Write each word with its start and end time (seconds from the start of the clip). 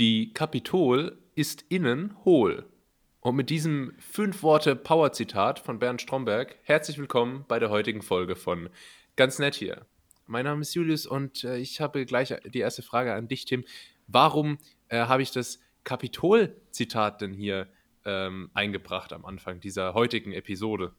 Die 0.00 0.32
Kapitol 0.32 1.18
ist 1.34 1.66
innen 1.68 2.16
hohl. 2.24 2.64
Und 3.20 3.36
mit 3.36 3.50
diesem 3.50 3.92
fünf 3.98 4.42
Worte 4.42 4.74
Power-Zitat 4.74 5.58
von 5.58 5.78
Bernd 5.78 6.00
Stromberg 6.00 6.56
herzlich 6.62 6.96
willkommen 6.96 7.44
bei 7.46 7.58
der 7.58 7.68
heutigen 7.68 8.00
Folge 8.00 8.34
von 8.34 8.70
Ganz 9.16 9.38
nett 9.38 9.54
hier. 9.54 9.84
Mein 10.26 10.46
Name 10.46 10.62
ist 10.62 10.72
Julius 10.72 11.04
und 11.04 11.44
äh, 11.44 11.58
ich 11.58 11.82
habe 11.82 12.06
gleich 12.06 12.34
die 12.46 12.60
erste 12.60 12.80
Frage 12.80 13.12
an 13.12 13.28
dich, 13.28 13.44
Tim. 13.44 13.62
Warum 14.06 14.56
äh, 14.88 15.00
habe 15.00 15.20
ich 15.20 15.32
das 15.32 15.60
Kapitol-Zitat 15.84 17.20
denn 17.20 17.34
hier 17.34 17.68
ähm, 18.06 18.48
eingebracht 18.54 19.12
am 19.12 19.26
Anfang 19.26 19.60
dieser 19.60 19.92
heutigen 19.92 20.32
Episode? 20.32 20.94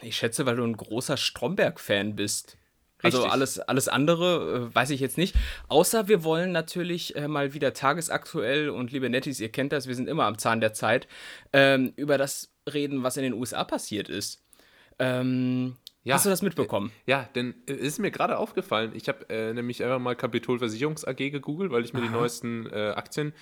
Ich 0.00 0.16
schätze, 0.16 0.46
weil 0.46 0.56
du 0.56 0.64
ein 0.64 0.74
großer 0.74 1.18
Stromberg-Fan 1.18 2.16
bist. 2.16 2.56
Also 3.02 3.24
alles, 3.26 3.60
alles 3.60 3.88
andere 3.88 4.70
äh, 4.70 4.74
weiß 4.74 4.90
ich 4.90 5.00
jetzt 5.00 5.18
nicht. 5.18 5.36
Außer 5.68 6.08
wir 6.08 6.24
wollen 6.24 6.52
natürlich 6.52 7.14
äh, 7.16 7.28
mal 7.28 7.54
wieder 7.54 7.72
tagesaktuell 7.72 8.70
und 8.70 8.90
liebe 8.90 9.08
Nettis, 9.08 9.40
ihr 9.40 9.50
kennt 9.50 9.72
das, 9.72 9.86
wir 9.86 9.94
sind 9.94 10.08
immer 10.08 10.24
am 10.24 10.38
Zahn 10.38 10.60
der 10.60 10.72
Zeit, 10.72 11.06
ähm, 11.52 11.92
über 11.96 12.18
das 12.18 12.52
reden, 12.72 13.02
was 13.02 13.16
in 13.16 13.22
den 13.22 13.34
USA 13.34 13.64
passiert 13.64 14.08
ist. 14.08 14.44
Ähm, 14.98 15.76
ja, 16.02 16.14
hast 16.14 16.26
du 16.26 16.30
das 16.30 16.42
mitbekommen? 16.42 16.90
Äh, 17.06 17.10
ja, 17.10 17.28
denn 17.34 17.54
es 17.66 17.76
äh, 17.76 17.80
ist 17.80 17.98
mir 17.98 18.10
gerade 18.10 18.38
aufgefallen. 18.38 18.92
Ich 18.94 19.08
habe 19.08 19.28
äh, 19.28 19.52
nämlich 19.52 19.82
einfach 19.84 19.98
mal 19.98 20.16
Kapitol 20.16 20.58
Versicherungs 20.58 21.04
AG 21.04 21.16
gegoogelt, 21.16 21.70
weil 21.70 21.84
ich 21.84 21.92
mir 21.92 22.00
Aha. 22.00 22.06
die 22.08 22.12
neuesten 22.12 22.66
äh, 22.66 22.90
Aktien 22.90 23.32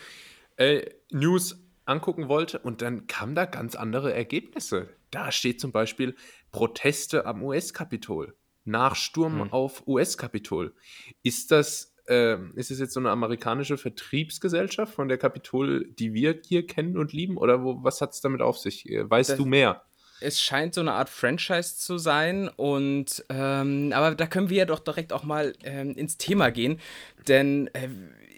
News 1.11 1.63
angucken 1.85 2.29
wollte 2.29 2.59
und 2.61 2.81
dann 2.81 3.07
kamen 3.07 3.35
da 3.35 3.45
ganz 3.45 3.75
andere 3.75 4.15
Ergebnisse. 4.15 4.89
Da 5.11 5.31
steht 5.31 5.61
zum 5.61 5.71
Beispiel 5.71 6.17
Proteste 6.51 7.27
am 7.27 7.43
US-Kapitol 7.43 8.35
nach 8.67 8.97
Sturm 8.97 9.41
hm. 9.41 9.53
auf 9.53 9.87
US-Kapitol. 9.87 10.75
Ist 11.23 11.51
das, 11.51 11.95
äh, 12.09 12.37
ist 12.55 12.71
es 12.71 12.79
jetzt 12.79 12.93
so 12.93 13.01
eine 13.01 13.11
amerikanische 13.11 13.79
Vertriebsgesellschaft 13.79 14.95
von 14.95 15.09
der 15.09 15.19
Kapitol, 15.19 15.89
die 15.99 16.13
wir 16.13 16.41
hier 16.45 16.67
kennen 16.67 16.99
und 16.99 17.13
lieben? 17.13 17.37
Oder 17.37 17.63
wo, 17.63 17.83
was 17.83 18.01
hat 18.01 18.13
es 18.13 18.21
damit 18.21 18.43
auf 18.43 18.59
sich? 18.59 18.89
Äh, 18.89 19.09
weißt 19.09 19.31
das, 19.31 19.37
du 19.37 19.47
mehr? 19.47 19.83
Es 20.21 20.41
scheint 20.41 20.75
so 20.75 20.81
eine 20.81 20.93
Art 20.93 21.11
Franchise 21.11 21.77
zu 21.77 21.99
sein 21.99 22.49
und 22.49 23.25
ähm, 23.29 23.93
aber 23.95 24.15
da 24.15 24.27
können 24.27 24.49
wir 24.49 24.57
ja 24.57 24.65
doch 24.65 24.79
direkt 24.79 25.13
auch 25.13 25.25
mal 25.25 25.53
ähm, 25.63 25.95
ins 25.95 26.17
Thema 26.17 26.51
gehen, 26.51 26.81
denn 27.29 27.69
äh, 27.75 27.89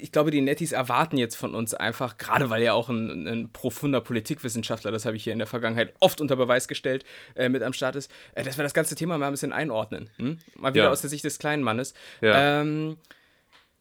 ich 0.01 0.13
glaube, 0.13 0.31
die 0.31 0.41
Nettis 0.41 0.73
erwarten 0.73 1.17
jetzt 1.17 1.37
von 1.37 1.55
uns 1.55 1.75
einfach, 1.75 2.19
gerade 2.19 2.51
weil 2.51 2.63
ja 2.63 2.73
auch 2.73 2.89
ein, 2.89 3.27
ein 3.27 3.53
profunder 3.53 4.01
Politikwissenschaftler, 4.01 4.91
das 4.91 5.05
habe 5.05 5.17
ich 5.17 5.25
hier 5.25 5.33
in 5.33 5.39
der 5.39 5.49
Vergangenheit 5.49 5.95
oft 6.01 6.21
unter 6.21 6.37
Beweis 6.37 6.69
gestellt, 6.69 7.05
äh, 7.35 7.49
mit 7.49 7.63
am 7.63 7.73
Start 7.73 7.97
ist, 7.97 8.11
äh, 8.35 8.45
dass 8.45 8.57
wir 8.57 8.63
das 8.63 8.75
ganze 8.75 8.95
Thema 8.95 9.19
mal 9.19 9.27
ein 9.27 9.33
bisschen 9.33 9.53
einordnen. 9.53 10.11
Hm? 10.17 10.39
Mal 10.57 10.75
wieder 10.75 10.85
ja. 10.85 10.91
aus 10.91 11.01
der 11.01 11.11
Sicht 11.11 11.25
des 11.25 11.39
kleinen 11.39 11.63
Mannes. 11.63 11.95
Ja. 12.21 12.61
Ähm, 12.61 12.97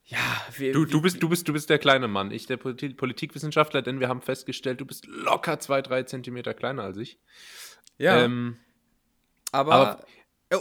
ja, 0.05 0.17
wir, 0.55 0.71
du, 0.71 0.85
du, 0.85 1.01
bist, 1.01 1.21
du, 1.21 1.29
bist, 1.29 1.47
du 1.47 1.53
bist 1.53 1.69
der 1.69 1.79
kleine 1.79 2.07
Mann, 2.07 2.31
ich 2.31 2.45
der 2.45 2.57
Politikwissenschaftler, 2.57 3.81
denn 3.81 3.99
wir 3.99 4.07
haben 4.07 4.21
festgestellt, 4.21 4.79
du 4.79 4.85
bist 4.85 5.05
locker 5.05 5.59
zwei, 5.59 5.81
drei 5.81 6.03
Zentimeter 6.03 6.53
kleiner 6.53 6.83
als 6.83 6.97
ich. 6.97 7.19
Ja. 7.97 8.23
Ähm, 8.23 8.57
aber, 9.51 9.73
aber 9.73 10.05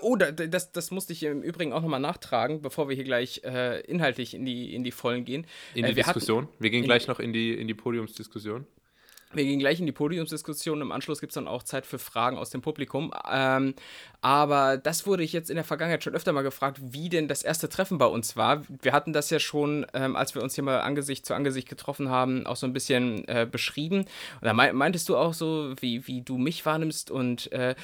Oh, 0.02 0.16
das, 0.16 0.72
das 0.72 0.90
musste 0.90 1.12
ich 1.12 1.22
im 1.22 1.42
Übrigen 1.42 1.72
auch 1.72 1.80
nochmal 1.80 2.00
nachtragen, 2.00 2.60
bevor 2.60 2.88
wir 2.88 2.96
hier 2.96 3.04
gleich 3.04 3.42
äh, 3.44 3.80
inhaltlich 3.82 4.34
in 4.34 4.44
die, 4.44 4.74
in 4.74 4.82
die 4.82 4.90
Vollen 4.90 5.24
gehen. 5.24 5.46
In 5.74 5.84
die 5.84 5.92
äh, 5.92 5.96
wir 5.96 6.02
Diskussion? 6.02 6.44
Hatten, 6.44 6.54
wir 6.58 6.70
gehen 6.70 6.82
gleich 6.82 7.06
noch 7.06 7.20
in 7.20 7.32
die, 7.32 7.54
in 7.54 7.68
die 7.68 7.74
Podiumsdiskussion. 7.74 8.66
Wir 9.36 9.44
gehen 9.44 9.58
gleich 9.58 9.80
in 9.80 9.86
die 9.86 9.92
Podiumsdiskussion. 9.92 10.80
Im 10.80 10.92
Anschluss 10.92 11.20
gibt 11.20 11.30
es 11.30 11.34
dann 11.34 11.46
auch 11.46 11.62
Zeit 11.62 11.86
für 11.86 11.98
Fragen 11.98 12.38
aus 12.38 12.50
dem 12.50 12.62
Publikum. 12.62 13.12
Ähm, 13.30 13.74
aber 14.22 14.78
das 14.78 15.06
wurde 15.06 15.22
ich 15.22 15.32
jetzt 15.32 15.50
in 15.50 15.56
der 15.56 15.64
Vergangenheit 15.64 16.02
schon 16.02 16.14
öfter 16.14 16.32
mal 16.32 16.42
gefragt, 16.42 16.80
wie 16.82 17.08
denn 17.08 17.28
das 17.28 17.42
erste 17.42 17.68
Treffen 17.68 17.98
bei 17.98 18.06
uns 18.06 18.36
war. 18.36 18.62
Wir 18.82 18.92
hatten 18.92 19.12
das 19.12 19.30
ja 19.30 19.38
schon, 19.38 19.86
ähm, 19.92 20.16
als 20.16 20.34
wir 20.34 20.42
uns 20.42 20.54
hier 20.54 20.64
mal 20.64 20.80
Angesicht 20.80 21.26
zu 21.26 21.34
Angesicht 21.34 21.68
getroffen 21.68 22.08
haben, 22.08 22.46
auch 22.46 22.56
so 22.56 22.66
ein 22.66 22.72
bisschen 22.72 23.28
äh, 23.28 23.46
beschrieben. 23.50 24.06
Und 24.40 24.44
da 24.44 24.54
meintest 24.54 25.08
du 25.08 25.16
auch 25.16 25.34
so, 25.34 25.74
wie, 25.80 26.06
wie 26.06 26.22
du 26.22 26.38
mich 26.38 26.64
wahrnimmst 26.64 27.10
und, 27.10 27.52
äh, 27.52 27.74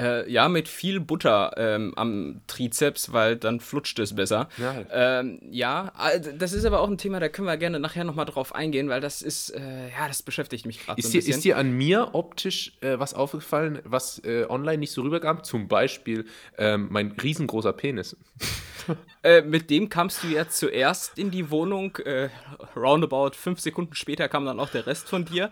Äh, 0.00 0.30
ja, 0.30 0.48
mit 0.48 0.68
viel 0.68 1.00
Butter 1.00 1.54
ähm, 1.56 1.92
am 1.96 2.40
Trizeps, 2.46 3.12
weil 3.12 3.36
dann 3.36 3.58
flutscht 3.58 3.98
es 3.98 4.14
besser. 4.14 4.48
Ja. 4.56 4.84
Ähm, 4.92 5.40
ja, 5.50 5.92
das 6.38 6.52
ist 6.52 6.64
aber 6.64 6.80
auch 6.80 6.88
ein 6.88 6.98
Thema, 6.98 7.18
da 7.18 7.28
können 7.28 7.48
wir 7.48 7.56
gerne 7.56 7.80
nachher 7.80 8.04
nochmal 8.04 8.26
drauf 8.26 8.54
eingehen, 8.54 8.88
weil 8.88 9.00
das 9.00 9.22
ist, 9.22 9.50
äh, 9.50 9.88
ja, 9.90 10.06
das 10.06 10.22
beschäftigt 10.22 10.66
mich 10.66 10.84
gerade 10.84 11.02
so 11.02 11.08
ein 11.08 11.12
bisschen. 11.12 11.34
Ist 11.34 11.44
dir 11.44 11.56
an 11.56 11.72
mir 11.72 12.10
optisch 12.12 12.76
äh, 12.80 12.98
was 12.98 13.14
aufgefallen, 13.14 13.80
was 13.84 14.22
äh, 14.24 14.46
online 14.48 14.78
nicht 14.78 14.92
so 14.92 15.02
rüberkam? 15.02 15.42
Zum 15.42 15.66
Beispiel 15.66 16.26
ähm, 16.56 16.88
mein 16.90 17.12
riesengroßer 17.12 17.72
Penis. 17.72 18.16
Äh, 19.28 19.42
mit 19.42 19.68
dem 19.68 19.90
kamst 19.90 20.22
du 20.22 20.28
ja 20.28 20.48
zuerst 20.48 21.18
in 21.18 21.30
die 21.30 21.50
Wohnung. 21.50 21.94
Äh, 21.98 22.30
roundabout 22.74 23.32
fünf 23.32 23.60
Sekunden 23.60 23.94
später 23.94 24.26
kam 24.26 24.46
dann 24.46 24.58
auch 24.58 24.70
der 24.70 24.86
Rest 24.86 25.06
von 25.06 25.26
dir. 25.26 25.50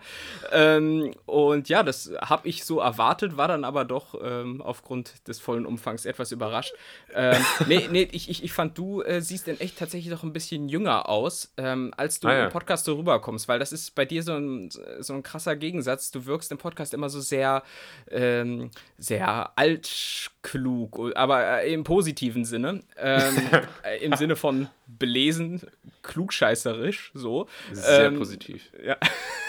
Ähm, 0.51 1.13
und 1.27 1.69
ja, 1.69 1.83
das 1.83 2.11
habe 2.19 2.47
ich 2.47 2.63
so 2.63 2.79
erwartet, 2.79 3.37
war 3.37 3.47
dann 3.47 3.63
aber 3.63 3.85
doch 3.85 4.15
ähm, 4.19 4.63
aufgrund 4.63 5.27
des 5.27 5.39
vollen 5.39 5.67
Umfangs 5.67 6.05
etwas 6.05 6.31
überrascht. 6.31 6.73
Ähm, 7.13 7.45
nee, 7.67 7.87
nee, 7.91 8.07
ich, 8.11 8.31
ich, 8.31 8.43
ich 8.43 8.51
fand, 8.51 8.75
du 8.79 9.03
äh, 9.03 9.21
siehst 9.21 9.47
in 9.47 9.59
echt 9.59 9.77
tatsächlich 9.77 10.11
noch 10.11 10.23
ein 10.23 10.33
bisschen 10.33 10.69
jünger 10.69 11.07
aus, 11.07 11.53
ähm, 11.57 11.93
als 11.97 12.19
du 12.19 12.29
ah, 12.29 12.33
ja. 12.33 12.45
im 12.45 12.51
Podcast 12.51 12.85
so 12.85 12.95
rüberkommst, 12.95 13.47
weil 13.47 13.59
das 13.59 13.71
ist 13.71 13.93
bei 13.93 14.05
dir 14.05 14.23
so 14.23 14.33
ein, 14.33 14.71
so 14.99 15.13
ein 15.13 15.21
krasser 15.21 15.55
Gegensatz. 15.55 16.09
Du 16.09 16.25
wirkst 16.25 16.51
im 16.51 16.57
Podcast 16.57 16.95
immer 16.95 17.09
so 17.09 17.19
sehr, 17.19 17.61
ähm, 18.09 18.71
sehr 18.97 19.51
altklug, 19.55 21.15
aber 21.15 21.61
äh, 21.61 21.71
im 21.71 21.83
positiven 21.83 22.43
Sinne. 22.43 22.81
Äh, 23.83 24.03
Im 24.03 24.13
Sinne 24.13 24.35
von 24.35 24.67
belesen, 24.87 25.61
klugscheißerisch, 26.03 27.11
so. 27.13 27.47
Sehr 27.71 28.05
ähm, 28.05 28.17
positiv. 28.17 28.71
Ja. 28.83 28.97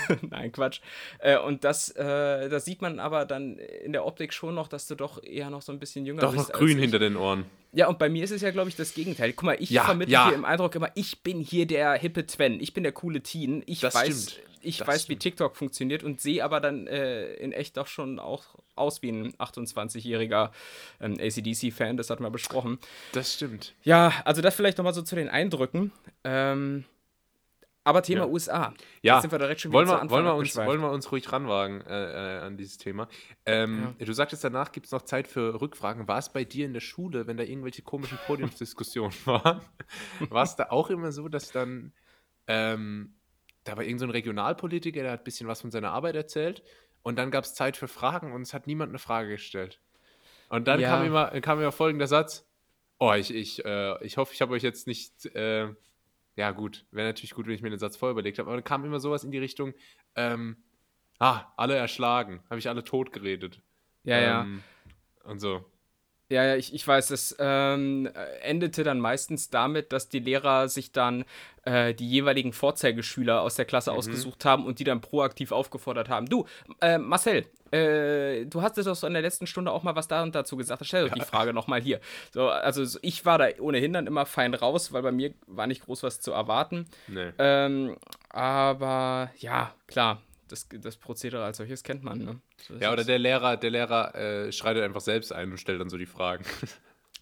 Nein, 0.31 0.53
Quatsch. 0.53 0.81
Äh, 1.19 1.39
und 1.39 1.65
das, 1.65 1.91
äh, 1.91 2.49
das 2.49 2.65
sieht 2.65 2.83
man 2.83 3.01
aber 3.01 3.25
dann 3.25 3.59
in 3.59 3.93
der 3.93 4.05
Optik 4.05 4.33
schon 4.33 4.55
noch, 4.55 4.69
dass 4.69 4.87
du 4.87 4.95
doch 4.95 5.23
eher 5.23 5.51
noch 5.51 5.63
so 5.63 5.73
ein 5.73 5.79
bisschen 5.79 6.07
jünger 6.07 6.21
doch 6.23 6.33
bist. 6.33 6.49
Doch 6.49 6.53
noch 6.55 6.59
grün 6.59 6.79
hinter 6.79 6.99
den 6.99 7.17
Ohren. 7.17 7.45
Ja, 7.73 7.89
und 7.89 7.99
bei 7.99 8.09
mir 8.09 8.25
ist 8.25 8.31
es 8.31 8.41
ja, 8.41 8.51
glaube 8.51 8.71
ich, 8.71 8.77
das 8.77 8.95
Gegenteil. 8.95 9.33
Guck 9.33 9.45
mal, 9.45 9.57
ich 9.59 9.71
ja, 9.71 9.85
vermittle 9.85 10.13
ja. 10.13 10.29
hier 10.29 10.37
im 10.37 10.45
Eindruck 10.45 10.75
immer, 10.75 10.91
ich 10.95 11.23
bin 11.23 11.41
hier 11.41 11.67
der 11.67 11.95
hippe 11.95 12.27
Twen, 12.27 12.61
ich 12.61 12.73
bin 12.73 12.83
der 12.83 12.93
coole 12.93 13.23
Teen. 13.23 13.63
Ich 13.67 13.81
das 13.81 13.95
weiß, 13.95 14.31
stimmt. 14.31 14.49
Ich 14.69 14.79
das 14.79 14.89
weiß, 14.89 15.03
stimmt. 15.03 15.17
wie 15.17 15.19
TikTok 15.19 15.57
funktioniert 15.57 16.03
und 16.03 16.21
sehe 16.21 16.45
aber 16.45 16.61
dann 16.61 16.87
äh, 16.87 17.35
in 17.35 17.53
echt 17.53 17.77
doch 17.77 17.87
schon 17.87 18.19
auch 18.19 18.45
aus 18.75 19.03
wie 19.03 19.11
ein 19.11 19.33
28-jähriger 19.35 20.51
ähm, 21.01 21.17
ACDC-Fan, 21.19 21.97
das 21.97 22.11
hatten 22.11 22.23
wir 22.23 22.31
besprochen. 22.31 22.79
Das 23.13 23.35
stimmt. 23.35 23.75
Ja, 23.83 24.13
also 24.25 24.43
das 24.43 24.55
vielleicht 24.55 24.79
nochmal 24.79 24.95
so 24.95 25.03
zu 25.03 25.17
den 25.17 25.29
Eindrücken. 25.29 25.93
Ähm, 26.25 26.85
aber 27.89 28.03
Thema 28.03 28.21
ja. 28.21 28.27
USA. 28.27 28.75
Ja, 29.01 29.15
Jetzt 29.15 29.23
sind 29.23 29.31
wir 29.31 29.39
direkt 29.39 29.63
schon 29.63 29.73
wollen, 29.73 29.89
wir, 29.89 30.11
wollen, 30.11 30.27
wir 30.27 30.35
uns, 30.35 30.55
wollen 30.57 30.83
wir 30.83 30.91
uns 30.91 31.11
ruhig 31.11 31.33
ranwagen 31.33 31.81
äh, 31.87 32.37
äh, 32.37 32.41
an 32.41 32.59
dieses 32.59 32.77
Thema. 32.77 33.09
Ähm, 33.47 33.95
ja. 33.99 34.05
Du 34.05 34.13
sagtest, 34.13 34.45
danach 34.45 34.73
gibt 34.73 34.85
es 34.85 34.93
noch 34.93 35.03
Zeit 35.03 35.27
für 35.27 35.59
Rückfragen. 35.59 36.07
War 36.07 36.19
es 36.19 36.29
bei 36.29 36.45
dir 36.45 36.67
in 36.67 36.75
der 36.75 36.81
Schule, 36.81 37.27
wenn 37.27 37.39
da 37.39 37.45
irgendwelche 37.45 37.81
komischen 37.81 38.19
Podiumsdiskussionen 38.27 39.15
waren, 39.25 39.63
war 40.29 40.45
es 40.45 40.55
da 40.55 40.67
auch 40.69 40.91
immer 40.91 41.13
so, 41.13 41.29
dass 41.29 41.51
dann, 41.51 41.95
ähm, 42.47 43.15
da 43.69 43.77
war 43.77 43.85
irgendein 43.85 44.09
so 44.09 44.13
Regionalpolitiker, 44.13 45.03
der 45.03 45.13
hat 45.13 45.21
ein 45.21 45.25
bisschen 45.25 45.49
was 45.49 45.61
von 45.61 45.71
seiner 45.71 45.91
Arbeit 45.91 46.17
erzählt 46.17 46.63
und 47.03 47.17
dann 47.17 47.31
gab 47.31 47.45
es 47.45 47.55
Zeit 47.55 47.77
für 47.77 47.89
Fragen 47.89 48.33
und 48.33 48.43
es 48.43 48.55
hat 48.55 48.67
niemand 48.67 48.91
eine 48.91 48.99
Frage 48.99 49.31
gestellt. 49.31 49.81
Und 50.49 50.67
dann 50.67 50.81
ja. 50.81 50.91
kam, 50.91 51.07
immer, 51.07 51.41
kam 51.41 51.61
immer 51.61 51.73
folgender 51.73 52.07
Satz. 52.07 52.47
Oh, 52.99 53.13
ich, 53.13 53.33
ich, 53.33 53.65
äh, 53.65 54.05
ich 54.05 54.17
hoffe, 54.17 54.33
ich 54.35 54.41
habe 54.41 54.55
euch 54.55 54.63
jetzt 54.63 54.87
nicht 54.87 55.27
äh, 55.35 55.69
ja, 56.39 56.53
gut, 56.53 56.87
wäre 56.93 57.09
natürlich 57.09 57.35
gut, 57.35 57.49
wenn 57.49 57.55
ich 57.55 57.63
mir 57.63 57.71
den 57.71 57.81
Satz 57.81 57.97
vorher 57.97 58.13
überlegt 58.13 58.39
habe, 58.39 58.49
aber 58.49 58.57
dann 58.57 58.65
kam 58.65 58.85
immer 58.85 59.01
sowas 59.01 59.25
in 59.25 59.33
die 59.33 59.39
Richtung, 59.39 59.75
ähm, 60.15 60.57
ah, 61.19 61.47
alle 61.57 61.75
erschlagen, 61.75 62.45
habe 62.49 62.61
ich 62.61 62.69
alle 62.69 62.85
tot 62.85 63.13
geredet. 63.13 63.61
Ja, 64.05 64.43
ähm, 64.43 64.63
ja. 65.25 65.31
Und 65.31 65.41
so. 65.41 65.69
Ja, 66.31 66.45
ja, 66.45 66.57
ich, 66.57 66.75
ich 66.75 66.87
weiß, 66.87 67.11
es 67.11 67.35
ähm, 67.39 68.11
endete 68.43 68.85
dann 68.85 69.01
meistens 69.01 69.49
damit, 69.49 69.93
dass 69.93 70.11
die 70.11 70.19
Lehrer 70.19 70.69
sich 70.69 70.93
dann 70.93 71.25
äh, 71.65 71.95
die 71.95 72.09
jeweiligen 72.09 72.53
Vorzeigeschüler 72.53 73.41
aus 73.41 73.55
der 73.55 73.65
Klasse 73.65 73.93
mhm. 73.93 73.97
ausgesucht 73.99 74.45
haben 74.45 74.67
und 74.67 74.79
die 74.79 74.85
dann 74.85 75.01
proaktiv 75.01 75.53
aufgefordert 75.53 76.11
haben. 76.11 76.27
Du, 76.27 76.45
äh, 76.83 76.99
Marcel, 76.99 77.47
äh, 77.71 78.45
du 78.45 78.61
hast 78.61 78.77
es 78.77 78.85
doch 78.85 78.95
so 78.95 79.07
in 79.07 79.15
der 79.15 79.23
letzten 79.23 79.47
Stunde 79.47 79.73
auch 79.73 79.83
mal 79.83 79.97
was 79.97 80.09
da 80.09 80.23
und 80.23 80.35
dazu 80.35 80.59
gesagt. 80.59 80.85
Stell 80.85 81.05
doch 81.09 81.17
ja. 81.17 81.23
die 81.23 81.29
Frage 81.29 81.55
nochmal 81.55 81.81
hier. 81.81 82.01
So, 82.33 82.49
also 82.49 82.99
ich 83.01 83.25
war 83.25 83.39
da 83.39 83.49
ohnehin 83.59 83.95
dann 83.95 84.07
immer 84.07 84.27
fein 84.27 84.53
raus, 84.53 84.93
weil 84.93 85.03
bei 85.03 85.13
mir 85.13 85.33
war 85.47 85.67
nicht 85.67 85.85
groß 85.87 86.03
was 86.03 86.21
zu 86.21 86.33
erwarten. 86.33 86.87
Nee. 87.07 87.33
Ähm, 87.39 87.97
aber 88.29 89.31
ja, 89.39 89.75
klar, 89.87 90.21
das, 90.49 90.69
das 90.71 90.97
Prozedere 90.97 91.45
als 91.45 91.59
solches 91.59 91.83
kennt 91.83 92.03
man. 92.03 92.19
Ne? 92.19 92.41
ja, 92.81 92.93
oder 92.93 93.05
der 93.05 93.19
Lehrer, 93.19 93.57
der 93.57 93.71
Lehrer 93.71 94.15
äh, 94.15 94.53
schreitet 94.53 94.83
einfach 94.83 95.01
selbst 95.01 95.33
ein 95.33 95.51
und 95.51 95.59
stellt 95.59 95.81
dann 95.81 95.91
so 95.91 95.99
die 95.99 96.07
Fragen. 96.07 96.45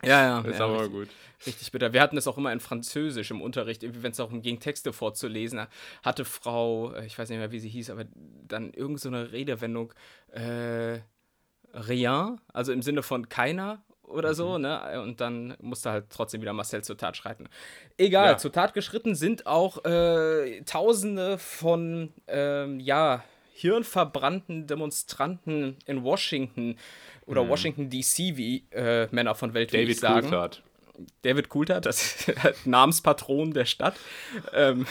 Ja, 0.02 0.22
ja. 0.22 0.42
Das 0.42 0.52
ist 0.52 0.58
ja, 0.58 0.66
aber 0.66 0.80
richtig, 0.80 0.92
gut. 0.92 1.08
Richtig 1.46 1.72
bitter. 1.72 1.92
Wir 1.92 2.02
hatten 2.02 2.16
es 2.16 2.26
auch 2.26 2.36
immer 2.36 2.52
in 2.52 2.60
Französisch 2.60 3.30
im 3.30 3.40
Unterricht, 3.40 3.82
wenn 3.82 4.10
es 4.10 4.18
darum 4.18 4.42
ging, 4.42 4.60
Texte 4.60 4.92
vorzulesen. 4.92 5.66
Hatte 6.02 6.24
Frau, 6.24 6.92
äh, 6.92 7.06
ich 7.06 7.18
weiß 7.18 7.28
nicht 7.30 7.38
mehr, 7.38 7.52
wie 7.52 7.60
sie 7.60 7.68
hieß, 7.68 7.90
aber 7.90 8.04
dann 8.14 8.72
irgend 8.72 9.00
so 9.00 9.08
eine 9.08 9.32
Redewendung, 9.32 9.92
äh, 10.32 11.00
rien, 11.72 12.40
also 12.52 12.72
im 12.72 12.82
Sinne 12.82 13.02
von 13.02 13.28
keiner 13.28 13.84
oder 14.06 14.34
so, 14.34 14.56
mhm. 14.56 14.62
ne? 14.62 15.02
Und 15.02 15.20
dann 15.20 15.56
musste 15.60 15.90
halt 15.90 16.06
trotzdem 16.10 16.40
wieder 16.40 16.52
Marcel 16.52 16.82
zur 16.82 16.96
Tat 16.96 17.16
schreiten. 17.16 17.48
Egal, 17.96 18.32
ja. 18.32 18.38
zur 18.38 18.52
Tat 18.52 18.74
geschritten 18.74 19.14
sind 19.14 19.46
auch 19.46 19.84
äh, 19.84 20.62
Tausende 20.62 21.38
von, 21.38 22.12
ähm, 22.26 22.80
ja, 22.80 23.24
hirnverbrannten 23.56 24.66
Demonstranten 24.66 25.78
in 25.86 26.02
Washington 26.04 26.76
oder 27.24 27.44
mhm. 27.44 27.48
Washington 27.48 27.90
DC, 27.90 28.36
wie 28.36 28.66
äh, 28.70 29.08
Männer 29.10 29.34
von 29.34 29.54
Welt 29.54 29.72
David 29.72 29.98
sagen. 29.98 30.28
Coulthard. 30.28 30.62
David 31.22 31.48
Coulthard, 31.48 31.86
das 31.86 32.30
Namenspatron 32.66 33.52
der 33.52 33.64
Stadt. 33.64 33.96
ähm, 34.52 34.86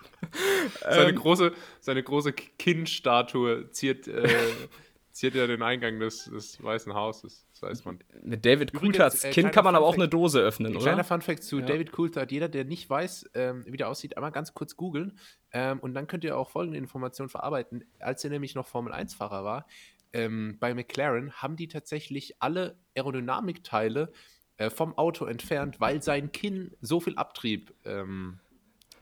seine, 0.80 1.10
ähm, 1.10 1.16
große, 1.16 1.52
seine 1.80 2.02
große 2.02 2.34
Kinnstatue 2.34 3.70
ziert, 3.70 4.08
äh, 4.08 4.28
ziert 5.12 5.34
ja 5.34 5.46
den 5.46 5.62
Eingang 5.62 5.98
des, 5.98 6.24
des 6.24 6.62
Weißen 6.62 6.92
Hauses. 6.92 7.45
Das 7.60 7.70
weiß 7.70 7.84
man. 7.86 7.98
Mit 8.22 8.44
David 8.44 8.74
Coulthards 8.74 9.24
äh, 9.24 9.30
Kind 9.30 9.50
kann 9.52 9.64
man 9.64 9.74
aber 9.74 9.86
auch 9.86 9.94
eine 9.94 10.08
Dose 10.08 10.40
öffnen, 10.40 10.76
oder? 10.76 10.84
Kleiner 10.84 11.04
Funfact 11.04 11.42
zu 11.42 11.60
ja. 11.60 11.66
David 11.66 11.90
Coulthard. 11.90 12.30
Jeder, 12.30 12.48
der 12.48 12.64
nicht 12.64 12.90
weiß, 12.90 13.30
ähm, 13.34 13.64
wie 13.66 13.78
der 13.78 13.88
aussieht, 13.88 14.16
einmal 14.16 14.32
ganz 14.32 14.52
kurz 14.52 14.76
googeln. 14.76 15.18
Ähm, 15.52 15.80
und 15.80 15.94
dann 15.94 16.06
könnt 16.06 16.24
ihr 16.24 16.36
auch 16.36 16.50
folgende 16.50 16.76
Informationen 16.76 17.30
verarbeiten. 17.30 17.84
Als 17.98 18.22
er 18.24 18.30
nämlich 18.30 18.54
noch 18.54 18.66
Formel-1-Fahrer 18.66 19.42
war, 19.44 19.66
ähm, 20.12 20.58
bei 20.60 20.74
McLaren 20.74 21.32
haben 21.32 21.56
die 21.56 21.68
tatsächlich 21.68 22.34
alle 22.40 22.78
Aerodynamikteile 22.94 24.12
äh, 24.58 24.68
vom 24.68 24.96
Auto 24.98 25.24
entfernt, 25.24 25.80
weil 25.80 26.02
sein 26.02 26.32
Kinn 26.32 26.76
so 26.82 27.00
viel 27.00 27.16
Abtrieb 27.16 27.74
ähm, 27.86 28.40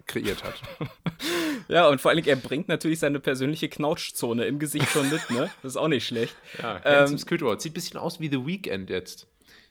kreiert 0.06 0.44
hat. 0.44 0.54
ja, 1.68 1.88
und 1.88 2.00
vor 2.00 2.10
allem, 2.10 2.24
er 2.24 2.36
bringt 2.36 2.68
natürlich 2.68 2.98
seine 2.98 3.20
persönliche 3.20 3.68
Knautschzone 3.68 4.44
im 4.46 4.58
Gesicht 4.58 4.88
schon 4.90 5.10
mit, 5.10 5.30
ne? 5.30 5.50
Das 5.62 5.72
ist 5.72 5.76
auch 5.76 5.88
nicht 5.88 6.06
schlecht. 6.06 6.36
Ja, 6.62 6.80
ähm, 6.84 7.18
Sieht 7.18 7.30
ein 7.30 7.72
bisschen 7.72 7.98
aus 7.98 8.20
wie 8.20 8.28
The 8.28 8.46
Weeknd 8.46 8.88
jetzt. 8.90 9.26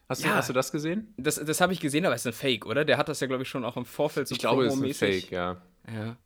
Hast, 0.10 0.24
ja, 0.24 0.32
du, 0.32 0.36
hast 0.36 0.50
du 0.50 0.54
das 0.54 0.72
gesehen? 0.72 1.14
Das, 1.18 1.36
das 1.36 1.62
habe 1.62 1.74
ich 1.74 1.80
gesehen, 1.80 2.06
aber 2.06 2.14
es 2.14 2.22
ist 2.22 2.28
ein 2.28 2.34
Fake, 2.34 2.66
oder? 2.66 2.84
Der 2.84 2.98
hat 2.98 3.10
das 3.10 3.20
ja, 3.20 3.28
glaube 3.28 3.44
ich, 3.44 3.50
schon 3.50 3.64
auch 3.64 3.78
im 3.78 3.86
Vorfeld 3.86 4.28
so 4.28 4.36
Ich 4.36 4.40
glaube, 4.40 4.66
es 4.66 4.76
ist 4.76 4.84
ein 4.84 4.94
Fake, 4.94 5.32
ja. 5.32 5.62
Ja. 5.88 6.18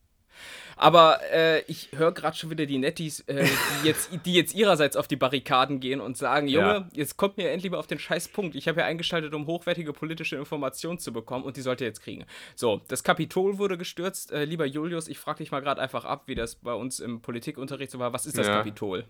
Aber 0.78 1.20
äh, 1.32 1.62
ich 1.62 1.90
höre 1.96 2.12
gerade 2.12 2.38
schon 2.38 2.50
wieder 2.50 2.66
die 2.66 2.78
Netties, 2.78 3.22
äh, 3.22 3.46
die, 3.84 3.88
jetzt, 3.88 4.10
die 4.26 4.34
jetzt 4.34 4.56
ihrerseits 4.56 4.96
auf 4.96 5.08
die 5.08 5.16
Barrikaden 5.16 5.80
gehen 5.80 6.00
und 6.00 6.18
sagen, 6.18 6.48
Junge, 6.48 6.68
ja. 6.68 6.90
jetzt 6.94 7.18
kommt 7.18 7.38
mir 7.38 7.50
endlich 7.50 7.72
mal 7.72 7.80
auf 7.80 7.88
den 7.88 8.00
Scheißpunkt. 8.00 8.56
Ich 8.56 8.68
habe 8.68 8.82
ja 8.82 8.86
eingeschaltet, 8.86 9.34
um 9.34 9.48
hochwertige 9.48 9.92
politische 9.92 10.36
Informationen 10.36 11.00
zu 11.00 11.12
bekommen 11.12 11.44
und 11.44 11.58
die 11.58 11.62
sollte 11.62 11.84
jetzt 11.84 12.02
kriegen. 12.02 12.26
So, 12.56 12.82
das 12.88 13.04
Kapitol 13.04 13.58
wurde 13.58 13.78
gestürzt. 13.78 14.32
Äh, 14.32 14.46
lieber 14.46 14.66
Julius, 14.66 15.08
ich 15.08 15.18
frage 15.18 15.40
dich 15.40 15.52
mal 15.52 15.62
gerade 15.62 15.82
einfach 15.82 16.06
ab, 16.06 16.24
wie 16.28 16.36
das 16.36 16.56
bei 16.56 16.74
uns 16.74 17.00
im 17.00 17.22
Politikunterricht 17.22 17.92
so 17.92 18.00
war. 18.00 18.14
Was 18.14 18.26
ist 18.26 18.38
das 18.38 18.48
ja. 18.48 18.58
Kapitol? 18.58 19.06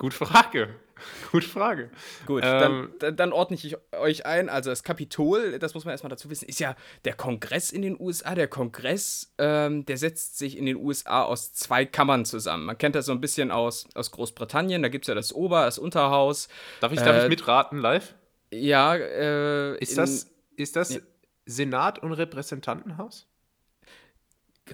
Gute 0.00 0.16
Frage. 0.16 0.76
Gute 1.30 1.46
Frage. 1.46 1.90
Gut, 2.24 2.42
ähm, 2.42 2.90
dann, 3.00 3.16
dann, 3.16 3.32
ordne 3.34 3.54
ich 3.56 3.76
euch 3.92 4.24
ein. 4.24 4.48
Also 4.48 4.70
das 4.70 4.82
Kapitol, 4.82 5.58
das 5.58 5.74
muss 5.74 5.84
man 5.84 5.92
erstmal 5.92 6.08
dazu 6.08 6.30
wissen, 6.30 6.48
ist 6.48 6.58
ja 6.58 6.74
der 7.04 7.12
Kongress 7.12 7.70
in 7.70 7.82
den 7.82 8.00
USA. 8.00 8.34
Der 8.34 8.48
Kongress, 8.48 9.34
ähm, 9.36 9.84
der 9.84 9.98
setzt 9.98 10.38
sich 10.38 10.56
in 10.56 10.64
den 10.64 10.76
USA 10.76 11.24
aus 11.24 11.52
zwei 11.52 11.84
Kammern 11.84 12.24
zusammen. 12.24 12.64
Man 12.64 12.78
kennt 12.78 12.94
das 12.94 13.04
so 13.04 13.12
ein 13.12 13.20
bisschen 13.20 13.50
aus, 13.50 13.86
aus 13.94 14.10
Großbritannien. 14.10 14.80
Da 14.80 14.88
gibt 14.88 15.04
es 15.04 15.08
ja 15.08 15.14
das 15.14 15.34
Ober-, 15.34 15.66
das 15.66 15.78
Unterhaus. 15.78 16.48
Darf 16.80 16.92
ich, 16.92 17.00
äh, 17.00 17.04
darf 17.04 17.22
ich 17.24 17.28
mitraten 17.28 17.76
live? 17.78 18.14
Ja. 18.50 18.94
Äh, 18.94 19.76
ist, 19.80 19.98
das, 19.98 20.30
ist 20.56 20.76
das 20.76 20.98
Senat 21.44 21.98
und 21.98 22.14
Repräsentantenhaus? 22.14 23.29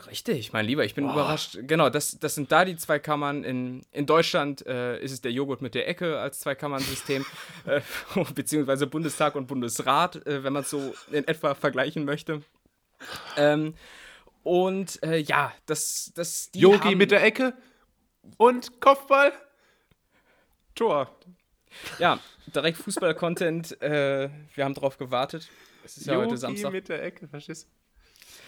Richtig, 0.06 0.52
mein 0.52 0.66
Lieber, 0.66 0.84
ich 0.84 0.94
bin 0.94 1.06
oh. 1.06 1.12
überrascht. 1.12 1.58
Genau, 1.62 1.88
das, 1.88 2.18
das 2.18 2.34
sind 2.34 2.52
da 2.52 2.64
die 2.64 2.76
zwei 2.76 2.98
Kammern. 2.98 3.44
In, 3.44 3.82
in 3.92 4.06
Deutschland 4.06 4.66
äh, 4.66 4.98
ist 5.00 5.12
es 5.12 5.20
der 5.20 5.32
Joghurt 5.32 5.62
mit 5.62 5.74
der 5.74 5.88
Ecke 5.88 6.18
als 6.18 6.40
Zwei-Kammern-System, 6.40 7.24
äh, 7.66 7.80
beziehungsweise 8.34 8.86
Bundestag 8.86 9.34
und 9.34 9.46
Bundesrat, 9.46 10.26
äh, 10.26 10.44
wenn 10.44 10.52
man 10.52 10.62
es 10.62 10.70
so 10.70 10.94
in 11.10 11.26
etwa 11.26 11.54
vergleichen 11.54 12.04
möchte. 12.04 12.42
Ähm, 13.36 13.74
und 14.42 15.02
äh, 15.02 15.18
ja, 15.18 15.52
das, 15.66 16.12
das 16.14 16.50
die 16.50 16.60
Yogi 16.60 16.94
mit 16.94 17.10
der 17.10 17.24
Ecke 17.24 17.54
und 18.36 18.80
Kopfball. 18.80 19.32
Tor. 20.74 21.10
Ja, 21.98 22.18
direkt 22.54 22.78
Fußball-Content. 22.78 23.80
Äh, 23.82 24.30
wir 24.54 24.64
haben 24.64 24.74
drauf 24.74 24.98
gewartet. 24.98 25.48
Es 25.84 25.96
ist 25.96 26.06
ja 26.06 26.14
Yogi 26.14 26.26
heute 26.26 26.36
Samstag. 26.36 26.72
mit 26.72 26.88
der 26.88 27.02
Ecke, 27.02 27.28
verstehst 27.28 27.64
du? 27.64 27.75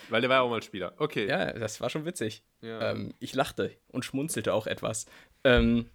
Weil 0.08 0.20
der 0.20 0.31
war 0.31 0.38
ja 0.38 0.43
auch 0.43 0.50
mal 0.50 0.62
Spieler. 0.62 0.93
Okay. 0.99 1.26
Ja, 1.26 1.52
das 1.52 1.81
war 1.81 1.90
schon 1.90 2.05
witzig. 2.05 2.43
Ja. 2.60 2.93
Ähm, 2.93 3.14
ich 3.19 3.34
lachte 3.34 3.72
und 3.88 4.05
schmunzelte 4.05 4.55
auch 4.55 4.66
etwas. 4.66 5.06
Ähm, 5.44 5.87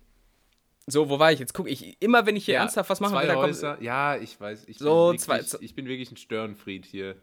so, 0.86 1.10
wo 1.10 1.20
war 1.20 1.32
ich 1.32 1.40
jetzt? 1.40 1.54
Guck, 1.54 1.70
ich 1.70 2.02
immer 2.02 2.26
wenn 2.26 2.36
ich 2.36 2.46
hier 2.46 2.56
ja, 2.56 2.62
ernsthaft 2.62 2.90
was 2.90 3.00
machen 3.00 3.18
will, 3.18 3.28
dann 3.28 3.38
kommt, 3.38 3.82
Ja, 3.82 4.18
ich 4.18 4.40
weiß. 4.40 4.66
Ich, 4.68 4.78
so, 4.78 5.10
bin 5.10 5.20
zwei, 5.20 5.38
wirklich, 5.38 5.62
ich 5.62 5.76
bin 5.76 5.88
wirklich 5.88 6.12
ein 6.12 6.18
Störenfried 6.18 6.86
hier. 6.86 7.16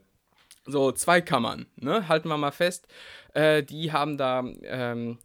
So, 0.66 0.92
zwei 0.92 1.20
Kammern, 1.20 1.66
ne? 1.76 2.08
Halten 2.08 2.28
wir 2.28 2.37
mal 2.37 2.52
fest. 2.52 2.87
Äh, 3.34 3.62
die 3.62 3.93
haben 3.93 4.16
da 4.16 4.44
ähm, 4.62 5.19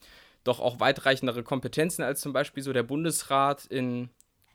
doch 0.43 0.59
auch 0.59 0.79
weitreichendere 0.79 1.43
Kompetenzen 1.43 2.03
als 2.03 2.21
zum 2.21 2.33
Beispiel 2.33 2.63
so 2.63 2.73
der 2.73 2.83
Bundesrat 2.83 3.65
in, 3.65 4.09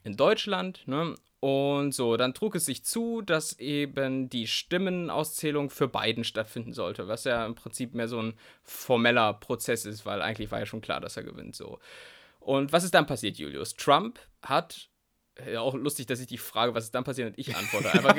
in 0.05 0.17
Deutschland, 0.17 0.87
ne? 0.87 1.15
Und 1.41 1.93
so, 1.93 2.19
dann 2.19 2.35
trug 2.35 2.55
es 2.55 2.67
sich 2.67 2.85
zu, 2.85 3.23
dass 3.23 3.59
eben 3.59 4.29
die 4.29 4.47
Stimmenauszählung 4.47 5.71
für 5.71 5.89
beiden 5.89 6.23
stattfinden 6.23 6.75
sollte, 6.75 7.09
was 7.09 7.25
ja 7.25 7.47
im 7.47 7.55
Prinzip 7.55 7.95
mehr 7.95 8.09
so 8.09 8.21
ein 8.21 8.35
formeller 8.63 9.33
Prozess 9.33 9.87
ist, 9.87 10.05
weil 10.05 10.21
eigentlich 10.21 10.51
war 10.51 10.59
ja 10.59 10.67
schon 10.67 10.83
klar, 10.83 11.01
dass 11.01 11.17
er 11.17 11.23
gewinnt. 11.23 11.57
So. 11.57 11.79
Und 12.41 12.73
was 12.73 12.85
ist 12.85 12.93
dann 12.93 13.07
passiert, 13.07 13.39
Julius? 13.39 13.75
Trump 13.75 14.19
hat 14.43 14.91
ja, 15.51 15.61
auch 15.61 15.75
lustig, 15.75 16.07
dass 16.07 16.21
ich 16.21 16.27
die 16.27 16.39
Frage, 16.39 16.75
was 16.75 16.85
ist 16.85 16.95
dann 16.95 17.05
passiert, 17.05 17.29
und 17.29 17.39
ich 17.39 17.57
antworte. 17.57 17.93
Aber 17.99 18.15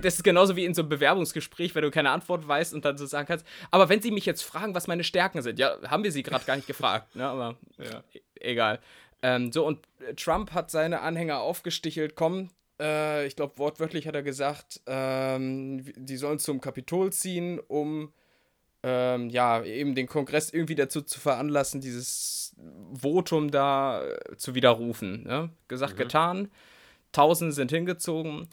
das 0.00 0.14
ist 0.14 0.24
genauso 0.24 0.56
wie 0.56 0.64
in 0.64 0.74
so 0.74 0.82
einem 0.82 0.88
Bewerbungsgespräch, 0.88 1.74
wenn 1.74 1.82
du 1.82 1.90
keine 1.90 2.10
Antwort 2.10 2.46
weißt 2.46 2.74
und 2.74 2.84
dann 2.84 2.98
so 2.98 3.06
sagen 3.06 3.28
kannst. 3.28 3.46
Aber 3.70 3.88
wenn 3.88 4.00
sie 4.00 4.10
mich 4.10 4.26
jetzt 4.26 4.42
fragen, 4.42 4.74
was 4.74 4.86
meine 4.86 5.04
Stärken 5.04 5.42
sind, 5.42 5.58
ja, 5.58 5.76
haben 5.88 6.04
wir 6.04 6.12
sie 6.12 6.22
gerade 6.22 6.44
gar 6.44 6.56
nicht 6.56 6.66
gefragt, 6.66 7.14
ne? 7.14 7.26
Aber 7.26 7.56
ja. 7.78 8.02
E-, 8.12 8.20
egal. 8.40 8.80
Ähm, 9.22 9.52
so, 9.52 9.66
und 9.66 9.80
Trump 10.16 10.52
hat 10.52 10.70
seine 10.70 11.00
Anhänger 11.00 11.40
aufgestichelt, 11.40 12.14
komm, 12.14 12.50
äh, 12.80 13.26
ich 13.26 13.36
glaube, 13.36 13.58
wortwörtlich 13.58 14.06
hat 14.06 14.14
er 14.14 14.22
gesagt, 14.22 14.80
ähm, 14.86 15.84
die 15.96 16.16
sollen 16.16 16.38
zum 16.38 16.60
Kapitol 16.60 17.12
ziehen, 17.12 17.60
um 17.66 18.12
ähm, 18.82 19.28
ja, 19.30 19.62
eben 19.64 19.94
den 19.94 20.06
Kongress 20.06 20.50
irgendwie 20.50 20.76
dazu 20.76 21.02
zu 21.02 21.18
veranlassen, 21.18 21.80
dieses 21.80 22.54
Votum 22.94 23.50
da 23.50 24.04
äh, 24.04 24.36
zu 24.36 24.54
widerrufen. 24.54 25.24
Ne? 25.24 25.50
Gesagt, 25.66 25.94
mhm. 25.94 25.98
getan. 25.98 26.50
Tausende 27.10 27.52
sind 27.52 27.72
hingezogen 27.72 28.48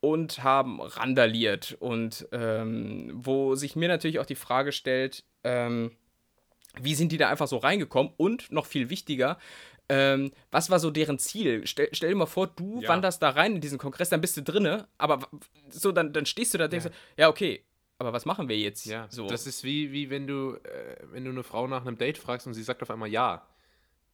und 0.00 0.42
haben 0.42 0.80
randaliert. 0.80 1.76
Und 1.80 2.28
ähm, 2.32 3.10
wo 3.14 3.54
sich 3.54 3.76
mir 3.76 3.88
natürlich 3.88 4.18
auch 4.18 4.26
die 4.26 4.34
Frage 4.34 4.72
stellt, 4.72 5.24
ähm, 5.44 5.92
wie 6.80 6.94
sind 6.94 7.12
die 7.12 7.16
da 7.16 7.28
einfach 7.28 7.48
so 7.48 7.56
reingekommen? 7.56 8.12
Und 8.16 8.52
noch 8.52 8.66
viel 8.66 8.90
wichtiger, 8.90 9.38
ähm, 9.90 10.30
was 10.50 10.70
war 10.70 10.78
so 10.78 10.90
deren 10.90 11.18
Ziel? 11.18 11.66
Stell, 11.66 11.88
stell 11.92 12.10
dir 12.10 12.14
mal 12.14 12.26
vor, 12.26 12.46
du 12.46 12.80
ja. 12.80 12.88
wanderst 12.88 13.20
da 13.22 13.30
rein 13.30 13.56
in 13.56 13.60
diesen 13.60 13.78
Kongress, 13.78 14.08
dann 14.08 14.20
bist 14.20 14.36
du 14.36 14.42
drinne, 14.42 14.86
aber 14.98 15.28
so, 15.68 15.90
dann, 15.90 16.12
dann 16.12 16.26
stehst 16.26 16.54
du 16.54 16.58
da 16.58 16.64
und 16.64 16.72
denkst, 16.72 16.86
ja. 16.86 16.92
ja, 17.24 17.28
okay, 17.28 17.64
aber 17.98 18.12
was 18.12 18.24
machen 18.24 18.48
wir 18.48 18.56
jetzt? 18.56 18.86
Ja, 18.86 19.08
so. 19.10 19.26
das 19.26 19.46
ist 19.46 19.64
wie, 19.64 19.92
wie 19.92 20.08
wenn 20.08 20.26
du, 20.26 20.54
äh, 20.62 20.96
wenn 21.10 21.24
du 21.24 21.30
eine 21.30 21.42
Frau 21.42 21.66
nach 21.66 21.84
einem 21.84 21.98
Date 21.98 22.18
fragst 22.18 22.46
und 22.46 22.54
sie 22.54 22.62
sagt 22.62 22.82
auf 22.82 22.90
einmal 22.90 23.08
ja. 23.08 23.46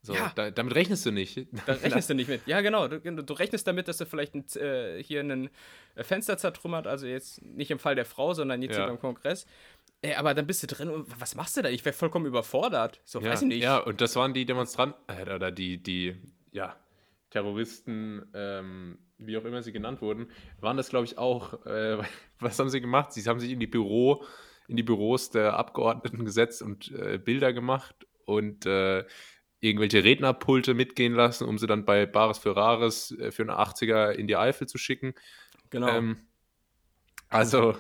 So, 0.03 0.15
ja. 0.15 0.33
Da, 0.35 0.51
damit 0.51 0.75
rechnest 0.75 1.05
du 1.05 1.11
nicht. 1.11 1.47
Da 1.67 1.73
rechnest 1.83 2.09
du 2.09 2.15
nicht 2.15 2.29
mit. 2.29 2.47
Ja, 2.47 2.61
genau. 2.61 2.89
Du, 2.89 3.01
du 3.01 3.35
rechnest 3.35 3.67
damit, 3.67 3.89
dass 3.89 3.99
du 3.99 4.07
vielleicht 4.07 4.35
ein, 4.35 4.45
äh, 4.57 5.03
hier 5.03 5.21
ein 5.21 5.51
Fenster 5.97 6.39
zertrümmert, 6.39 6.87
also 6.87 7.07
jetzt 7.07 7.43
nicht 7.43 7.71
im 7.71 7.79
Fall 7.79 7.97
der 7.97 8.05
Frau, 8.05 8.33
sondern 8.33 8.63
jetzt 8.63 8.73
ja. 8.73 8.85
hier 8.85 8.87
beim 8.87 9.01
Kongress. 9.01 9.47
Ey, 10.07 10.15
aber 10.15 10.35
dann 10.35 10.47
bist 10.47 10.63
du 10.63 10.69
drin 10.69 10.89
und 10.89 11.21
was 11.21 11.35
machst 11.35 11.57
du 11.57 11.63
da? 11.63 11.69
Ich 11.69 11.85
wäre 11.85 11.93
vollkommen 11.93 12.27
überfordert. 12.27 13.01
So, 13.05 13.21
ja, 13.21 13.31
weiß 13.31 13.43
ich 13.43 13.49
nicht. 13.49 13.63
Ja, 13.63 13.79
und 13.79 14.01
das 14.01 14.15
waren 14.15 14.35
die 14.35 14.47
Demonstranten, 14.47 15.01
äh, 15.09 15.35
oder 15.35 15.51
die, 15.51 15.83
die, 15.83 16.15
ja, 16.53 16.77
Terroristen, 17.31 18.25
ähm, 18.33 18.99
wie 19.19 19.37
auch 19.37 19.45
immer 19.45 19.65
sie 19.65 19.73
genannt 19.73 20.01
wurden, 20.03 20.29
waren 20.61 20.77
das, 20.77 20.91
glaube 20.91 21.07
ich, 21.07 21.19
auch. 21.19 21.67
Äh, 21.67 21.99
was 22.39 22.57
haben 22.59 22.69
sie 22.69 22.81
gemacht? 22.81 23.13
Sie 23.13 23.29
haben 23.29 23.41
sich 23.41 23.51
in 23.51 23.59
die 23.59 23.67
Büro, 23.67 24.25
in 24.69 24.77
die 24.77 24.85
Büros 24.85 25.31
der 25.31 25.59
Abgeordneten 25.59 26.25
gesetzt 26.25 26.63
und 26.63 26.93
äh, 26.93 27.19
Bilder 27.19 27.53
gemacht 27.53 28.07
und 28.27 28.65
äh, 28.65 29.05
irgendwelche 29.59 30.05
Rednerpulte 30.05 30.75
mitgehen 30.75 31.15
lassen, 31.15 31.49
um 31.49 31.59
sie 31.59 31.67
dann 31.67 31.85
bei 31.85 32.07
Bares 32.07 32.39
für 32.39 32.55
Rares 32.55 33.11
äh, 33.19 33.33
für 33.33 33.43
eine 33.43 33.59
80er 33.59 34.11
in 34.13 34.29
die 34.29 34.37
Eifel 34.37 34.69
zu 34.69 34.79
schicken. 34.79 35.15
Genau. 35.71 35.89
Ähm, 35.89 36.19
also, 37.29 37.75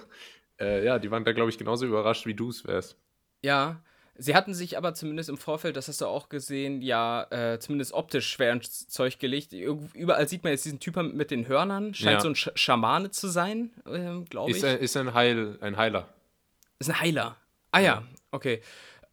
äh, 0.60 0.84
ja, 0.84 0.98
die 0.98 1.10
waren 1.10 1.24
da, 1.24 1.32
glaube 1.32 1.50
ich, 1.50 1.58
genauso 1.58 1.86
überrascht, 1.86 2.26
wie 2.26 2.34
du 2.34 2.50
es 2.50 2.66
wärst. 2.66 2.96
Ja, 3.42 3.80
Sie 4.18 4.34
hatten 4.34 4.54
sich 4.54 4.78
aber 4.78 4.94
zumindest 4.94 5.28
im 5.28 5.36
Vorfeld, 5.36 5.76
das 5.76 5.88
hast 5.88 6.00
du 6.00 6.06
auch 6.06 6.28
gesehen, 6.28 6.80
ja, 6.80 7.26
äh, 7.30 7.58
zumindest 7.58 7.92
optisch 7.92 8.28
schwer 8.30 8.52
ins 8.52 8.88
Zeug 8.88 9.18
gelegt. 9.18 9.52
Überall 9.52 10.28
sieht 10.28 10.42
man 10.42 10.52
jetzt 10.52 10.64
diesen 10.64 10.80
Typen 10.80 11.16
mit 11.16 11.30
den 11.30 11.48
Hörnern. 11.48 11.92
Scheint 11.92 12.14
ja. 12.14 12.20
so 12.20 12.28
ein 12.28 12.34
Sch 12.34 12.50
Schamane 12.54 13.10
zu 13.10 13.28
sein, 13.28 13.72
äh, 13.84 14.24
glaube 14.28 14.50
ich. 14.50 14.58
Ist, 14.58 14.64
ein, 14.64 14.78
ist 14.78 14.96
ein, 14.96 15.12
Heil, 15.12 15.58
ein 15.60 15.76
Heiler. 15.76 16.08
Ist 16.78 16.88
ein 16.88 17.00
Heiler. 17.00 17.36
Ah 17.72 17.80
ja, 17.80 18.02
okay. 18.30 18.62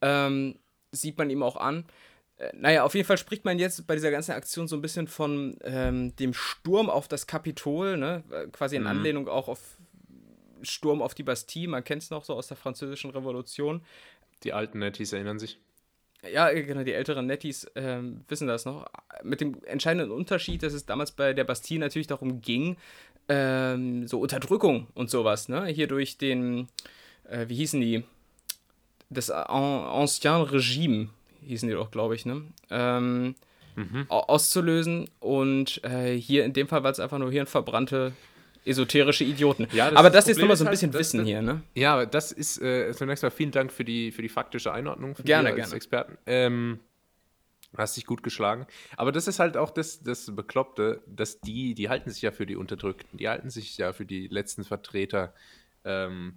Ähm, 0.01 0.57
sieht 0.91 1.17
man 1.17 1.29
ihm 1.29 1.43
auch 1.43 1.57
an. 1.57 1.85
Äh, 2.38 2.51
naja, 2.53 2.83
auf 2.83 2.95
jeden 2.95 3.07
Fall 3.07 3.17
spricht 3.17 3.43
man 3.43 3.59
jetzt 3.59 3.85
bei 3.85 3.95
dieser 3.95 4.12
ganzen 4.12 4.31
Aktion 4.31 4.69
so 4.69 4.77
ein 4.77 4.81
bisschen 4.81 5.07
von 5.07 5.57
ähm, 5.63 6.15
dem 6.15 6.33
Sturm 6.33 6.89
auf 6.89 7.09
das 7.09 7.27
Kapitol, 7.27 7.97
ne? 7.97 8.23
Äh, 8.31 8.47
quasi 8.47 8.77
in 8.77 8.83
mhm. 8.83 8.88
Anlehnung 8.88 9.27
auch 9.27 9.50
auf 9.50 9.77
Sturm 10.63 11.01
auf 11.01 11.13
die 11.13 11.24
Bastille. 11.24 11.67
Man 11.67 11.84
kennt 11.84 12.03
es 12.03 12.10
noch 12.10 12.24
so 12.24 12.34
aus 12.34 12.48
der 12.48 12.58
Französischen 12.58 13.12
Revolution. 13.12 13.82
Die 14.43 14.53
alten 14.53 14.79
Netties 14.79 15.13
erinnern 15.13 15.39
sich. 15.39 15.60
Ja, 16.32 16.51
genau, 16.51 16.84
die 16.84 16.93
älteren 16.93 17.25
Netties 17.25 17.65
äh, 17.75 18.00
wissen 18.29 18.48
das 18.48 18.65
noch. 18.65 18.86
Mit 19.24 19.41
dem 19.41 19.62
entscheidenden 19.65 20.12
Unterschied, 20.12 20.63
dass 20.63 20.74
es 20.74 20.86
damals 20.86 21.12
bei 21.12 21.34
der 21.34 21.43
Bastille 21.43 21.82
natürlich 21.82 22.08
darum 22.08 22.41
ging, 22.41 22.77
ähm, 23.27 24.08
so 24.08 24.20
Unterdrückung 24.20 24.88
und 24.93 25.10
sowas, 25.10 25.50
ne? 25.50 25.65
Hier 25.67 25.88
durch 25.88 26.17
den, 26.17 26.70
äh, 27.29 27.48
wie 27.50 27.55
hießen 27.55 27.79
die? 27.82 28.03
Das 29.10 29.29
Ancien 29.29 30.41
Regime 30.43 31.10
hießen 31.46 31.67
die 31.67 31.75
doch, 31.75 31.91
glaube 31.91 32.15
ich, 32.15 32.25
ne? 32.25 32.43
Ähm, 32.70 33.36
mhm. 33.75 34.05
Auszulösen 34.10 35.10
und 35.20 35.84
äh, 35.84 36.15
hier 36.15 36.46
in 36.46 36.53
dem 36.53 36.67
Fall 36.67 36.84
war 36.84 36.91
es 36.91 37.00
einfach 37.00 37.20
nur 37.20 37.32
hier 37.32 37.41
ein 37.41 37.48
verbrannte 37.48 38.13
esoterische 38.65 39.24
Idioten. 39.24 39.67
Ja, 39.72 39.89
das 39.89 40.00
aber 40.00 40.10
das, 40.10 40.27
ist 40.27 40.39
nochmal 40.39 40.58
so 40.58 40.63
ein 40.63 40.67
halt, 40.67 40.74
bisschen 40.74 40.91
halt, 40.91 41.00
Wissen 41.00 41.17
das, 41.20 41.27
hier, 41.27 41.41
ne? 41.41 41.62
Ja, 41.75 42.05
das 42.05 42.32
ist 42.32 42.62
äh, 42.62 42.93
zunächst 42.93 43.24
mal 43.24 43.29
vielen 43.29 43.51
Dank 43.51 43.72
für 43.72 43.84
die, 43.84 44.12
für 44.12 44.22
die 44.22 44.29
faktische 44.29 44.72
Einordnung 44.72 45.15
von 45.15 45.25
gerne, 45.25 45.50
dir 45.50 45.55
als 45.55 45.65
gerne. 45.65 45.75
Experten. 45.75 46.17
Ähm, 46.25 46.79
hast 47.77 47.98
dich 47.98 48.05
gut 48.05 48.24
geschlagen. 48.24 48.67
Aber 48.98 49.12
das 49.12 49.27
ist 49.27 49.39
halt 49.39 49.58
auch 49.58 49.72
das, 49.72 50.03
das 50.03 50.34
Bekloppte, 50.36 51.01
dass 51.08 51.39
die, 51.41 51.74
die 51.74 51.89
halten 51.89 52.10
sich 52.10 52.22
ja 52.22 52.32
für 52.32 52.46
die 52.46 52.55
Unterdrückten, 52.55 53.17
die 53.17 53.27
halten 53.27 53.50
sich 53.50 53.77
ja 53.77 53.93
für 53.93 54.05
die 54.05 54.27
letzten 54.27 54.63
Vertreter 54.63 55.34
ähm, 55.84 56.36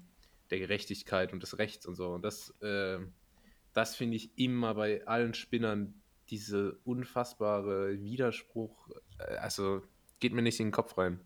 der 0.51 0.59
Gerechtigkeit 0.59 1.33
und 1.33 1.43
des 1.43 1.59
Rechts 1.59 1.87
und 1.87 1.97
so. 1.97 2.09
Und 2.09 2.23
das, 2.23 2.51
äh, 2.61 2.99
das 3.73 3.97
finde 3.97 4.17
ich 4.17 4.31
immer 4.39 4.75
bei 4.75 5.07
allen 5.07 5.35
Spinnern 5.35 5.95
diese 6.31 6.79
unfassbare 6.85 8.01
Widerspruch. 8.03 8.91
Äh, 9.19 9.37
also 9.37 9.83
geht 10.21 10.33
mir 10.33 10.43
nicht 10.43 10.61
in 10.61 10.69
den 10.69 10.73
Kopf 10.73 10.97
rein. 10.97 11.21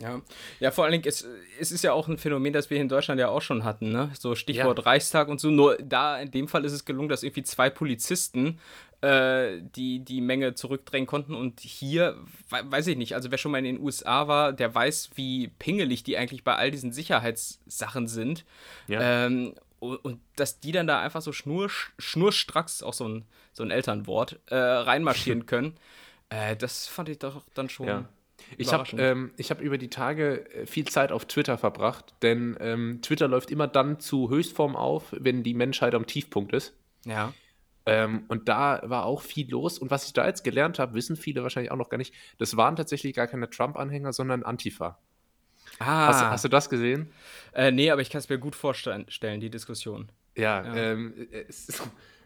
Ja, 0.00 0.20
ja 0.58 0.70
vor 0.70 0.84
allen 0.84 0.92
Dingen, 0.92 1.04
es, 1.06 1.26
es 1.60 1.70
ist 1.70 1.84
ja 1.84 1.92
auch 1.92 2.08
ein 2.08 2.18
Phänomen, 2.18 2.52
das 2.52 2.68
wir 2.68 2.80
in 2.80 2.88
Deutschland 2.88 3.20
ja 3.20 3.28
auch 3.28 3.42
schon 3.42 3.62
hatten, 3.62 3.92
ne? 3.92 4.10
So 4.18 4.34
Stichwort 4.34 4.78
ja. 4.78 4.84
Reichstag 4.84 5.28
und 5.28 5.40
so. 5.40 5.50
Nur 5.50 5.76
da 5.76 6.18
in 6.18 6.30
dem 6.30 6.48
Fall 6.48 6.64
ist 6.64 6.72
es 6.72 6.84
gelungen, 6.84 7.08
dass 7.08 7.22
irgendwie 7.22 7.44
zwei 7.44 7.70
Polizisten 7.70 8.58
äh, 9.04 9.60
die 9.76 10.00
die 10.00 10.20
Menge 10.22 10.54
zurückdrängen 10.54 11.06
konnten. 11.06 11.34
Und 11.34 11.60
hier, 11.60 12.16
weiß 12.48 12.86
ich 12.86 12.96
nicht, 12.96 13.14
also 13.14 13.30
wer 13.30 13.38
schon 13.38 13.52
mal 13.52 13.58
in 13.58 13.64
den 13.64 13.80
USA 13.80 14.28
war, 14.28 14.52
der 14.52 14.74
weiß, 14.74 15.10
wie 15.14 15.48
pingelig 15.48 16.02
die 16.04 16.16
eigentlich 16.16 16.42
bei 16.42 16.56
all 16.56 16.70
diesen 16.70 16.90
Sicherheitssachen 16.92 18.08
sind. 18.08 18.44
Ja. 18.88 19.26
Ähm, 19.26 19.54
und, 19.78 19.96
und, 19.96 20.20
dass 20.36 20.60
die 20.60 20.72
dann 20.72 20.86
da 20.86 21.00
einfach 21.00 21.20
so 21.20 21.32
schnur, 21.32 21.70
schnurstracks, 21.98 22.82
auch 22.82 22.94
so 22.94 23.06
ein, 23.06 23.26
so 23.52 23.62
ein 23.62 23.70
Elternwort, 23.70 24.40
äh, 24.46 24.56
reinmarschieren 24.56 25.44
können, 25.46 25.76
äh, 26.30 26.56
das 26.56 26.86
fand 26.86 27.10
ich 27.10 27.18
doch 27.18 27.42
dann 27.52 27.68
schon. 27.68 27.86
Ja. 27.86 28.08
Ich 28.56 28.72
habe 28.72 28.96
ähm, 28.98 29.32
hab 29.38 29.60
über 29.60 29.78
die 29.78 29.90
Tage 29.90 30.50
äh, 30.50 30.66
viel 30.66 30.86
Zeit 30.86 31.12
auf 31.12 31.24
Twitter 31.26 31.58
verbracht, 31.58 32.14
denn 32.22 32.56
ähm, 32.60 33.00
Twitter 33.02 33.28
läuft 33.28 33.50
immer 33.50 33.66
dann 33.66 34.00
zu 34.00 34.30
Höchstform 34.30 34.76
auf, 34.76 35.14
wenn 35.18 35.42
die 35.42 35.54
Menschheit 35.54 35.94
am 35.94 36.06
Tiefpunkt 36.06 36.52
ist. 36.52 36.74
Ja. 37.04 37.32
Ähm, 37.86 38.24
und 38.28 38.48
da 38.48 38.80
war 38.84 39.04
auch 39.04 39.22
viel 39.22 39.50
los. 39.50 39.78
Und 39.78 39.90
was 39.90 40.06
ich 40.06 40.12
da 40.12 40.26
jetzt 40.26 40.42
gelernt 40.42 40.78
habe, 40.78 40.94
wissen 40.94 41.16
viele 41.16 41.42
wahrscheinlich 41.42 41.70
auch 41.70 41.76
noch 41.76 41.90
gar 41.90 41.98
nicht, 41.98 42.14
das 42.38 42.56
waren 42.56 42.76
tatsächlich 42.76 43.14
gar 43.14 43.26
keine 43.26 43.50
Trump-Anhänger, 43.50 44.12
sondern 44.12 44.42
Antifa. 44.42 44.98
Ah. 45.78 46.06
Hast, 46.06 46.24
hast, 46.24 46.44
du 46.44 46.48
das 46.48 46.70
gesehen? 46.70 47.10
Äh, 47.52 47.72
nee, 47.72 47.90
aber 47.90 48.00
ich 48.00 48.10
kann 48.10 48.20
es 48.20 48.28
mir 48.28 48.38
gut 48.38 48.54
vorstellen, 48.54 49.06
die 49.40 49.50
Diskussion. 49.50 50.10
Ja, 50.36 50.64
ja. 50.64 50.74
Ähm, 50.74 51.28
es, 51.48 51.82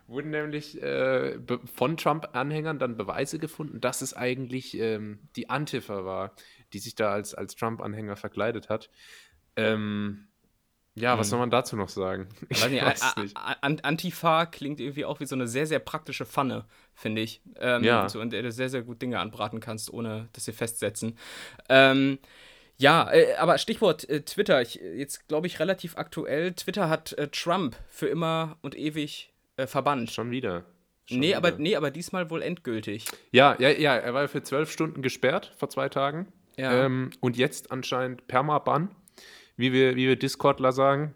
wurden 0.09 0.31
nämlich 0.31 0.83
äh, 0.83 1.39
von 1.73 1.97
Trump-Anhängern 1.97 2.79
dann 2.79 2.97
Beweise 2.97 3.39
gefunden, 3.39 3.81
dass 3.81 4.01
es 4.01 4.15
eigentlich 4.15 4.77
ähm, 4.79 5.21
die 5.37 5.51
Antifa 5.51 6.05
war, 6.05 6.33
die 6.73 6.79
sich 6.79 6.95
da 6.95 7.13
als, 7.13 7.35
als 7.35 7.55
Trump-Anhänger 7.55 8.17
verkleidet 8.17 8.69
hat. 8.69 8.91
Ähm, 9.57 10.29
ja, 10.95 11.13
hm. 11.13 11.21
was 11.21 11.29
soll 11.29 11.39
man 11.39 11.51
dazu 11.51 11.77
noch 11.77 11.91
sagen? 11.91 12.29
Ich 12.49 12.63
weiß 12.63 12.71
nicht, 12.71 12.85
weiß 12.85 13.17
nicht. 13.19 13.37
Antifa 13.37 14.47
klingt 14.47 14.81
irgendwie 14.81 15.05
auch 15.05 15.21
wie 15.21 15.27
so 15.27 15.35
eine 15.35 15.47
sehr, 15.47 15.67
sehr 15.67 15.79
praktische 15.79 16.25
Pfanne, 16.27 16.65
finde 16.95 17.21
ich. 17.21 17.43
Ähm, 17.61 17.85
ja. 17.85 18.09
So, 18.09 18.21
in 18.21 18.31
der 18.31 18.43
du 18.43 18.51
sehr, 18.51 18.71
sehr 18.71 18.83
gut 18.83 19.03
Dinge 19.03 19.19
anbraten 19.21 19.61
kannst, 19.61 19.93
ohne 19.93 20.29
dass 20.33 20.47
sie 20.47 20.53
festsetzen. 20.53 21.19
Ähm, 21.69 22.19
ja, 22.79 23.11
äh, 23.11 23.35
aber 23.37 23.59
Stichwort 23.59 24.09
äh, 24.09 24.23
Twitter. 24.23 24.63
Ich, 24.63 24.77
jetzt 24.77 25.29
glaube 25.29 25.47
ich 25.47 25.61
relativ 25.61 25.97
aktuell. 25.97 26.53
Twitter 26.55 26.89
hat 26.89 27.13
äh, 27.13 27.29
Trump 27.29 27.77
für 27.89 28.07
immer 28.07 28.57
und 28.63 28.77
ewig 28.77 29.33
äh, 29.59 29.67
verbannt. 29.67 30.11
Schon 30.11 30.31
wieder. 30.31 30.65
Schon 31.05 31.19
nee, 31.19 31.29
wieder. 31.29 31.37
Aber, 31.39 31.51
nee, 31.53 31.77
aber 31.77 31.91
diesmal 31.91 32.31
wohl 32.31 32.43
endgültig. 32.43 33.05
Ja, 33.33 33.57
ja, 33.59 33.71
ja, 33.71 33.97
er 33.97 34.15
war 34.15 34.29
für 34.29 34.43
zwölf 34.43 34.71
Stunden 34.71 35.03
gesperrt 35.03 35.55
vor 35.59 35.69
zwei 35.69 35.89
Tagen. 35.89 36.33
Ja. 36.57 36.87
Ähm, 36.87 37.11
und 37.21 37.37
jetzt 37.37 37.71
anscheinend 37.71 38.27
Permaban, 38.27 38.95
wie 39.57 39.73
wir, 39.73 39.97
wie 39.97 40.09
wir 40.09 40.17
Discordler 40.17 40.73
sagen. 40.73 41.15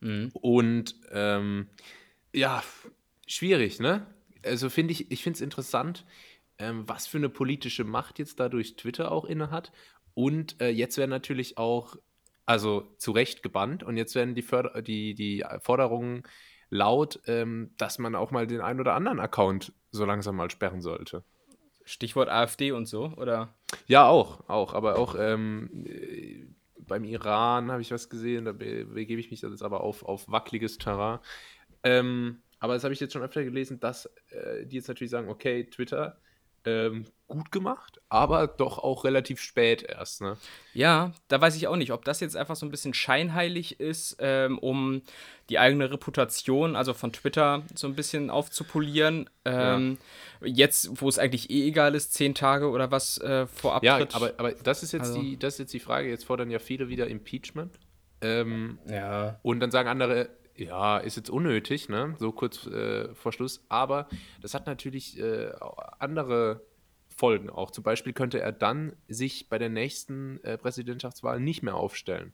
Mhm. 0.00 0.30
Und 0.34 0.94
ähm, 1.10 1.68
ja, 2.32 2.62
schwierig, 3.26 3.80
ne? 3.80 4.06
Also 4.44 4.70
finde 4.70 4.92
ich, 4.92 5.10
ich 5.10 5.22
finde 5.22 5.36
es 5.36 5.40
interessant, 5.40 6.04
ähm, 6.58 6.84
was 6.86 7.06
für 7.06 7.18
eine 7.18 7.28
politische 7.28 7.84
Macht 7.84 8.18
jetzt 8.18 8.40
dadurch 8.40 8.76
Twitter 8.76 9.12
auch 9.12 9.24
inne 9.24 9.50
hat. 9.50 9.72
Und 10.14 10.60
äh, 10.60 10.70
jetzt 10.70 10.96
werden 10.98 11.10
natürlich 11.10 11.58
auch, 11.58 11.96
also 12.46 12.94
zu 12.98 13.12
Recht 13.12 13.42
gebannt 13.42 13.82
und 13.82 13.96
jetzt 13.96 14.14
werden 14.14 14.34
die, 14.34 14.42
Förder 14.42 14.80
die, 14.82 15.14
die 15.14 15.44
Forderungen 15.60 16.22
laut, 16.70 17.20
ähm, 17.26 17.70
dass 17.76 17.98
man 17.98 18.14
auch 18.14 18.30
mal 18.30 18.46
den 18.46 18.60
einen 18.60 18.80
oder 18.80 18.94
anderen 18.94 19.20
Account 19.20 19.72
so 19.90 20.04
langsam 20.04 20.36
mal 20.36 20.50
sperren 20.50 20.80
sollte. 20.82 21.24
Stichwort 21.84 22.28
AfD 22.28 22.72
und 22.72 22.86
so, 22.86 23.12
oder? 23.16 23.54
Ja, 23.86 24.06
auch, 24.06 24.46
auch, 24.48 24.74
aber 24.74 24.98
auch 24.98 25.16
ähm, 25.18 25.86
äh, 25.86 26.44
beim 26.78 27.04
Iran 27.04 27.70
habe 27.70 27.82
ich 27.82 27.90
was 27.90 28.10
gesehen, 28.10 28.44
da 28.44 28.52
begebe 28.52 29.20
ich 29.20 29.30
mich 29.30 29.42
jetzt 29.42 29.62
aber 29.62 29.82
auf, 29.82 30.02
auf 30.02 30.30
wackeliges 30.30 30.78
Terrain. 30.78 31.20
Ähm, 31.82 32.42
aber 32.58 32.74
das 32.74 32.84
habe 32.84 32.92
ich 32.92 33.00
jetzt 33.00 33.12
schon 33.12 33.22
öfter 33.22 33.44
gelesen, 33.44 33.80
dass 33.80 34.06
äh, 34.30 34.66
die 34.66 34.76
jetzt 34.76 34.88
natürlich 34.88 35.10
sagen, 35.10 35.28
okay, 35.28 35.64
Twitter, 35.64 36.18
ähm, 36.64 37.04
gut 37.28 37.52
gemacht, 37.52 38.00
aber 38.08 38.46
doch 38.46 38.78
auch 38.78 39.04
relativ 39.04 39.40
spät 39.40 39.82
erst. 39.82 40.22
Ne? 40.22 40.36
Ja, 40.72 41.12
da 41.28 41.40
weiß 41.40 41.56
ich 41.56 41.68
auch 41.68 41.76
nicht, 41.76 41.92
ob 41.92 42.04
das 42.04 42.20
jetzt 42.20 42.36
einfach 42.36 42.56
so 42.56 42.64
ein 42.64 42.70
bisschen 42.70 42.94
scheinheilig 42.94 43.80
ist, 43.80 44.16
ähm, 44.18 44.58
um 44.58 45.02
die 45.50 45.58
eigene 45.58 45.90
Reputation, 45.90 46.74
also 46.74 46.94
von 46.94 47.12
Twitter, 47.12 47.62
so 47.74 47.86
ein 47.86 47.94
bisschen 47.94 48.30
aufzupolieren. 48.30 49.28
Ähm, 49.44 49.98
ja. 50.40 50.46
Jetzt, 50.46 51.02
wo 51.02 51.08
es 51.08 51.18
eigentlich 51.18 51.50
eh 51.50 51.68
egal 51.68 51.94
ist, 51.94 52.14
zehn 52.14 52.34
Tage 52.34 52.68
oder 52.70 52.90
was 52.90 53.18
äh, 53.18 53.46
vor 53.46 53.78
Ja, 53.82 53.98
aber, 54.12 54.32
aber 54.38 54.52
das, 54.52 54.82
ist 54.82 54.92
jetzt 54.92 55.08
also. 55.08 55.20
die, 55.20 55.38
das 55.38 55.54
ist 55.54 55.58
jetzt 55.60 55.74
die 55.74 55.80
Frage. 55.80 56.08
Jetzt 56.08 56.24
fordern 56.24 56.50
ja 56.50 56.58
viele 56.58 56.88
wieder 56.88 57.06
Impeachment. 57.08 57.78
Ähm, 58.20 58.78
ja. 58.88 59.38
Und 59.42 59.60
dann 59.60 59.70
sagen 59.70 59.88
andere, 59.88 60.30
ja, 60.60 60.98
ist 60.98 61.16
jetzt 61.16 61.30
unnötig, 61.30 61.88
ne? 61.88 62.14
So 62.18 62.32
kurz 62.32 62.66
äh, 62.66 63.14
vor 63.14 63.32
Schluss. 63.32 63.64
Aber 63.68 64.08
das 64.40 64.54
hat 64.54 64.66
natürlich 64.66 65.18
äh, 65.18 65.50
andere 65.98 66.62
Folgen 67.16 67.50
auch. 67.50 67.70
Zum 67.70 67.84
Beispiel 67.84 68.12
könnte 68.12 68.40
er 68.40 68.52
dann 68.52 68.92
sich 69.08 69.48
bei 69.48 69.58
der 69.58 69.68
nächsten 69.68 70.42
äh, 70.44 70.56
Präsidentschaftswahl 70.56 71.40
nicht 71.40 71.62
mehr 71.62 71.74
aufstellen. 71.74 72.32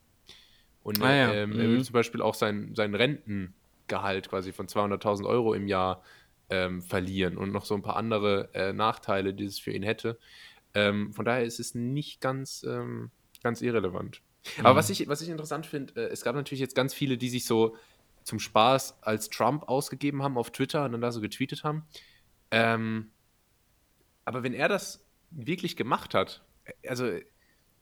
Und 0.82 1.02
ah, 1.02 1.14
ja. 1.14 1.32
ähm, 1.32 1.50
mhm. 1.50 1.60
er 1.60 1.68
würde 1.68 1.84
zum 1.84 1.94
Beispiel 1.94 2.20
auch 2.20 2.34
sein, 2.34 2.74
sein 2.74 2.94
Rentengehalt 2.94 4.28
quasi 4.28 4.52
von 4.52 4.66
200.000 4.66 5.26
Euro 5.26 5.54
im 5.54 5.66
Jahr 5.66 6.02
ähm, 6.50 6.82
verlieren 6.82 7.38
und 7.38 7.52
noch 7.52 7.64
so 7.64 7.74
ein 7.74 7.82
paar 7.82 7.96
andere 7.96 8.50
äh, 8.52 8.72
Nachteile, 8.72 9.32
die 9.32 9.44
es 9.44 9.58
für 9.58 9.72
ihn 9.72 9.82
hätte. 9.82 10.18
Ähm, 10.74 11.12
von 11.14 11.24
daher 11.24 11.44
ist 11.44 11.60
es 11.60 11.74
nicht 11.74 12.20
ganz, 12.20 12.64
ähm, 12.68 13.10
ganz 13.42 13.62
irrelevant. 13.62 14.20
Mhm. 14.58 14.66
Aber 14.66 14.76
was 14.76 14.90
ich, 14.90 15.08
was 15.08 15.22
ich 15.22 15.30
interessant 15.30 15.64
finde, 15.64 15.94
äh, 15.96 16.12
es 16.12 16.22
gab 16.22 16.36
natürlich 16.36 16.60
jetzt 16.60 16.74
ganz 16.74 16.92
viele, 16.92 17.16
die 17.16 17.30
sich 17.30 17.46
so 17.46 17.76
zum 18.24 18.40
Spaß 18.40 19.02
als 19.02 19.30
Trump 19.30 19.68
ausgegeben 19.68 20.22
haben 20.22 20.36
auf 20.36 20.50
Twitter 20.50 20.84
und 20.84 20.92
dann 20.92 21.00
da 21.00 21.12
so 21.12 21.20
getweetet 21.20 21.62
haben. 21.62 21.86
Ähm, 22.50 23.12
aber 24.24 24.42
wenn 24.42 24.54
er 24.54 24.68
das 24.68 25.06
wirklich 25.30 25.76
gemacht 25.76 26.14
hat, 26.14 26.44
also 26.86 27.10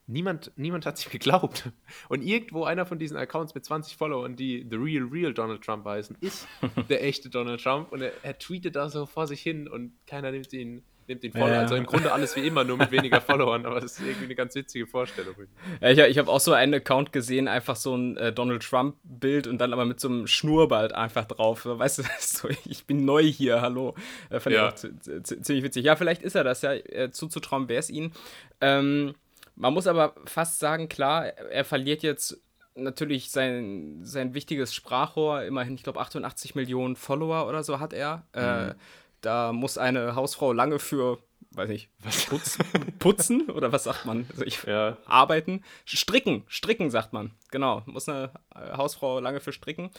niemand, 0.06 0.52
niemand 0.56 0.86
hat 0.86 0.98
es 0.98 1.08
geglaubt. 1.08 1.70
Und 2.08 2.22
irgendwo 2.22 2.64
einer 2.64 2.86
von 2.86 2.98
diesen 2.98 3.16
Accounts 3.16 3.54
mit 3.54 3.64
20 3.64 3.96
Followern, 3.96 4.36
die 4.36 4.66
The 4.68 4.76
Real 4.76 5.04
Real 5.04 5.32
Donald 5.32 5.62
Trump 5.62 5.84
heißen, 5.86 6.16
ist 6.20 6.46
der 6.88 7.04
echte 7.04 7.30
Donald 7.30 7.62
Trump. 7.62 7.92
Und 7.92 8.02
er, 8.02 8.12
er, 8.22 8.38
tweetet 8.38 8.76
da 8.76 8.88
so 8.88 9.06
vor 9.06 9.26
sich 9.26 9.40
hin 9.40 9.68
und 9.68 9.92
keiner 10.06 10.30
nimmt 10.30 10.52
ihn, 10.52 10.82
nimmt 11.08 11.24
ihn 11.24 11.32
voll. 11.32 11.50
Ja. 11.50 11.60
Also 11.60 11.74
im 11.74 11.86
Grunde 11.86 12.12
alles 12.12 12.36
wie 12.36 12.46
immer, 12.46 12.64
nur 12.64 12.76
mit 12.76 12.90
weniger 12.90 13.20
Followern. 13.20 13.66
Aber 13.66 13.80
das 13.80 13.92
ist 13.92 14.00
irgendwie 14.00 14.24
eine 14.24 14.34
ganz 14.34 14.54
witzige 14.54 14.86
Vorstellung. 14.86 15.34
Ja, 15.80 15.90
ich, 15.90 15.98
ich 15.98 16.18
habe 16.18 16.30
auch 16.30 16.40
so 16.40 16.52
einen 16.52 16.74
Account 16.74 17.12
gesehen, 17.12 17.48
einfach 17.48 17.76
so 17.76 17.96
ein 17.96 18.16
äh, 18.16 18.32
Donald 18.32 18.62
Trump-Bild 18.62 19.46
und 19.46 19.58
dann 19.58 19.72
aber 19.72 19.84
mit 19.84 20.00
so 20.00 20.08
einem 20.08 20.26
Schnurrbart 20.26 20.92
einfach 20.92 21.24
drauf. 21.24 21.62
Weißt 21.64 21.98
du, 21.98 22.02
so, 22.18 22.48
ich 22.64 22.86
bin 22.86 23.04
neu 23.04 23.22
hier, 23.22 23.60
hallo. 23.60 23.94
Äh, 24.30 24.40
fand 24.40 24.54
ja. 24.54 24.68
ich 24.68 24.74
auch 24.74 25.22
ziemlich 25.22 25.64
witzig. 25.64 25.84
Ja, 25.84 25.96
vielleicht 25.96 26.22
ist 26.22 26.34
er 26.34 26.44
das 26.44 26.62
ja. 26.62 26.72
Äh, 26.72 27.10
zuzutrauen 27.10 27.68
wäre 27.68 27.80
es 27.80 27.90
ihn. 27.90 28.12
Ähm, 28.60 29.14
man 29.54 29.74
muss 29.74 29.86
aber 29.86 30.14
fast 30.24 30.58
sagen, 30.58 30.88
klar, 30.88 31.26
er 31.26 31.64
verliert 31.64 32.02
jetzt 32.02 32.40
natürlich 32.74 33.30
sein, 33.30 34.00
sein 34.02 34.34
wichtiges 34.34 34.74
Sprachrohr. 34.74 35.42
Immerhin, 35.44 35.74
ich 35.74 35.82
glaube, 35.82 36.00
88 36.00 36.54
Millionen 36.54 36.96
Follower 36.96 37.46
oder 37.48 37.62
so 37.62 37.80
hat 37.80 37.92
er. 37.92 38.26
Äh, 38.32 38.40
mhm. 38.40 38.70
Äh, 38.70 38.74
da 39.22 39.52
muss 39.52 39.78
eine 39.78 40.14
Hausfrau 40.14 40.52
lange 40.52 40.78
für, 40.78 41.18
weiß 41.52 41.68
nicht, 41.68 41.88
was 42.00 42.26
putzen, 42.26 42.64
putzen 42.98 43.50
oder 43.50 43.72
was 43.72 43.84
sagt 43.84 44.04
man? 44.04 44.26
Also 44.30 44.44
ich, 44.44 44.62
ja. 44.64 44.98
Arbeiten. 45.06 45.64
Stricken, 45.86 46.44
stricken 46.48 46.90
sagt 46.90 47.12
man. 47.12 47.30
Genau, 47.50 47.82
muss 47.86 48.08
eine 48.08 48.30
äh, 48.54 48.76
Hausfrau 48.76 49.20
lange 49.20 49.40
für 49.40 49.52
stricken. 49.52 49.90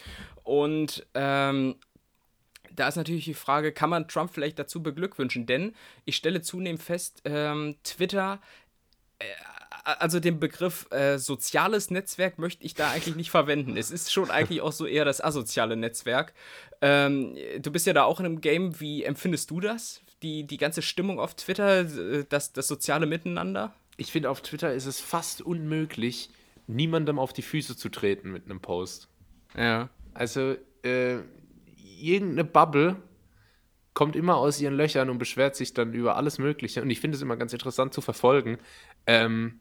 Und 0.43 1.05
ähm, 1.15 1.75
da 2.71 2.87
ist 2.87 2.95
natürlich 2.95 3.25
die 3.25 3.33
Frage, 3.33 3.71
kann 3.71 3.89
man 3.89 4.07
Trump 4.07 4.31
vielleicht 4.33 4.59
dazu 4.59 4.83
beglückwünschen? 4.83 5.45
Denn 5.45 5.73
ich 6.05 6.15
stelle 6.15 6.41
zunehmend 6.41 6.81
fest, 6.81 7.21
ähm, 7.25 7.77
Twitter 7.83 8.39
äh, 9.19 9.25
also 9.83 10.19
den 10.19 10.39
Begriff 10.39 10.87
äh, 10.91 11.17
soziales 11.17 11.91
Netzwerk 11.91 12.39
möchte 12.39 12.63
ich 12.63 12.73
da 12.73 12.91
eigentlich 12.91 13.15
nicht 13.15 13.31
verwenden. 13.31 13.75
Es 13.75 13.91
ist 13.91 14.11
schon 14.11 14.31
eigentlich 14.31 14.61
auch 14.61 14.71
so 14.71 14.85
eher 14.85 15.05
das 15.05 15.21
asoziale 15.21 15.75
Netzwerk. 15.75 16.33
Ähm, 16.81 17.35
du 17.59 17.71
bist 17.71 17.85
ja 17.85 17.93
da 17.93 18.03
auch 18.03 18.19
in 18.19 18.25
einem 18.25 18.41
Game. 18.41 18.79
Wie 18.79 19.03
empfindest 19.03 19.51
du 19.51 19.59
das? 19.59 20.01
Die, 20.21 20.45
die 20.47 20.57
ganze 20.57 20.81
Stimmung 20.81 21.19
auf 21.19 21.35
Twitter, 21.35 21.81
äh, 21.81 22.25
das, 22.29 22.53
das 22.53 22.67
soziale 22.67 23.05
Miteinander? 23.05 23.73
Ich 23.97 24.11
finde, 24.11 24.29
auf 24.29 24.41
Twitter 24.41 24.73
ist 24.73 24.85
es 24.85 24.99
fast 24.99 25.41
unmöglich, 25.41 26.29
niemandem 26.67 27.19
auf 27.19 27.33
die 27.33 27.41
Füße 27.41 27.75
zu 27.75 27.89
treten 27.89 28.31
mit 28.31 28.45
einem 28.45 28.61
Post. 28.61 29.09
Ja. 29.57 29.89
Also, 30.13 30.55
äh, 30.83 31.17
irgendeine 31.99 32.45
Bubble 32.45 32.95
kommt 33.93 34.15
immer 34.15 34.37
aus 34.37 34.59
ihren 34.59 34.75
Löchern 34.75 35.09
und 35.09 35.19
beschwert 35.19 35.55
sich 35.55 35.73
dann 35.73 35.93
über 35.93 36.15
alles 36.15 36.39
Mögliche. 36.39 36.81
Und 36.81 36.89
ich 36.89 36.99
finde 36.99 37.15
es 37.15 37.21
immer 37.21 37.37
ganz 37.37 37.53
interessant 37.53 37.93
zu 37.93 38.01
verfolgen. 38.01 38.57
Ähm, 39.05 39.59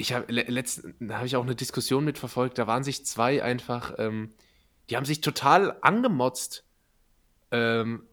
ich 0.00 0.14
habe 0.14 0.32
letztens 0.32 1.12
habe 1.12 1.26
ich 1.26 1.36
auch 1.36 1.44
eine 1.44 1.54
Diskussion 1.54 2.04
mitverfolgt, 2.04 2.56
da 2.56 2.66
waren 2.66 2.82
sich 2.82 3.04
zwei 3.04 3.42
einfach, 3.42 3.94
ähm, 3.98 4.32
die 4.88 4.96
haben 4.96 5.04
sich 5.04 5.20
total 5.20 5.76
angemotzt 5.82 6.64
ähm, 7.50 8.04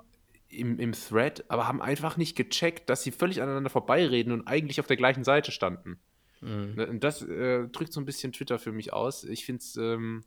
im, 0.50 0.80
im 0.80 0.92
Thread, 0.92 1.46
aber 1.48 1.66
haben 1.66 1.82
einfach 1.82 2.18
nicht 2.18 2.36
gecheckt, 2.36 2.90
dass 2.90 3.04
sie 3.04 3.12
völlig 3.12 3.42
aneinander 3.42 3.70
vorbeireden 3.70 4.34
und 4.34 4.48
eigentlich 4.48 4.82
auf 4.82 4.88
der 4.88 4.98
gleichen 4.98 5.24
Seite 5.24 5.52
standen. 5.54 5.98
Mhm. 6.42 6.74
Ne, 6.76 7.00
das 7.00 7.22
äh, 7.22 7.68
drückt 7.70 7.94
so 7.94 8.02
ein 8.02 8.06
bisschen 8.06 8.34
Twitter 8.34 8.60
für 8.60 8.74
mich 8.74 8.92
aus. 8.92 9.24
Ich 9.24 9.46
finde 9.46 9.62
es 9.62 9.78
ähm, 9.78 10.26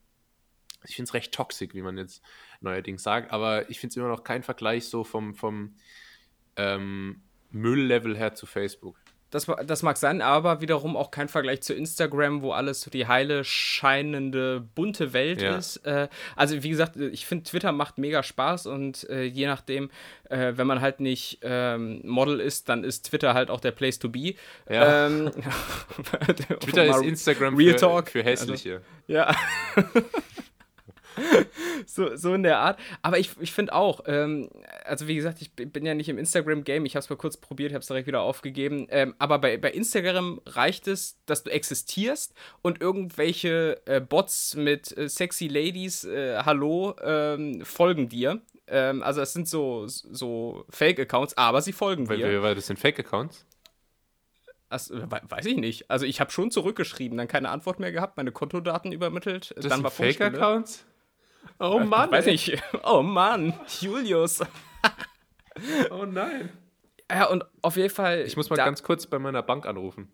ich 0.86 0.96
finde 0.96 1.10
es 1.10 1.14
recht 1.14 1.32
toxisch, 1.32 1.74
wie 1.74 1.82
man 1.82 1.98
jetzt 1.98 2.22
neuerdings 2.62 3.02
sagt, 3.02 3.32
aber 3.32 3.68
ich 3.68 3.78
finde 3.78 3.92
es 3.92 3.96
immer 3.98 4.08
noch 4.08 4.24
kein 4.24 4.42
Vergleich 4.42 4.86
so 4.86 5.04
vom, 5.04 5.34
vom 5.34 5.74
ähm, 6.56 7.20
Mülllevel 7.50 8.16
her 8.16 8.34
zu 8.34 8.46
Facebook. 8.46 8.96
Das, 9.30 9.46
das 9.64 9.82
mag 9.82 9.96
sein, 9.96 10.22
aber 10.22 10.60
wiederum 10.60 10.96
auch 10.96 11.10
kein 11.10 11.28
Vergleich 11.28 11.62
zu 11.62 11.72
Instagram, 11.72 12.42
wo 12.42 12.52
alles 12.52 12.80
so 12.80 12.90
die 12.90 13.06
heile, 13.06 13.44
scheinende, 13.44 14.60
bunte 14.74 15.12
Welt 15.12 15.40
ja. 15.40 15.56
ist. 15.56 15.76
Äh, 15.86 16.08
also, 16.34 16.62
wie 16.62 16.70
gesagt, 16.70 16.96
ich 16.96 17.26
finde, 17.26 17.44
Twitter 17.44 17.70
macht 17.70 17.98
mega 17.98 18.22
Spaß 18.22 18.66
und 18.66 19.08
äh, 19.08 19.22
je 19.22 19.46
nachdem, 19.46 19.90
äh, 20.28 20.54
wenn 20.56 20.66
man 20.66 20.80
halt 20.80 21.00
nicht 21.00 21.38
ähm, 21.42 22.00
Model 22.04 22.40
ist, 22.40 22.68
dann 22.68 22.82
ist 22.82 23.06
Twitter 23.06 23.34
halt 23.34 23.50
auch 23.50 23.60
der 23.60 23.70
Place 23.70 23.98
to 24.00 24.08
be. 24.08 24.34
Ja. 24.68 25.06
Ähm, 25.06 25.30
Twitter 26.60 26.86
ist 26.86 27.02
Instagram 27.02 27.56
Real 27.56 27.72
für, 27.72 27.76
Talk. 27.76 28.10
für 28.10 28.22
Hässliche. 28.24 28.74
Also, 28.74 28.84
ja. 29.06 29.34
so, 31.86 32.16
so 32.16 32.34
in 32.34 32.42
der 32.42 32.58
Art. 32.58 32.78
Aber 33.02 33.18
ich, 33.18 33.30
ich 33.40 33.52
finde 33.52 33.74
auch, 33.74 34.02
ähm, 34.06 34.48
also 34.84 35.08
wie 35.08 35.14
gesagt, 35.14 35.40
ich 35.40 35.52
bin 35.54 35.84
ja 35.84 35.94
nicht 35.94 36.08
im 36.08 36.18
Instagram-Game, 36.18 36.84
ich 36.86 36.96
habe 36.96 37.02
es 37.02 37.10
mal 37.10 37.16
kurz 37.16 37.36
probiert, 37.36 37.72
habe 37.72 37.80
es 37.80 37.86
direkt 37.86 38.06
wieder 38.06 38.20
aufgegeben. 38.20 38.86
Ähm, 38.90 39.14
aber 39.18 39.38
bei, 39.38 39.56
bei 39.56 39.70
Instagram 39.70 40.40
reicht 40.46 40.88
es, 40.88 41.18
dass 41.26 41.42
du 41.44 41.50
existierst 41.50 42.34
und 42.62 42.80
irgendwelche 42.80 43.80
äh, 43.86 44.00
Bots 44.00 44.54
mit 44.56 44.96
äh, 44.96 45.08
sexy 45.08 45.48
Ladies, 45.48 46.04
äh, 46.04 46.42
hallo, 46.44 46.94
ähm, 47.02 47.64
folgen 47.64 48.08
dir. 48.08 48.40
Ähm, 48.66 49.02
also 49.02 49.20
es 49.20 49.32
sind 49.32 49.48
so, 49.48 49.86
so 49.86 50.64
Fake-Accounts, 50.70 51.36
aber 51.36 51.60
sie 51.60 51.72
folgen 51.72 52.08
weil, 52.08 52.18
dir. 52.18 52.42
Weil 52.42 52.54
das 52.54 52.66
sind 52.66 52.78
Fake-Accounts? 52.78 53.44
Also, 54.70 54.94
weiß 55.10 55.46
ich 55.46 55.56
nicht. 55.56 55.90
Also 55.90 56.06
ich 56.06 56.20
habe 56.20 56.30
schon 56.30 56.52
zurückgeschrieben, 56.52 57.18
dann 57.18 57.26
keine 57.26 57.50
Antwort 57.50 57.80
mehr 57.80 57.90
gehabt, 57.90 58.16
meine 58.16 58.30
Kontodaten 58.30 58.92
übermittelt. 58.92 59.52
Das 59.56 59.66
dann 59.66 59.80
sind 59.80 59.90
Fake-Accounts? 59.90 60.86
Oh 61.58 61.78
Mann. 61.78 62.08
Ich 62.08 62.12
weiß 62.12 62.26
nicht. 62.26 62.62
Oh 62.84 63.02
Mann, 63.02 63.52
Julius. 63.80 64.40
oh 65.90 66.06
nein. 66.06 66.50
Ja, 67.10 67.26
und 67.26 67.44
auf 67.62 67.76
jeden 67.76 67.90
Fall. 67.92 68.20
Ich 68.20 68.36
muss 68.36 68.50
mal 68.50 68.56
ganz 68.56 68.82
kurz 68.82 69.06
bei 69.06 69.18
meiner 69.18 69.42
Bank 69.42 69.66
anrufen. 69.66 70.12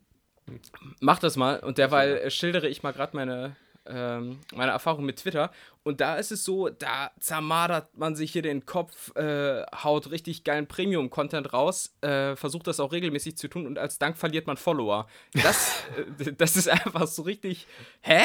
Mach 1.00 1.18
das 1.18 1.36
mal. 1.36 1.58
Und 1.60 1.78
derweil 1.78 2.30
schildere 2.30 2.68
ich 2.68 2.82
mal 2.82 2.92
gerade 2.92 3.16
meine, 3.16 3.56
ähm, 3.88 4.40
meine 4.54 4.72
Erfahrung 4.72 5.04
mit 5.04 5.18
Twitter. 5.18 5.50
Und 5.82 6.00
da 6.00 6.16
ist 6.16 6.32
es 6.32 6.44
so, 6.44 6.68
da 6.68 7.10
zermadert 7.20 7.96
man 7.96 8.16
sich 8.16 8.32
hier 8.32 8.42
den 8.42 8.66
Kopf, 8.66 9.14
äh, 9.16 9.62
haut 9.82 10.10
richtig 10.10 10.44
geilen 10.44 10.66
Premium-Content 10.66 11.52
raus, 11.52 11.96
äh, 12.00 12.36
versucht 12.36 12.66
das 12.66 12.80
auch 12.80 12.92
regelmäßig 12.92 13.36
zu 13.36 13.48
tun 13.48 13.66
und 13.66 13.78
als 13.78 13.98
Dank 13.98 14.16
verliert 14.16 14.46
man 14.46 14.56
Follower. 14.56 15.06
Das, 15.32 15.84
äh, 16.18 16.32
das 16.32 16.56
ist 16.56 16.68
einfach 16.68 17.06
so 17.06 17.22
richtig. 17.22 17.66
Hä? 18.00 18.22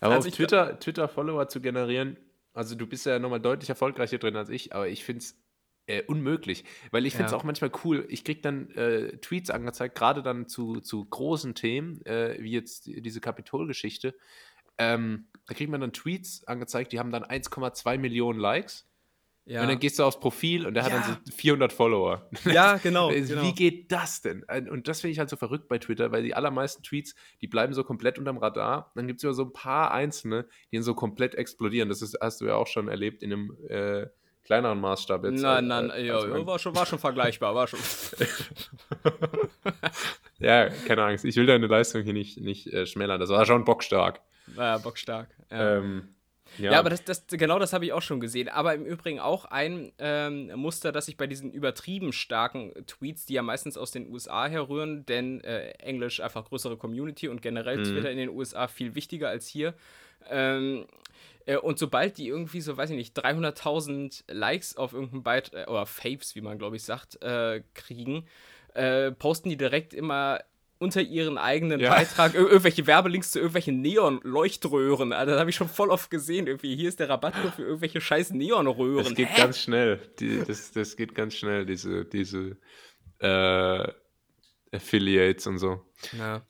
Aber 0.00 0.14
also 0.14 0.28
auf 0.28 0.34
Twitter, 0.34 0.78
Twitter 0.78 1.08
Follower 1.08 1.48
zu 1.48 1.60
generieren, 1.60 2.16
also 2.54 2.74
du 2.74 2.86
bist 2.86 3.06
ja 3.06 3.18
nochmal 3.18 3.40
deutlich 3.40 3.68
erfolgreicher 3.68 4.18
drin 4.18 4.36
als 4.36 4.50
ich, 4.50 4.74
aber 4.74 4.88
ich 4.88 5.04
finde 5.04 5.20
es 5.20 5.36
äh, 5.86 6.02
unmöglich. 6.02 6.64
Weil 6.90 7.06
ich 7.06 7.14
finde 7.14 7.26
es 7.26 7.32
ja. 7.32 7.38
auch 7.38 7.44
manchmal 7.44 7.70
cool. 7.84 8.06
Ich 8.08 8.24
kriege 8.24 8.40
dann 8.40 8.70
äh, 8.72 9.16
Tweets 9.18 9.50
angezeigt, 9.50 9.96
gerade 9.96 10.22
dann 10.22 10.48
zu, 10.48 10.80
zu 10.80 11.04
großen 11.04 11.54
Themen, 11.54 12.04
äh, 12.06 12.36
wie 12.40 12.52
jetzt 12.52 12.86
diese 12.86 13.20
Kapitolgeschichte. 13.20 14.14
Ähm, 14.78 15.26
da 15.46 15.54
kriegt 15.54 15.70
man 15.70 15.80
dann 15.80 15.92
Tweets 15.92 16.44
angezeigt, 16.44 16.92
die 16.92 16.98
haben 16.98 17.10
dann 17.10 17.24
1,2 17.24 17.98
Millionen 17.98 18.38
Likes. 18.38 18.88
Ja. 19.44 19.62
Und 19.62 19.68
dann 19.68 19.80
gehst 19.80 19.98
du 19.98 20.04
aufs 20.04 20.20
Profil 20.20 20.66
und 20.66 20.74
der 20.74 20.84
ja. 20.84 20.90
hat 20.90 21.08
dann 21.08 21.18
so 21.24 21.32
400 21.32 21.72
Follower. 21.72 22.28
Ja, 22.44 22.76
genau. 22.76 23.10
Wie 23.10 23.22
genau. 23.22 23.52
geht 23.52 23.90
das 23.90 24.22
denn? 24.22 24.44
Und 24.70 24.86
das 24.86 25.00
finde 25.00 25.12
ich 25.12 25.18
halt 25.18 25.30
so 25.30 25.36
verrückt 25.36 25.68
bei 25.68 25.78
Twitter, 25.78 26.12
weil 26.12 26.22
die 26.22 26.34
allermeisten 26.34 26.84
Tweets, 26.84 27.16
die 27.40 27.48
bleiben 27.48 27.74
so 27.74 27.82
komplett 27.82 28.18
unterm 28.18 28.38
Radar. 28.38 28.92
Dann 28.94 29.08
gibt 29.08 29.18
es 29.18 29.24
immer 29.24 29.34
so 29.34 29.44
ein 29.44 29.52
paar 29.52 29.90
einzelne, 29.90 30.46
die 30.70 30.76
dann 30.76 30.84
so 30.84 30.94
komplett 30.94 31.34
explodieren. 31.34 31.88
Das 31.88 32.02
ist, 32.02 32.16
hast 32.20 32.40
du 32.40 32.46
ja 32.46 32.54
auch 32.54 32.68
schon 32.68 32.86
erlebt 32.86 33.24
in 33.24 33.32
einem 33.32 33.56
äh, 33.68 34.06
kleineren 34.44 34.80
Maßstab 34.80 35.24
jetzt. 35.24 35.42
Nein, 35.42 35.66
nein, 35.66 35.90
äh, 35.90 36.04
ja, 36.04 36.24
ja, 36.24 36.46
war, 36.46 36.58
schon, 36.60 36.76
war 36.76 36.86
schon 36.86 37.00
vergleichbar, 37.00 37.54
war 37.54 37.66
schon. 37.66 37.80
ja, 40.38 40.68
keine 40.68 41.04
Angst. 41.04 41.24
Ich 41.24 41.34
will 41.34 41.46
deine 41.46 41.66
Leistung 41.66 42.02
hier 42.02 42.12
nicht, 42.12 42.38
nicht 42.38 42.72
äh, 42.72 42.86
schmälern. 42.86 43.18
Das 43.18 43.30
war 43.30 43.44
schon 43.44 43.64
bockstark. 43.64 44.20
War 44.46 44.78
bockstark. 44.78 45.28
Ja. 45.50 45.78
Ähm, 45.78 46.14
ja. 46.58 46.72
ja, 46.72 46.78
aber 46.78 46.90
das, 46.90 47.04
das, 47.04 47.26
genau 47.28 47.58
das 47.58 47.72
habe 47.72 47.84
ich 47.84 47.92
auch 47.92 48.02
schon 48.02 48.20
gesehen. 48.20 48.48
Aber 48.48 48.74
im 48.74 48.84
Übrigen 48.84 49.20
auch 49.20 49.46
ein 49.46 49.92
ähm, 49.98 50.50
Muster, 50.54 50.92
das 50.92 51.08
ich 51.08 51.16
bei 51.16 51.26
diesen 51.26 51.50
übertrieben 51.52 52.12
starken 52.12 52.72
Tweets, 52.86 53.26
die 53.26 53.34
ja 53.34 53.42
meistens 53.42 53.78
aus 53.78 53.90
den 53.90 54.10
USA 54.12 54.46
herrühren, 54.46 55.06
denn 55.06 55.40
äh, 55.42 55.70
Englisch 55.78 56.20
einfach 56.20 56.44
größere 56.44 56.76
Community 56.76 57.28
und 57.28 57.42
generell 57.42 57.78
mhm. 57.78 57.84
Twitter 57.84 58.10
in 58.10 58.18
den 58.18 58.28
USA 58.28 58.68
viel 58.68 58.94
wichtiger 58.94 59.28
als 59.28 59.46
hier. 59.46 59.74
Ähm, 60.28 60.86
äh, 61.46 61.56
und 61.56 61.78
sobald 61.78 62.18
die 62.18 62.28
irgendwie 62.28 62.60
so, 62.60 62.76
weiß 62.76 62.90
ich 62.90 62.96
nicht, 62.96 63.18
300.000 63.18 64.24
Likes 64.32 64.76
auf 64.76 64.92
irgendeinem 64.92 65.22
Beitrag, 65.22 65.66
äh, 65.66 65.70
oder 65.70 65.86
Faves, 65.86 66.34
wie 66.34 66.42
man 66.42 66.58
glaube 66.58 66.76
ich 66.76 66.84
sagt, 66.84 67.22
äh, 67.22 67.62
kriegen, 67.74 68.26
äh, 68.74 69.10
posten 69.12 69.48
die 69.48 69.56
direkt 69.56 69.94
immer 69.94 70.40
unter 70.82 71.00
ihren 71.00 71.38
eigenen 71.38 71.80
ja. 71.80 71.90
Beitrag 71.90 72.34
irgendwelche 72.34 72.86
Werbelinks 72.86 73.30
zu 73.30 73.38
irgendwelchen 73.38 73.80
Neon-Leuchtröhren. 73.80 75.12
Also, 75.12 75.32
das 75.32 75.40
habe 75.40 75.50
ich 75.50 75.56
schon 75.56 75.68
voll 75.68 75.90
oft 75.90 76.10
gesehen. 76.10 76.46
Irgendwie, 76.46 76.76
hier 76.76 76.88
ist 76.88 77.00
der 77.00 77.08
Rabattcode 77.08 77.54
für 77.54 77.62
irgendwelche 77.62 78.00
scheiß 78.00 78.30
Neonröhren. 78.32 79.04
Das 79.04 79.14
geht 79.14 79.30
Hä? 79.30 79.40
ganz 79.40 79.58
schnell. 79.58 80.00
Die, 80.18 80.42
das, 80.44 80.72
das 80.72 80.96
geht 80.96 81.14
ganz 81.14 81.34
schnell, 81.34 81.64
diese, 81.64 82.04
diese 82.04 82.56
äh, 83.20 83.88
Affiliates 84.72 85.46
und 85.46 85.58
so. 85.58 85.80
Ja. 86.18 86.42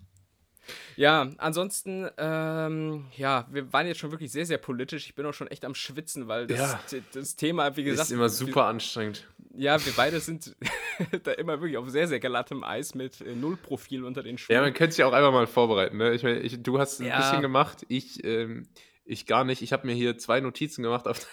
Ja, 0.97 1.31
ansonsten, 1.39 2.09
ähm, 2.19 3.07
ja, 3.17 3.47
wir 3.51 3.73
waren 3.73 3.87
jetzt 3.87 4.01
schon 4.01 4.11
wirklich 4.11 4.31
sehr, 4.31 4.47
sehr 4.47 4.59
politisch. 4.59 5.07
Ich 5.07 5.15
bin 5.15 5.27
auch 5.27 5.35
schon 5.35 5.49
echt 5.49 5.65
am 5.65 5.75
Schwitzen, 5.75 6.29
weil 6.29 6.47
das, 6.47 6.93
ja. 6.93 7.01
das 7.13 7.37
Thema, 7.37 7.77
wie 7.77 7.85
gesagt. 7.85 8.09
Ist 8.09 8.13
immer 8.13 8.29
super 8.29 8.67
anstrengend. 8.67 9.27
Ja, 9.55 9.85
wir 9.85 9.93
beide 9.95 10.21
sind 10.21 10.57
da 11.25 11.33
immer 11.33 11.61
wirklich 11.61 11.77
auf 11.77 11.89
sehr, 11.91 12.09
sehr 12.09 12.21
glattem 12.21 12.65
Eis 12.65 12.95
mit 12.95 13.21
äh, 13.21 13.35
Null-Profil 13.35 14.05
unter 14.05 14.23
den 14.23 14.39
Schuhen. 14.39 14.55
Ja, 14.55 14.63
man 14.63 14.73
könnte 14.73 14.97
sich 14.97 15.05
auch 15.05 15.13
einfach 15.13 15.33
mal 15.33 15.47
vorbereiten. 15.47 15.99
Ne? 15.99 16.15
Ich 16.15 16.23
meine, 16.23 16.41
ich, 16.41 16.63
du 16.63 16.79
hast 16.79 17.01
ein 17.01 17.07
ja. 17.07 17.19
bisschen 17.19 17.43
gemacht, 17.43 17.85
ich, 17.89 18.25
ähm, 18.25 18.67
ich 19.05 19.27
gar 19.27 19.45
nicht. 19.45 19.63
Ich 19.63 19.73
habe 19.73 19.87
mir 19.87 19.95
hier 19.95 20.17
zwei 20.19 20.41
Notizen 20.41 20.83
gemacht. 20.83 21.07
Auf, 21.07 21.27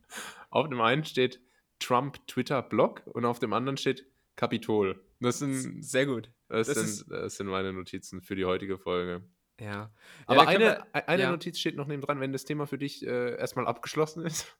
auf 0.50 0.68
dem 0.68 0.80
einen 0.80 1.04
steht 1.04 1.40
Trump 1.78 2.26
Twitter-Blog 2.26 3.02
und 3.06 3.24
auf 3.24 3.38
dem 3.38 3.52
anderen 3.52 3.76
steht 3.76 4.06
Kapitol. 4.36 5.02
Das 5.20 5.38
sind 5.38 5.82
sehr 5.82 6.06
gut. 6.06 6.30
Das, 6.48 6.68
das, 6.68 6.98
sind, 6.98 7.10
das 7.10 7.36
sind 7.36 7.46
meine 7.46 7.72
Notizen 7.72 8.20
für 8.20 8.36
die 8.36 8.44
heutige 8.44 8.78
Folge. 8.78 9.22
Ja. 9.60 9.90
Aber 10.26 10.44
ja, 10.44 10.48
eine, 10.48 10.64
wir, 10.64 11.08
eine 11.08 11.22
ja. 11.22 11.30
Notiz 11.30 11.58
steht 11.58 11.76
noch 11.76 11.86
neben 11.86 12.02
dran, 12.02 12.20
wenn 12.20 12.32
das 12.32 12.44
Thema 12.44 12.66
für 12.66 12.78
dich 12.78 13.06
äh, 13.06 13.36
erstmal 13.36 13.66
abgeschlossen 13.66 14.24
ist. 14.24 14.56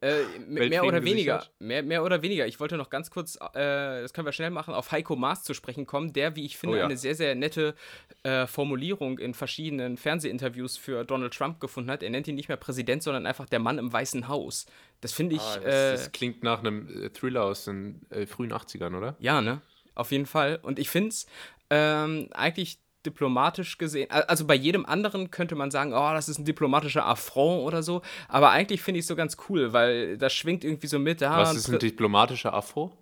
Äh, 0.00 0.24
mehr 0.48 0.84
oder 0.84 1.04
weniger. 1.04 1.44
Mehr, 1.58 1.82
mehr 1.82 2.04
oder 2.04 2.20
weniger. 2.20 2.46
Ich 2.46 2.60
wollte 2.60 2.76
noch 2.76 2.90
ganz 2.90 3.10
kurz, 3.10 3.36
äh, 3.36 4.02
das 4.02 4.12
können 4.12 4.26
wir 4.26 4.32
schnell 4.32 4.50
machen, 4.50 4.74
auf 4.74 4.92
Heiko 4.92 5.16
Maas 5.16 5.44
zu 5.44 5.54
sprechen 5.54 5.86
kommen, 5.86 6.12
der, 6.12 6.36
wie 6.36 6.44
ich 6.44 6.58
finde, 6.58 6.76
oh 6.76 6.78
ja. 6.80 6.84
eine 6.84 6.96
sehr, 6.96 7.14
sehr 7.14 7.34
nette 7.34 7.74
äh, 8.22 8.46
Formulierung 8.46 9.18
in 9.18 9.34
verschiedenen 9.34 9.96
Fernsehinterviews 9.96 10.76
für 10.76 11.04
Donald 11.04 11.32
Trump 11.32 11.60
gefunden 11.60 11.90
hat. 11.90 12.02
Er 12.02 12.10
nennt 12.10 12.28
ihn 12.28 12.34
nicht 12.34 12.48
mehr 12.48 12.56
Präsident, 12.56 13.02
sondern 13.02 13.26
einfach 13.26 13.46
der 13.46 13.60
Mann 13.60 13.78
im 13.78 13.92
Weißen 13.92 14.28
Haus. 14.28 14.66
Das 15.00 15.12
finde 15.12 15.36
ich. 15.36 15.42
Ah, 15.42 15.56
das, 15.56 15.64
äh, 15.64 15.92
das, 15.92 16.12
klingt 16.12 16.42
nach 16.42 16.58
einem 16.58 16.88
äh, 16.88 17.10
Thriller 17.10 17.44
aus 17.44 17.64
den 17.64 18.02
äh, 18.10 18.26
frühen 18.26 18.52
80ern, 18.52 18.96
oder? 18.96 19.16
Ja, 19.20 19.40
ne? 19.40 19.62
Auf 19.94 20.10
jeden 20.12 20.26
Fall. 20.26 20.58
Und 20.62 20.78
ich 20.78 20.88
finde 20.88 21.10
es 21.10 21.26
ähm, 21.70 22.28
eigentlich 22.32 22.78
diplomatisch 23.04 23.76
gesehen, 23.78 24.10
also 24.10 24.46
bei 24.46 24.54
jedem 24.54 24.86
anderen 24.86 25.30
könnte 25.30 25.54
man 25.54 25.70
sagen, 25.70 25.92
oh, 25.92 26.12
das 26.12 26.28
ist 26.28 26.38
ein 26.38 26.44
diplomatischer 26.44 27.04
Affront 27.04 27.62
oder 27.62 27.82
so, 27.82 28.02
aber 28.28 28.50
eigentlich 28.50 28.80
finde 28.80 28.98
ich 28.98 29.04
es 29.04 29.08
so 29.08 29.16
ganz 29.16 29.36
cool, 29.48 29.72
weil 29.72 30.16
das 30.16 30.32
schwingt 30.32 30.64
irgendwie 30.64 30.86
so 30.86 30.98
mit. 30.98 31.22
Ah, 31.22 31.38
Was 31.38 31.54
ist 31.54 31.68
ein 31.68 31.78
diplomatischer 31.78 32.54
Afro? 32.54 32.92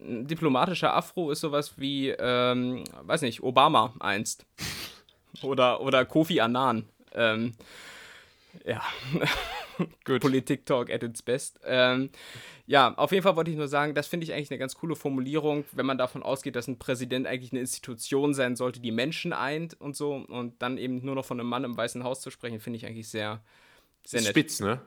Ein 0.00 0.26
diplomatischer 0.26 0.92
Afro 0.92 1.30
ist 1.30 1.40
sowas 1.40 1.74
wie, 1.76 2.08
ähm, 2.10 2.82
weiß 3.02 3.22
nicht, 3.22 3.42
Obama 3.42 3.94
einst. 4.00 4.44
oder, 5.42 5.80
oder 5.80 6.04
Kofi 6.04 6.40
Annan. 6.40 6.84
Ähm, 7.14 7.52
ja. 8.64 8.82
Politik-Talk 10.04 10.90
at 10.90 11.02
its 11.02 11.22
best. 11.22 11.60
Ähm, 11.64 12.10
ja, 12.66 12.94
auf 12.94 13.12
jeden 13.12 13.22
Fall 13.22 13.36
wollte 13.36 13.50
ich 13.50 13.56
nur 13.56 13.68
sagen, 13.68 13.94
das 13.94 14.06
finde 14.06 14.24
ich 14.24 14.32
eigentlich 14.32 14.50
eine 14.50 14.58
ganz 14.58 14.74
coole 14.74 14.96
Formulierung, 14.96 15.64
wenn 15.72 15.86
man 15.86 15.98
davon 15.98 16.22
ausgeht, 16.22 16.56
dass 16.56 16.68
ein 16.68 16.78
Präsident 16.78 17.26
eigentlich 17.26 17.52
eine 17.52 17.60
Institution 17.60 18.34
sein 18.34 18.56
sollte, 18.56 18.80
die 18.80 18.92
Menschen 18.92 19.32
eint 19.32 19.78
und 19.80 19.96
so. 19.96 20.14
Und 20.14 20.60
dann 20.62 20.78
eben 20.78 21.04
nur 21.04 21.14
noch 21.14 21.24
von 21.24 21.38
einem 21.38 21.48
Mann 21.48 21.64
im 21.64 21.76
Weißen 21.76 22.04
Haus 22.04 22.20
zu 22.20 22.30
sprechen, 22.30 22.60
finde 22.60 22.78
ich 22.78 22.86
eigentlich 22.86 23.08
sehr, 23.08 23.42
sehr 24.04 24.20
ist 24.20 24.26
nett. 24.26 24.32
Spitz, 24.32 24.60
ne? 24.60 24.80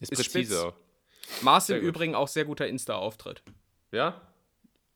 Ist, 0.00 0.12
ist 0.12 0.32
präziser. 0.32 0.72
Spitz. 0.72 1.42
Maß 1.42 1.70
im 1.70 1.80
Übrigen 1.80 2.14
auch 2.14 2.28
sehr 2.28 2.44
guter 2.44 2.66
Insta-Auftritt. 2.66 3.42
Ja? 3.92 4.20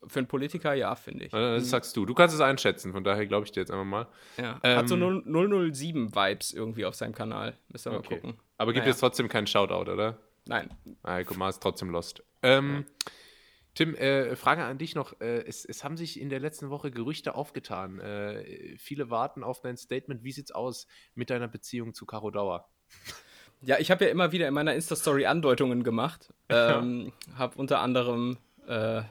Für 0.06 0.20
einen 0.20 0.28
Politiker 0.28 0.74
ja, 0.74 0.94
finde 0.94 1.24
ich. 1.24 1.32
Das 1.32 1.70
sagst 1.70 1.96
du. 1.96 2.06
Du 2.06 2.14
kannst 2.14 2.34
es 2.34 2.40
einschätzen, 2.40 2.92
von 2.92 3.02
daher 3.02 3.26
glaube 3.26 3.46
ich 3.46 3.52
dir 3.52 3.60
jetzt 3.60 3.70
einfach 3.70 3.84
mal. 3.84 4.06
Ja. 4.36 4.60
Ähm, 4.62 4.78
Hat 4.78 4.88
so 4.88 4.94
007-Vibes 4.94 6.54
irgendwie 6.54 6.84
auf 6.84 6.94
seinem 6.94 7.14
Kanal. 7.14 7.56
Müsst 7.68 7.86
ihr 7.86 7.92
okay. 7.92 8.14
mal 8.14 8.20
gucken. 8.20 8.40
Aber 8.58 8.72
gibt 8.72 8.84
naja. 8.84 8.92
es 8.92 9.00
trotzdem 9.00 9.28
keinen 9.28 9.46
Shoutout, 9.46 9.90
oder? 9.90 10.18
Nein. 10.46 10.70
Ah, 11.02 11.22
guck 11.22 11.36
mal, 11.36 11.48
ist 11.48 11.62
trotzdem 11.62 11.90
lost. 11.90 12.22
Ähm, 12.42 12.84
ja. 12.86 13.10
Tim, 13.74 13.94
äh, 13.94 14.34
Frage 14.34 14.64
an 14.64 14.78
dich 14.78 14.94
noch. 14.94 15.20
Äh, 15.20 15.44
es, 15.46 15.64
es, 15.64 15.84
haben 15.84 15.96
sich 15.96 16.20
in 16.20 16.30
der 16.30 16.40
letzten 16.40 16.68
Woche 16.68 16.90
Gerüchte 16.90 17.36
aufgetan. 17.36 18.00
Äh, 18.00 18.76
viele 18.76 19.08
warten 19.08 19.44
auf 19.44 19.60
dein 19.60 19.76
Statement. 19.76 20.24
Wie 20.24 20.32
sieht's 20.32 20.50
aus 20.50 20.88
mit 21.14 21.30
deiner 21.30 21.46
Beziehung 21.46 21.94
zu 21.94 22.04
Caro 22.04 22.30
Dauer? 22.30 22.68
Ja, 23.60 23.78
ich 23.78 23.90
habe 23.90 24.04
ja 24.04 24.10
immer 24.10 24.32
wieder 24.32 24.48
in 24.48 24.54
meiner 24.54 24.74
Insta-Story 24.74 25.26
Andeutungen 25.26 25.84
gemacht. 25.84 26.32
Ähm, 26.50 27.12
habe 27.36 27.58
unter 27.58 27.80
anderem 27.80 28.38
äh, 28.66 29.02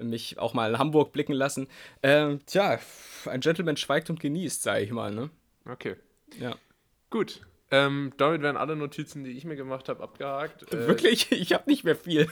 mich 0.00 0.40
auch 0.40 0.54
mal 0.54 0.72
in 0.72 0.78
Hamburg 0.80 1.12
blicken 1.12 1.32
lassen. 1.32 1.68
Ähm, 2.02 2.44
tja, 2.46 2.80
ein 3.26 3.40
Gentleman 3.40 3.76
schweigt 3.76 4.10
und 4.10 4.18
genießt, 4.18 4.64
sage 4.64 4.82
ich 4.82 4.90
mal. 4.90 5.14
Ne? 5.14 5.30
Okay. 5.64 5.94
Ja. 6.36 6.56
Gut. 7.10 7.46
Ähm, 7.70 8.12
damit 8.16 8.42
werden 8.42 8.56
alle 8.56 8.76
Notizen, 8.76 9.24
die 9.24 9.32
ich 9.32 9.44
mir 9.44 9.56
gemacht 9.56 9.88
habe, 9.88 10.02
abgehakt. 10.02 10.72
Äh, 10.72 10.86
Wirklich? 10.86 11.30
Ich 11.38 11.52
habe 11.52 11.64
nicht 11.66 11.84
mehr 11.84 11.96
viel. 11.96 12.30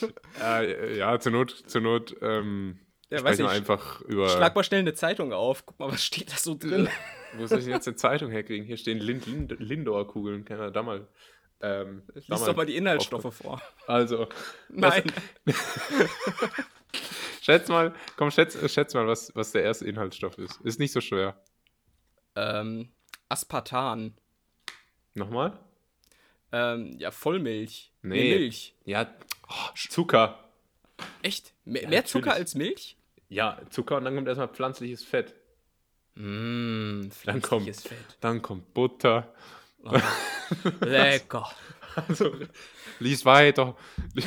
äh, 0.42 0.96
ja, 0.96 1.18
zur 1.20 1.32
Not, 1.32 1.50
zur 1.66 1.80
Not 1.82 2.16
ähm, 2.22 2.80
ja, 3.10 3.22
weiß 3.22 3.38
ich, 3.38 3.46
einfach 3.46 4.00
über. 4.02 4.28
Schlag 4.28 4.54
mal 4.54 4.64
schnell 4.64 4.80
eine 4.80 4.94
Zeitung 4.94 5.32
auf. 5.32 5.66
Guck 5.66 5.78
mal, 5.78 5.92
was 5.92 6.04
steht 6.04 6.32
da 6.32 6.36
so 6.36 6.56
drin? 6.56 6.88
Wo 7.36 7.46
soll 7.46 7.58
ich 7.58 7.64
denn 7.64 7.74
jetzt 7.74 7.86
eine 7.86 7.96
Zeitung 7.96 8.30
herkriegen? 8.30 8.66
Hier 8.66 8.76
stehen 8.76 8.98
Lind 8.98 9.26
Lind 9.26 9.54
Lindor-Kugeln. 9.58 10.44
Kann 10.44 10.58
er 10.58 10.70
da 10.70 10.82
mal. 10.82 11.06
Ähm, 11.60 12.02
Lies 12.14 12.26
da 12.26 12.46
doch 12.46 12.56
mal 12.56 12.66
die 12.66 12.76
Inhaltsstoffe 12.76 13.34
vor. 13.34 13.62
Also. 13.86 14.28
Nein. 14.68 15.04
schätz 17.40 17.68
mal, 17.68 17.94
komm, 18.16 18.30
schätz, 18.30 18.58
schätz 18.70 18.92
mal, 18.94 19.06
was, 19.06 19.34
was 19.34 19.52
der 19.52 19.62
erste 19.62 19.86
Inhaltsstoff 19.86 20.36
ist. 20.38 20.60
Ist 20.62 20.78
nicht 20.80 20.92
so 20.92 21.00
schwer. 21.00 21.40
Ähm, 22.36 22.90
Aspartan. 23.28 24.14
Nochmal? 25.14 25.58
Ähm, 26.52 26.96
ja, 26.98 27.10
Vollmilch. 27.10 27.92
Nee. 28.02 28.14
nee 28.14 28.38
Milch. 28.38 28.74
Ja, 28.84 29.10
oh, 29.48 29.70
Zucker. 29.74 30.38
Echt? 31.22 31.52
Mehr, 31.64 31.82
ja, 31.82 31.88
mehr 31.88 32.04
Zucker 32.04 32.34
als 32.34 32.54
Milch? 32.54 32.96
Ja, 33.28 33.58
Zucker 33.70 33.96
und 33.96 34.04
dann 34.04 34.14
kommt 34.14 34.28
erstmal 34.28 34.48
pflanzliches 34.48 35.02
Fett. 35.02 35.34
Mmh, 36.14 37.10
pflanzliches 37.10 37.24
dann 37.24 37.42
kommt, 37.42 37.76
Fett. 37.76 38.18
Dann 38.20 38.42
kommt 38.42 38.74
Butter. 38.74 39.34
Oh, 39.84 39.98
lecker. 40.80 41.50
Also, 42.08 42.30
lies 42.98 43.24
weiter. 43.24 43.74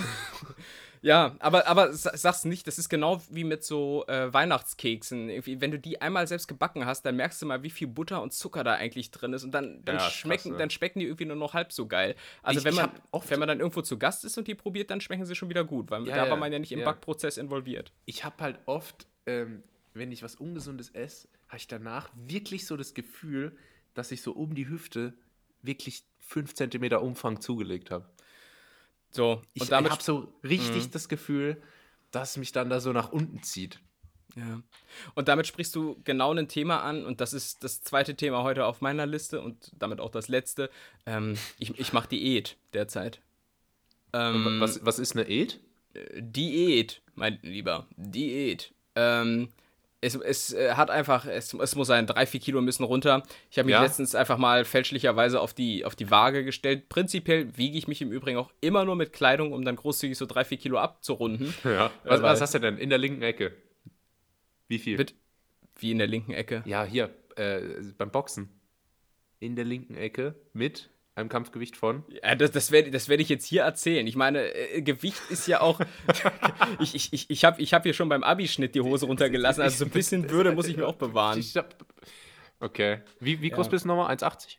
Ja, 1.01 1.35
aber, 1.39 1.67
aber 1.67 1.93
sag's 1.93 2.45
nicht, 2.45 2.67
das 2.67 2.77
ist 2.77 2.89
genau 2.89 3.21
wie 3.29 3.43
mit 3.43 3.63
so 3.63 4.05
äh, 4.07 4.33
Weihnachtskeksen. 4.33 5.29
Irgendwie, 5.29 5.61
wenn 5.61 5.71
du 5.71 5.79
die 5.79 6.01
einmal 6.01 6.27
selbst 6.27 6.47
gebacken 6.47 6.85
hast, 6.85 7.03
dann 7.03 7.15
merkst 7.15 7.41
du 7.41 7.45
mal, 7.45 7.63
wie 7.63 7.69
viel 7.69 7.87
Butter 7.87 8.21
und 8.21 8.33
Zucker 8.33 8.63
da 8.63 8.73
eigentlich 8.73 9.11
drin 9.11 9.33
ist. 9.33 9.43
Und 9.43 9.51
dann, 9.51 9.83
dann, 9.85 9.97
ja, 9.97 10.09
schmecken, 10.09 10.41
krass, 10.43 10.51
ne? 10.51 10.57
dann 10.57 10.69
schmecken 10.69 10.99
die 10.99 11.05
irgendwie 11.05 11.25
nur 11.25 11.35
noch 11.35 11.53
halb 11.53 11.71
so 11.71 11.87
geil. 11.87 12.15
Also, 12.43 12.59
ich, 12.59 12.65
wenn, 12.65 12.75
man, 12.75 12.91
wenn 13.27 13.39
man 13.39 13.47
dann 13.47 13.59
irgendwo 13.59 13.81
zu 13.81 13.97
Gast 13.97 14.25
ist 14.25 14.37
und 14.37 14.47
die 14.47 14.55
probiert, 14.55 14.91
dann 14.91 15.01
schmecken 15.01 15.25
sie 15.25 15.35
schon 15.35 15.49
wieder 15.49 15.63
gut, 15.63 15.89
weil 15.91 16.07
ja, 16.07 16.15
da 16.15 16.29
war 16.29 16.37
man 16.37 16.51
ja 16.51 16.59
nicht 16.59 16.71
im 16.71 16.83
Backprozess 16.83 17.37
involviert. 17.37 17.91
Ich 18.05 18.25
habe 18.25 18.35
halt 18.43 18.59
oft, 18.65 19.07
ähm, 19.25 19.63
wenn 19.93 20.11
ich 20.11 20.23
was 20.23 20.35
Ungesundes 20.35 20.89
esse, 20.89 21.27
habe 21.47 21.57
ich 21.57 21.67
danach 21.67 22.09
wirklich 22.15 22.67
so 22.67 22.77
das 22.77 22.93
Gefühl, 22.93 23.55
dass 23.93 24.11
ich 24.11 24.21
so 24.21 24.33
um 24.33 24.53
die 24.53 24.67
Hüfte 24.67 25.13
wirklich 25.61 26.03
5 26.19 26.53
cm 26.53 26.93
Umfang 26.93 27.41
zugelegt 27.41 27.91
habe. 27.91 28.05
So, 29.11 29.41
ich 29.53 29.63
und 29.63 29.71
damit 29.71 29.91
habe 29.91 30.03
so 30.03 30.33
richtig 30.43 30.87
mhm. 30.87 30.91
das 30.91 31.09
Gefühl, 31.09 31.61
dass 32.11 32.37
mich 32.37 32.51
dann 32.51 32.69
da 32.69 32.79
so 32.79 32.93
nach 32.93 33.11
unten 33.11 33.43
zieht. 33.43 33.79
Ja. 34.35 34.61
Und 35.15 35.27
damit 35.27 35.47
sprichst 35.47 35.75
du 35.75 35.99
genau 36.03 36.33
ein 36.33 36.47
Thema 36.47 36.83
an, 36.83 37.05
und 37.05 37.19
das 37.19 37.33
ist 37.33 37.63
das 37.63 37.81
zweite 37.81 38.15
Thema 38.15 38.43
heute 38.43 38.65
auf 38.65 38.81
meiner 38.81 39.05
Liste 39.05 39.41
und 39.41 39.71
damit 39.77 39.99
auch 39.99 40.11
das 40.11 40.27
letzte. 40.27 40.69
Ähm, 41.05 41.35
ich 41.57 41.77
ich 41.79 41.93
mache 41.93 42.09
Diät 42.09 42.57
derzeit. 42.73 43.21
Ähm, 44.13 44.59
was, 44.59 44.85
was 44.85 44.99
ist 44.99 45.15
eine 45.15 45.25
Diät? 45.25 45.59
Diät, 46.15 47.01
mein 47.15 47.39
Lieber. 47.41 47.87
Diät. 47.97 48.73
Ähm, 48.95 49.49
es, 50.01 50.15
es 50.15 50.53
äh, 50.53 50.73
hat 50.73 50.89
einfach, 50.89 51.25
es, 51.25 51.53
es 51.53 51.75
muss 51.75 51.87
sein, 51.87 52.07
drei, 52.07 52.25
vier 52.25 52.39
Kilo 52.39 52.61
müssen 52.61 52.83
runter. 52.83 53.23
Ich 53.49 53.57
habe 53.57 53.65
mich 53.65 53.73
ja. 53.73 53.81
letztens 53.81 54.15
einfach 54.15 54.37
mal 54.37 54.63
fälschlicherweise 54.63 55.41
auf 55.41 55.53
die, 55.53 55.83
auf 55.83 55.95
die 55.95 56.09
Waage 56.09 56.45
gestellt. 56.45 56.89
Prinzipiell 56.89 57.57
wiege 57.57 57.77
ich 57.77 57.87
mich 57.87 58.01
im 58.01 58.11
Übrigen 58.11 58.37
auch 58.37 58.51
immer 58.61 58.85
nur 58.85 58.95
mit 58.95 59.11
Kleidung, 59.11 59.51
um 59.51 59.65
dann 59.65 59.75
großzügig 59.75 60.17
so 60.17 60.25
drei, 60.25 60.45
vier 60.45 60.57
Kilo 60.57 60.77
abzurunden. 60.77 61.53
Ja. 61.63 61.87
Äh, 61.87 61.89
was, 62.05 62.19
äh, 62.19 62.23
was 62.23 62.41
hast 62.41 62.53
du 62.55 62.59
denn 62.59 62.77
in 62.77 62.89
der 62.89 62.97
linken 62.97 63.21
Ecke? 63.21 63.53
Wie 64.67 64.79
viel? 64.79 64.97
Mit, 64.97 65.13
wie 65.77 65.91
in 65.91 65.97
der 65.97 66.07
linken 66.07 66.31
Ecke? 66.31 66.63
Ja, 66.65 66.83
hier, 66.83 67.09
äh, 67.35 67.61
beim 67.97 68.11
Boxen. 68.11 68.49
In 69.39 69.55
der 69.55 69.65
linken 69.65 69.95
Ecke 69.95 70.35
mit 70.53 70.89
einem 71.19 71.29
Kampfgewicht 71.29 71.77
von? 71.77 72.03
Ja, 72.23 72.35
das, 72.35 72.51
das 72.51 72.71
werde 72.71 72.91
das 72.91 73.09
werd 73.09 73.21
ich 73.21 73.29
jetzt 73.29 73.45
hier 73.45 73.63
erzählen. 73.63 74.05
Ich 74.07 74.15
meine, 74.15 74.53
äh, 74.53 74.81
Gewicht 74.81 75.21
ist 75.29 75.47
ja 75.47 75.61
auch. 75.61 75.79
ich 76.79 76.95
ich, 76.95 77.13
ich, 77.13 77.29
ich 77.29 77.45
habe 77.45 77.61
ich 77.61 77.73
hab 77.73 77.83
hier 77.83 77.93
schon 77.93 78.09
beim 78.09 78.23
Abischnitt 78.23 78.75
die 78.75 78.81
Hose 78.81 79.05
runtergelassen. 79.05 79.61
Also 79.61 79.77
so 79.77 79.85
ein 79.85 79.91
bisschen 79.91 80.29
Würde 80.29 80.53
muss 80.53 80.67
ich 80.67 80.77
mir 80.77 80.87
auch 80.87 80.95
bewahren. 80.95 81.43
Okay. 82.59 83.01
Wie, 83.19 83.41
wie 83.41 83.49
groß 83.49 83.67
ja. 83.67 83.71
bist 83.71 83.85
du 83.85 83.89
nochmal? 83.89 84.15
1,80? 84.15 84.57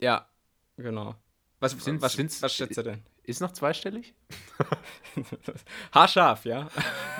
Ja, 0.00 0.28
genau. 0.76 1.16
Was, 1.60 1.72
sind, 1.72 2.02
was, 2.02 2.12
sind's, 2.12 2.42
was 2.42 2.54
schätzt 2.54 2.76
du 2.76 2.82
denn? 2.82 3.02
Ist 3.22 3.40
noch 3.40 3.52
zweistellig? 3.52 4.14
Haarscharf, 5.92 6.44
ja. 6.44 6.68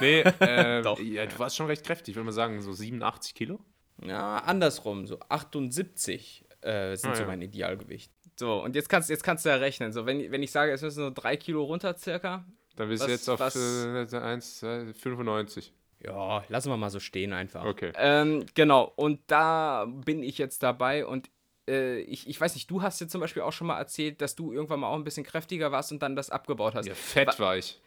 Nee, 0.00 0.20
äh, 0.20 0.82
Doch. 0.82 1.00
Ja, 1.00 1.24
du 1.24 1.38
warst 1.38 1.56
schon 1.56 1.66
recht 1.66 1.84
kräftig, 1.84 2.14
würde 2.14 2.26
man 2.26 2.34
sagen, 2.34 2.60
so 2.60 2.72
87 2.72 3.34
Kilo? 3.34 3.58
Ja, 4.02 4.38
andersrum, 4.38 5.06
so 5.06 5.18
78 5.28 6.44
äh, 6.60 6.96
sind 6.96 7.10
ah, 7.10 7.14
so 7.14 7.24
mein 7.24 7.40
Idealgewicht. 7.40 8.12
So, 8.36 8.62
und 8.62 8.74
jetzt 8.74 8.88
kannst, 8.88 9.10
jetzt 9.10 9.22
kannst 9.22 9.44
du 9.44 9.48
ja 9.48 9.56
rechnen. 9.56 9.92
So, 9.92 10.06
wenn, 10.06 10.30
wenn 10.32 10.42
ich 10.42 10.50
sage, 10.50 10.72
es 10.72 10.82
müssen 10.82 11.00
nur 11.00 11.10
drei 11.12 11.36
Kilo 11.36 11.62
runter 11.62 11.96
circa. 11.96 12.44
Dann 12.76 12.88
bist 12.88 13.06
du 13.06 13.10
jetzt 13.10 13.28
auf 13.28 13.40
was, 13.40 13.54
äh, 13.56 14.16
1, 14.16 14.58
95. 15.00 15.72
Ja, 16.04 16.44
lassen 16.48 16.70
wir 16.70 16.76
mal 16.76 16.90
so 16.90 17.00
stehen 17.00 17.32
einfach. 17.32 17.64
Okay. 17.64 17.92
Ähm, 17.96 18.44
genau, 18.54 18.92
und 18.96 19.20
da 19.26 19.86
bin 19.86 20.22
ich 20.22 20.38
jetzt 20.38 20.62
dabei 20.62 21.06
und 21.06 21.30
äh, 21.66 22.00
ich, 22.00 22.28
ich 22.28 22.38
weiß 22.38 22.54
nicht, 22.54 22.70
du 22.70 22.82
hast 22.82 23.00
jetzt 23.00 23.10
zum 23.10 23.20
Beispiel 23.20 23.42
auch 23.42 23.52
schon 23.52 23.66
mal 23.66 23.78
erzählt, 23.78 24.20
dass 24.20 24.34
du 24.34 24.52
irgendwann 24.52 24.80
mal 24.80 24.88
auch 24.88 24.96
ein 24.96 25.04
bisschen 25.04 25.24
kräftiger 25.24 25.72
warst 25.72 25.92
und 25.92 26.02
dann 26.02 26.14
das 26.14 26.30
abgebaut 26.30 26.74
hast. 26.74 26.86
Ja, 26.86 26.94
fett 26.94 27.38
Wa 27.38 27.44
war 27.44 27.56
ich. 27.56 27.80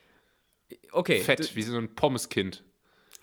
Okay. 0.91 1.21
Fett, 1.21 1.55
wie 1.55 1.61
so 1.61 1.77
ein 1.77 1.93
Pommeskind. 1.93 2.63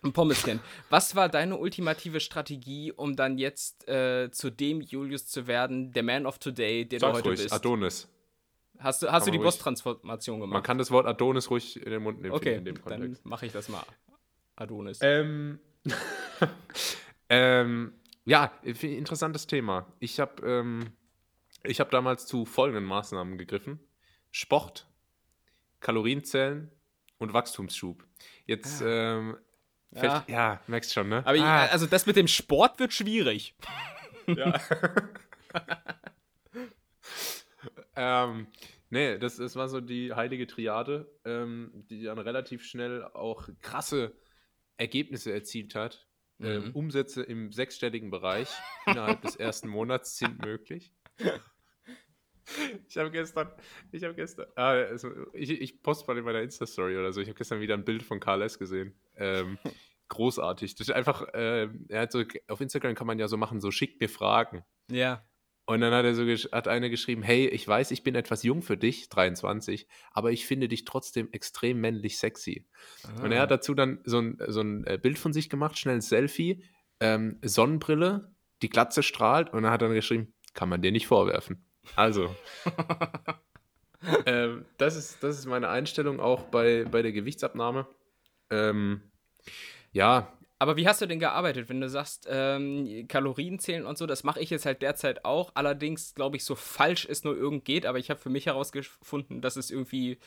Ein 0.05 0.13
Pommeskind. 0.13 0.61
Was 0.91 1.17
war 1.17 1.31
deine 1.31 1.57
ultimative 1.57 2.21
Strategie, 2.21 2.93
um 2.93 3.17
dann 3.17 3.39
jetzt 3.39 3.89
äh, 3.89 4.31
zu 4.31 4.51
dem 4.51 4.83
Julius 4.83 5.27
zu 5.27 5.47
werden, 5.47 5.93
der 5.93 6.03
Man 6.03 6.27
of 6.27 6.39
Today, 6.39 6.85
der 6.87 7.01
Sag 7.01 7.11
du 7.11 7.17
heute 7.17 7.29
ruhig, 7.31 7.43
bist? 7.43 7.53
Adonis. 7.55 8.09
Hast 8.79 9.03
du, 9.03 9.11
hast 9.11 9.27
du 9.27 9.31
die 9.31 9.39
Boss-Transformation 9.39 10.41
gemacht? 10.41 10.53
Man 10.53 10.63
kann 10.63 10.77
das 10.77 10.91
Wort 10.91 11.07
Adonis 11.07 11.49
ruhig 11.49 11.81
in 11.83 11.91
den 11.91 12.03
Mund 12.03 12.21
nehmen. 12.21 12.35
Okay, 12.35 12.57
in 12.57 12.67
dem 12.67 12.79
dann 12.85 13.17
mache 13.23 13.47
ich 13.47 13.53
das 13.53 13.71
mal. 13.71 13.85
Adonis. 14.57 14.99
Ähm, 15.01 15.59
ähm, 17.31 17.95
ja, 18.27 18.53
interessantes 18.63 19.47
Thema. 19.47 19.87
Ich 20.01 20.21
habe 20.21 20.47
ähm, 20.47 20.93
hab 21.67 21.91
damals 21.91 22.27
zu 22.27 22.45
folgenden 22.45 22.85
Maßnahmen 22.85 23.39
gegriffen: 23.39 23.81
Sport, 24.31 24.87
Kalorienzellen 25.81 26.71
und 27.19 27.33
Wachstumsschub. 27.33 28.05
Jetzt, 28.45 28.83
ah. 28.83 29.17
ähm, 29.19 29.37
ja. 30.03 30.25
ja, 30.29 30.61
merkst 30.67 30.93
schon, 30.93 31.09
ne? 31.09 31.19
Aber 31.19 31.39
ah. 31.41 31.65
ich, 31.67 31.73
also 31.73 31.87
das 31.87 32.07
mit 32.07 32.17
dem 32.17 32.29
Sport 32.29 32.79
wird 32.79 32.93
schwierig. 32.93 33.55
Ja. 34.27 34.59
ähm, 37.95 38.47
nee, 38.89 39.19
das, 39.19 39.37
das 39.37 39.55
war 39.55 39.69
so 39.69 39.83
die 39.83 40.15
heilige 40.15 40.47
Triade, 40.47 41.13
ähm, 41.27 41.85
die 41.91 42.05
dann 42.05 42.19
relativ 42.19 42.65
schnell 42.65 43.05
auch 43.05 43.51
krasse 43.61 44.17
Ergebnisse 44.79 45.31
erzielt 45.31 45.75
hat. 45.75 46.09
Ähm, 46.41 46.47
mhm. 46.47 46.67
Ähm, 46.69 46.73
Umsätze 46.75 47.23
im 47.23 47.53
sechsstelligen 47.53 48.11
Bereich 48.11 48.49
innerhalb 48.87 49.21
des 49.21 49.37
ersten 49.37 49.69
Monats 49.69 50.17
sind 50.17 50.43
möglich. 50.43 50.91
Ich 52.89 52.97
habe 52.97 53.11
gestern, 53.11 53.49
ich 53.91 54.05
habe 54.05 54.15
gestern, 54.15 54.47
ah, 54.57 54.71
also 54.71 55.11
ich, 55.33 55.51
ich 55.51 55.83
poste 55.83 56.07
mal 56.07 56.19
in 56.19 56.25
meiner 56.25 56.43
Insta-Story 56.43 56.97
oder 56.97 57.13
so, 57.13 57.21
ich 57.21 57.29
habe 57.29 57.37
gestern 57.37 57.61
wieder 57.61 57.75
ein 57.75 57.85
Bild 57.85 58.03
von 58.03 58.21
KLS 58.21 58.59
gesehen. 58.59 58.95
Ähm, 59.17 59.59
großartig. 60.09 60.75
Das 60.75 60.89
ist 60.89 60.95
einfach, 60.95 61.23
äh, 61.35 61.69
er 61.89 62.03
hat 62.03 62.13
so, 62.13 62.23
auf 62.49 62.61
Instagram 62.61 62.95
kann 62.95 63.07
man 63.07 63.19
ja 63.19 63.29
so 63.29 63.37
machen, 63.37 63.61
so 63.61 63.71
schickt 63.71 64.01
mir 64.01 64.09
Fragen. 64.09 64.65
Ja. 64.91 65.25
Und 65.67 65.81
dann 65.81 65.95
hat 65.95 66.05
er 66.05 66.15
so 66.15 66.25
hat 66.53 66.69
eine 66.69 66.91
geschrieben, 66.91 67.23
hey, 67.23 67.49
ich 67.49 67.67
weiß, 67.67 67.91
ich 67.91 68.03
bin 68.03 68.15
etwas 68.15 68.43
jung 68.43 68.61
für 68.61 68.77
dich, 68.77 69.09
23, 69.09 69.89
aber 70.13 70.31
ich 70.31 70.47
finde 70.47 70.69
dich 70.69 70.85
trotzdem 70.85 71.31
extrem 71.33 71.81
männlich 71.81 72.19
sexy. 72.19 72.67
Ah. 73.03 73.23
Und 73.23 73.33
er 73.33 73.41
hat 73.41 73.51
ah. 73.51 73.57
dazu 73.57 73.75
dann 73.75 74.01
so 74.05 74.19
ein, 74.19 74.37
so 74.47 74.61
ein 74.61 74.85
äh, 74.85 74.99
Bild 75.01 75.19
von 75.19 75.33
sich 75.33 75.49
gemacht, 75.49 75.79
schnell 75.79 75.95
ein 75.95 76.01
Selfie, 76.03 76.63
ähm, 77.01 77.39
Sonnenbrille, 77.43 78.35
die 78.61 78.69
Glatze 78.69 79.03
strahlt 79.03 79.55
und 79.55 79.65
er 79.65 79.71
hat 79.71 79.81
dann 79.81 79.95
geschrieben, 79.95 80.35
kann 80.53 80.69
man 80.69 80.83
dir 80.83 80.93
nicht 80.93 81.07
vorwerfen. 81.07 81.65
Also, 81.97 82.35
ähm, 84.27 84.65
das, 84.79 84.97
ist, 84.97 85.23
das 85.23 85.39
ist 85.39 85.47
meine 85.47 85.69
Einstellung 85.69 86.21
auch 86.21 86.43
bei, 86.45 86.85
bei 86.91 87.03
der 87.03 87.13
Gewichtsabnahme. 87.13 87.87
Ähm, 88.51 89.03
ja, 89.93 90.33
aber 90.59 90.77
wie 90.77 90.89
hast 90.89 91.03
du 91.03 91.07
denn 91.07 91.19
gearbeitet, 91.19 91.69
wenn 91.69 91.81
du 91.81 91.89
sagst, 91.89 92.27
ähm, 92.31 93.07
Kalorien 93.09 93.59
zählen 93.59 93.85
und 93.85 93.99
so? 93.99 94.07
Das 94.07 94.25
mache 94.25 94.41
ich 94.41 94.51
jetzt 94.51 94.65
halt 94.65 94.83
derzeit 94.83 95.25
auch. 95.25 95.51
Allerdings 95.55 96.15
glaube 96.15 96.37
ich, 96.37 96.45
so 96.45 96.55
falsch 96.55 97.07
es 97.07 97.25
nur 97.25 97.37
irgend 97.37 97.65
geht. 97.65 97.87
Aber 97.87 97.99
ich 97.99 98.09
habe 98.09 98.21
für 98.21 98.31
mich 98.31 98.47
herausgefunden, 98.47 99.43
dass 99.43 99.57
es 99.57 99.71
irgendwie 99.71 100.19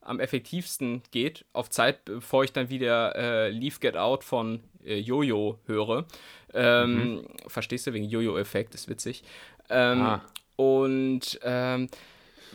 am 0.00 0.20
effektivsten 0.20 1.02
geht 1.12 1.44
auf 1.52 1.70
Zeit, 1.70 2.04
bevor 2.06 2.44
ich 2.44 2.52
dann 2.52 2.70
wieder 2.70 3.14
äh, 3.16 3.50
Leave 3.50 3.78
Get 3.78 3.96
Out 3.96 4.24
von 4.24 4.64
äh, 4.84 4.98
Jojo 4.98 5.60
höre. 5.66 6.06
Ähm, 6.52 6.96
mhm. 6.96 7.26
Verstehst 7.46 7.86
du 7.86 7.92
wegen 7.92 8.06
Jojo-Effekt? 8.06 8.74
Ist 8.74 8.88
witzig. 8.88 9.22
Ähm, 9.70 10.02
ah. 10.02 10.24
Und 10.56 11.38
ähm, 11.42 11.88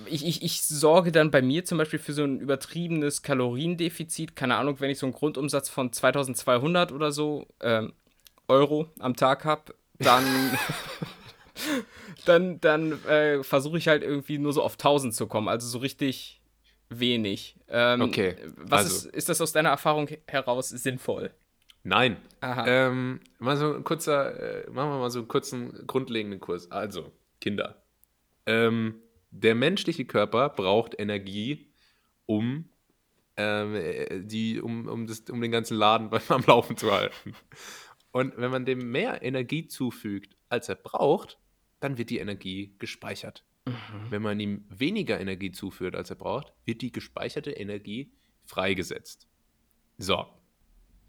ich, 0.05 0.25
ich, 0.25 0.43
ich 0.43 0.63
sorge 0.63 1.12
dann 1.12 1.31
bei 1.31 1.41
mir 1.41 1.65
zum 1.65 1.77
Beispiel 1.77 1.99
für 1.99 2.13
so 2.13 2.23
ein 2.23 2.39
übertriebenes 2.39 3.21
Kaloriendefizit. 3.21 4.35
Keine 4.35 4.55
Ahnung, 4.55 4.79
wenn 4.79 4.89
ich 4.89 4.99
so 4.99 5.05
einen 5.05 5.13
Grundumsatz 5.13 5.69
von 5.69 5.91
2200 5.91 6.91
oder 6.91 7.12
so 7.12 7.47
ähm, 7.62 7.93
Euro 8.47 8.88
am 8.99 9.15
Tag 9.15 9.45
habe, 9.45 9.75
dann, 9.99 10.23
dann, 12.25 12.62
dann 12.62 13.05
äh, 13.05 13.43
versuche 13.43 13.77
ich 13.77 13.88
halt 13.88 14.03
irgendwie 14.03 14.38
nur 14.38 14.53
so 14.53 14.63
auf 14.63 14.73
1000 14.73 15.13
zu 15.13 15.27
kommen. 15.27 15.47
Also 15.47 15.67
so 15.67 15.79
richtig 15.79 16.41
wenig. 16.89 17.55
Ähm, 17.67 18.01
okay. 18.01 18.35
Was 18.55 18.83
also. 18.83 19.09
ist, 19.09 19.15
ist 19.15 19.29
das 19.29 19.41
aus 19.41 19.51
deiner 19.51 19.69
Erfahrung 19.69 20.07
heraus 20.27 20.69
sinnvoll? 20.69 21.31
Nein. 21.83 22.17
Ähm, 22.41 23.21
mal 23.39 23.57
so 23.57 23.73
ein 23.73 23.83
kurzer, 23.83 24.65
äh, 24.65 24.69
machen 24.69 24.91
wir 24.91 24.99
mal 24.99 25.09
so 25.09 25.19
einen 25.19 25.27
kurzen 25.27 25.88
grundlegenden 25.88 26.39
Kurs. 26.39 26.71
Also, 26.71 27.12
Kinder. 27.39 27.78
Ähm, 28.49 28.95
der 29.29 29.53
menschliche 29.53 30.05
Körper 30.05 30.49
braucht 30.49 30.99
Energie, 30.99 31.71
um, 32.25 32.69
ähm, 33.38 33.75
äh, 33.75 34.21
die, 34.21 34.59
um, 34.59 34.88
um, 34.88 35.05
das, 35.05 35.21
um 35.29 35.39
den 35.39 35.51
ganzen 35.51 35.77
Laden 35.77 36.09
am 36.29 36.43
Laufen 36.47 36.75
zu 36.75 36.91
halten. 36.91 37.35
Und 38.12 38.35
wenn 38.38 38.49
man 38.49 38.65
dem 38.65 38.91
mehr 38.91 39.21
Energie 39.21 39.67
zufügt, 39.67 40.35
als 40.49 40.67
er 40.67 40.75
braucht, 40.75 41.38
dann 41.79 41.99
wird 41.99 42.09
die 42.09 42.17
Energie 42.17 42.73
gespeichert. 42.79 43.45
Mhm. 43.67 43.73
Wenn 44.09 44.21
man 44.23 44.39
ihm 44.39 44.65
weniger 44.69 45.19
Energie 45.19 45.51
zuführt, 45.51 45.95
als 45.95 46.09
er 46.09 46.15
braucht, 46.15 46.51
wird 46.65 46.81
die 46.81 46.91
gespeicherte 46.91 47.51
Energie 47.51 48.12
freigesetzt. 48.45 49.27
So. 49.99 50.25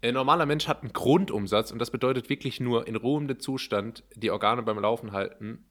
Ein 0.03 0.13
normaler 0.13 0.45
Mensch 0.45 0.67
hat 0.67 0.81
einen 0.81 0.93
Grundumsatz 0.93 1.71
und 1.71 1.79
das 1.79 1.89
bedeutet 1.89 2.29
wirklich 2.29 2.59
nur 2.59 2.87
in 2.87 2.95
ruhendem 2.95 3.39
Zustand 3.39 4.03
die 4.15 4.29
Organe 4.29 4.61
beim 4.61 4.79
Laufen 4.79 5.11
halten. 5.11 5.65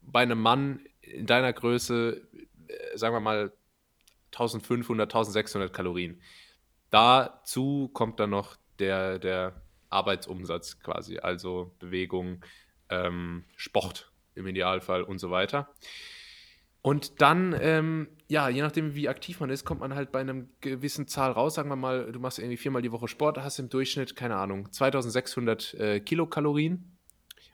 Bei 0.00 0.20
einem 0.20 0.40
Mann 0.40 0.80
in 1.02 1.26
deiner 1.26 1.52
Größe, 1.52 2.22
äh, 2.68 2.96
sagen 2.96 3.14
wir 3.14 3.20
mal, 3.20 3.52
1500, 4.32 5.08
1600 5.12 5.72
Kalorien. 5.72 6.20
Dazu 6.90 7.90
kommt 7.92 8.18
dann 8.20 8.30
noch 8.30 8.56
der, 8.78 9.18
der 9.18 9.62
Arbeitsumsatz 9.90 10.80
quasi, 10.80 11.18
also 11.18 11.74
Bewegung, 11.78 12.44
ähm, 12.88 13.44
Sport 13.56 14.10
im 14.34 14.46
Idealfall 14.46 15.02
und 15.02 15.18
so 15.18 15.30
weiter. 15.30 15.74
Und 16.80 17.20
dann, 17.20 17.56
ähm, 17.60 18.08
ja, 18.28 18.48
je 18.48 18.60
nachdem, 18.60 18.96
wie 18.96 19.08
aktiv 19.08 19.38
man 19.38 19.50
ist, 19.50 19.64
kommt 19.64 19.80
man 19.80 19.94
halt 19.94 20.10
bei 20.10 20.20
einer 20.20 20.42
gewissen 20.60 21.06
Zahl 21.06 21.30
raus. 21.30 21.54
Sagen 21.54 21.68
wir 21.68 21.76
mal, 21.76 22.10
du 22.10 22.18
machst 22.18 22.40
irgendwie 22.40 22.56
viermal 22.56 22.82
die 22.82 22.90
Woche 22.90 23.06
Sport, 23.06 23.38
hast 23.38 23.60
im 23.60 23.68
Durchschnitt, 23.68 24.16
keine 24.16 24.36
Ahnung, 24.36 24.72
2600 24.72 25.74
äh, 25.74 26.00
Kilokalorien. 26.00 26.98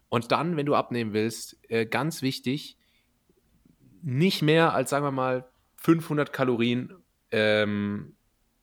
Und 0.08 0.32
dann, 0.32 0.56
wenn 0.56 0.64
du 0.64 0.74
abnehmen 0.74 1.12
willst, 1.12 1.58
äh, 1.68 1.84
ganz 1.84 2.22
wichtig, 2.22 2.77
nicht 4.02 4.42
mehr 4.42 4.74
als, 4.74 4.90
sagen 4.90 5.04
wir 5.04 5.12
mal, 5.12 5.48
500 5.76 6.32
Kalorien 6.32 6.92
ähm, 7.30 8.16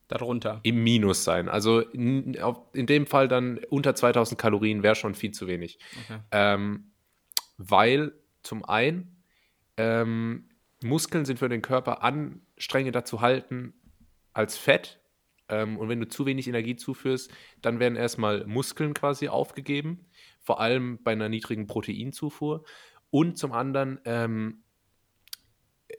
darunter 0.08 0.60
im 0.63 0.84
Minus 0.84 1.24
sein. 1.24 1.50
Also 1.50 1.80
in, 1.80 2.38
in 2.74 2.86
dem 2.86 3.08
Fall 3.08 3.28
dann 3.28 3.60
unter 3.69 3.95
2000 3.95 4.39
Kalorien 4.39 4.84
wäre 4.84 4.95
schon 4.95 5.15
viel 5.15 5.32
zu 5.32 5.48
wenig. 5.48 5.80
Okay. 6.04 6.19
Ähm, 6.32 6.91
weil 7.58 8.13
zum 8.43 8.65
einen 8.65 9.24
ähm, 9.78 10.50
Muskeln 10.84 11.26
sind 11.26 11.39
für 11.39 11.50
den 11.50 11.62
Körper 11.62 12.04
anstrengender 12.04 13.06
zu 13.06 13.21
halten 13.21 13.74
als 14.34 14.58
Fett. 14.58 15.00
Ähm, 15.48 15.78
und 15.78 15.89
wenn 15.89 16.00
du 16.00 16.08
zu 16.08 16.26
wenig 16.26 16.48
Energie 16.48 16.76
zuführst, 16.76 17.32
dann 17.62 17.80
werden 17.80 17.95
erstmal 17.95 18.45
Muskeln 18.45 18.93
quasi 18.93 19.28
aufgegeben, 19.28 20.06
vor 20.41 20.60
allem 20.60 21.02
bei 21.04 21.13
einer 21.13 21.30
niedrigen 21.30 21.67
Proteinzufuhr. 21.67 22.63
Und 23.10 23.38
zum 23.38 23.54
anderen 23.54 24.00
ähm, 24.06 24.63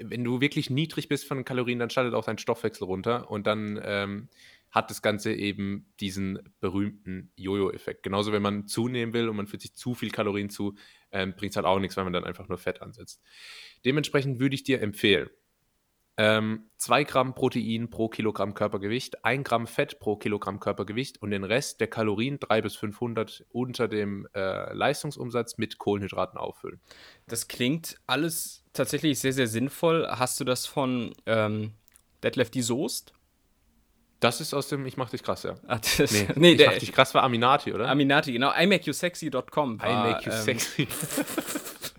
wenn 0.01 0.25
du 0.25 0.41
wirklich 0.41 0.71
niedrig 0.71 1.09
bist 1.09 1.27
von 1.27 1.45
Kalorien, 1.45 1.79
dann 1.79 1.91
schaltet 1.91 2.15
auch 2.15 2.25
dein 2.25 2.39
Stoffwechsel 2.39 2.87
runter 2.87 3.31
und 3.31 3.47
dann 3.47 3.81
ähm, 3.83 4.29
hat 4.71 4.91
das 4.91 5.03
Ganze 5.03 5.33
eben 5.33 5.87
diesen 6.01 6.39
berühmten 6.61 7.33
Jojo-Effekt. 7.37 8.03
Genauso, 8.03 8.33
wenn 8.33 8.43
man 8.43 8.67
zunehmen 8.67 9.15
will 9.15 9.29
und 9.29 9.37
man 9.37 9.47
führt 9.47 9.63
sich 9.63 9.75
zu 9.75 9.95
viel 9.95 10.11
Kalorien 10.11 10.51
zu, 10.51 10.75
ähm, 11.13 11.35
bringt 11.37 11.53
es 11.53 11.57
halt 11.57 11.67
auch 11.67 11.79
nichts, 11.79 11.97
weil 11.97 12.05
man 12.05 12.13
dann 12.13 12.25
einfach 12.25 12.49
nur 12.49 12.59
Fett 12.59 12.83
ansetzt. 12.83 13.23
Dementsprechend 13.85 14.39
würde 14.39 14.55
ich 14.55 14.65
dir 14.65 14.83
empfehlen, 14.83 15.31
2 16.17 16.23
ähm, 16.25 17.07
Gramm 17.07 17.35
Protein 17.35 17.91
pro 17.91 18.09
Kilogramm 18.09 18.55
Körpergewicht, 18.55 19.23
1 19.25 19.45
Gramm 19.45 19.67
Fett 19.67 19.99
pro 19.99 20.17
Kilogramm 20.17 20.61
Körpergewicht 20.61 21.21
und 21.21 21.31
den 21.31 21.45
Rest 21.45 21.81
der 21.81 21.89
Kalorien, 21.89 22.39
3 22.41 22.63
bis 22.63 22.77
500, 22.77 23.45
unter 23.51 23.87
dem 23.87 24.27
äh, 24.35 24.73
Leistungsumsatz 24.73 25.59
mit 25.59 25.77
Kohlenhydraten 25.77 26.39
auffüllen. 26.39 26.81
Das 27.27 27.49
klingt 27.49 27.99
alles 28.07 28.65
tatsächlich 28.73 29.19
sehr, 29.19 29.35
sehr 29.35 29.47
sinnvoll. 29.47 30.07
Hast 30.09 30.41
du 30.41 30.45
das 30.45 30.65
von 30.65 31.13
ähm, 31.27 31.75
Detlef 32.23 32.51
die 32.51 32.63
Soest? 32.63 33.13
Das 34.21 34.41
ist 34.41 34.55
aus 34.55 34.69
dem 34.69 34.87
Ich 34.87 34.97
mach 34.97 35.11
dich 35.11 35.23
krass, 35.23 35.43
ja. 35.43 35.57
Ach, 35.67 35.81
das, 35.99 36.11
nee, 36.11 36.29
nee, 36.37 36.53
ich 36.53 36.67
mach 36.67 36.79
dich 36.79 36.93
krass 36.93 37.15
war 37.15 37.25
Aminati, 37.25 37.75
oder? 37.75 37.91
Aminati, 37.91 38.33
genau. 38.33 38.53
imakeyousexy.com. 38.59 39.81
imakeyousexy. 39.81 40.83
Ähm, 40.83 40.89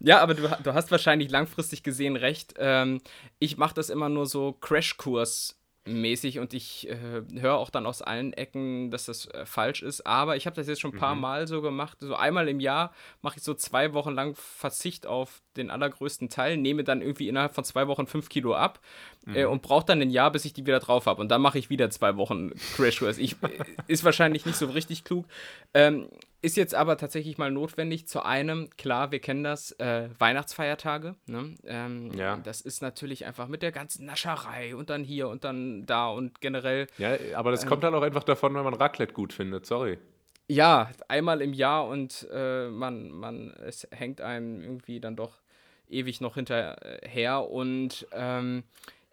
Ja, 0.00 0.20
aber 0.20 0.34
du, 0.34 0.48
du 0.62 0.74
hast 0.74 0.90
wahrscheinlich 0.90 1.30
langfristig 1.30 1.82
gesehen 1.82 2.16
recht. 2.16 2.54
Ähm, 2.58 3.00
ich 3.38 3.56
mache 3.56 3.74
das 3.74 3.90
immer 3.90 4.08
nur 4.08 4.26
so 4.26 4.52
Crashkurs 4.52 5.56
mäßig 5.86 6.38
und 6.38 6.52
ich 6.52 6.88
äh, 6.88 7.22
höre 7.40 7.56
auch 7.56 7.70
dann 7.70 7.86
aus 7.86 8.02
allen 8.02 8.32
Ecken, 8.32 8.90
dass 8.90 9.06
das 9.06 9.26
äh, 9.26 9.46
falsch 9.46 9.82
ist. 9.82 10.06
Aber 10.06 10.36
ich 10.36 10.46
habe 10.46 10.56
das 10.56 10.66
jetzt 10.66 10.80
schon 10.80 10.92
ein 10.92 10.98
paar 10.98 11.14
mhm. 11.14 11.20
Mal 11.20 11.48
so 11.48 11.62
gemacht. 11.62 11.98
So 12.00 12.14
einmal 12.14 12.48
im 12.48 12.60
Jahr 12.60 12.92
mache 13.22 13.38
ich 13.38 13.42
so 13.42 13.54
zwei 13.54 13.92
Wochen 13.94 14.12
lang 14.12 14.34
Verzicht 14.34 15.06
auf 15.06 15.42
den 15.56 15.70
allergrößten 15.70 16.28
Teil, 16.28 16.56
nehme 16.56 16.84
dann 16.84 17.00
irgendwie 17.00 17.28
innerhalb 17.28 17.54
von 17.54 17.64
zwei 17.64 17.86
Wochen 17.88 18.06
fünf 18.06 18.28
Kilo 18.28 18.54
ab 18.54 18.80
äh, 19.26 19.30
mhm. 19.30 19.36
äh, 19.36 19.44
und 19.44 19.62
brauche 19.62 19.86
dann 19.86 20.02
ein 20.02 20.10
Jahr, 20.10 20.30
bis 20.30 20.44
ich 20.44 20.52
die 20.52 20.66
wieder 20.66 20.80
drauf 20.80 21.06
habe. 21.06 21.20
Und 21.20 21.28
dann 21.30 21.40
mache 21.40 21.58
ich 21.58 21.70
wieder 21.70 21.90
zwei 21.90 22.16
Wochen 22.16 22.50
Crash 22.74 22.98
Course. 22.98 23.20
Ich, 23.20 23.36
äh, 23.42 23.64
ist 23.86 24.04
wahrscheinlich 24.04 24.44
nicht 24.44 24.56
so 24.56 24.66
richtig 24.66 25.04
klug. 25.04 25.26
Ähm, 25.72 26.08
ist 26.46 26.56
jetzt 26.56 26.76
aber 26.76 26.96
tatsächlich 26.96 27.38
mal 27.38 27.50
notwendig 27.50 28.06
zu 28.06 28.24
einem, 28.24 28.70
klar, 28.78 29.10
wir 29.10 29.18
kennen 29.18 29.42
das, 29.42 29.72
äh, 29.72 30.08
Weihnachtsfeiertage. 30.18 31.16
Ne? 31.26 31.56
Ähm, 31.64 32.12
ja. 32.12 32.36
Das 32.36 32.60
ist 32.60 32.82
natürlich 32.82 33.26
einfach 33.26 33.48
mit 33.48 33.62
der 33.62 33.72
ganzen 33.72 34.06
Nascherei 34.06 34.76
und 34.76 34.88
dann 34.88 35.02
hier 35.02 35.28
und 35.28 35.42
dann 35.42 35.86
da 35.86 36.08
und 36.08 36.40
generell. 36.40 36.86
Ja, 36.98 37.16
aber 37.34 37.50
das 37.50 37.64
ähm, 37.64 37.68
kommt 37.68 37.82
dann 37.82 37.96
auch 37.96 38.02
einfach 38.02 38.22
davon, 38.22 38.54
wenn 38.54 38.62
man 38.62 38.74
Raclette 38.74 39.12
gut 39.12 39.32
findet, 39.32 39.66
sorry. 39.66 39.98
Ja, 40.46 40.92
einmal 41.08 41.42
im 41.42 41.52
Jahr 41.52 41.88
und 41.88 42.28
äh, 42.32 42.68
man, 42.68 43.10
man, 43.10 43.52
es 43.66 43.88
hängt 43.90 44.20
einem 44.20 44.62
irgendwie 44.62 45.00
dann 45.00 45.16
doch 45.16 45.40
ewig 45.88 46.20
noch 46.20 46.34
hinterher 46.34 47.50
und 47.50 48.06
ähm, 48.12 48.62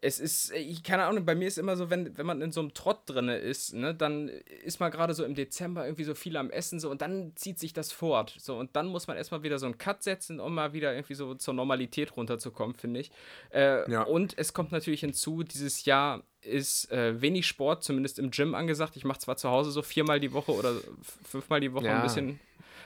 es 0.04 0.20
ist, 0.20 0.52
ich 0.52 0.84
keine 0.84 1.06
Ahnung, 1.06 1.26
bei 1.26 1.34
mir 1.34 1.48
ist 1.48 1.58
immer 1.58 1.78
so, 1.78 1.89
wenn, 1.89 2.18
wenn 2.18 2.26
man 2.26 2.42
in 2.42 2.52
so 2.52 2.60
einem 2.60 2.74
Trott 2.74 3.00
drin 3.06 3.30
ist, 3.30 3.74
ne, 3.74 3.96
dann 3.96 4.28
ist 4.28 4.82
man 4.82 4.92
gerade 4.92 5.13
so 5.13 5.24
im 5.24 5.34
Dezember 5.34 5.86
irgendwie 5.86 6.04
so 6.04 6.13
viel 6.13 6.36
am 6.36 6.50
Essen 6.50 6.82
so 6.82 6.92
und 6.92 7.02
dann 7.02 7.32
zieht 7.36 7.58
sich 7.58 7.72
das 7.72 7.94
fort. 7.94 8.36
So 8.38 8.58
und 8.58 8.76
dann 8.76 8.88
muss 8.88 9.08
man 9.08 9.16
erstmal 9.16 9.44
wieder 9.44 9.60
so 9.60 9.66
einen 9.66 9.78
Cut 9.78 10.04
setzen, 10.04 10.42
um 10.42 10.54
mal 10.54 10.74
wieder 10.74 10.94
irgendwie 10.94 11.13
so 11.13 11.36
zur 11.36 11.54
Normalität 11.54 12.18
runterzukommen, 12.18 12.76
finde 12.76 13.00
ich. 13.00 13.12
Äh, 13.54 13.89
ja. 13.89 14.04
Und 14.04 14.38
es 14.38 14.54
kommt 14.54 14.74
natürlich 14.74 15.00
hinzu, 15.00 15.44
dieses 15.44 15.86
Jahr 15.86 16.24
ist 16.42 16.92
äh, 16.92 17.22
wenig 17.22 17.48
Sport, 17.48 17.86
zumindest 17.86 18.20
im 18.20 18.30
Gym 18.30 18.56
angesagt. 18.56 18.98
Ich 18.98 19.06
mache 19.06 19.20
zwar 19.20 19.38
zu 19.38 19.50
Hause 19.50 19.72
so 19.72 19.82
viermal 19.82 20.20
die 20.20 20.34
Woche 20.34 20.52
oder 20.52 20.74
fünfmal 21.24 21.62
die 21.62 21.72
Woche 21.72 21.86
ja. 21.86 21.96
ein 21.96 22.04
bisschen 22.04 22.42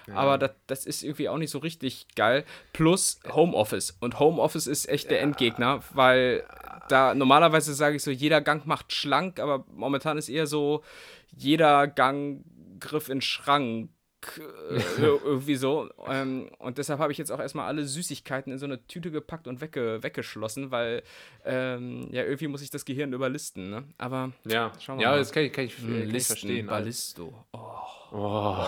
ja. 0.07 0.13
Aber 0.13 0.37
das, 0.37 0.51
das 0.67 0.85
ist 0.85 1.03
irgendwie 1.03 1.27
auch 1.27 1.37
nicht 1.37 1.51
so 1.51 1.57
richtig 1.57 2.07
geil. 2.15 2.45
Plus 2.71 3.19
Homeoffice. 3.29 3.97
Und 3.99 4.19
Homeoffice 4.19 4.67
ist 4.67 4.87
echt 4.87 5.11
der 5.11 5.21
Endgegner, 5.21 5.81
weil 5.93 6.45
da 6.87 7.13
normalerweise 7.13 7.73
sage 7.73 7.97
ich 7.97 8.03
so, 8.03 8.11
jeder 8.11 8.41
Gang 8.41 8.65
macht 8.65 8.93
schlank, 8.93 9.39
aber 9.39 9.65
momentan 9.73 10.17
ist 10.17 10.29
eher 10.29 10.47
so, 10.47 10.83
jeder 11.35 11.87
Gang 11.87 12.43
griff 12.79 13.09
in 13.09 13.21
Schrank. 13.21 13.89
Äh, 14.37 14.79
irgendwie 15.01 15.55
so. 15.55 15.89
Ähm, 16.07 16.49
und 16.59 16.77
deshalb 16.77 16.99
habe 16.99 17.11
ich 17.11 17.17
jetzt 17.17 17.31
auch 17.31 17.39
erstmal 17.39 17.67
alle 17.67 17.85
Süßigkeiten 17.85 18.51
in 18.51 18.57
so 18.57 18.65
eine 18.65 18.85
Tüte 18.87 19.11
gepackt 19.11 19.47
und 19.47 19.61
wegge 19.61 20.01
weggeschlossen, 20.01 20.71
weil 20.71 21.03
ähm, 21.45 22.07
ja, 22.11 22.23
irgendwie 22.23 22.47
muss 22.47 22.61
ich 22.61 22.69
das 22.69 22.83
Gehirn 22.83 23.13
überlisten. 23.13 23.69
Ne? 23.69 23.83
Aber 23.97 24.31
ja, 24.45 24.71
schauen 24.79 24.97
wir 24.97 25.03
ja, 25.03 25.09
mal. 25.09 25.15
Ja, 25.15 25.19
das 25.19 25.31
kann 25.31 25.43
ich, 25.43 25.53
kann 25.53 25.65
ich, 25.65 25.77
kann 25.77 26.01
ich 26.01 26.11
Listen, 26.11 26.33
verstehen. 26.33 26.67
Ballisto. 26.67 27.45
Oh. 27.53 27.59
oh. 28.11 28.65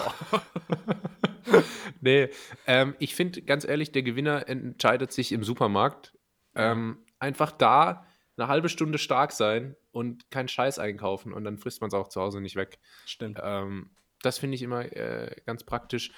nee, 2.01 2.29
ähm, 2.67 2.95
ich 2.99 3.15
finde 3.15 3.41
ganz 3.41 3.65
ehrlich, 3.65 3.91
der 3.91 4.03
Gewinner 4.03 4.47
entscheidet 4.47 5.11
sich 5.11 5.31
im 5.31 5.43
Supermarkt. 5.43 6.13
Ähm, 6.55 6.99
einfach 7.19 7.51
da 7.51 8.05
eine 8.39 8.47
halbe 8.47 8.69
Stunde 8.69 8.97
stark 8.97 9.31
sein 9.31 9.75
und 9.91 10.31
keinen 10.31 10.47
Scheiß 10.47 10.79
einkaufen 10.79 11.33
und 11.33 11.43
dann 11.43 11.57
frisst 11.57 11.81
man 11.81 11.89
es 11.89 11.93
auch 11.93 12.07
zu 12.07 12.21
Hause 12.21 12.41
nicht 12.41 12.55
weg. 12.55 12.79
Stimmt. 13.05 13.39
Ähm, 13.41 13.91
das 14.21 14.37
finde 14.37 14.55
ich 14.55 14.61
immer 14.61 14.85
äh, 14.95 15.35
ganz 15.45 15.63
praktisch. 15.63 16.11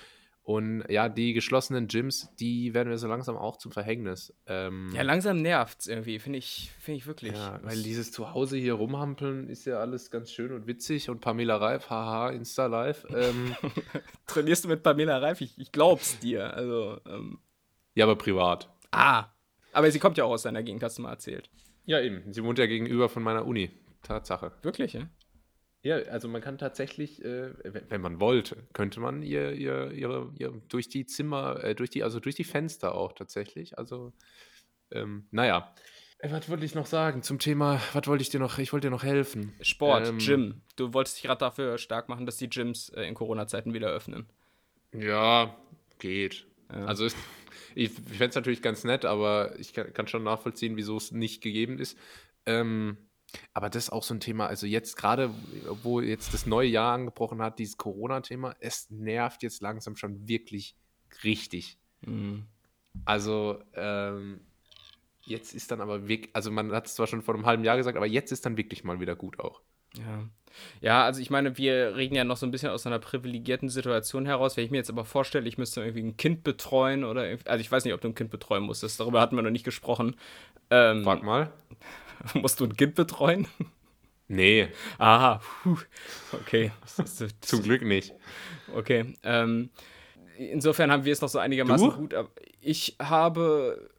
Und 0.43 0.84
ja, 0.89 1.07
die 1.07 1.34
geschlossenen 1.34 1.88
Gyms, 1.88 2.34
die 2.39 2.73
werden 2.73 2.89
mir 2.89 2.97
so 2.97 3.07
langsam 3.07 3.38
auch 3.38 3.57
zum 3.57 3.71
Verhängnis. 3.71 4.34
Ähm, 4.47 4.89
ja, 4.93 5.03
langsam 5.03 5.41
nervt 5.41 5.81
es 5.81 5.88
irgendwie, 5.88 6.17
finde 6.17 6.39
ich, 6.39 6.71
find 6.79 6.97
ich 6.97 7.05
wirklich. 7.05 7.34
Ja, 7.34 7.60
weil 7.62 7.81
dieses 7.84 8.12
Zuhause 8.12 8.57
hier 8.57 8.73
rumhampeln 8.73 9.49
ist 9.49 9.65
ja 9.65 9.79
alles 9.79 10.10
ganz 10.10 10.31
schön 10.31 10.51
und 10.51 10.65
witzig 10.65 11.12
und 11.12 11.21
Pamela 11.21 11.57
Reif, 11.57 11.91
haha, 11.91 12.31
Insta 12.31 12.65
Live. 12.65 13.05
Ähm, 13.10 13.55
Trainierst 14.25 14.65
du 14.65 14.69
mit 14.69 14.81
Pamela 14.81 15.19
Reif? 15.19 15.41
Ich, 15.41 15.60
ich 15.60 15.71
glaub's 15.71 16.17
dir. 16.19 16.55
Also, 16.55 16.99
ähm. 17.07 17.38
Ja, 17.93 18.05
aber 18.05 18.15
privat. 18.15 18.67
Ah, 18.89 19.27
aber 19.73 19.91
sie 19.91 19.99
kommt 19.99 20.17
ja 20.17 20.23
auch 20.23 20.31
aus 20.31 20.43
deiner 20.43 20.63
Gegend, 20.63 20.81
hast 20.81 20.97
du 20.97 21.03
mal 21.03 21.12
erzählt. 21.12 21.51
Ja, 21.86 22.00
eben. 22.00 22.32
Sie 22.32 22.44
wohnt 22.44 22.60
ja 22.60 22.65
gegenüber 22.67 23.10
von 23.10 23.24
meiner 23.24 23.46
Uni. 23.46 23.72
Tatsache. 24.04 24.52
Wirklich, 24.62 24.94
ja? 24.94 25.10
Ja, 25.84 25.96
also 25.96 26.28
man 26.28 26.41
kann 26.41 26.60
tatsächlich, 26.60 27.24
äh, 27.26 27.54
wenn 27.89 28.02
man 28.02 28.20
wollte, 28.20 28.58
könnte 28.74 29.00
man 29.00 29.24
ihr, 29.24 29.54
ihr, 29.54 29.91
ihre, 29.91 30.32
ihr 30.38 30.52
durch 30.70 30.89
die 30.89 31.08
Zimmer, 31.08 31.63
äh, 31.63 31.74
durch 31.74 31.89
die, 31.89 32.04
also 32.04 32.20
durch 32.20 32.36
die 32.36 32.44
Fenster 32.44 32.94
auch 32.94 33.13
tatsächlich. 33.13 33.80
Also, 33.80 34.13
ähm, 34.91 35.26
naja. 35.32 35.74
Äh, 36.20 36.32
was 36.32 36.50
wollte 36.50 36.65
ich 36.65 36.76
noch 36.76 36.86
sagen 36.86 37.24
zum 37.24 37.39
Thema, 37.39 37.82
was 37.94 38.06
wollte 38.06 38.22
ich 38.22 38.30
dir 38.30 38.39
noch, 38.39 38.60
ich 38.60 38.74
wollte 38.74 38.88
dir 38.88 38.91
noch 38.91 39.04
helfen. 39.04 39.54
Sport, 39.62 40.08
ähm, 40.08 40.20
Gym. 40.20 40.62
Du 40.76 40.94
wolltest 40.94 41.17
dich 41.17 41.24
gerade 41.24 41.39
dafür 41.39 41.80
stark 41.80 42.10
machen, 42.10 42.28
dass 42.28 42.38
die 42.38 42.50
Gyms 42.50 42.89
äh, 42.89 43.04
in 43.04 43.15
Corona-Zeiten 43.15 43.74
wieder 43.74 43.89
öffnen. 43.89 44.28
Ja, 44.94 45.58
geht. 45.98 46.46
Ja. 46.72 46.86
Also 46.86 47.08
ich, 47.75 47.91
ich 47.97 48.17
fände 48.17 48.29
es 48.29 48.36
natürlich 48.36 48.62
ganz 48.62 48.84
nett, 48.84 49.05
aber 49.05 49.57
ich 49.60 49.73
kann, 49.73 49.93
kann 49.93 50.07
schon 50.07 50.23
nachvollziehen, 50.23 50.77
wieso 50.77 50.97
es 50.97 51.12
nicht 51.12 51.41
gegeben 51.41 51.79
ist. 51.79 51.97
Ähm, 52.45 52.97
aber 53.53 53.69
das 53.69 53.86
ist 53.86 53.89
auch 53.91 54.03
so 54.03 54.13
ein 54.13 54.19
Thema, 54.19 54.47
also 54.47 54.67
jetzt 54.67 54.97
gerade, 54.97 55.34
wo 55.84 56.01
jetzt 56.01 56.34
das 56.34 56.45
neue 56.45 56.67
Jahr 56.67 56.93
angebrochen 56.93 57.41
hat, 57.41 57.60
dieses 57.60 57.77
Corona-Thema, 57.77 58.55
es 58.60 58.89
nervt 58.89 59.43
jetzt 59.43 59.62
langsam 59.62 59.95
schon 59.95 60.27
wirklich 60.27 60.75
richtig. 61.23 61.77
Mhm. 62.01 62.45
Also, 63.05 63.63
ähm, 63.73 64.41
jetzt 65.21 65.53
ist 65.53 65.71
dann 65.71 65.81
aber 65.81 66.07
wirklich, 66.07 66.36
also 66.36 66.51
man 66.51 66.71
hat 66.71 66.88
es 66.88 66.95
zwar 66.95 67.07
schon 67.07 67.21
vor 67.21 67.36
einem 67.36 67.45
halben 67.45 67.63
Jahr 67.63 67.77
gesagt, 67.77 67.95
aber 67.95 68.07
jetzt 68.07 68.31
ist 68.31 68.45
dann 68.45 68.57
wirklich 68.57 68.84
mal 68.84 68.99
wieder 68.99 69.15
gut 69.15 69.39
auch. 69.39 69.62
Ja. 69.97 70.29
Ja, 70.82 71.04
also 71.06 71.22
ich 71.22 71.30
meine, 71.30 71.58
wir 71.58 71.96
reden 71.96 72.16
ja 72.16 72.24
noch 72.24 72.38
so 72.38 72.46
ein 72.46 72.52
bisschen 72.52 72.70
aus 72.70 72.86
einer 72.86 73.00
privilegierten 73.00 73.70
Situation 73.70 74.26
heraus. 74.26 74.58
Wenn 74.58 74.66
ich 74.66 74.72
mir 74.72 74.78
jetzt 74.78 74.90
aber 74.90 75.06
vorstelle, 75.06 75.48
ich 75.48 75.58
müsste 75.58 75.82
irgendwie 75.82 76.04
ein 76.04 76.18
Kind 76.18 76.44
betreuen 76.44 77.04
oder, 77.04 77.38
also 77.46 77.62
ich 77.62 77.72
weiß 77.72 77.86
nicht, 77.86 77.94
ob 77.94 78.02
du 78.02 78.10
ein 78.10 78.16
Kind 78.16 78.30
betreuen 78.32 78.64
musstest, 78.64 79.00
darüber 79.00 79.22
hatten 79.22 79.36
wir 79.36 79.42
noch 79.42 79.52
nicht 79.52 79.66
gesprochen. 79.66 80.16
Ähm, 80.70 81.04
Frag 81.04 81.24
mal. 81.24 81.52
Musst 82.34 82.60
du 82.60 82.66
ein 82.66 82.76
Kind 82.76 82.96
betreuen? 82.96 83.48
Nee. 84.28 84.70
Aha, 84.98 85.42
puh. 85.64 85.78
okay. 86.32 86.72
Zum 87.42 87.64
Glück 87.64 87.82
nicht. 87.82 88.14
Okay. 88.74 89.16
Ähm, 89.24 89.70
insofern 90.38 90.92
haben 90.92 91.04
wir 91.04 91.12
es 91.12 91.22
noch 91.22 91.30
so 91.30 91.40
einigermaßen 91.40 91.90
du? 91.90 91.96
gut. 91.96 92.16
Ich 92.62 92.96
habe, 93.02 93.90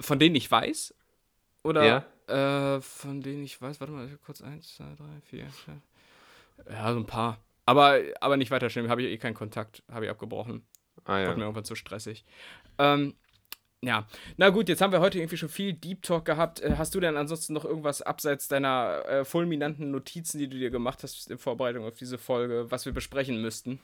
von 0.00 0.18
denen 0.18 0.34
ich 0.34 0.50
weiß, 0.50 0.94
oder 1.62 1.84
ja. 1.84 2.04
Äh, 2.76 2.80
von 2.80 3.20
denen 3.22 3.42
ich 3.42 3.60
weiß, 3.60 3.80
warte 3.80 3.92
mal, 3.92 4.08
kurz 4.24 4.40
eins, 4.40 4.76
zwei, 4.76 4.94
drei, 4.96 5.20
vier, 5.24 5.46
fünf. 5.46 5.82
Ja, 6.68 6.92
so 6.92 6.98
ein 6.98 7.06
paar. 7.06 7.38
Aber, 7.66 8.00
aber 8.20 8.36
nicht 8.36 8.50
weiter 8.50 8.68
schlimm, 8.70 8.88
habe 8.88 9.02
ich 9.02 9.08
eh 9.08 9.18
keinen 9.18 9.34
Kontakt, 9.34 9.82
habe 9.90 10.04
ich 10.04 10.10
abgebrochen. 10.10 10.66
Ah, 11.04 11.18
ja. 11.18 11.28
Wird 11.28 11.38
mir 11.38 11.44
irgendwann 11.44 11.64
zu 11.64 11.74
stressig. 11.74 12.24
Ähm, 12.78 13.14
ja, 13.82 14.06
na 14.36 14.50
gut, 14.50 14.68
jetzt 14.68 14.82
haben 14.82 14.92
wir 14.92 15.00
heute 15.00 15.18
irgendwie 15.18 15.38
schon 15.38 15.48
viel 15.48 15.72
Deep 15.72 16.02
Talk 16.02 16.26
gehabt. 16.26 16.60
Äh, 16.60 16.74
hast 16.76 16.94
du 16.94 17.00
denn 17.00 17.16
ansonsten 17.16 17.54
noch 17.54 17.64
irgendwas 17.64 18.02
abseits 18.02 18.48
deiner 18.48 19.04
äh, 19.06 19.24
fulminanten 19.24 19.90
Notizen, 19.90 20.38
die 20.38 20.48
du 20.48 20.58
dir 20.58 20.70
gemacht 20.70 21.02
hast 21.02 21.30
in 21.30 21.38
Vorbereitung 21.38 21.84
auf 21.86 21.96
diese 21.96 22.18
Folge, 22.18 22.70
was 22.70 22.84
wir 22.84 22.92
besprechen 22.92 23.40
müssten? 23.40 23.80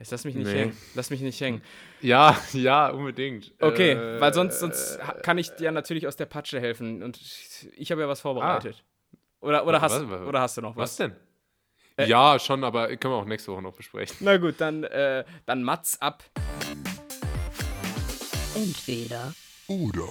Jetzt 0.00 0.10
lass 0.10 0.24
mich 0.24 0.34
nicht 0.34 0.46
nee. 0.46 0.58
hängen. 0.58 0.76
Lass 0.94 1.10
mich 1.10 1.20
nicht 1.20 1.40
hängen. 1.40 1.62
Ja, 2.00 2.36
ja, 2.52 2.88
unbedingt. 2.88 3.52
Okay, 3.60 3.92
äh, 3.92 4.20
weil 4.20 4.34
sonst, 4.34 4.58
sonst 4.58 4.98
kann 5.22 5.38
ich 5.38 5.50
dir 5.50 5.70
natürlich 5.70 6.06
aus 6.08 6.16
der 6.16 6.26
Patsche 6.26 6.58
helfen. 6.58 7.02
Und 7.02 7.20
ich 7.76 7.92
habe 7.92 8.00
ja 8.00 8.08
was 8.08 8.22
vorbereitet. 8.22 8.76
Ah. 8.80 8.89
Oder, 9.40 9.66
oder, 9.66 9.80
hast, 9.80 9.92
was, 10.08 10.20
oder 10.20 10.40
hast 10.40 10.56
du 10.58 10.60
noch 10.60 10.76
was? 10.76 10.90
Was 10.90 10.96
denn? 10.96 11.16
Äh, 11.96 12.06
ja, 12.06 12.38
schon, 12.38 12.62
aber 12.62 12.88
können 12.96 13.14
wir 13.14 13.18
auch 13.18 13.24
nächste 13.24 13.52
Woche 13.52 13.62
noch 13.62 13.74
besprechen. 13.74 14.18
Na 14.20 14.36
gut, 14.36 14.56
dann, 14.58 14.84
äh, 14.84 15.24
dann 15.46 15.62
Mats 15.62 16.00
ab. 16.00 16.22
Entweder 18.54 19.32
oder. 19.66 20.08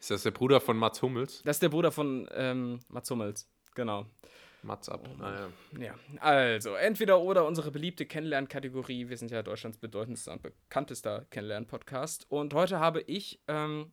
Ist 0.00 0.10
das 0.10 0.24
der 0.24 0.32
Bruder 0.32 0.60
von 0.60 0.76
Mats 0.76 1.00
Hummels? 1.00 1.42
Das 1.44 1.56
ist 1.56 1.62
der 1.62 1.68
Bruder 1.68 1.92
von 1.92 2.28
ähm, 2.32 2.80
Mats 2.88 3.08
Hummels, 3.10 3.48
genau. 3.76 4.06
Mats 4.62 4.88
ab. 4.88 5.08
Ah, 5.20 5.48
ja. 5.78 5.86
ja. 5.86 5.94
also 6.20 6.74
entweder 6.74 7.20
oder 7.20 7.46
unsere 7.46 7.70
beliebte 7.70 8.04
Kennenlernkategorie. 8.04 9.08
Wir 9.08 9.16
sind 9.16 9.30
ja 9.30 9.42
Deutschlands 9.42 9.78
bedeutendster 9.78 10.32
und 10.32 10.42
bekanntester 10.42 11.24
Kennenlern-Podcast. 11.30 12.26
Und 12.28 12.52
heute 12.52 12.80
habe 12.80 13.00
ich 13.02 13.40
ähm, 13.46 13.92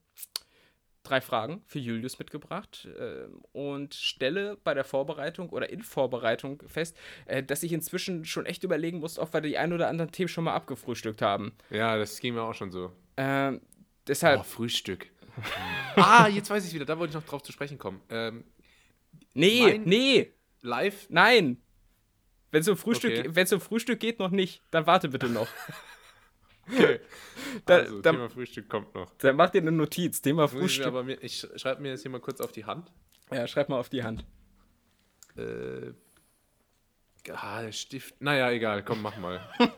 drei 1.07 1.21
Fragen 1.21 1.61
für 1.65 1.79
Julius 1.79 2.19
mitgebracht 2.19 2.87
äh, 2.99 3.27
und 3.51 3.93
stelle 3.93 4.57
bei 4.63 4.73
der 4.73 4.83
Vorbereitung 4.83 5.49
oder 5.49 5.69
in 5.69 5.81
Vorbereitung 5.81 6.61
fest, 6.67 6.97
äh, 7.25 7.43
dass 7.43 7.63
ich 7.63 7.73
inzwischen 7.73 8.25
schon 8.25 8.45
echt 8.45 8.63
überlegen 8.63 8.99
muss, 8.99 9.19
ob 9.19 9.33
wir 9.33 9.41
die 9.41 9.57
ein 9.57 9.73
oder 9.73 9.87
anderen 9.87 10.11
Themen 10.11 10.27
schon 10.27 10.43
mal 10.43 10.53
abgefrühstückt 10.53 11.21
haben. 11.21 11.53
Ja, 11.69 11.97
das 11.97 12.19
ging 12.19 12.33
mir 12.33 12.43
auch 12.43 12.53
schon 12.53 12.71
so. 12.71 12.91
Ähm, 13.17 13.61
deshalb. 14.07 14.41
Oh, 14.41 14.43
Frühstück. 14.43 15.07
ah, 15.95 16.27
jetzt 16.27 16.49
weiß 16.49 16.65
ich 16.65 16.73
wieder, 16.73 16.85
da 16.85 16.97
wollte 16.97 17.11
ich 17.11 17.15
noch 17.15 17.29
drauf 17.29 17.43
zu 17.43 17.51
sprechen 17.51 17.77
kommen. 17.77 18.01
Ähm, 18.09 18.43
nee, 19.33 19.79
nee. 19.83 20.33
Live? 20.61 21.07
Nein. 21.09 21.61
Wenn 22.51 22.61
es 22.61 22.67
um, 22.67 22.77
Frühstück, 22.77 23.27
okay. 23.27 23.53
um 23.53 23.61
Frühstück 23.61 23.99
geht, 23.99 24.19
noch 24.19 24.31
nicht. 24.31 24.63
Dann 24.71 24.87
warte 24.87 25.09
bitte 25.09 25.27
noch. 25.27 25.47
okay. 26.71 26.99
Da, 27.65 27.77
also, 27.77 28.01
da, 28.01 28.11
Thema 28.11 28.29
Frühstück 28.29 28.67
kommt 28.67 28.93
noch. 28.93 29.13
Dann 29.19 29.35
mach 29.35 29.49
dir 29.49 29.61
eine 29.61 29.71
Notiz. 29.71 30.21
Thema 30.21 30.47
Frühstück. 30.47 30.81
Ich, 30.81 30.87
aber 30.87 31.03
mir, 31.03 31.23
ich 31.23 31.47
schreibe 31.55 31.81
mir 31.81 31.91
das 31.91 32.01
hier 32.01 32.11
mal 32.11 32.19
kurz 32.19 32.41
auf 32.41 32.51
die 32.51 32.65
Hand. 32.65 32.91
Ja, 33.31 33.47
schreib 33.47 33.69
mal 33.69 33.79
auf 33.79 33.89
die 33.89 34.03
Hand. 34.03 34.25
Äh, 35.37 35.93
ah, 37.31 37.71
Stift. 37.71 38.21
Naja, 38.21 38.51
egal, 38.51 38.83
komm, 38.83 39.01
mach 39.01 39.17
mal. 39.17 39.39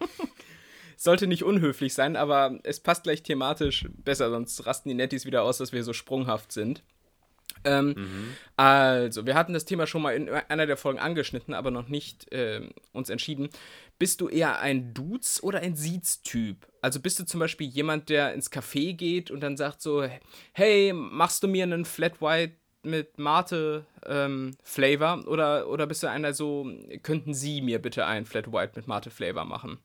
Sollte 0.97 1.27
nicht 1.27 1.43
unhöflich 1.43 1.93
sein, 1.93 2.15
aber 2.15 2.59
es 2.63 2.79
passt 2.79 3.03
gleich 3.03 3.23
thematisch 3.23 3.87
besser, 3.89 4.29
sonst 4.29 4.65
rasten 4.65 4.89
die 4.89 4.95
Nettis 4.95 5.25
wieder 5.25 5.43
aus, 5.43 5.57
dass 5.57 5.71
wir 5.71 5.83
so 5.83 5.93
sprunghaft 5.93 6.51
sind. 6.51 6.83
Ähm, 7.63 7.87
mhm. 7.97 8.33
Also, 8.55 9.25
wir 9.25 9.35
hatten 9.35 9.53
das 9.53 9.65
Thema 9.65 9.87
schon 9.87 10.01
mal 10.01 10.15
in 10.15 10.29
einer 10.29 10.65
der 10.65 10.77
Folgen 10.77 10.99
angeschnitten, 10.99 11.53
aber 11.53 11.71
noch 11.71 11.87
nicht 11.87 12.31
äh, 12.31 12.61
uns 12.93 13.09
entschieden. 13.09 13.49
Bist 13.99 14.21
du 14.21 14.29
eher 14.29 14.59
ein 14.61 14.93
Dudes- 14.93 15.43
oder 15.43 15.59
ein 15.59 15.75
Siez-Typ? 15.75 16.67
Also 16.81 17.01
bist 17.01 17.19
du 17.19 17.25
zum 17.25 17.41
Beispiel 17.41 17.67
jemand, 17.67 18.07
der 18.07 18.33
ins 18.33 18.49
Café 18.49 18.93
geht 18.93 19.29
und 19.29 19.41
dann 19.41 19.57
sagt 19.57 19.81
so, 19.81 20.07
hey, 20.53 20.93
machst 20.93 21.43
du 21.43 21.49
mir 21.49 21.63
einen 21.63 21.83
Flat 21.83 22.21
White 22.21 22.55
mit 22.83 23.19
Mate 23.19 23.85
ähm, 24.05 24.55
Flavor? 24.63 25.27
Oder, 25.27 25.67
oder 25.67 25.85
bist 25.85 26.03
du 26.03 26.09
einer 26.09 26.33
so, 26.33 26.71
könnten 27.03 27.33
Sie 27.33 27.61
mir 27.61 27.79
bitte 27.79 28.05
einen 28.05 28.25
Flat 28.25 28.53
White 28.53 28.73
mit 28.77 28.87
Mate 28.87 29.09
Flavor 29.09 29.43
machen? 29.43 29.79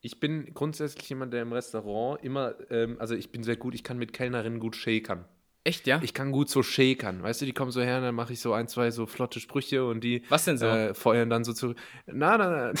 Ich 0.00 0.18
bin 0.18 0.52
grundsätzlich 0.52 1.08
jemand, 1.08 1.32
der 1.32 1.42
im 1.42 1.52
Restaurant 1.52 2.22
immer, 2.22 2.54
ähm, 2.70 2.96
also 2.98 3.14
ich 3.14 3.30
bin 3.30 3.44
sehr 3.44 3.56
gut, 3.56 3.74
ich 3.74 3.84
kann 3.84 3.96
mit 3.96 4.12
Kellnerinnen 4.12 4.58
gut 4.58 4.74
shakern. 4.74 5.24
Echt, 5.64 5.86
ja? 5.86 5.98
Ich 6.02 6.12
kann 6.12 6.30
gut 6.30 6.50
so 6.50 6.62
shakern. 6.62 7.22
Weißt 7.22 7.40
du, 7.40 7.46
die 7.46 7.54
kommen 7.54 7.70
so 7.70 7.80
her 7.80 7.96
und 7.96 8.02
dann 8.02 8.14
mache 8.14 8.34
ich 8.34 8.40
so 8.40 8.52
ein, 8.52 8.68
zwei 8.68 8.90
so 8.90 9.06
flotte 9.06 9.40
Sprüche 9.40 9.86
und 9.86 10.04
die 10.04 10.22
Was 10.28 10.44
denn 10.44 10.58
so? 10.58 10.66
Äh, 10.66 10.92
feuern 10.92 11.30
dann 11.30 11.42
so 11.42 11.54
zu. 11.54 11.74
Na, 12.06 12.36
na, 12.36 12.72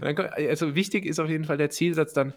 na. 0.00 0.06
also 0.46 0.76
wichtig 0.76 1.04
ist 1.04 1.18
auf 1.18 1.28
jeden 1.28 1.44
Fall 1.44 1.56
der 1.56 1.70
Zielsatz 1.70 2.12
dann. 2.12 2.32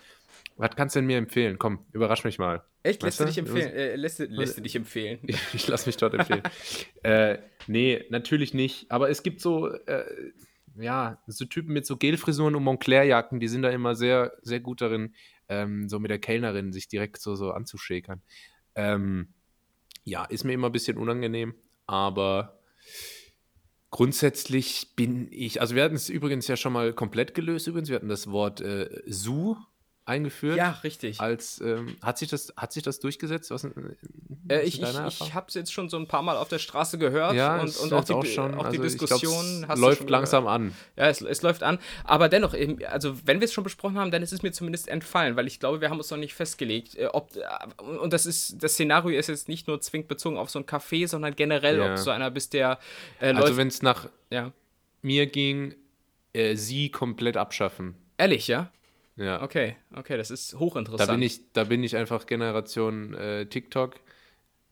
Was 0.56 0.76
kannst 0.76 0.96
du 0.96 1.00
denn 1.00 1.06
mir 1.06 1.18
empfehlen? 1.18 1.60
Komm, 1.60 1.86
überrasch 1.94 2.24
mich 2.24 2.40
mal. 2.40 2.64
Echt? 2.82 3.04
Lässt 3.04 3.20
du 3.20 3.26
dich 3.26 3.38
empfehlen? 3.38 3.72
Äh, 3.72 3.96
lässt, 3.96 4.18
lässt 4.20 4.58
du 4.58 4.62
dich 4.62 4.76
empfehlen? 4.76 5.20
ich, 5.22 5.38
ich 5.54 5.68
lass 5.68 5.86
mich 5.86 5.98
dort 5.98 6.16
empfehlen. 6.16 6.42
äh, 7.04 7.38
nee, 7.68 8.06
natürlich 8.10 8.56
nicht. 8.56 8.90
Aber 8.90 9.12
es 9.12 9.22
gibt 9.22 9.40
so, 9.40 9.72
äh, 9.72 10.04
ja, 10.76 11.22
so 11.28 11.46
Typen 11.46 11.74
mit 11.74 11.86
so 11.86 11.96
Gelfrisuren 11.96 12.56
und 12.56 12.64
Montclair-Jacken, 12.64 13.40
die 13.40 13.48
sind 13.48 13.62
da 13.62 13.70
immer 13.70 13.94
sehr, 13.94 14.34
sehr 14.42 14.60
gut 14.60 14.82
darin, 14.82 15.14
ähm, 15.48 15.88
so 15.90 16.00
mit 16.00 16.10
der 16.10 16.20
Kellnerin 16.20 16.74
sich 16.74 16.88
direkt 16.88 17.22
so, 17.22 17.36
so 17.36 17.52
anzuschäkern. 17.52 18.24
Ähm, 18.78 19.28
ja, 20.06 20.24
ist 20.24 20.46
mir 20.46 20.54
immer 20.54 20.70
ein 20.70 20.72
bisschen 20.72 20.98
unangenehm, 20.98 21.56
aber 21.86 22.60
grundsätzlich 23.90 24.94
bin 24.96 25.28
ich, 25.32 25.60
also 25.60 25.76
wir 25.76 25.84
hatten 25.84 25.96
es 25.96 26.08
übrigens 26.08 26.48
ja 26.48 26.56
schon 26.56 26.72
mal 26.72 26.94
komplett 26.94 27.34
gelöst, 27.34 27.68
übrigens, 27.68 27.90
wir 27.90 27.96
hatten 27.98 28.08
das 28.08 28.32
Wort 28.32 28.62
äh, 28.62 29.02
Su 29.08 29.58
eingeführt. 30.08 30.58
Ja, 30.58 30.72
richtig. 30.84 31.20
Als, 31.20 31.60
ähm, 31.60 31.98
hat, 32.02 32.18
sich 32.18 32.30
das, 32.30 32.54
hat 32.56 32.72
sich 32.72 32.84
das 32.84 33.00
durchgesetzt? 33.00 33.52
Was, 33.52 33.66
äh, 33.66 34.62
ich 34.64 34.82
ich, 34.82 35.22
ich 35.22 35.34
habe 35.34 35.48
es 35.50 35.54
jetzt 35.54 35.74
schon 35.74 35.90
so 35.90 35.98
ein 35.98 36.08
paar 36.08 36.22
Mal 36.22 36.38
auf 36.38 36.48
der 36.48 36.60
Straße 36.60 36.98
gehört 36.98 37.36
ja, 37.36 37.60
und, 37.60 37.76
und 37.78 37.94
auch, 37.94 38.04
die, 38.04 38.14
auch, 38.14 38.26
schon, 38.26 38.56
auch 38.56 38.70
die 38.70 38.80
also 38.80 38.84
Diskussion 38.84 39.64
glaub, 39.66 39.78
läuft 39.78 40.10
langsam 40.10 40.46
gehört. 40.46 40.62
an. 40.62 40.76
Ja, 40.96 41.08
es, 41.08 41.22
es 41.22 41.42
läuft 41.42 41.64
an. 41.64 41.80
Aber 42.06 42.30
dennoch, 42.30 42.56
also 42.88 43.18
wenn 43.26 43.42
wir 43.42 43.46
es 43.46 43.54
schon 43.54 43.66
besprochen 43.66 43.98
haben, 43.98 44.12
dann 44.12 44.24
ist 44.24 44.32
es 44.32 44.44
mir 44.44 44.52
zumindest 44.52 44.88
entfallen, 44.88 45.36
weil 45.36 45.48
ich 45.48 45.60
glaube, 45.60 45.82
wir 45.82 45.90
haben 45.90 45.98
uns 45.98 46.10
noch 46.10 46.18
nicht 46.18 46.34
festgelegt. 46.34 46.96
Äh, 46.96 47.08
ob, 47.08 47.36
äh, 47.36 47.82
und 47.84 48.14
das 48.14 48.26
ist, 48.26 48.64
das 48.64 48.74
Szenario 48.74 49.18
ist 49.18 49.28
jetzt 49.28 49.50
nicht 49.50 49.68
nur 49.68 49.82
zwingend 49.82 50.08
bezogen 50.08 50.38
auf 50.38 50.50
so 50.50 50.60
ein 50.60 50.66
Café, 50.66 51.08
sondern 51.08 51.36
generell, 51.36 51.80
ja. 51.80 51.92
ob 51.92 51.98
so 51.98 52.12
einer 52.12 52.32
bist, 52.32 52.54
der 52.54 52.80
äh, 53.20 53.34
Also 53.34 53.58
wenn 53.58 53.68
es 53.68 53.82
nach 53.82 54.08
ja. 54.30 54.54
mir 55.02 55.26
ging, 55.26 55.76
äh, 56.32 56.56
sie 56.56 56.90
komplett 56.90 57.36
abschaffen. 57.36 57.96
Ehrlich, 58.18 58.48
ja? 58.48 58.72
Ja. 59.18 59.42
Okay, 59.42 59.76
okay, 59.96 60.16
das 60.16 60.32
ist 60.32 60.54
hochinteressant. 60.56 61.10
Da 61.10 61.14
bin 61.14 61.22
ich, 61.22 61.52
da 61.54 61.64
bin 61.64 61.84
ich 61.84 61.96
einfach 61.96 62.26
Generation 62.28 63.14
äh, 63.16 63.46
TikTok. 63.48 63.96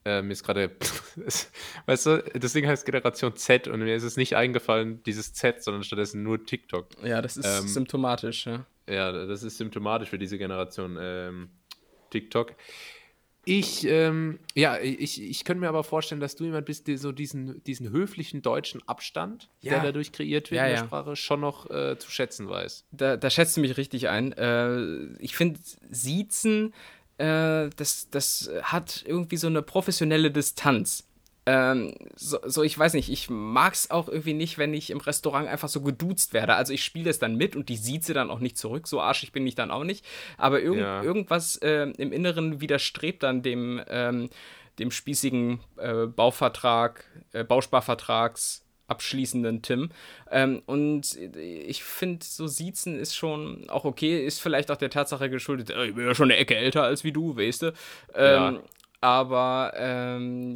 Äh, 0.04 0.22
mir 0.22 0.32
ist 0.32 0.44
gerade, 0.44 0.70
weißt 1.86 2.06
du, 2.06 2.22
das 2.34 2.52
Ding 2.52 2.66
heißt 2.66 2.86
Generation 2.86 3.34
Z 3.34 3.66
und 3.66 3.80
mir 3.80 3.96
ist 3.96 4.04
es 4.04 4.16
nicht 4.16 4.36
eingefallen, 4.36 5.02
dieses 5.02 5.34
Z, 5.34 5.64
sondern 5.64 5.82
stattdessen 5.82 6.22
nur 6.22 6.44
TikTok. 6.44 6.86
Ja, 7.02 7.20
das 7.20 7.36
ist 7.36 7.44
ähm, 7.44 7.66
symptomatisch, 7.66 8.46
ja. 8.46 8.64
Ja, 8.88 9.10
das 9.10 9.42
ist 9.42 9.58
symptomatisch 9.58 10.10
für 10.10 10.18
diese 10.18 10.38
Generation 10.38 10.96
ähm, 11.00 11.48
TikTok. 12.10 12.54
Ich, 13.48 13.86
ähm, 13.86 14.40
ja, 14.56 14.76
ich, 14.80 15.22
ich 15.22 15.44
könnte 15.44 15.60
mir 15.60 15.68
aber 15.68 15.84
vorstellen, 15.84 16.20
dass 16.20 16.34
du 16.34 16.42
jemand 16.42 16.66
bist, 16.66 16.88
der 16.88 16.98
so 16.98 17.12
diesen, 17.12 17.62
diesen 17.62 17.90
höflichen 17.90 18.42
deutschen 18.42 18.82
Abstand, 18.88 19.48
ja. 19.60 19.74
der 19.74 19.84
dadurch 19.84 20.10
kreiert 20.10 20.50
wird 20.50 20.58
ja, 20.58 20.64
in 20.64 20.72
der 20.72 20.80
ja. 20.80 20.84
Sprache, 20.84 21.14
schon 21.14 21.42
noch 21.42 21.70
äh, 21.70 21.96
zu 21.96 22.10
schätzen 22.10 22.48
weiß. 22.48 22.86
Da, 22.90 23.16
da 23.16 23.30
schätzt 23.30 23.56
du 23.56 23.60
mich 23.60 23.76
richtig 23.76 24.08
ein. 24.08 24.32
Äh, 24.32 25.14
ich 25.20 25.36
finde, 25.36 25.60
Siezen, 25.88 26.74
äh, 27.18 27.70
das, 27.76 28.08
das 28.10 28.50
hat 28.62 29.04
irgendwie 29.06 29.36
so 29.36 29.46
eine 29.46 29.62
professionelle 29.62 30.32
Distanz. 30.32 31.05
Ähm, 31.46 31.94
so, 32.16 32.38
so, 32.44 32.64
ich 32.64 32.76
weiß 32.76 32.94
nicht, 32.94 33.08
ich 33.08 33.30
mag 33.30 33.74
es 33.74 33.90
auch 33.90 34.08
irgendwie 34.08 34.34
nicht, 34.34 34.58
wenn 34.58 34.74
ich 34.74 34.90
im 34.90 34.98
Restaurant 34.98 35.48
einfach 35.48 35.68
so 35.68 35.80
geduzt 35.80 36.32
werde. 36.32 36.54
Also 36.54 36.72
ich 36.72 36.84
spiele 36.84 37.04
das 37.04 37.20
dann 37.20 37.36
mit 37.36 37.54
und 37.54 37.68
die 37.68 37.76
sieht 37.76 38.04
sie 38.04 38.14
dann 38.14 38.30
auch 38.30 38.40
nicht 38.40 38.58
zurück. 38.58 38.88
So 38.88 39.00
arschig 39.00 39.30
bin 39.30 39.46
ich 39.46 39.54
dann 39.54 39.70
auch 39.70 39.84
nicht. 39.84 40.04
Aber 40.38 40.60
irg 40.60 40.76
ja. 40.76 41.02
irgendwas 41.02 41.56
äh, 41.58 41.88
im 41.98 42.12
Inneren 42.12 42.60
widerstrebt 42.60 43.22
dann 43.22 43.42
dem, 43.42 43.80
ähm, 43.88 44.28
dem 44.80 44.90
spießigen 44.90 45.60
äh, 45.76 46.06
Bauvertrag, 46.06 47.04
äh, 47.32 47.44
Bausparvertrags 47.44 48.66
abschließenden 48.88 49.62
Tim. 49.62 49.90
Ähm, 50.30 50.62
und 50.66 51.16
ich 51.16 51.82
finde, 51.82 52.24
so 52.24 52.46
Siezen 52.46 52.98
ist 52.98 53.16
schon 53.16 53.68
auch 53.68 53.84
okay, 53.84 54.24
ist 54.24 54.40
vielleicht 54.40 54.70
auch 54.70 54.76
der 54.76 54.90
Tatsache 54.90 55.28
geschuldet, 55.28 55.70
äh, 55.70 55.86
ich 55.86 55.94
bin 55.94 56.06
ja 56.06 56.14
schon 56.14 56.30
eine 56.30 56.36
Ecke 56.36 56.56
älter 56.56 56.82
als 56.84 57.04
wie 57.04 57.12
du, 57.12 57.36
weißt 57.36 57.62
du. 57.62 57.66
Ähm, 58.14 58.54
ja. 58.54 58.62
Aber 59.00 59.72
ähm, 59.76 60.54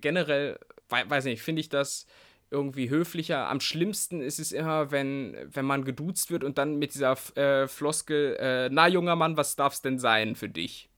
generell, 0.00 0.58
weiß 0.88 1.24
nicht, 1.24 1.42
finde 1.42 1.60
ich 1.60 1.68
das 1.68 2.06
irgendwie 2.50 2.90
höflicher. 2.90 3.48
Am 3.48 3.60
schlimmsten 3.60 4.20
ist 4.20 4.38
es 4.38 4.52
immer, 4.52 4.90
wenn, 4.90 5.36
wenn 5.46 5.64
man 5.64 5.84
geduzt 5.84 6.30
wird 6.30 6.44
und 6.44 6.58
dann 6.58 6.78
mit 6.78 6.94
dieser 6.94 7.16
äh, 7.36 7.66
Floskel, 7.66 8.36
äh, 8.38 8.68
na 8.70 8.88
junger 8.88 9.16
Mann, 9.16 9.36
was 9.36 9.56
darf's 9.56 9.82
denn 9.82 9.98
sein 9.98 10.36
für 10.36 10.48
dich? 10.48 10.88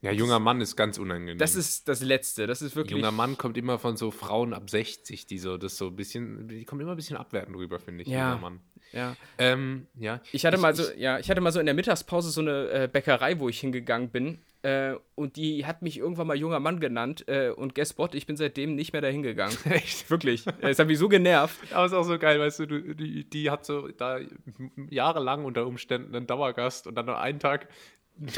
Ja, 0.00 0.12
junger 0.12 0.38
Mann 0.38 0.60
ist 0.60 0.76
ganz 0.76 0.96
unangenehm. 0.96 1.38
Das 1.38 1.56
ist 1.56 1.88
das 1.88 2.02
Letzte. 2.02 2.46
Das 2.46 2.62
ist 2.62 2.76
wirklich. 2.76 2.96
Junger 2.96 3.10
Mann 3.10 3.36
kommt 3.36 3.56
immer 3.56 3.80
von 3.80 3.96
so 3.96 4.12
Frauen 4.12 4.54
ab 4.54 4.70
60, 4.70 5.26
die 5.26 5.38
so 5.38 5.56
das 5.56 5.76
so 5.76 5.88
ein 5.88 5.96
bisschen, 5.96 6.46
die 6.46 6.64
kommen 6.64 6.80
immer 6.80 6.92
ein 6.92 6.96
bisschen 6.96 7.16
abwertend 7.16 7.56
rüber, 7.56 7.80
finde 7.80 8.02
ich. 8.02 8.08
Ja. 8.08 8.30
Junger 8.30 8.40
Mann. 8.40 8.60
Ja. 8.92 9.16
Ähm, 9.38 9.88
ja. 9.98 10.20
Ich 10.30 10.46
hatte 10.46 10.56
ich, 10.56 10.62
mal 10.62 10.74
so, 10.76 10.88
ich, 10.88 10.98
ja, 10.98 11.18
ich 11.18 11.28
hatte 11.28 11.40
mal 11.40 11.50
so 11.50 11.58
in 11.58 11.66
der 11.66 11.74
Mittagspause 11.74 12.30
so 12.30 12.40
eine 12.40 12.70
äh, 12.70 12.88
Bäckerei, 12.90 13.40
wo 13.40 13.48
ich 13.48 13.58
hingegangen 13.58 14.10
bin. 14.10 14.38
Äh, 14.62 14.94
und 15.14 15.36
die 15.36 15.66
hat 15.66 15.82
mich 15.82 15.98
irgendwann 15.98 16.26
mal 16.26 16.36
junger 16.36 16.60
Mann 16.60 16.80
genannt. 16.80 17.24
Äh, 17.28 17.50
und 17.50 17.74
guess 17.74 17.96
what? 17.96 18.14
Ich 18.14 18.26
bin 18.26 18.36
seitdem 18.36 18.74
nicht 18.74 18.92
mehr 18.92 19.02
dahin 19.02 19.22
gegangen. 19.22 19.56
Echt? 19.70 20.10
Wirklich. 20.10 20.44
Es 20.60 20.78
hat 20.78 20.88
mich 20.88 20.98
so 20.98 21.08
genervt. 21.08 21.58
Aber 21.72 21.86
ist 21.86 21.92
auch 21.92 22.04
so 22.04 22.18
geil, 22.18 22.40
weißt 22.40 22.60
du, 22.60 22.66
du 22.66 22.94
die, 22.94 23.28
die 23.28 23.50
hat 23.50 23.64
so 23.64 23.88
da 23.88 24.18
jahrelang 24.90 25.44
unter 25.44 25.66
Umständen 25.66 26.14
einen 26.14 26.26
Dauergast 26.26 26.86
und 26.86 26.96
dann 26.96 27.06
nur 27.06 27.18
einen 27.18 27.38
Tag 27.38 27.68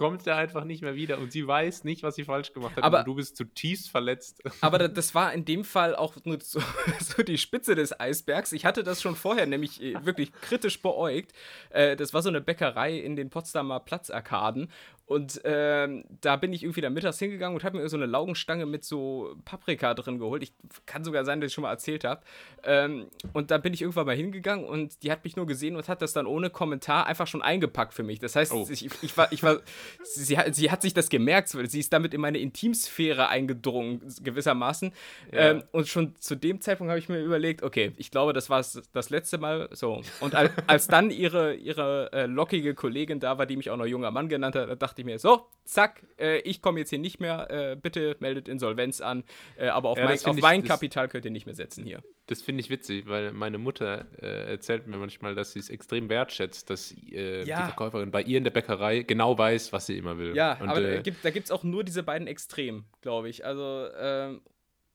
kommt 0.00 0.26
er 0.26 0.36
einfach 0.36 0.64
nicht 0.64 0.80
mehr 0.80 0.94
wieder 0.94 1.18
und 1.18 1.30
sie 1.30 1.46
weiß 1.46 1.84
nicht, 1.84 2.02
was 2.02 2.14
sie 2.14 2.24
falsch 2.24 2.54
gemacht 2.54 2.76
hat. 2.76 2.84
Aber 2.84 3.04
du 3.04 3.16
bist 3.16 3.36
zutiefst 3.36 3.90
verletzt. 3.90 4.42
Aber 4.62 4.88
das 4.88 5.14
war 5.14 5.32
in 5.34 5.44
dem 5.44 5.62
Fall 5.62 5.94
auch 5.94 6.16
nur 6.24 6.38
so, 6.40 6.58
so, 7.00 7.22
die 7.22 7.36
Spitze 7.36 7.74
des 7.74 8.00
Eisbergs. 8.00 8.52
Ich 8.52 8.64
hatte 8.64 8.82
das 8.82 9.02
schon 9.02 9.14
vorher 9.14 9.44
nämlich 9.44 9.82
äh, 9.82 10.02
wirklich 10.06 10.32
kritisch 10.32 10.80
beäugt. 10.80 11.34
Äh, 11.68 11.96
das 11.96 12.14
war 12.14 12.22
so 12.22 12.30
eine 12.30 12.40
Bäckerei 12.40 12.98
in 12.98 13.14
den 13.14 13.28
Potsdamer 13.28 13.80
Platzarkaden 13.80 14.70
und 15.10 15.40
ähm, 15.42 16.04
da 16.20 16.36
bin 16.36 16.52
ich 16.52 16.62
irgendwie 16.62 16.82
da 16.82 16.88
mittags 16.88 17.18
hingegangen 17.18 17.56
und 17.56 17.64
habe 17.64 17.78
mir 17.78 17.88
so 17.88 17.96
eine 17.96 18.06
Laugenstange 18.06 18.64
mit 18.64 18.84
so 18.84 19.34
Paprika 19.44 19.92
drin 19.94 20.20
geholt. 20.20 20.44
Ich 20.44 20.52
kann 20.86 21.02
sogar 21.02 21.24
sein, 21.24 21.40
dass 21.40 21.48
ich 21.48 21.54
schon 21.54 21.62
mal 21.62 21.72
erzählt 21.72 22.04
habe. 22.04 22.22
Ähm, 22.62 23.06
und 23.32 23.50
da 23.50 23.58
bin 23.58 23.74
ich 23.74 23.82
irgendwann 23.82 24.06
mal 24.06 24.14
hingegangen 24.14 24.64
und 24.64 25.02
die 25.02 25.10
hat 25.10 25.24
mich 25.24 25.34
nur 25.34 25.48
gesehen 25.48 25.74
und 25.74 25.88
hat 25.88 26.00
das 26.00 26.12
dann 26.12 26.26
ohne 26.26 26.48
Kommentar 26.48 27.08
einfach 27.08 27.26
schon 27.26 27.42
eingepackt 27.42 27.92
für 27.92 28.04
mich. 28.04 28.20
Das 28.20 28.36
heißt, 28.36 28.52
oh. 28.52 28.68
ich, 28.70 28.88
ich, 29.02 29.16
war, 29.16 29.32
ich 29.32 29.42
war, 29.42 29.58
sie, 30.04 30.38
sie, 30.52 30.70
hat 30.70 30.80
sich 30.80 30.94
das 30.94 31.08
gemerkt, 31.08 31.48
sie 31.48 31.80
ist 31.80 31.92
damit 31.92 32.14
in 32.14 32.20
meine 32.20 32.38
Intimsphäre 32.38 33.28
eingedrungen, 33.28 34.00
gewissermaßen. 34.22 34.92
Ja. 35.32 35.50
Ähm, 35.50 35.64
und 35.72 35.88
schon 35.88 36.14
zu 36.20 36.36
dem 36.36 36.60
Zeitpunkt 36.60 36.88
habe 36.88 37.00
ich 37.00 37.08
mir 37.08 37.18
überlegt, 37.18 37.64
okay, 37.64 37.94
ich 37.96 38.12
glaube, 38.12 38.32
das 38.32 38.48
war 38.48 38.64
das 38.92 39.10
letzte 39.10 39.38
Mal 39.38 39.70
so. 39.72 40.02
Und 40.20 40.36
als, 40.36 40.52
als 40.68 40.86
dann 40.86 41.10
ihre, 41.10 41.54
ihre 41.54 42.12
äh, 42.12 42.26
lockige 42.26 42.76
Kollegin 42.76 43.18
da 43.18 43.38
war, 43.38 43.46
die 43.46 43.56
mich 43.56 43.70
auch 43.70 43.76
noch 43.76 43.86
junger 43.86 44.12
Mann 44.12 44.28
genannt 44.28 44.54
hat, 44.54 44.80
dachte 44.80 44.99
ich 45.00 45.06
mir, 45.06 45.18
so, 45.18 45.46
zack, 45.64 46.02
äh, 46.18 46.38
ich 46.40 46.62
komme 46.62 46.80
jetzt 46.80 46.90
hier 46.90 46.98
nicht 46.98 47.20
mehr, 47.20 47.50
äh, 47.50 47.76
bitte 47.76 48.16
meldet 48.20 48.48
Insolvenz 48.48 49.00
an, 49.00 49.24
äh, 49.56 49.68
aber 49.68 49.90
auf, 49.90 49.98
ja, 49.98 50.04
mein, 50.04 50.18
auf 50.24 50.36
ich, 50.36 50.42
mein 50.42 50.64
Kapital 50.64 51.08
könnt 51.08 51.24
ihr 51.24 51.30
nicht 51.30 51.46
mehr 51.46 51.54
setzen 51.54 51.84
hier. 51.84 52.02
Das 52.26 52.42
finde 52.42 52.60
ich 52.60 52.70
witzig, 52.70 53.08
weil 53.08 53.32
meine 53.32 53.58
Mutter 53.58 54.06
äh, 54.22 54.50
erzählt 54.50 54.86
mir 54.86 54.96
manchmal, 54.96 55.34
dass 55.34 55.52
sie 55.52 55.58
es 55.58 55.68
extrem 55.68 56.08
wertschätzt, 56.08 56.70
dass 56.70 56.92
äh, 56.92 57.44
ja. 57.44 57.58
die 57.58 57.64
Verkäuferin 57.64 58.10
bei 58.10 58.22
ihr 58.22 58.38
in 58.38 58.44
der 58.44 58.50
Bäckerei 58.50 59.02
genau 59.02 59.36
weiß, 59.36 59.72
was 59.72 59.86
sie 59.86 59.98
immer 59.98 60.18
will. 60.18 60.36
Ja, 60.36 60.54
Und, 60.60 60.68
aber 60.68 60.80
äh, 60.80 61.02
da 61.22 61.30
gibt 61.30 61.44
es 61.44 61.50
auch 61.50 61.64
nur 61.64 61.84
diese 61.84 62.02
beiden 62.02 62.26
Extremen, 62.26 62.84
glaube 63.00 63.28
ich. 63.28 63.44
Also, 63.44 63.88
ähm, 63.98 64.42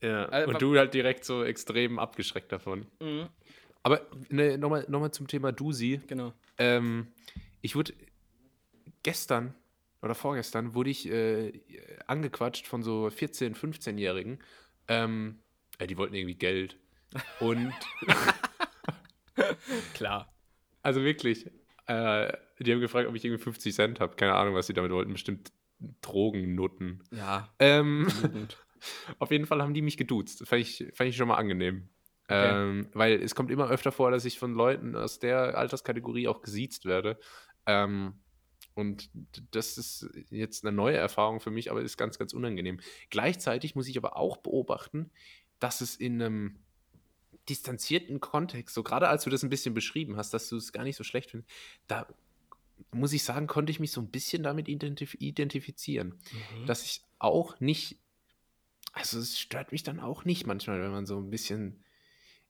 ja, 0.02 0.26
also, 0.26 0.50
und 0.50 0.62
du 0.62 0.76
halt 0.76 0.94
direkt 0.94 1.24
so 1.24 1.42
extrem 1.42 1.98
abgeschreckt 1.98 2.52
davon. 2.52 2.86
Mhm. 3.00 3.28
Aber 3.82 4.00
ne, 4.30 4.58
nochmal 4.58 4.84
noch 4.88 5.00
mal 5.00 5.12
zum 5.12 5.28
Thema 5.28 5.52
Dusi. 5.52 6.00
Genau. 6.08 6.32
Ähm, 6.58 7.06
ich 7.62 7.76
wurde 7.76 7.92
gestern 9.02 9.54
oder 10.06 10.14
vorgestern 10.14 10.74
wurde 10.74 10.90
ich 10.90 11.08
äh, 11.10 11.52
angequatscht 12.06 12.66
von 12.66 12.82
so 12.82 13.06
14-, 13.06 13.54
15-Jährigen, 13.54 14.38
Ähm, 14.88 15.40
ja, 15.80 15.86
die 15.86 15.98
wollten 15.98 16.14
irgendwie 16.14 16.36
Geld. 16.36 16.78
Und. 17.40 17.72
Klar. 19.94 20.32
Also 20.82 21.02
wirklich. 21.02 21.50
Äh, 21.86 22.32
die 22.58 22.72
haben 22.72 22.80
gefragt, 22.80 23.08
ob 23.08 23.14
ich 23.14 23.24
irgendwie 23.24 23.42
50 23.42 23.74
Cent 23.74 24.00
habe. 24.00 24.16
Keine 24.16 24.34
Ahnung, 24.34 24.54
was 24.54 24.66
sie 24.66 24.72
damit 24.72 24.90
wollten. 24.90 25.12
Bestimmt 25.12 25.52
Drogennutten. 26.00 27.02
Ja. 27.10 27.52
Ähm, 27.58 28.08
auf 29.18 29.30
jeden 29.30 29.46
Fall 29.46 29.62
haben 29.62 29.74
die 29.74 29.82
mich 29.82 29.96
geduzt. 29.96 30.40
Das 30.40 30.48
fand 30.48 30.62
ich, 30.62 30.86
fand 30.94 31.10
ich 31.10 31.16
schon 31.16 31.28
mal 31.28 31.36
angenehm. 31.36 31.88
Okay. 32.28 32.68
Ähm, 32.68 32.88
weil 32.92 33.22
es 33.22 33.34
kommt 33.34 33.50
immer 33.50 33.68
öfter 33.68 33.92
vor, 33.92 34.10
dass 34.10 34.24
ich 34.24 34.38
von 34.38 34.54
Leuten 34.54 34.96
aus 34.96 35.18
der 35.18 35.56
Alterskategorie 35.56 36.26
auch 36.26 36.42
gesiezt 36.42 36.84
werde. 36.84 37.18
Ähm, 37.66 38.14
und 38.76 39.10
das 39.52 39.78
ist 39.78 40.06
jetzt 40.30 40.64
eine 40.64 40.76
neue 40.76 40.98
Erfahrung 40.98 41.40
für 41.40 41.50
mich, 41.50 41.70
aber 41.70 41.80
ist 41.80 41.96
ganz, 41.96 42.18
ganz 42.18 42.34
unangenehm. 42.34 42.78
Gleichzeitig 43.08 43.74
muss 43.74 43.88
ich 43.88 43.96
aber 43.96 44.16
auch 44.16 44.36
beobachten, 44.36 45.10
dass 45.58 45.80
es 45.80 45.96
in 45.96 46.20
einem 46.20 46.58
distanzierten 47.48 48.20
Kontext, 48.20 48.74
so 48.74 48.82
gerade 48.82 49.08
als 49.08 49.24
du 49.24 49.30
das 49.30 49.42
ein 49.42 49.48
bisschen 49.48 49.72
beschrieben 49.72 50.16
hast, 50.16 50.34
dass 50.34 50.48
du 50.50 50.56
es 50.56 50.72
gar 50.72 50.84
nicht 50.84 50.96
so 50.96 51.04
schlecht 51.04 51.30
findest, 51.30 51.50
da 51.86 52.06
muss 52.90 53.14
ich 53.14 53.24
sagen, 53.24 53.46
konnte 53.46 53.70
ich 53.70 53.80
mich 53.80 53.92
so 53.92 54.02
ein 54.02 54.10
bisschen 54.10 54.42
damit 54.42 54.68
identif 54.68 55.14
identifizieren. 55.14 56.08
Mhm. 56.08 56.66
Dass 56.66 56.84
ich 56.84 57.00
auch 57.18 57.58
nicht, 57.60 57.98
also 58.92 59.18
es 59.18 59.38
stört 59.38 59.72
mich 59.72 59.84
dann 59.84 60.00
auch 60.00 60.26
nicht 60.26 60.46
manchmal, 60.46 60.82
wenn 60.82 60.90
man 60.90 61.06
so 61.06 61.18
ein 61.18 61.30
bisschen. 61.30 61.82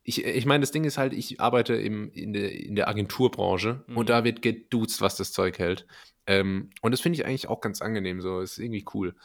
Ich, 0.09 0.25
ich 0.25 0.47
meine, 0.47 0.61
das 0.61 0.71
Ding 0.71 0.85
ist 0.85 0.99
halt, 0.99 1.13
ich 1.13 1.41
arbeite 1.41 1.75
im, 1.75 2.13
in, 2.13 2.33
der, 2.33 2.53
in 2.53 2.77
der 2.77 2.87
Agenturbranche 2.87 3.83
mhm. 3.89 3.97
und 3.97 4.09
da 4.09 4.23
wird 4.23 4.41
geduzt, 4.41 5.01
was 5.01 5.17
das 5.17 5.33
Zeug 5.33 5.59
hält. 5.59 5.85
Ähm, 6.29 6.71
und 6.81 6.93
das 6.93 7.01
finde 7.01 7.19
ich 7.19 7.27
eigentlich 7.27 7.49
auch 7.49 7.61
ganz 7.61 7.83
angenehm, 7.83 8.21
so 8.21 8.41
ist 8.41 8.59
irgendwie 8.59 8.85
cool. 8.95 9.17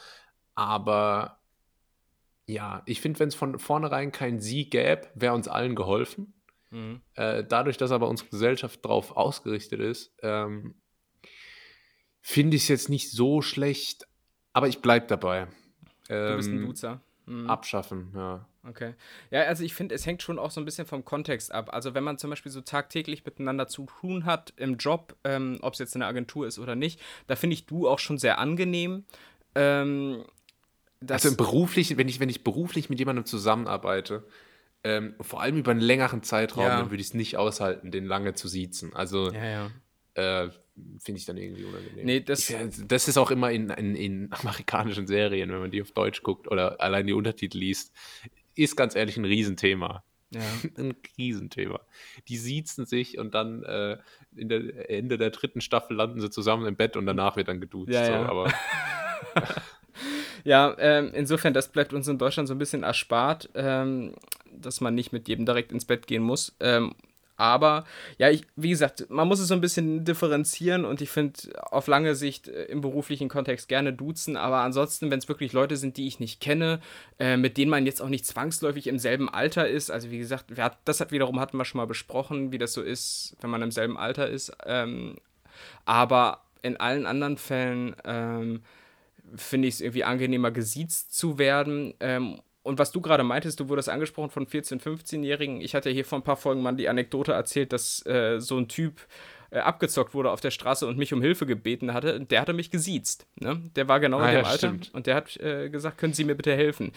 Aber 0.56 1.40
ja, 2.48 2.82
ich 2.86 3.00
finde, 3.00 3.20
wenn 3.20 3.30
es 3.30 3.36
von 3.36 3.60
vornherein 3.60 4.12
kein 4.12 4.40
Sie 4.40 4.70
gäbe, 4.70 5.08
wäre 5.14 5.36
uns 5.36 5.48
allen 5.48 5.76
geholfen. 5.76 6.34
Mhm. 6.72 7.02
Äh, 7.14 7.44
dadurch, 7.48 7.78
dass 7.78 7.92
aber 7.92 8.10
unsere 8.10 8.30
Gesellschaft 8.30 8.84
darauf 8.84 9.16
ausgerichtet 9.16 9.80
ist, 9.80 10.16
ähm, 10.24 10.74
finde 12.22 12.58
ich 12.58 12.64
es 12.64 12.70
jetzt 12.70 12.90
nicht 12.90 13.12
so 13.12 13.44
schlecht, 13.44 14.08
aber 14.54 14.68
ich 14.68 14.80
bleibe 14.80 15.06
dabei. 15.06 15.48
Ähm, 16.10 16.32
du 16.32 16.36
bist 16.38 16.50
ein 16.50 16.58
ähm, 16.58 16.66
Duzer. 16.66 17.02
Mhm. 17.28 17.50
Abschaffen, 17.50 18.12
ja. 18.16 18.48
Okay. 18.68 18.94
Ja, 19.32 19.42
also 19.44 19.64
ich 19.64 19.74
finde, 19.74 19.96
es 19.96 20.06
hängt 20.06 20.22
schon 20.22 20.38
auch 20.38 20.52
so 20.52 20.62
ein 20.62 20.66
bisschen 20.66 20.86
vom 20.86 21.04
Kontext 21.04 21.52
ab. 21.52 21.74
Also 21.74 21.96
wenn 21.96 22.04
man 22.04 22.18
zum 22.18 22.30
Beispiel 22.30 22.52
so 22.52 22.62
tagtäglich 22.62 23.26
miteinander 23.26 23.68
zu 23.68 23.86
tun 23.86 24.26
hat 24.26 24.54
im 24.58 24.78
Job, 24.78 25.16
ähm, 25.24 25.58
ob 25.62 25.74
es 25.74 25.80
jetzt 25.80 25.96
eine 25.96 26.06
Agentur 26.06 26.46
ist 26.46 26.60
oder 26.60 26.76
nicht, 26.76 27.00
da 27.28 27.36
finde 27.36 27.56
ich 27.56 27.66
du 27.66 27.88
auch 27.88 28.00
schon 28.00 28.20
sehr 28.20 28.38
angenehm. 28.38 29.06
Ähm, 29.56 30.24
also 31.10 31.36
beruflich, 31.36 31.98
wenn 31.98 32.08
ich, 32.08 32.20
wenn 32.20 32.30
ich 32.30 32.44
beruflich 32.44 32.90
mit 32.90 33.00
jemandem 33.00 33.26
zusammenarbeite, 33.26 34.28
ähm, 34.84 35.16
vor 35.22 35.42
allem 35.42 35.58
über 35.58 35.72
einen 35.72 35.80
längeren 35.80 36.22
Zeitraum, 36.22 36.64
ja. 36.64 36.80
dann 36.80 36.92
würde 36.92 37.02
ich 37.02 37.08
es 37.08 37.14
nicht 37.14 37.38
aushalten, 37.38 37.92
den 37.92 38.06
lange 38.06 38.36
zu 38.36 38.48
siezen. 38.48 38.96
Also 38.96 39.32
ja, 39.32 39.46
ja. 39.46 39.72
Äh, 40.14 40.50
finde 41.00 41.20
ich 41.20 41.26
dann 41.26 41.38
irgendwie 41.38 41.64
unangenehm. 41.64 42.06
Nee, 42.06 42.20
das, 42.22 42.50
ich, 42.50 42.58
das 42.88 43.08
ist 43.08 43.18
auch 43.18 43.32
immer 43.32 43.52
in, 43.52 43.70
in, 43.70 43.96
in, 43.96 44.28
amerikanischen 44.32 45.08
Serien, 45.08 45.52
wenn 45.52 45.60
man 45.60 45.72
die 45.72 45.82
auf 45.82 45.92
Deutsch 45.92 46.24
guckt 46.24 46.50
oder 46.50 46.82
allein 46.82 47.08
die 47.08 47.14
Untertitel 47.14 47.58
liest, 47.58 47.94
ist 48.56 48.76
ganz 48.76 48.96
ehrlich 48.96 49.18
ein 49.18 49.26
Riesenthema. 49.26 50.04
Ja. 50.34 50.42
ein 50.78 50.96
Riesenthema. 51.18 51.80
Die 52.28 52.38
siezen 52.38 52.86
sich 52.86 53.18
und 53.18 53.34
dann 53.34 53.64
äh, 53.64 53.98
in 54.36 54.50
der 54.50 54.90
Ende 54.90 55.18
der 55.18 55.32
dritten 55.32 55.62
Staffel 55.62 55.96
landen 55.98 56.22
sie 56.22 56.30
zusammen 56.30 56.66
im 56.66 56.76
Bett 56.76 56.96
und 56.96 57.06
danach 57.06 57.36
wird 57.36 57.48
dann 57.48 57.60
geduzt. 57.60 57.92
Ja, 57.92 58.06
so, 58.06 58.12
ja. 58.12 58.26
aber 58.26 58.54
ja, 60.44 60.76
ähm, 60.80 61.12
insofern, 61.14 61.54
das 61.54 61.72
bleibt 61.72 61.94
uns 61.94 62.08
in 62.08 62.18
Deutschland 62.18 62.48
so 62.48 62.56
ein 62.56 62.60
bisschen 62.60 62.84
erspart, 62.84 63.50
ähm, 63.56 64.14
dass 64.52 64.82
man 64.82 64.96
nicht 64.96 65.12
mit 65.12 65.28
jedem 65.28 65.46
direkt 65.46 65.72
ins 65.72 65.86
Bett 65.86 66.08
gehen 66.08 66.24
muss. 66.24 66.56
Ähm, 66.60 66.96
aber 67.42 67.86
ja, 68.20 68.30
ich, 68.30 68.44
wie 68.56 68.70
gesagt, 68.70 69.10
man 69.10 69.28
muss 69.28 69.40
es 69.40 69.48
so 69.48 69.56
ein 69.56 69.62
bisschen 69.62 70.06
differenzieren 70.06 70.86
und 70.86 71.02
ich 71.02 71.10
finde 71.10 71.40
auf 71.72 71.88
lange 71.88 72.14
Sicht 72.14 72.48
äh, 72.48 72.66
im 72.66 72.82
beruflichen 72.82 73.30
Kontext 73.30 73.68
gerne 73.68 73.94
duzen, 73.94 74.38
aber 74.38 74.58
ansonsten, 74.60 75.10
wenn 75.10 75.18
es 75.18 75.28
wirklich 75.28 75.52
Leute 75.52 75.76
sind, 75.76 75.98
die 75.98 76.06
ich 76.06 76.20
nicht 76.20 76.40
kenne, 76.40 76.82
äh, 77.18 77.38
mit 77.38 77.58
denen 77.58 77.72
man 77.72 77.88
jetzt 77.88 78.00
auch 78.00 78.10
nicht 78.10 78.28
zwangsläufig 78.28 78.86
im 78.86 79.00
selben 79.00 79.28
Alter 79.28 79.68
ist, 79.68 79.90
also 79.90 80.12
wie 80.12 80.20
gesagt, 80.20 80.56
hat, 80.56 80.78
das 80.86 81.00
hat 81.00 81.12
wiederum 81.12 81.40
hatten 81.40 81.58
wir 81.58 81.66
schon 81.66 81.80
mal 81.80 81.88
besprochen, 81.88 82.52
wie 82.52 82.60
das 82.60 82.74
so 82.74 82.84
ist, 82.84 83.36
wenn 83.42 83.50
man 83.50 83.64
im 83.64 83.72
selben 83.72 83.98
Alter 83.98 84.30
ist. 84.30 84.52
Ähm, 84.68 85.16
aber 85.86 86.44
in 86.62 86.78
allen 86.78 87.08
anderen 87.08 87.38
Fällen 87.38 87.96
ähm, 88.06 88.62
finde 89.36 89.68
ich 89.68 89.76
es 89.76 89.82
irgendwie 89.82 90.04
angenehmer, 90.04 90.52
gesiezt 90.52 91.16
zu 91.18 91.40
werden. 91.40 91.96
Ähm, 92.02 92.40
und 92.64 92.80
was 92.80 92.92
du 92.92 93.02
gerade 93.02 93.24
meintest, 93.24 93.60
du 93.60 93.70
wurdest 93.70 93.90
angesprochen 93.90 94.30
von 94.30 94.46
14-, 94.46 94.82
15-Jährigen. 94.82 95.62
Ich 95.62 95.74
hatte 95.74 95.90
hier 95.90 96.06
vor 96.06 96.20
ein 96.20 96.24
paar 96.24 96.38
Folgen 96.38 96.62
mal 96.62 96.74
die 96.74 96.90
Anekdote 96.90 97.34
erzählt, 97.34 97.74
dass 97.74 98.06
äh, 98.06 98.40
so 98.40 98.58
ein 98.58 98.68
Typ 98.68 99.02
äh, 99.50 99.60
abgezockt 99.60 100.14
wurde 100.14 100.32
auf 100.32 100.42
der 100.42 100.52
Straße 100.52 100.88
und 100.88 100.98
mich 100.98 101.14
um 101.14 101.22
Hilfe 101.22 101.46
gebeten 101.46 101.94
hatte. 101.94 102.22
Der 102.22 102.40
hatte 102.40 102.54
mich 102.54 102.72
gesiezt. 102.72 103.28
Ne? 103.36 103.62
Der 103.76 103.88
war 103.88 104.00
genau 104.00 104.20
ah, 104.20 104.30
in 104.30 104.36
dem 104.36 104.44
ja, 104.44 104.50
Alter. 104.50 104.68
Stimmt. 104.70 104.94
Und 104.94 105.08
der 105.08 105.16
hat 105.16 105.36
äh, 105.38 105.70
gesagt, 105.70 105.98
können 105.98 106.14
Sie 106.14 106.24
mir 106.24 106.36
bitte 106.36 106.56
helfen? 106.56 106.94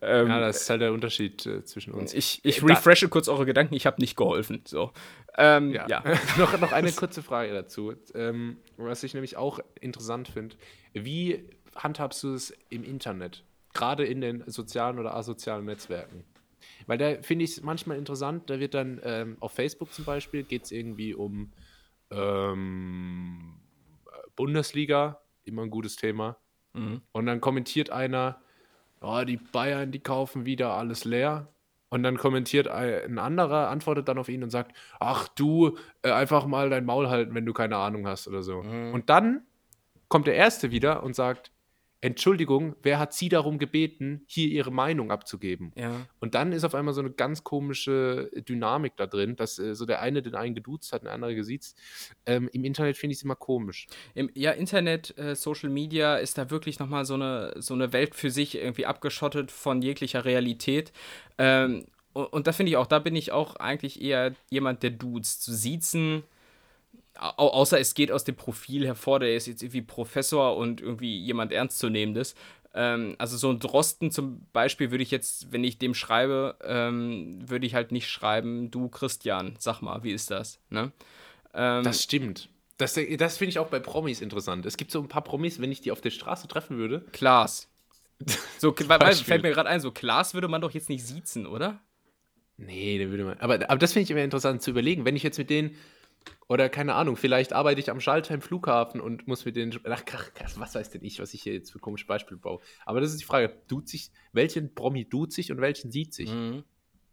Ähm, 0.00 0.28
ja, 0.28 0.40
das 0.40 0.62
ist 0.62 0.70
halt 0.70 0.80
der 0.80 0.92
Unterschied 0.92 1.44
äh, 1.46 1.64
zwischen 1.64 1.92
uns. 1.92 2.14
Ich, 2.14 2.40
ich 2.44 2.62
refreshe 2.62 3.08
kurz 3.08 3.28
eure 3.28 3.44
Gedanken, 3.44 3.74
ich 3.74 3.86
habe 3.86 4.00
nicht 4.00 4.16
geholfen. 4.16 4.62
So. 4.64 4.92
Ähm, 5.36 5.74
ja. 5.74 5.86
ja. 5.88 6.02
noch, 6.38 6.58
noch 6.60 6.72
eine 6.72 6.92
kurze 6.96 7.22
Frage 7.22 7.52
dazu, 7.52 7.94
ähm, 8.14 8.56
was 8.76 9.02
ich 9.02 9.14
nämlich 9.14 9.36
auch 9.36 9.58
interessant 9.80 10.28
finde. 10.28 10.56
Wie 10.94 11.44
handhabst 11.74 12.22
du 12.22 12.34
es 12.34 12.54
im 12.70 12.84
Internet? 12.84 13.44
Gerade 13.74 14.04
in 14.04 14.20
den 14.20 14.44
sozialen 14.46 14.98
oder 14.98 15.14
asozialen 15.14 15.64
Netzwerken. 15.66 16.24
Weil 16.86 16.98
da 16.98 17.22
finde 17.22 17.44
ich 17.44 17.52
es 17.52 17.62
manchmal 17.62 17.98
interessant, 17.98 18.48
da 18.50 18.58
wird 18.58 18.74
dann 18.74 19.00
ähm, 19.04 19.36
auf 19.40 19.52
Facebook 19.52 19.92
zum 19.92 20.04
Beispiel, 20.04 20.42
geht 20.42 20.64
es 20.64 20.72
irgendwie 20.72 21.14
um 21.14 21.52
ähm, 22.10 23.54
Bundesliga, 24.36 25.20
immer 25.44 25.62
ein 25.62 25.70
gutes 25.70 25.96
Thema. 25.96 26.38
Mhm. 26.72 27.02
Und 27.12 27.26
dann 27.26 27.40
kommentiert 27.40 27.90
einer, 27.90 28.40
oh, 29.00 29.22
die 29.26 29.36
Bayern, 29.36 29.92
die 29.92 30.00
kaufen 30.00 30.46
wieder 30.46 30.72
alles 30.72 31.04
leer. 31.04 31.48
Und 31.90 32.02
dann 32.02 32.18
kommentiert 32.18 32.68
ein 32.68 33.18
anderer, 33.18 33.68
antwortet 33.68 34.08
dann 34.08 34.18
auf 34.18 34.28
ihn 34.28 34.42
und 34.42 34.50
sagt, 34.50 34.76
ach 35.00 35.26
du, 35.28 35.78
äh, 36.02 36.10
einfach 36.10 36.44
mal 36.44 36.68
dein 36.68 36.84
Maul 36.84 37.08
halten, 37.08 37.34
wenn 37.34 37.46
du 37.46 37.54
keine 37.54 37.76
Ahnung 37.76 38.06
hast 38.06 38.28
oder 38.28 38.42
so. 38.42 38.62
Mhm. 38.62 38.92
Und 38.92 39.08
dann 39.08 39.42
kommt 40.08 40.26
der 40.26 40.34
Erste 40.34 40.70
wieder 40.70 41.02
und 41.02 41.14
sagt, 41.14 41.50
Entschuldigung, 42.00 42.76
wer 42.82 43.00
hat 43.00 43.12
Sie 43.12 43.28
darum 43.28 43.58
gebeten, 43.58 44.22
hier 44.26 44.48
Ihre 44.48 44.70
Meinung 44.70 45.10
abzugeben? 45.10 45.72
Ja. 45.74 46.06
Und 46.20 46.36
dann 46.36 46.52
ist 46.52 46.62
auf 46.64 46.76
einmal 46.76 46.94
so 46.94 47.00
eine 47.00 47.10
ganz 47.10 47.42
komische 47.42 48.30
Dynamik 48.48 48.96
da 48.96 49.08
drin, 49.08 49.34
dass 49.34 49.58
äh, 49.58 49.74
so 49.74 49.84
der 49.84 50.00
eine 50.00 50.22
den 50.22 50.36
einen 50.36 50.54
geduzt 50.54 50.92
hat, 50.92 51.02
der 51.02 51.12
andere 51.12 51.34
gesiezt. 51.34 51.76
Ähm, 52.24 52.48
Im 52.52 52.64
Internet 52.64 52.96
finde 52.96 53.12
ich 53.12 53.18
es 53.18 53.24
immer 53.24 53.34
komisch. 53.34 53.88
Im, 54.14 54.30
ja, 54.34 54.52
Internet, 54.52 55.18
äh, 55.18 55.34
Social 55.34 55.70
Media 55.70 56.16
ist 56.16 56.38
da 56.38 56.50
wirklich 56.50 56.78
nochmal 56.78 57.04
so 57.04 57.14
eine, 57.14 57.54
so 57.56 57.74
eine 57.74 57.92
Welt 57.92 58.14
für 58.14 58.30
sich 58.30 58.54
irgendwie 58.56 58.86
abgeschottet 58.86 59.50
von 59.50 59.82
jeglicher 59.82 60.24
Realität. 60.24 60.92
Ähm, 61.36 61.86
und, 62.12 62.26
und 62.26 62.46
da 62.46 62.52
finde 62.52 62.70
ich 62.70 62.76
auch, 62.76 62.86
da 62.86 63.00
bin 63.00 63.16
ich 63.16 63.32
auch 63.32 63.56
eigentlich 63.56 64.00
eher 64.00 64.34
jemand, 64.50 64.84
der 64.84 64.90
duzt. 64.90 65.42
Zu 65.42 65.52
siezen 65.52 66.22
Au 67.18 67.48
außer 67.48 67.80
es 67.80 67.94
geht 67.94 68.12
aus 68.12 68.24
dem 68.24 68.36
Profil 68.36 68.86
hervor, 68.86 69.20
der 69.20 69.34
ist 69.34 69.46
jetzt 69.46 69.62
irgendwie 69.62 69.82
Professor 69.82 70.56
und 70.56 70.80
irgendwie 70.80 71.18
jemand 71.18 71.52
Ernstzunehmendes. 71.52 72.34
Ähm, 72.74 73.16
also 73.18 73.36
so 73.36 73.50
ein 73.50 73.58
Drosten 73.58 74.10
zum 74.10 74.46
Beispiel 74.52 74.90
würde 74.90 75.02
ich 75.02 75.10
jetzt, 75.10 75.50
wenn 75.52 75.64
ich 75.64 75.78
dem 75.78 75.94
schreibe, 75.94 76.56
ähm, 76.62 77.38
würde 77.48 77.66
ich 77.66 77.74
halt 77.74 77.92
nicht 77.92 78.08
schreiben, 78.08 78.70
du 78.70 78.88
Christian, 78.88 79.56
sag 79.58 79.80
mal, 79.80 80.04
wie 80.04 80.12
ist 80.12 80.30
das? 80.30 80.60
Ne? 80.70 80.92
Ähm, 81.54 81.82
das 81.82 82.02
stimmt. 82.02 82.48
Das, 82.76 82.94
das 82.94 83.38
finde 83.38 83.50
ich 83.50 83.58
auch 83.58 83.68
bei 83.68 83.80
Promis 83.80 84.20
interessant. 84.20 84.64
Es 84.64 84.76
gibt 84.76 84.92
so 84.92 85.00
ein 85.00 85.08
paar 85.08 85.24
Promis, 85.24 85.60
wenn 85.60 85.72
ich 85.72 85.80
die 85.80 85.90
auf 85.90 86.00
der 86.00 86.10
Straße 86.10 86.46
treffen 86.46 86.78
würde. 86.78 87.04
Klaas. 87.12 87.68
So, 88.58 88.74
weil, 88.88 89.14
fällt 89.14 89.42
mir 89.42 89.52
gerade 89.52 89.68
ein, 89.68 89.78
so 89.80 89.92
Klaas 89.92 90.34
würde 90.34 90.48
man 90.48 90.60
doch 90.60 90.72
jetzt 90.72 90.88
nicht 90.88 91.06
siezen, 91.06 91.46
oder? 91.46 91.80
Nee, 92.56 92.98
den 92.98 93.10
würde 93.10 93.22
man. 93.22 93.38
Aber, 93.38 93.54
aber 93.54 93.76
das 93.76 93.92
finde 93.92 94.02
ich 94.02 94.10
immer 94.10 94.24
interessant 94.24 94.62
zu 94.62 94.70
überlegen. 94.70 95.04
Wenn 95.04 95.14
ich 95.14 95.22
jetzt 95.22 95.38
mit 95.38 95.48
denen 95.48 95.76
oder 96.48 96.68
keine 96.70 96.94
Ahnung, 96.94 97.16
vielleicht 97.16 97.52
arbeite 97.52 97.80
ich 97.80 97.90
am 97.90 98.00
Schalter 98.00 98.32
im 98.32 98.40
Flughafen 98.40 99.00
und 99.00 99.28
muss 99.28 99.44
mit 99.44 99.56
den. 99.56 99.78
Ach, 99.84 100.02
was 100.56 100.74
weiß 100.74 100.90
denn 100.90 101.04
ich, 101.04 101.20
was 101.20 101.34
ich 101.34 101.42
hier 101.42 101.52
jetzt 101.52 101.70
für 101.70 101.78
komische 101.78 102.06
Beispiele 102.06 102.38
baue. 102.38 102.60
Aber 102.86 103.00
das 103.00 103.10
ist 103.10 103.20
die 103.20 103.24
Frage: 103.24 103.54
Tut 103.68 103.88
sich, 103.88 104.10
welchen 104.32 104.74
Promi 104.74 105.08
tut 105.08 105.32
sich 105.32 105.52
und 105.52 105.60
welchen 105.60 105.90
sieht 105.90 106.14
sich? 106.14 106.30
Mhm. 106.30 106.64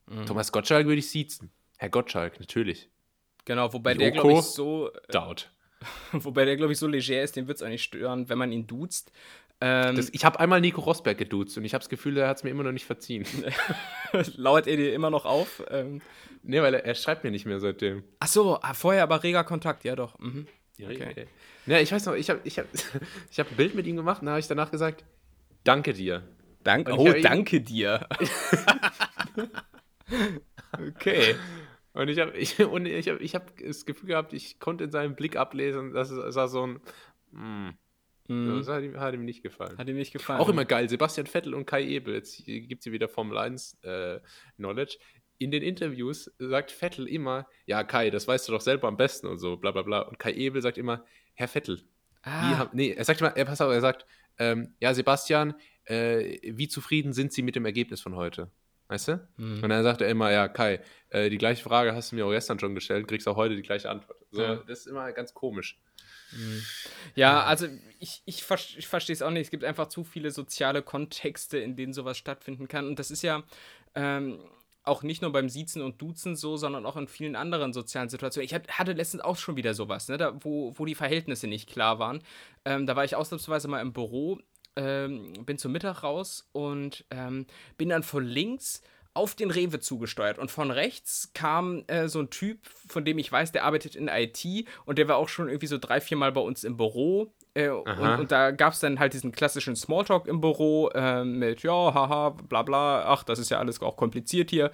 Mhm. 0.08 0.26
Thomas 0.26 0.52
Gottschalk 0.52 0.86
würde 0.88 1.00
ich 1.00 1.10
siezen. 1.10 1.52
Herr 1.78 1.90
Gottschalk, 1.90 2.40
natürlich. 2.40 2.90
Genau, 3.44 3.74
wobei 3.74 3.92
Joko, 3.92 4.00
der, 4.00 4.12
glaube 4.12 4.34
ich, 4.34 4.42
so. 4.42 4.92
Äh. 4.92 5.36
Wobei 6.14 6.46
der, 6.46 6.56
glaube 6.56 6.74
ich, 6.74 6.80
so 6.80 6.88
leger 6.88 7.22
ist, 7.22 7.36
den 7.36 7.48
wird 7.48 7.58
es 7.58 7.62
auch 7.62 7.68
nicht 7.68 7.84
stören, 7.84 8.30
wenn 8.30 8.38
man 8.38 8.52
ihn 8.52 8.66
duzt. 8.66 9.12
Ähm, 9.68 9.96
das, 9.96 10.10
ich 10.12 10.24
habe 10.24 10.40
einmal 10.40 10.62
Nico 10.62 10.80
Rosberg 10.80 11.18
geduzt 11.18 11.58
und 11.58 11.66
ich 11.66 11.74
habe 11.74 11.82
das 11.82 11.90
Gefühl, 11.90 12.16
er 12.18 12.28
hat 12.28 12.38
es 12.38 12.44
mir 12.44 12.52
immer 12.52 12.62
noch 12.62 12.72
nicht 12.72 12.86
verziehen. 12.86 13.26
Lauert 14.36 14.68
er 14.68 14.78
dir 14.78 14.94
immer 14.94 15.10
noch 15.10 15.26
auf? 15.26 15.64
Ähm, 15.72 16.04
nee, 16.44 16.62
weil 16.62 16.76
er, 16.76 16.86
er, 16.86 16.94
schreibt 16.94 17.24
mir 17.24 17.32
nicht 17.32 17.48
mehr 17.48 17.60
seitdem. 17.60 18.04
Ach 18.20 18.28
so, 18.28 18.60
ah, 18.62 18.76
vorher 18.76 19.02
aber 19.02 19.24
reger 19.24 19.44
Kontakt, 19.44 19.84
ja 19.84 19.96
doch. 19.96 20.20
Mhm. 20.20 20.46
Okay. 20.80 21.26
Ja, 21.66 21.80
ich 21.80 21.92
weiß 21.92 22.06
noch, 22.06 22.14
ich 22.14 22.30
habe 22.30 22.42
ich 22.44 22.60
hab, 22.60 22.68
ich 23.32 23.40
hab 23.40 23.50
ein 23.50 23.58
Bild 23.58 23.74
mit 23.74 23.88
ihm 23.88 23.96
gemacht 23.96 24.22
und 24.22 24.28
da 24.28 24.34
habe 24.34 24.40
ich 24.40 24.48
danach 24.48 24.70
gesagt, 24.70 25.04
danke 25.64 25.94
dir. 25.94 26.22
Dank, 26.64 26.88
oh, 26.92 27.12
danke 27.24 27.62
dir. 27.62 28.08
okay. 30.74 31.36
Und 31.94 32.10
ich 32.10 32.20
habe 32.20 32.38
ich, 32.38 32.60
ich 32.60 33.10
hab, 33.10 33.20
ich 33.20 33.36
hab 33.36 33.58
das 33.58 33.88
Gefühl 33.88 34.10
gehabt, 34.10 34.34
ich 34.34 34.60
konnte 34.60 34.84
in 34.84 34.92
seinem 34.92 35.16
Blick 35.16 35.38
ablesen, 35.38 35.94
dass 35.94 36.12
es 36.12 36.36
war 36.36 36.50
so 36.50 36.68
ein. 36.68 36.80
Mm, 37.32 37.70
mm. 38.28 38.58
Das 38.58 38.68
hat 38.68 38.84
ihm, 38.84 39.00
hat 39.00 39.14
ihm, 39.14 39.26
nicht 39.26 39.44
gefallen. 39.44 39.78
Hat 39.78 39.88
ihm 39.88 39.96
nicht 39.96 40.14
gefallen. 40.14 40.40
Auch 40.40 40.50
immer 40.50 40.66
geil. 40.66 40.90
Sebastian 40.90 41.28
Vettel 41.28 41.54
und 41.54 41.66
Kai 41.66 41.84
Ebel, 41.84 42.16
jetzt 42.16 42.46
gibt 42.46 42.80
es 42.80 42.84
hier 42.84 42.94
wieder 42.94 43.08
Formel 43.08 43.38
1 43.38 43.80
äh, 43.84 44.20
Knowledge. 44.58 44.98
In 45.38 45.52
den 45.52 45.64
Interviews 45.64 46.32
sagt 46.40 46.72
Vettel 46.72 47.08
immer, 47.08 47.48
ja, 47.66 47.84
Kai, 47.84 48.10
das 48.10 48.28
weißt 48.28 48.48
du 48.48 48.54
doch 48.54 48.62
selber 48.62 48.88
am 48.88 48.98
besten 48.98 49.28
und 49.28 49.38
so, 49.38 49.58
bla 49.58 49.72
bla 49.72 49.82
bla. 49.82 50.02
Und 50.02 50.20
Kai 50.20 50.34
Ebel 50.34 50.62
sagt 50.62 50.78
immer, 50.78 51.06
Herr 51.34 51.48
Vettel. 51.48 51.82
Ah. 52.22 52.58
Haben, 52.58 52.70
nee, 52.74 52.92
er 52.92 53.04
sagt 53.04 53.22
immer, 53.22 53.36
er, 53.36 53.46
pass 53.46 53.62
auf, 53.62 53.72
er 53.72 53.82
sagt, 53.82 54.06
ähm, 54.38 54.76
ja, 54.80 54.94
Sebastian, 54.94 55.54
äh, 55.86 56.40
wie 56.44 56.68
zufrieden 56.68 57.14
sind 57.14 57.32
Sie 57.34 57.42
mit 57.42 57.56
dem 57.56 57.66
Ergebnis 57.66 58.02
von 58.02 58.16
heute? 58.16 58.50
Weißt 58.88 59.08
du? 59.08 59.28
Mhm. 59.38 59.64
Und 59.64 59.70
dann 59.70 59.84
sagt 59.84 60.02
er 60.02 60.10
immer, 60.10 60.32
ja, 60.32 60.48
Kai, 60.48 60.82
äh, 61.10 61.30
die 61.30 61.38
gleiche 61.38 61.64
Frage 61.64 61.96
hast 61.96 62.12
du 62.12 62.16
mir 62.16 62.26
auch 62.26 62.32
gestern 62.32 62.60
schon 62.60 62.76
gestellt, 62.76 63.08
kriegst 63.08 63.28
auch 63.28 63.36
heute 63.36 63.56
die 63.56 63.64
gleiche 63.64 63.90
Antwort. 63.90 64.18
So, 64.32 64.42
ja. 64.42 64.56
Das 64.68 64.80
ist 64.80 64.88
immer 64.88 65.12
ganz 65.12 65.34
komisch. 65.34 65.80
Mhm. 66.32 66.64
Ja, 67.16 67.44
also 67.44 67.68
ich, 68.00 68.22
ich, 68.26 68.44
ich 68.78 68.88
verstehe 68.88 69.14
es 69.14 69.22
auch 69.22 69.32
nicht. 69.32 69.46
Es 69.46 69.52
gibt 69.52 69.64
einfach 69.64 69.88
zu 69.88 70.04
viele 70.04 70.32
soziale 70.32 70.82
Kontexte, 70.82 71.58
in 71.58 71.76
denen 71.76 71.94
sowas 71.94 72.18
stattfinden 72.18 72.68
kann. 72.68 72.88
Und 72.88 73.00
das 73.00 73.10
ist 73.10 73.22
ja 73.24 73.44
ähm, 73.96 74.40
auch 74.84 75.04
nicht 75.04 75.22
nur 75.22 75.32
beim 75.32 75.50
Siezen 75.50 75.82
und 75.82 76.02
Duzen 76.02 76.36
so, 76.36 76.58
sondern 76.58 76.86
auch 76.86 76.96
in 76.96 77.08
vielen 77.08 77.36
anderen 77.36 77.74
sozialen 77.74 78.10
Situationen. 78.10 78.46
Ich 78.46 78.54
hatte 78.54 78.94
letztens 78.94 79.24
auch 79.24 79.38
schon 79.38 79.56
wieder 79.56 79.74
sowas, 79.74 80.08
ne, 80.10 80.18
da, 80.18 80.38
wo, 80.44 80.74
wo 80.78 80.86
die 80.86 80.96
Verhältnisse 80.96 81.48
nicht 81.48 81.70
klar 81.70 82.00
waren. 82.00 82.22
Ähm, 82.66 82.86
da 82.86 82.96
war 82.96 83.04
ich 83.04 83.16
ausnahmsweise 83.16 83.68
mal 83.68 83.82
im 83.82 83.94
Büro 83.94 84.40
ähm, 84.76 85.34
bin 85.46 85.58
zum 85.58 85.72
Mittag 85.72 86.04
raus 86.04 86.48
und 86.52 87.06
ähm, 87.12 87.46
bin 87.78 87.90
dann 87.90 88.04
von 88.04 88.26
links 88.26 88.82
auf 89.16 89.34
den 89.34 89.50
Rewe 89.50 89.80
zugesteuert. 89.80 90.38
Und 90.38 90.52
von 90.52 90.72
rechts 90.72 91.32
kam 91.34 91.86
äh, 91.88 92.10
so 92.10 92.20
ein 92.20 92.30
Typ, 92.30 92.60
von 92.88 93.06
dem 93.06 93.18
ich 93.18 93.32
weiß, 93.32 93.54
der 93.54 93.64
arbeitet 93.64 93.96
in 93.96 94.10
IT 94.10 94.46
und 94.86 94.98
der 94.98 95.08
war 95.08 95.16
auch 95.16 95.30
schon 95.30 95.48
irgendwie 95.48 95.68
so 95.68 95.78
drei, 95.78 96.02
vier 96.02 96.18
Mal 96.18 96.34
bei 96.34 96.42
uns 96.42 96.66
im 96.66 96.76
Büro. 96.76 97.34
Äh, 97.54 97.70
und, 97.70 97.88
und, 97.88 98.32
da 98.32 98.52
gab 98.52 98.74
es 98.74 98.82
dann 98.82 99.00
halt 99.00 99.14
diesen 99.14 99.32
klassischen 99.32 99.78
Smalltalk 99.78 100.28
im 100.28 100.42
Büro 100.42 100.90
äh, 100.90 101.24
mit, 101.24 101.64
ja, 101.64 101.72
haha, 101.72 102.32
bla 102.32 102.64
bla, 102.64 103.06
ach, 103.06 103.24
das 103.24 103.40
ist 103.40 103.50
ja 103.50 103.60
alles 103.60 103.82
auch 103.82 103.96
kompliziert 103.96 104.50
hier. 104.50 104.72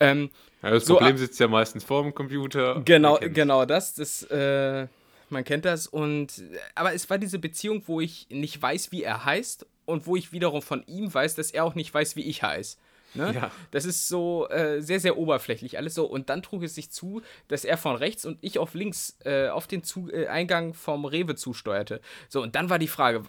Ähm, 0.00 0.30
ja, 0.62 0.70
das 0.70 0.86
so, 0.86 0.94
Problem 0.96 1.18
sitzt 1.18 1.38
ja 1.38 1.48
meistens 1.48 1.84
vor 1.84 2.02
dem 2.02 2.14
Computer. 2.14 2.80
Genau, 2.86 3.18
genau 3.20 3.66
das. 3.66 3.92
Das 3.92 4.22
äh, 4.30 4.86
man 5.32 5.44
kennt 5.44 5.64
das. 5.64 5.86
Und 5.86 6.44
aber 6.74 6.94
es 6.94 7.08
war 7.10 7.18
diese 7.18 7.38
Beziehung, 7.38 7.82
wo 7.86 8.00
ich 8.00 8.28
nicht 8.30 8.60
weiß, 8.60 8.92
wie 8.92 9.02
er 9.02 9.24
heißt 9.24 9.66
und 9.84 10.06
wo 10.06 10.16
ich 10.16 10.32
wiederum 10.32 10.62
von 10.62 10.84
ihm 10.86 11.12
weiß, 11.12 11.34
dass 11.34 11.50
er 11.50 11.64
auch 11.64 11.74
nicht 11.74 11.92
weiß, 11.92 12.16
wie 12.16 12.22
ich 12.22 12.42
heiße. 12.42 12.76
Ne? 13.14 13.32
Ja. 13.34 13.50
Das 13.70 13.84
ist 13.84 14.08
so 14.08 14.48
äh, 14.48 14.80
sehr, 14.80 15.00
sehr 15.00 15.18
oberflächlich 15.18 15.76
alles 15.76 15.94
so. 15.94 16.06
Und 16.06 16.30
dann 16.30 16.42
trug 16.42 16.62
es 16.62 16.74
sich 16.74 16.90
zu, 16.90 17.22
dass 17.48 17.64
er 17.64 17.76
von 17.76 17.96
rechts 17.96 18.24
und 18.24 18.38
ich 18.40 18.58
auf 18.58 18.74
links 18.74 19.18
äh, 19.24 19.48
auf 19.48 19.66
den 19.66 19.84
zu 19.84 20.10
äh, 20.10 20.28
Eingang 20.28 20.74
vom 20.74 21.04
Rewe 21.04 21.34
zusteuerte. 21.34 22.00
So, 22.28 22.42
und 22.42 22.54
dann 22.54 22.70
war 22.70 22.78
die 22.78 22.88
Frage, 22.88 23.24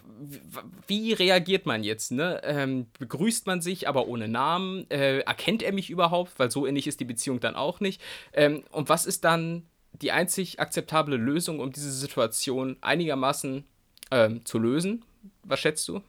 wie, 0.86 1.12
reagiert 1.12 1.66
man 1.66 1.84
jetzt? 1.84 2.12
Ne? 2.12 2.40
Ähm, 2.44 2.86
begrüßt 2.98 3.46
man 3.46 3.60
sich, 3.60 3.88
aber 3.88 4.06
ohne 4.06 4.28
Namen? 4.28 4.90
Äh, 4.90 5.20
erkennt 5.20 5.62
er 5.62 5.72
mich 5.72 5.90
überhaupt? 5.90 6.38
Weil 6.38 6.50
so 6.50 6.66
ähnlich 6.66 6.86
ist 6.86 7.00
die 7.00 7.04
Beziehung 7.04 7.40
dann 7.40 7.54
auch 7.54 7.80
nicht. 7.80 8.00
Ähm, 8.32 8.64
und 8.70 8.88
was 8.88 9.06
ist 9.06 9.24
dann 9.24 9.66
die 10.02 10.12
einzig 10.12 10.60
akzeptable 10.60 11.16
Lösung, 11.16 11.60
um 11.60 11.72
diese 11.72 11.92
Situation 11.92 12.76
einigermaßen 12.80 13.64
ähm, 14.10 14.44
zu 14.44 14.58
lösen? 14.58 15.04
Was 15.42 15.60
schätzt 15.60 15.88
du? 15.88 16.02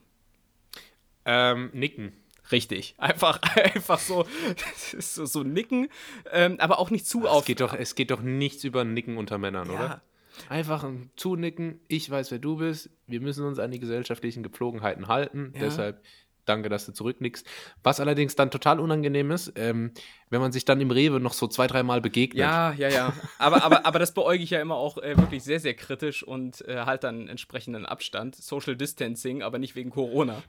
Ähm, 1.24 1.70
nicken. 1.72 2.12
Richtig. 2.52 2.94
Einfach, 2.98 3.40
einfach 3.42 3.98
so, 3.98 4.24
so, 4.76 5.26
so 5.26 5.42
nicken, 5.42 5.88
ähm, 6.30 6.60
aber 6.60 6.78
auch 6.78 6.90
nicht 6.90 7.06
zu 7.06 7.26
auf. 7.26 7.40
Es 7.40 7.46
geht, 7.46 7.60
doch, 7.60 7.74
es 7.74 7.94
geht 7.96 8.12
doch 8.12 8.22
nichts 8.22 8.62
über 8.62 8.84
Nicken 8.84 9.16
unter 9.16 9.38
Männern, 9.38 9.68
ja. 9.68 9.74
oder? 9.74 10.02
Einfach 10.48 10.84
ein 10.84 11.10
Zunicken, 11.16 11.80
ich 11.88 12.08
weiß, 12.08 12.30
wer 12.30 12.38
du 12.38 12.56
bist, 12.56 12.90
wir 13.06 13.20
müssen 13.20 13.44
uns 13.44 13.58
an 13.58 13.70
die 13.70 13.80
gesellschaftlichen 13.80 14.42
Gepflogenheiten 14.42 15.08
halten, 15.08 15.52
ja. 15.54 15.60
deshalb 15.60 16.02
danke, 16.48 16.68
dass 16.68 16.86
du 16.86 16.92
zurücknickst. 16.92 17.46
Was 17.82 18.00
allerdings 18.00 18.34
dann 18.36 18.50
total 18.50 18.80
unangenehm 18.80 19.30
ist, 19.30 19.52
ähm, 19.56 19.92
wenn 20.30 20.40
man 20.40 20.52
sich 20.52 20.64
dann 20.64 20.80
im 20.80 20.90
Rewe 20.90 21.20
noch 21.20 21.32
so 21.32 21.46
zwei, 21.46 21.66
dreimal 21.66 22.00
begegnet. 22.00 22.40
Ja, 22.40 22.72
ja, 22.72 22.88
ja. 22.88 23.12
Aber, 23.38 23.62
aber, 23.62 23.86
aber 23.86 23.98
das 23.98 24.12
beäuge 24.12 24.42
ich 24.42 24.50
ja 24.50 24.60
immer 24.60 24.76
auch 24.76 24.98
äh, 24.98 25.16
wirklich 25.16 25.42
sehr, 25.44 25.60
sehr 25.60 25.74
kritisch 25.74 26.22
und 26.22 26.66
äh, 26.66 26.84
halt 26.84 27.04
dann 27.04 27.28
entsprechenden 27.28 27.86
Abstand. 27.86 28.34
Social 28.36 28.76
Distancing, 28.76 29.42
aber 29.42 29.58
nicht 29.58 29.76
wegen 29.76 29.90
Corona. 29.90 30.42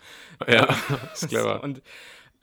Ja, 0.47 0.67
ist 1.13 1.29
clever. 1.29 1.63
und 1.63 1.81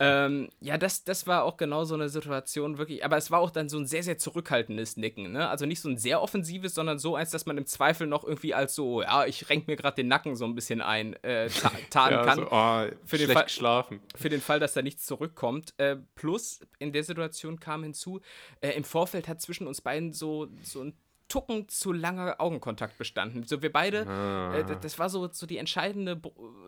ähm, 0.00 0.48
ja, 0.60 0.76
das, 0.76 1.04
das 1.04 1.26
war 1.26 1.44
auch 1.44 1.56
genau 1.56 1.84
so 1.84 1.94
eine 1.94 2.08
Situation, 2.08 2.78
wirklich. 2.78 3.04
Aber 3.04 3.16
es 3.16 3.30
war 3.30 3.40
auch 3.40 3.50
dann 3.50 3.68
so 3.68 3.78
ein 3.78 3.86
sehr, 3.86 4.02
sehr 4.02 4.18
zurückhaltendes 4.18 4.96
Nicken. 4.96 5.32
Ne? 5.32 5.48
Also 5.48 5.66
nicht 5.66 5.80
so 5.80 5.88
ein 5.88 5.98
sehr 5.98 6.20
offensives, 6.20 6.74
sondern 6.74 6.98
so 6.98 7.14
eins, 7.14 7.30
dass 7.30 7.46
man 7.46 7.56
im 7.58 7.66
Zweifel 7.66 8.06
noch 8.06 8.24
irgendwie 8.24 8.54
als 8.54 8.74
so, 8.74 9.02
ja, 9.02 9.24
ich 9.26 9.48
renk 9.48 9.68
mir 9.68 9.76
gerade 9.76 9.96
den 9.96 10.08
Nacken 10.08 10.34
so 10.36 10.44
ein 10.44 10.54
bisschen 10.54 10.80
ein, 10.80 11.14
äh, 11.22 11.48
ta 11.48 11.70
tarnen 11.90 12.18
ja, 12.18 12.24
kann. 12.24 12.38
So, 12.38 12.48
oh, 12.50 13.06
für, 13.06 13.18
den 13.18 13.30
Fall, 13.30 13.44
geschlafen. 13.44 14.00
für 14.16 14.28
den 14.28 14.40
Fall, 14.40 14.58
dass 14.58 14.72
da 14.72 14.82
nichts 14.82 15.06
zurückkommt. 15.06 15.74
Äh, 15.76 15.96
plus, 16.14 16.60
in 16.78 16.92
der 16.92 17.04
Situation 17.04 17.60
kam 17.60 17.84
hinzu, 17.84 18.20
äh, 18.60 18.70
im 18.70 18.84
Vorfeld 18.84 19.28
hat 19.28 19.40
zwischen 19.40 19.66
uns 19.66 19.80
beiden 19.80 20.12
so, 20.12 20.48
so 20.62 20.82
ein 20.82 20.94
Tucken 21.28 21.68
zu 21.68 21.92
langer 21.92 22.36
Augenkontakt 22.38 22.98
bestanden. 22.98 23.44
So 23.44 23.62
wir 23.62 23.72
beide, 23.72 24.06
ah. 24.06 24.54
äh, 24.56 24.76
das 24.80 24.98
war 24.98 25.08
so, 25.08 25.28
so 25.32 25.46
die 25.46 25.58
entscheidende 25.58 26.20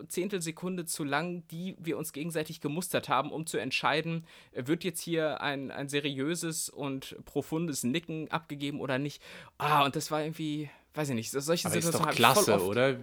Zehntelsekunde 0.07 0.85
zu 0.85 1.03
lang, 1.03 1.47
die 1.49 1.75
wir 1.79 1.97
uns 1.97 2.11
gegenseitig 2.11 2.59
gemustert 2.59 3.07
haben, 3.07 3.31
um 3.31 3.45
zu 3.45 3.57
entscheiden, 3.57 4.25
äh, 4.51 4.65
wird 4.65 4.83
jetzt 4.83 5.01
hier 5.01 5.41
ein, 5.41 5.71
ein 5.71 5.89
seriöses 5.89 6.69
und 6.69 7.15
profundes 7.25 7.83
Nicken 7.83 8.29
abgegeben 8.31 8.81
oder 8.81 8.97
nicht. 8.97 9.21
Ah, 9.57 9.85
und 9.85 9.95
das 9.95 10.09
war 10.11 10.21
irgendwie, 10.21 10.69
weiß 10.95 11.09
ich 11.09 11.15
nicht, 11.15 11.31
solche 11.31 11.67
Aber 11.67 11.75
Situationen. 11.75 12.09
Ist 12.09 12.15
doch 12.15 12.15
klasse, 12.15 12.63
oder? 12.63 12.97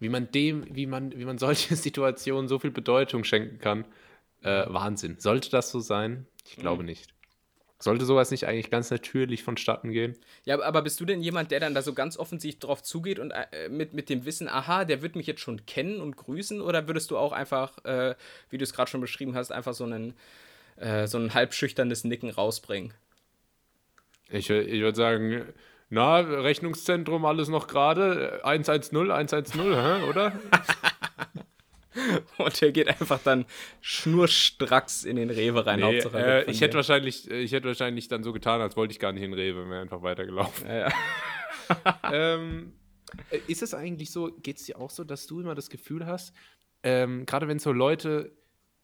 Wie 0.00 0.08
man 0.10 0.30
dem, 0.30 0.66
wie 0.74 0.86
man, 0.86 1.16
wie 1.16 1.24
man 1.24 1.38
solche 1.38 1.76
Situationen 1.76 2.48
so 2.48 2.58
viel 2.58 2.70
Bedeutung 2.70 3.24
schenken 3.24 3.58
kann. 3.58 3.86
Äh, 4.42 4.66
Wahnsinn. 4.68 5.16
Sollte 5.18 5.48
das 5.50 5.70
so 5.70 5.80
sein? 5.80 6.26
Ich 6.44 6.56
glaube 6.56 6.82
mhm. 6.82 6.88
nicht. 6.90 7.13
Sollte 7.78 8.04
sowas 8.04 8.30
nicht 8.30 8.46
eigentlich 8.46 8.70
ganz 8.70 8.90
natürlich 8.90 9.42
vonstatten 9.42 9.90
gehen? 9.90 10.16
Ja, 10.44 10.60
aber 10.62 10.82
bist 10.82 11.00
du 11.00 11.04
denn 11.04 11.20
jemand, 11.20 11.50
der 11.50 11.60
dann 11.60 11.74
da 11.74 11.82
so 11.82 11.92
ganz 11.92 12.16
offensichtlich 12.16 12.60
drauf 12.60 12.82
zugeht 12.82 13.18
und 13.18 13.32
äh, 13.32 13.68
mit, 13.68 13.94
mit 13.94 14.08
dem 14.08 14.24
Wissen, 14.24 14.48
aha, 14.48 14.84
der 14.84 15.02
wird 15.02 15.16
mich 15.16 15.26
jetzt 15.26 15.40
schon 15.40 15.66
kennen 15.66 16.00
und 16.00 16.16
grüßen? 16.16 16.60
Oder 16.60 16.86
würdest 16.86 17.10
du 17.10 17.18
auch 17.18 17.32
einfach, 17.32 17.84
äh, 17.84 18.14
wie 18.50 18.58
du 18.58 18.64
es 18.64 18.72
gerade 18.72 18.90
schon 18.90 19.00
beschrieben 19.00 19.34
hast, 19.34 19.50
einfach 19.50 19.74
so, 19.74 19.84
einen, 19.84 20.14
äh, 20.76 21.06
so 21.06 21.18
ein 21.18 21.34
halb 21.34 21.52
schüchternes 21.52 22.04
Nicken 22.04 22.30
rausbringen? 22.30 22.94
Ich, 24.30 24.48
ich 24.48 24.80
würde 24.80 24.96
sagen, 24.96 25.44
na, 25.90 26.18
Rechnungszentrum, 26.18 27.24
alles 27.24 27.48
noch 27.48 27.66
gerade, 27.66 28.40
110, 28.44 29.10
110, 29.10 29.62
hä, 29.62 30.02
oder? 30.08 30.32
Und 32.38 32.62
er 32.62 32.72
geht 32.72 32.88
einfach 32.88 33.20
dann 33.22 33.44
schnurstracks 33.80 35.04
in 35.04 35.16
den 35.16 35.30
Rewe 35.30 35.64
rein. 35.66 35.80
Nee, 35.80 35.98
äh, 35.98 36.50
ich, 36.50 36.60
hätte 36.60 36.76
wahrscheinlich, 36.76 37.30
ich 37.30 37.52
hätte 37.52 37.68
wahrscheinlich 37.68 38.08
dann 38.08 38.22
so 38.22 38.32
getan, 38.32 38.60
als 38.60 38.76
wollte 38.76 38.92
ich 38.92 38.98
gar 38.98 39.12
nicht 39.12 39.22
in 39.22 39.30
den 39.30 39.38
Rewe, 39.38 39.68
wäre 39.68 39.80
einfach 39.80 40.02
weitergelaufen. 40.02 40.66
Ja, 40.66 40.88
ja. 40.88 40.92
ähm, 42.12 42.72
äh, 43.30 43.38
ist 43.46 43.62
es 43.62 43.74
eigentlich 43.74 44.10
so, 44.10 44.30
geht 44.42 44.58
es 44.58 44.64
dir 44.64 44.78
auch 44.78 44.90
so, 44.90 45.04
dass 45.04 45.26
du 45.26 45.40
immer 45.40 45.54
das 45.54 45.70
Gefühl 45.70 46.06
hast, 46.06 46.34
ähm, 46.82 47.26
gerade 47.26 47.48
wenn 47.48 47.58
so 47.58 47.72
Leute, 47.72 48.32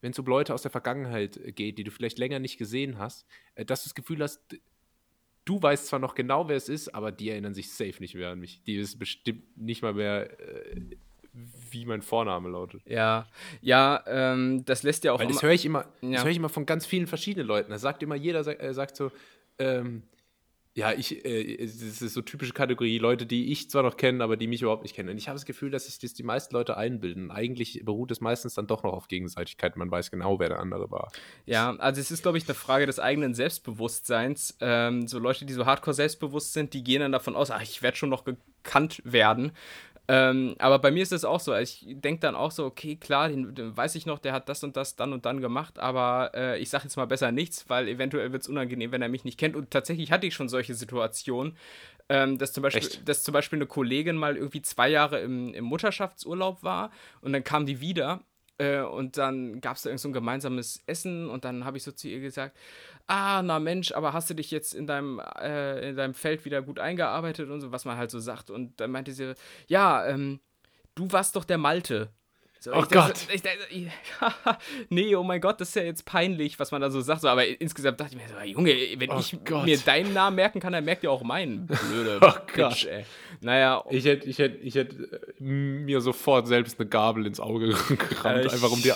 wenn 0.01 0.11
es 0.11 0.19
um 0.19 0.25
Leute 0.25 0.53
aus 0.53 0.63
der 0.63 0.71
Vergangenheit 0.71 1.39
geht, 1.55 1.77
die 1.77 1.83
du 1.83 1.91
vielleicht 1.91 2.17
länger 2.17 2.39
nicht 2.39 2.57
gesehen 2.57 2.97
hast, 2.97 3.25
äh, 3.55 3.65
dass 3.65 3.83
du 3.83 3.89
das 3.89 3.95
Gefühl 3.95 4.21
hast, 4.23 4.41
du 5.45 5.61
weißt 5.61 5.87
zwar 5.87 5.99
noch 5.99 6.15
genau, 6.15 6.47
wer 6.47 6.55
es 6.55 6.69
ist, 6.69 6.89
aber 6.89 7.11
die 7.11 7.29
erinnern 7.29 7.53
sich 7.53 7.71
safe 7.71 7.99
nicht 7.99 8.15
mehr 8.15 8.29
an 8.29 8.39
mich. 8.39 8.63
Die 8.63 8.75
ist 8.75 8.97
bestimmt 8.97 9.57
nicht 9.57 9.81
mal 9.81 9.93
mehr 9.93 10.39
äh, 10.39 10.81
wie 11.33 11.85
mein 11.85 12.01
Vorname 12.01 12.49
lautet. 12.49 12.81
Ja, 12.85 13.27
ja, 13.61 14.03
ähm, 14.07 14.65
das 14.65 14.83
lässt 14.83 15.03
ja 15.03 15.13
auch. 15.13 15.19
Weil 15.19 15.27
das 15.27 15.41
höre 15.41 15.51
ich 15.51 15.65
immer, 15.65 15.85
ja. 16.01 16.11
das 16.11 16.23
höre 16.23 16.31
ich 16.31 16.37
immer 16.37 16.49
von 16.49 16.65
ganz 16.65 16.85
vielen 16.85 17.07
verschiedenen 17.07 17.47
Leuten. 17.47 17.71
Da 17.71 17.79
sagt 17.79 18.03
immer 18.03 18.15
jeder, 18.15 18.45
äh, 18.61 18.73
sagt 18.73 18.95
so, 18.95 19.11
ähm, 19.59 20.03
ja, 20.73 20.93
ich, 20.93 21.25
äh, 21.25 21.61
es 21.61 21.81
ist 21.81 22.13
so 22.13 22.21
typische 22.21 22.53
Kategorie, 22.53 22.97
Leute, 22.97 23.25
die 23.25 23.51
ich 23.51 23.69
zwar 23.69 23.83
noch 23.83 23.97
kenne, 23.97 24.23
aber 24.23 24.37
die 24.37 24.47
mich 24.47 24.61
überhaupt 24.61 24.83
nicht 24.83 24.95
kennen. 24.95 25.09
Und 25.09 25.17
ich 25.17 25.27
habe 25.27 25.35
das 25.35 25.45
Gefühl, 25.45 25.69
dass 25.69 25.85
sich 25.85 25.99
das 25.99 26.13
die 26.13 26.23
meisten 26.23 26.55
Leute 26.55 26.77
einbilden. 26.77 27.29
Eigentlich 27.29 27.81
beruht 27.83 28.09
es 28.11 28.21
meistens 28.21 28.53
dann 28.53 28.67
doch 28.67 28.83
noch 28.83 28.93
auf 28.93 29.09
Gegenseitigkeit. 29.09 29.75
Man 29.75 29.91
weiß 29.91 30.11
genau, 30.11 30.39
wer 30.39 30.47
der 30.47 30.59
andere 30.59 30.89
war. 30.89 31.11
Ja, 31.45 31.75
also 31.75 31.99
es 31.99 32.09
ist, 32.09 32.21
glaube 32.21 32.37
ich, 32.37 32.47
eine 32.47 32.55
Frage 32.55 32.85
des 32.85 32.99
eigenen 32.99 33.33
Selbstbewusstseins. 33.33 34.57
Ähm, 34.61 35.09
so 35.09 35.19
Leute, 35.19 35.45
die 35.45 35.53
so 35.53 35.65
hardcore 35.65 35.93
selbstbewusst 35.93 36.53
sind, 36.53 36.73
die 36.73 36.85
gehen 36.85 37.01
dann 37.01 37.11
davon 37.11 37.35
aus, 37.35 37.51
ach, 37.51 37.61
ich 37.61 37.81
werde 37.81 37.97
schon 37.97 38.09
noch 38.09 38.23
gekannt 38.23 39.01
werden. 39.03 39.51
Ähm, 40.07 40.55
aber 40.59 40.79
bei 40.79 40.91
mir 40.91 41.03
ist 41.03 41.11
es 41.11 41.23
auch 41.23 41.39
so. 41.39 41.55
Ich 41.55 41.85
denke 41.87 42.21
dann 42.21 42.35
auch 42.35 42.51
so, 42.51 42.65
okay, 42.65 42.95
klar, 42.95 43.29
den, 43.29 43.53
den, 43.55 43.77
weiß 43.77 43.95
ich 43.95 44.05
noch, 44.05 44.19
der 44.19 44.33
hat 44.33 44.49
das 44.49 44.63
und 44.63 44.75
das 44.75 44.95
dann 44.95 45.13
und 45.13 45.25
dann 45.25 45.41
gemacht, 45.41 45.79
aber 45.79 46.31
äh, 46.33 46.59
ich 46.59 46.69
sage 46.69 46.85
jetzt 46.85 46.97
mal 46.97 47.05
besser 47.05 47.31
nichts, 47.31 47.69
weil 47.69 47.87
eventuell 47.87 48.31
wird 48.31 48.41
es 48.41 48.49
unangenehm, 48.49 48.91
wenn 48.91 49.01
er 49.01 49.09
mich 49.09 49.23
nicht 49.23 49.39
kennt. 49.39 49.55
Und 49.55 49.71
tatsächlich 49.71 50.11
hatte 50.11 50.27
ich 50.27 50.33
schon 50.33 50.49
solche 50.49 50.73
Situationen, 50.73 51.55
ähm, 52.09 52.37
dass, 52.37 52.51
zum 52.51 52.63
Beispiel, 52.63 52.89
dass 53.05 53.23
zum 53.23 53.33
Beispiel 53.33 53.57
eine 53.57 53.67
Kollegin 53.67 54.17
mal 54.17 54.35
irgendwie 54.35 54.61
zwei 54.61 54.89
Jahre 54.89 55.19
im, 55.21 55.53
im 55.53 55.63
Mutterschaftsurlaub 55.65 56.63
war 56.63 56.91
und 57.21 57.31
dann 57.31 57.43
kam 57.43 57.65
die 57.65 57.79
wieder 57.79 58.21
Äh, 58.61 58.81
und 58.81 59.17
dann 59.17 59.59
gab 59.59 59.75
es 59.77 59.81
da 59.81 59.89
irgend 59.89 60.01
so 60.01 60.09
ein 60.09 60.13
gemeinsames 60.13 60.83
Essen 60.85 61.29
und 61.29 61.45
dann 61.45 61.65
habe 61.65 61.77
ich 61.77 61.83
so 61.83 61.91
zu 61.91 62.07
ihr 62.07 62.19
gesagt, 62.19 62.55
ah, 63.07 63.41
na 63.41 63.59
Mensch, 63.59 63.91
aber 63.91 64.13
hast 64.13 64.29
du 64.29 64.35
dich 64.35 64.51
jetzt 64.51 64.75
in 64.75 64.85
deinem, 64.85 65.19
äh, 65.39 65.89
in 65.89 65.95
deinem 65.95 66.13
Feld 66.13 66.45
wieder 66.45 66.61
gut 66.61 66.77
eingearbeitet 66.77 67.49
und 67.49 67.59
so, 67.61 67.71
was 67.71 67.85
man 67.85 67.97
halt 67.97 68.11
so 68.11 68.19
sagt. 68.19 68.51
Und 68.51 68.79
dann 68.79 68.91
meinte 68.91 69.13
sie, 69.13 69.33
ja, 69.67 70.05
ähm, 70.05 70.39
du 70.93 71.11
warst 71.11 71.35
doch 71.35 71.43
der 71.43 71.57
Malte. 71.57 72.09
So, 72.63 72.71
oh 72.75 72.83
Gott. 72.83 72.91
Das, 72.91 73.27
ich, 73.33 73.41
ich, 73.71 73.87
nee, 74.89 75.15
oh 75.15 75.23
mein 75.23 75.41
Gott, 75.41 75.59
das 75.59 75.69
ist 75.69 75.75
ja 75.75 75.81
jetzt 75.81 76.05
peinlich, 76.05 76.59
was 76.59 76.69
man 76.69 76.79
da 76.79 76.91
so 76.91 77.01
sagt. 77.01 77.21
So, 77.21 77.27
aber 77.27 77.43
insgesamt 77.59 77.99
dachte 77.99 78.15
ich 78.15 78.21
mir 78.21 78.27
so, 78.29 78.39
Junge, 78.45 78.75
wenn 78.99 79.09
oh 79.09 79.17
ich 79.19 79.35
Gott. 79.43 79.65
mir 79.65 79.79
deinen 79.79 80.13
Namen 80.13 80.35
merken 80.35 80.59
kann, 80.59 80.71
dann 80.71 80.85
merkt 80.85 81.01
ihr 81.01 81.11
auch 81.11 81.23
meinen. 81.23 81.65
Blöde 81.65 82.19
oh 82.21 82.33
Gott. 82.55 82.85
ey. 82.85 83.03
Naja. 83.39 83.83
Ich 83.89 84.05
hätte 84.05 84.29
ich 84.29 84.37
hätt, 84.37 84.59
ich 84.61 84.75
hätt 84.75 84.93
äh, 84.93 85.43
mir 85.43 86.01
sofort 86.01 86.47
selbst 86.47 86.79
eine 86.79 86.87
Gabel 86.87 87.25
ins 87.25 87.39
Auge 87.39 87.69
gerammt, 87.97 88.45
äh, 88.45 88.49
einfach, 88.49 88.71
um 88.71 88.79
die, 88.79 88.93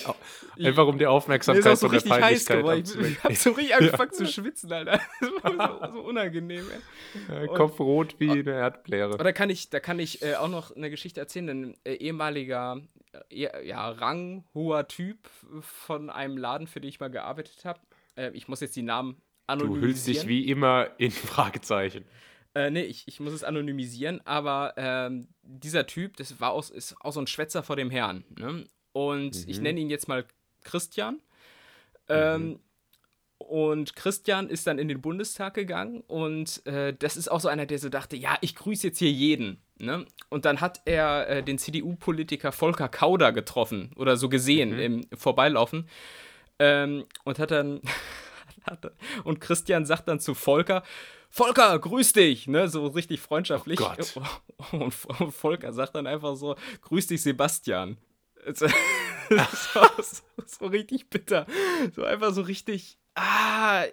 einfach 0.63 0.85
um 0.85 0.99
die 0.99 1.07
Aufmerksamkeit 1.07 1.65
mir 1.65 1.75
so 1.75 1.89
von 1.89 1.97
der 1.97 2.07
Peinlichkeit 2.07 2.63
heiß 2.63 2.95
Ich, 2.95 3.01
ich 3.01 3.23
hab 3.23 3.35
so 3.35 3.49
richtig 3.49 3.75
angefangen 3.75 4.11
ja. 4.11 4.17
zu 4.17 4.27
schwitzen, 4.27 4.71
Alter. 4.71 5.01
Das 5.19 5.57
war 5.57 5.89
so, 5.89 5.93
so 5.95 6.01
unangenehm, 6.01 6.65
ey. 7.31 7.47
Kopf 7.47 7.79
rot 7.79 8.13
wie 8.19 8.29
eine 8.29 8.51
Erdbläre. 8.51 9.17
Da 9.17 9.31
kann 9.31 9.49
ich, 9.49 9.71
da 9.71 9.79
kann 9.79 9.97
ich 9.97 10.21
äh, 10.21 10.35
auch 10.35 10.49
noch 10.49 10.75
eine 10.75 10.91
Geschichte 10.91 11.19
erzählen. 11.19 11.49
Ein 11.49 11.73
äh, 11.83 11.95
ehemaliger 11.95 12.79
ja, 13.63 13.89
ranghoher 13.89 14.87
Typ 14.87 15.29
von 15.61 16.09
einem 16.09 16.37
Laden, 16.37 16.67
für 16.67 16.81
den 16.81 16.89
ich 16.89 16.99
mal 16.99 17.09
gearbeitet 17.09 17.65
habe. 17.65 17.79
Äh, 18.15 18.31
ich 18.31 18.47
muss 18.47 18.59
jetzt 18.61 18.75
die 18.75 18.81
Namen 18.81 19.21
anonymisieren. 19.47 19.81
Du 19.81 19.87
hüllst 19.87 20.07
dich 20.07 20.27
wie 20.27 20.49
immer 20.49 20.89
in 20.97 21.11
Fragezeichen. 21.11 22.05
Äh, 22.53 22.71
nee, 22.71 22.83
ich, 22.83 23.07
ich 23.07 23.19
muss 23.19 23.33
es 23.33 23.43
anonymisieren, 23.43 24.21
aber 24.25 24.73
ähm, 24.77 25.27
dieser 25.41 25.87
Typ, 25.87 26.15
das 26.17 26.39
war 26.39 26.51
aus, 26.51 26.69
ist 26.69 26.95
auch 27.01 27.11
so 27.11 27.19
ein 27.19 27.27
Schwätzer 27.27 27.63
vor 27.63 27.75
dem 27.75 27.89
Herrn. 27.89 28.23
Ne? 28.39 28.65
Und 28.93 29.35
mhm. 29.35 29.43
ich 29.47 29.59
nenne 29.59 29.79
ihn 29.79 29.89
jetzt 29.89 30.07
mal 30.07 30.25
Christian. 30.63 31.21
Ähm, 32.07 32.43
mhm. 32.43 32.59
Und 33.37 33.95
Christian 33.95 34.49
ist 34.49 34.65
dann 34.65 34.79
in 34.79 34.87
den 34.87 35.01
Bundestag 35.01 35.53
gegangen 35.53 36.01
und 36.07 36.65
äh, 36.65 36.93
das 36.97 37.17
ist 37.17 37.29
auch 37.29 37.41
so 37.41 37.47
einer, 37.47 37.65
der 37.65 37.79
so 37.79 37.89
dachte, 37.89 38.15
ja, 38.15 38.37
ich 38.41 38.55
grüße 38.55 38.87
jetzt 38.87 38.99
hier 38.99 39.11
jeden. 39.11 39.61
Ne? 39.77 40.05
Und 40.29 40.45
dann 40.45 40.61
hat 40.61 40.81
er 40.85 41.27
äh, 41.27 41.43
den 41.43 41.57
CDU-Politiker 41.57 42.51
Volker 42.51 42.87
Kauder 42.87 43.33
getroffen 43.33 43.91
oder 43.97 44.15
so 44.15 44.29
gesehen 44.29 44.71
mhm. 44.71 44.79
im 44.79 45.07
Vorbeilaufen 45.13 45.89
ähm, 46.59 47.05
und 47.25 47.39
hat 47.39 47.51
dann 47.51 47.81
und 49.25 49.41
Christian 49.41 49.85
sagt 49.85 50.07
dann 50.07 50.19
zu 50.19 50.33
Volker, 50.33 50.83
Volker, 51.29 51.77
grüß 51.77 52.13
dich, 52.13 52.47
ne, 52.47 52.69
so 52.69 52.87
richtig 52.87 53.19
freundschaftlich. 53.19 53.81
Oh 53.81 54.71
und 54.77 54.93
Volker 54.93 55.73
sagt 55.73 55.95
dann 55.95 56.07
einfach 56.07 56.37
so, 56.37 56.55
grüß 56.81 57.07
dich, 57.07 57.21
Sebastian. 57.21 57.97
so, 58.53 58.67
so, 58.67 60.23
so 60.45 60.65
richtig 60.67 61.09
bitter. 61.09 61.45
So 61.93 62.05
einfach 62.05 62.31
so 62.33 62.41
richtig, 62.41 62.97
ah, 63.15 63.85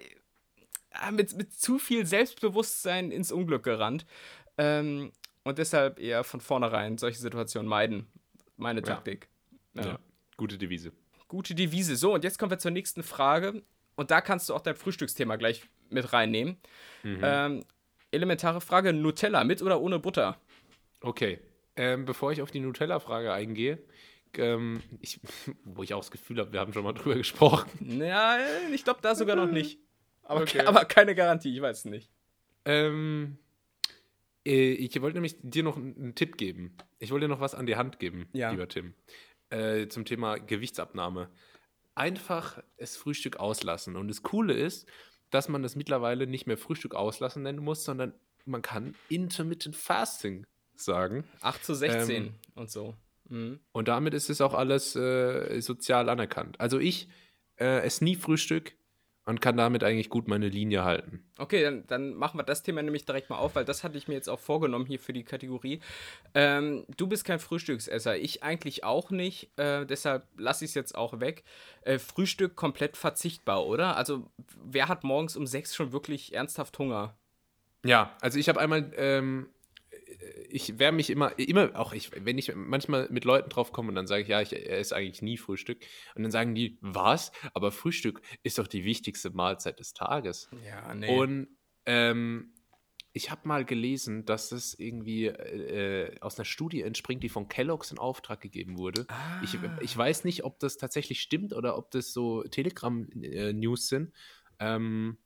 ah, 0.93 1.11
mit, 1.11 1.37
mit 1.37 1.55
zu 1.55 1.79
viel 1.79 2.07
Selbstbewusstsein 2.07 3.11
ins 3.11 3.33
Unglück 3.33 3.63
gerannt. 3.63 4.07
Ähm, 4.59 5.13
und 5.45 5.59
deshalb 5.59 5.99
eher 5.99 6.25
von 6.25 6.41
vornherein 6.41 6.99
solche 6.99 7.19
Situationen 7.19 7.69
meiden. 7.69 8.07
Meine 8.57 8.83
Taktik. 8.83 9.29
Ja. 9.75 9.87
ja. 9.87 9.99
Gute 10.37 10.59
Devise. 10.59 10.93
Gute 11.29 11.55
Devise. 11.55 11.97
So, 11.97 12.15
und 12.15 12.25
jetzt 12.25 12.39
kommen 12.39 12.51
wir 12.51 12.59
zur 12.59 12.71
nächsten 12.71 13.03
Frage. 13.03 13.63
Und 13.97 14.11
da 14.11 14.21
kannst 14.21 14.49
du 14.49 14.55
auch 14.55 14.61
dein 14.61 14.77
Frühstücksthema 14.77 15.37
gleich 15.37 15.63
mit 15.91 16.13
reinnehmen. 16.13 16.57
Mhm. 17.03 17.21
Ähm, 17.23 17.65
elementare 18.11 18.61
Frage: 18.61 18.93
Nutella 18.93 19.45
mit 19.45 19.63
oder 19.63 19.81
ohne 19.81 19.99
Butter? 19.99 20.39
Okay. 21.01 21.41
Ähm, 21.75 22.05
bevor 22.05 22.33
ich 22.33 22.43
auf 22.43 22.51
die 22.51 22.61
Nutella-Frage 22.61 23.33
eingehe, 23.33 23.79
ähm, 24.39 24.83
ich, 25.01 25.21
wo 25.65 25.83
ich 25.83 25.95
auch 25.95 26.01
das 26.01 26.11
Gefühl 26.11 26.39
habe, 26.39 26.53
wir 26.53 26.61
haben 26.61 26.73
schon 26.73 26.85
mal 26.85 26.93
drüber 26.93 27.17
gesprochen. 27.17 27.71
Ja, 28.01 28.39
ich 28.73 28.85
glaube 28.85 29.01
da 29.03 29.15
sogar 29.15 29.37
noch 29.37 29.51
nicht. 29.51 29.79
Aber, 30.23 30.43
okay. 30.43 30.61
aber 30.61 30.85
keine 30.85 31.15
Garantie, 31.15 31.55
ich 31.55 31.61
weiß 31.61 31.79
es 31.79 31.85
nicht. 31.85 32.11
Ähm, 32.65 33.39
äh, 34.47 34.73
ich 34.73 35.01
wollte 35.01 35.17
nämlich 35.17 35.37
dir 35.43 35.63
noch 35.63 35.77
einen 35.77 36.15
Tipp 36.15 36.37
geben. 36.37 36.77
Ich 36.99 37.11
wollte 37.11 37.27
dir 37.27 37.33
noch 37.33 37.41
was 37.41 37.55
an 37.55 37.67
die 37.67 37.77
Hand 37.77 37.99
geben, 37.99 38.29
ja. 38.33 38.51
lieber 38.51 38.69
Tim, 38.69 38.95
äh, 39.51 39.89
zum 39.89 40.05
Thema 40.05 40.39
Gewichtsabnahme. 40.39 41.29
Einfach 41.95 42.63
das 42.79 42.97
Frühstück 42.97 43.37
auslassen. 43.39 43.97
Und 43.97 44.09
das 44.09 44.23
Coole 44.23 44.55
ist, 44.55 44.89
dass 45.31 45.49
man 45.49 45.63
das 45.63 45.77
mittlerweile 45.77 46.27
nicht 46.27 46.47
mehr 46.47 46.57
Frühstück 46.57 46.95
auslassen 46.95 47.43
nennen 47.43 47.63
muss, 47.63 47.85
sondern 47.85 48.15
man 48.45 48.63
kann 48.63 48.95
Intermittent 49.09 49.77
Fasting 49.77 50.47
sagen. 50.75 51.25
8 51.41 51.65
zu 51.65 51.75
16 51.75 52.11
ähm, 52.11 52.35
und 52.55 52.71
so. 52.71 52.97
Mhm. 53.33 53.61
Und 53.73 53.89
damit 53.89 54.15
ist 54.15 54.31
es 54.31 54.41
auch 54.41 54.55
alles 54.55 54.95
äh, 54.95 55.61
sozial 55.61 56.09
anerkannt. 56.09 56.61
Also 56.61 56.79
ich 56.79 57.09
äh, 57.57 57.81
esse 57.83 58.05
nie 58.05 58.17
Frühstück, 58.17 58.75
und 59.25 59.41
kann 59.41 59.57
damit 59.57 59.85
eigentlich 59.85 60.09
gut 60.09 60.27
meine 60.27 60.49
Linie 60.49 60.85
halten. 60.85 61.25
Okay, 61.39 61.63
dann, 61.63 61.87
dann, 61.87 62.15
machen 62.15 62.39
wir 62.39 62.45
das 62.45 62.63
Thema 62.63 62.83
nämlich 62.83 63.05
direkt 63.05 63.31
mal 63.31 63.37
auf, 63.37 63.55
weil 63.55 63.65
das 63.65 63.85
hatte 63.85 63.97
ich 63.97 64.09
mir 64.09 64.15
jetzt 64.15 64.29
auch 64.29 64.41
vorgenommen 64.41 64.87
hier 64.87 64.99
für 64.99 65.13
die 65.13 65.23
Kategorie. 65.23 65.81
Ähm, 66.35 66.85
du 66.97 67.07
bist 67.07 67.25
kein 67.25 67.39
Frühstücksesser, 67.39 68.17
ich 68.17 68.43
eigentlich 68.43 68.85
auch 68.85 69.11
nicht, 69.11 69.57
äh, 69.59 69.87
deshalb 69.87 70.27
lasse 70.37 70.65
ich 70.65 70.73
es 70.73 70.75
jetzt 70.75 70.97
auch 70.97 71.21
weg. 71.21 71.45
Äh, 71.83 71.99
Frühstück 71.99 72.57
komplett 72.57 72.97
verzichtbar, 72.97 73.65
oder? 73.65 73.97
Also 73.97 74.27
wer 74.65 74.89
hat 74.89 75.05
morgens 75.05 75.37
um 75.37 75.47
sechs 75.47 75.75
schon 75.75 75.93
wirklich 75.93 76.35
ernsthaft 76.35 76.79
Hunger? 76.79 77.17
Ja, 77.85 78.17
also 78.21 78.39
ich 78.39 78.49
habe 78.49 78.61
einmal 78.61 78.93
ähm, 78.97 79.49
ich 80.49 80.79
werde 80.79 80.97
mich 80.97 81.11
immer, 81.11 81.39
immer, 81.39 81.77
auch 81.79 81.93
ich, 81.93 82.11
wenn 82.25 82.39
ich 82.39 82.55
manchmal 82.55 83.09
mit 83.11 83.25
Leuten 83.25 83.51
drauf 83.51 83.73
komme 83.73 83.89
und 83.89 83.95
dann 83.95 84.07
sage 84.07 84.23
ich, 84.23 84.29
ja, 84.29 84.41
ich 84.41 84.53
esse 84.53 84.95
eigentlich 84.95 85.23
nie 85.23 85.39
Frühstück. 85.39 85.79
Und 86.15 86.23
dann 86.23 86.33
sagen 86.33 86.55
die, 86.55 86.79
was? 86.81 87.33
Aber 87.55 87.73
Frühstück 87.73 88.23
ist 88.43 88.59
doch 88.59 88.67
die 88.67 88.85
wichtigste 88.85 89.31
Mahlzeit 89.31 89.81
des 89.81 89.95
Tages. 89.95 90.49
Ja, 90.67 90.95
nee. 90.95 91.17
Und 91.17 91.49
ähm, 91.87 92.53
ich 93.15 93.31
habe 93.31 93.47
mal 93.47 93.65
gelesen, 93.65 94.25
dass 94.25 94.53
es 94.53 94.79
irgendwie 94.79 95.27
äh, 95.27 96.19
aus 96.21 96.39
einer 96.39 96.47
Studie 96.47 96.83
entspringt, 96.83 97.23
die 97.23 97.29
von 97.29 97.49
Kellogg's 97.49 97.91
in 97.91 97.99
Auftrag 97.99 98.41
gegeben 98.41 98.79
wurde. 98.79 99.05
Ah. 99.09 99.41
Ich, 99.43 99.59
ich 99.81 99.97
weiß 99.97 100.25
nicht, 100.25 100.45
ob 100.45 100.59
das 100.61 100.79
tatsächlich 100.79 101.21
stimmt 101.21 101.53
oder 101.53 101.77
ob 101.77 101.91
das 101.91 102.13
so 102.13 102.43
Telegram-News 102.43 103.85
äh, 103.85 103.89
sind. 103.89 104.13
Ähm, 104.59 105.19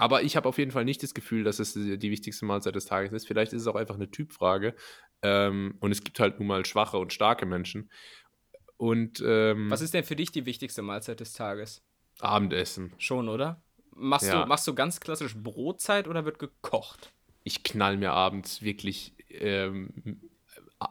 aber 0.00 0.22
ich 0.22 0.36
habe 0.36 0.48
auf 0.48 0.58
jeden 0.58 0.70
Fall 0.70 0.84
nicht 0.84 1.02
das 1.02 1.12
Gefühl, 1.14 1.44
dass 1.44 1.58
es 1.58 1.74
die 1.74 2.10
wichtigste 2.10 2.46
Mahlzeit 2.46 2.74
des 2.74 2.86
Tages 2.86 3.12
ist. 3.12 3.26
Vielleicht 3.26 3.52
ist 3.52 3.62
es 3.62 3.68
auch 3.68 3.74
einfach 3.74 3.96
eine 3.96 4.10
Typfrage. 4.10 4.74
Ähm, 5.22 5.76
und 5.80 5.92
es 5.92 6.02
gibt 6.02 6.18
halt 6.18 6.38
nun 6.38 6.48
mal 6.48 6.64
schwache 6.64 6.96
und 6.96 7.12
starke 7.12 7.44
Menschen. 7.44 7.90
Und 8.78 9.22
ähm, 9.24 9.70
was 9.70 9.82
ist 9.82 9.92
denn 9.92 10.04
für 10.04 10.16
dich 10.16 10.32
die 10.32 10.46
wichtigste 10.46 10.80
Mahlzeit 10.80 11.20
des 11.20 11.34
Tages? 11.34 11.82
Abendessen. 12.18 12.94
Schon, 12.96 13.28
oder? 13.28 13.62
Machst, 13.94 14.28
ja. 14.28 14.42
du, 14.42 14.48
machst 14.48 14.66
du 14.66 14.74
ganz 14.74 15.00
klassisch 15.00 15.36
Brotzeit 15.36 16.08
oder 16.08 16.24
wird 16.24 16.38
gekocht? 16.38 17.12
Ich 17.44 17.62
knall 17.62 17.98
mir 17.98 18.12
abends 18.12 18.62
wirklich 18.62 19.14
ähm, 19.28 20.20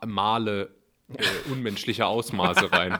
Male 0.06 0.76
äh, 1.08 1.52
unmenschlicher 1.52 2.08
Ausmaße 2.08 2.72
rein. 2.72 3.00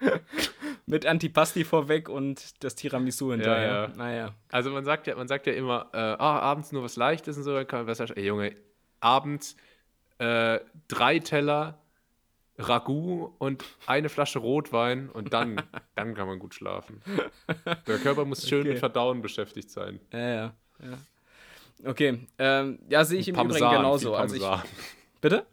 Mit 0.90 1.06
Antipasti 1.06 1.64
vorweg 1.64 2.08
und 2.08 2.62
das 2.64 2.74
Tiramisu 2.74 3.30
hinterher. 3.32 3.66
Ja, 3.66 3.82
ja. 3.82 3.92
Naja. 3.96 4.34
Also 4.50 4.70
man 4.70 4.84
sagt 4.84 5.06
ja, 5.06 5.14
man 5.16 5.28
sagt 5.28 5.46
ja 5.46 5.52
immer, 5.52 5.88
äh, 5.92 6.16
oh, 6.18 6.24
abends 6.24 6.72
nur 6.72 6.82
was 6.82 6.96
Leichtes 6.96 7.36
und 7.36 7.44
so, 7.44 7.54
dann 7.54 7.66
kann 7.66 7.80
man 7.80 7.86
besser. 7.86 8.06
Ey 8.16 8.26
Junge, 8.26 8.56
abends 9.00 9.56
äh, 10.18 10.60
drei 10.88 11.18
Teller 11.18 11.78
Ragout 12.58 13.34
und 13.38 13.64
eine 13.86 14.08
Flasche 14.08 14.38
Rotwein 14.38 15.08
und 15.08 15.32
dann, 15.32 15.62
dann 15.94 16.14
kann 16.14 16.26
man 16.26 16.38
gut 16.38 16.54
schlafen. 16.54 17.02
Der 17.86 17.98
Körper 17.98 18.24
muss 18.24 18.46
schön 18.46 18.60
okay. 18.60 18.70
mit 18.70 18.78
Verdauen 18.78 19.22
beschäftigt 19.22 19.70
sein. 19.70 20.00
Ja, 20.12 20.18
ja. 20.18 20.54
ja. 20.82 21.90
Okay, 21.90 22.18
ähm, 22.38 22.78
ja, 22.88 23.04
sehe 23.04 23.20
ich 23.20 23.28
im 23.28 23.34
Parmesan, 23.34 23.62
Übrigen 23.62 23.76
genauso. 23.82 24.14
Also 24.14 24.36
ich, 24.36 24.44
bitte? 25.20 25.46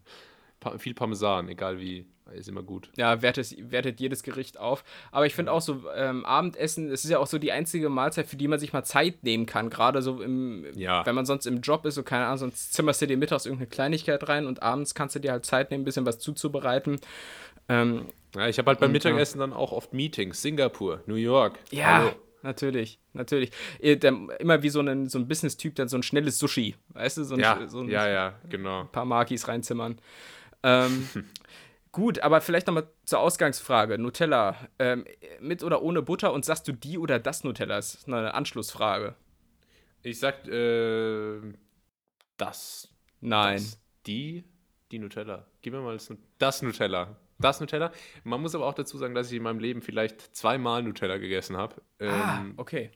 Pa 0.59 0.77
viel 0.77 0.93
Parmesan, 0.93 1.47
egal 1.47 1.79
wie. 1.79 2.05
Ist 2.33 2.49
immer 2.49 2.63
gut. 2.63 2.89
Ja, 2.97 3.21
wertet, 3.21 3.55
wertet 3.71 3.99
jedes 3.99 4.23
Gericht 4.23 4.59
auf. 4.59 4.83
Aber 5.11 5.25
ich 5.25 5.35
finde 5.35 5.51
auch 5.51 5.61
so, 5.61 5.83
ähm, 5.95 6.25
Abendessen, 6.25 6.91
es 6.91 7.03
ist 7.03 7.09
ja 7.09 7.19
auch 7.19 7.27
so 7.27 7.37
die 7.37 7.51
einzige 7.51 7.89
Mahlzeit, 7.89 8.27
für 8.27 8.37
die 8.37 8.47
man 8.47 8.59
sich 8.59 8.73
mal 8.73 8.83
Zeit 8.83 9.23
nehmen 9.23 9.45
kann. 9.45 9.69
Gerade 9.69 10.01
so 10.01 10.21
im, 10.21 10.65
ja. 10.75 11.05
wenn 11.05 11.15
man 11.15 11.25
sonst 11.25 11.45
im 11.45 11.61
Job 11.61 11.85
ist, 11.85 11.95
so 11.95 12.03
keine 12.03 12.25
Ahnung, 12.25 12.37
sonst 12.37 12.73
zimmerst 12.73 13.01
du 13.01 13.07
dir 13.07 13.17
mittags 13.17 13.45
irgendeine 13.45 13.69
Kleinigkeit 13.69 14.27
rein 14.27 14.45
und 14.45 14.61
abends 14.63 14.93
kannst 14.93 15.15
du 15.15 15.19
dir 15.19 15.31
halt 15.31 15.45
Zeit 15.45 15.71
nehmen, 15.71 15.83
ein 15.83 15.85
bisschen 15.85 16.05
was 16.05 16.19
zuzubereiten. 16.19 16.99
Ähm, 17.69 18.05
ja, 18.35 18.47
ich 18.47 18.57
habe 18.57 18.69
halt 18.69 18.79
beim 18.79 18.91
Mittagessen 18.91 19.39
dann 19.39 19.53
auch 19.53 19.71
oft 19.71 19.93
Meetings. 19.93 20.41
Singapur, 20.41 21.01
New 21.05 21.15
York. 21.15 21.59
Ja. 21.71 21.97
Hallo. 21.97 22.11
Natürlich, 22.43 22.99
natürlich. 23.13 23.51
Immer 23.79 24.63
wie 24.63 24.69
so 24.69 24.79
ein, 24.79 25.09
so 25.09 25.17
ein 25.17 25.27
Business-Typ, 25.27 25.75
dann 25.75 25.89
so 25.89 25.97
ein 25.97 26.03
schnelles 26.03 26.37
Sushi, 26.37 26.75
weißt 26.89 27.17
du? 27.17 27.23
So 27.23 27.33
ein, 27.33 27.39
ja, 27.39 27.67
so 27.67 27.79
ein, 27.79 27.89
ja, 27.89 28.07
ja, 28.07 28.35
genau. 28.47 28.81
Ein 28.81 28.91
paar 28.91 29.05
Markis 29.05 29.47
reinzimmern. 29.47 29.99
Ähm, 30.63 31.09
Gut, 31.97 32.19
aber 32.19 32.41
vielleicht 32.41 32.67
nochmal 32.67 32.87
zur 33.05 33.21
Ausgangsfrage. 33.21 33.97
Nutella, 33.97 34.55
ähm, 34.77 35.03
mit 35.39 35.63
oder 35.63 35.81
ohne 35.81 36.03
Butter 36.03 36.31
und 36.31 36.45
sagst 36.45 36.67
du 36.67 36.71
die 36.71 36.99
oder 36.99 37.17
das 37.17 37.43
Nutella? 37.43 37.77
Das 37.77 37.95
ist 37.95 38.07
eine 38.07 38.35
Anschlussfrage. 38.35 39.15
Ich 40.03 40.19
sag, 40.19 40.47
äh, 40.47 41.39
das. 42.37 42.93
Nein. 43.19 43.55
Das, 43.55 43.81
die, 44.05 44.43
die 44.91 44.99
Nutella. 44.99 45.47
Gib 45.63 45.73
mir 45.73 45.81
mal 45.81 45.93
das, 45.93 46.13
das 46.37 46.61
Nutella. 46.61 47.17
Das 47.39 47.59
Nutella. 47.61 47.91
Man 48.23 48.41
muss 48.41 48.53
aber 48.53 48.67
auch 48.67 48.75
dazu 48.75 48.99
sagen, 48.99 49.15
dass 49.15 49.31
ich 49.31 49.37
in 49.37 49.43
meinem 49.43 49.57
Leben 49.57 49.81
vielleicht 49.81 50.35
zweimal 50.35 50.83
Nutella 50.83 51.17
gegessen 51.17 51.57
habe. 51.57 51.81
Ah, 51.99 52.45
okay. 52.57 52.91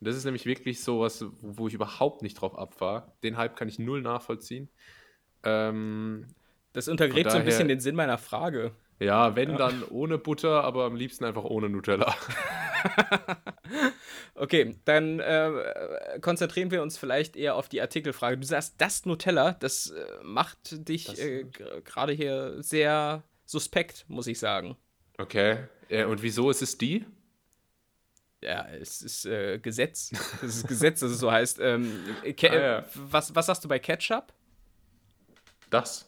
Das 0.00 0.16
ist 0.16 0.24
nämlich 0.24 0.46
wirklich 0.46 0.82
so 0.82 1.00
was, 1.00 1.26
wo 1.42 1.68
ich 1.68 1.74
überhaupt 1.74 2.22
nicht 2.22 2.40
drauf 2.40 2.56
abfahre. 2.56 3.12
Den 3.22 3.36
Hype 3.36 3.54
kann 3.54 3.68
ich 3.68 3.78
null 3.78 4.00
nachvollziehen. 4.00 4.70
Ähm, 5.42 6.26
das 6.76 6.88
untergräbt 6.88 7.30
so 7.30 7.38
ein 7.38 7.44
bisschen 7.46 7.68
den 7.68 7.80
Sinn 7.80 7.96
meiner 7.96 8.18
Frage. 8.18 8.72
Ja, 8.98 9.34
wenn 9.34 9.52
ja. 9.52 9.56
dann 9.56 9.82
ohne 9.82 10.18
Butter, 10.18 10.62
aber 10.62 10.84
am 10.84 10.94
liebsten 10.94 11.24
einfach 11.24 11.44
ohne 11.44 11.70
Nutella. 11.70 12.14
okay, 14.34 14.76
dann 14.84 15.18
äh, 15.20 16.18
konzentrieren 16.20 16.70
wir 16.70 16.82
uns 16.82 16.98
vielleicht 16.98 17.34
eher 17.34 17.54
auf 17.54 17.70
die 17.70 17.80
Artikelfrage. 17.80 18.36
Du 18.36 18.46
sagst, 18.46 18.74
das 18.76 19.06
Nutella, 19.06 19.52
das 19.52 19.90
äh, 19.90 20.04
macht 20.22 20.86
dich 20.86 21.18
äh, 21.18 21.44
gerade 21.84 22.12
hier 22.12 22.62
sehr 22.62 23.22
suspekt, 23.46 24.04
muss 24.08 24.26
ich 24.26 24.38
sagen. 24.38 24.76
Okay, 25.16 25.56
und 25.88 26.20
wieso 26.20 26.50
ist 26.50 26.60
es 26.60 26.76
die? 26.76 27.06
Ja, 28.42 28.66
es 28.68 29.00
ist 29.00 29.24
äh, 29.24 29.58
Gesetz. 29.58 30.10
Das 30.42 30.56
ist 30.56 30.68
Gesetz, 30.68 31.00
dass 31.00 31.10
es 31.10 31.20
so 31.20 31.32
heißt. 31.32 31.58
Ähm, 31.58 32.04
ah, 32.22 32.54
ja. 32.54 32.84
was, 32.94 33.34
was 33.34 33.46
sagst 33.46 33.64
du 33.64 33.68
bei 33.68 33.78
Ketchup? 33.78 34.34
Das. 35.70 36.05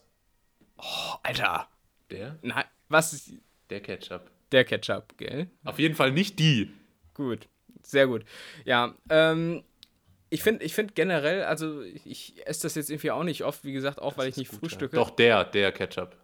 Oh, 0.79 1.14
Alter. 1.22 1.68
Der? 2.11 2.39
Nein, 2.43 2.64
was? 2.89 3.31
Der 3.70 3.81
Ketchup. 3.81 4.31
Der 4.53 4.64
Ketchup, 4.64 5.18
gell? 5.18 5.49
Auf 5.64 5.79
jeden 5.79 5.95
Fall 5.95 6.12
nicht 6.12 6.39
die. 6.39 6.72
Gut, 7.14 7.49
sehr 7.83 8.07
gut. 8.07 8.24
Ja, 8.64 8.95
ähm, 9.11 9.62
ich 10.31 10.43
finde 10.43 10.64
ich 10.64 10.74
find 10.74 10.95
generell, 10.95 11.43
also 11.45 11.83
ich 11.83 12.47
esse 12.47 12.62
das 12.62 12.74
jetzt 12.74 12.91
irgendwie 12.91 13.11
auch 13.11 13.24
nicht 13.24 13.45
oft, 13.45 13.64
wie 13.64 13.72
gesagt, 13.72 14.01
auch 14.01 14.11
das 14.11 14.18
weil 14.18 14.29
ich 14.29 14.37
nicht 14.37 14.51
gut, 14.51 14.61
frühstücke. 14.61 14.97
Ja. 14.97 15.03
Doch, 15.03 15.11
der, 15.11 15.45
der 15.45 15.72
Ketchup. 15.72 16.16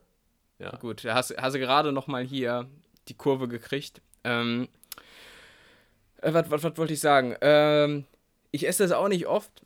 Ja. 0.59 0.71
Gut, 0.77 1.05
da 1.05 1.15
hast, 1.15 1.37
hast 1.37 1.55
du 1.55 1.59
gerade 1.59 1.93
noch 1.93 2.07
mal 2.07 2.25
hier 2.25 2.69
die 3.09 3.15
Kurve 3.15 3.49
gekriegt. 3.49 4.01
Ähm, 4.23 4.69
äh, 6.23 6.33
was 6.33 6.79
wollte 6.79 6.95
ich 6.95 7.01
sagen? 7.01 7.37
Ähm, 7.41 8.05
ich 8.51 8.67
esse 8.67 8.85
das 8.85 8.93
auch 8.93 9.09
nicht 9.09 9.27
oft, 9.27 9.63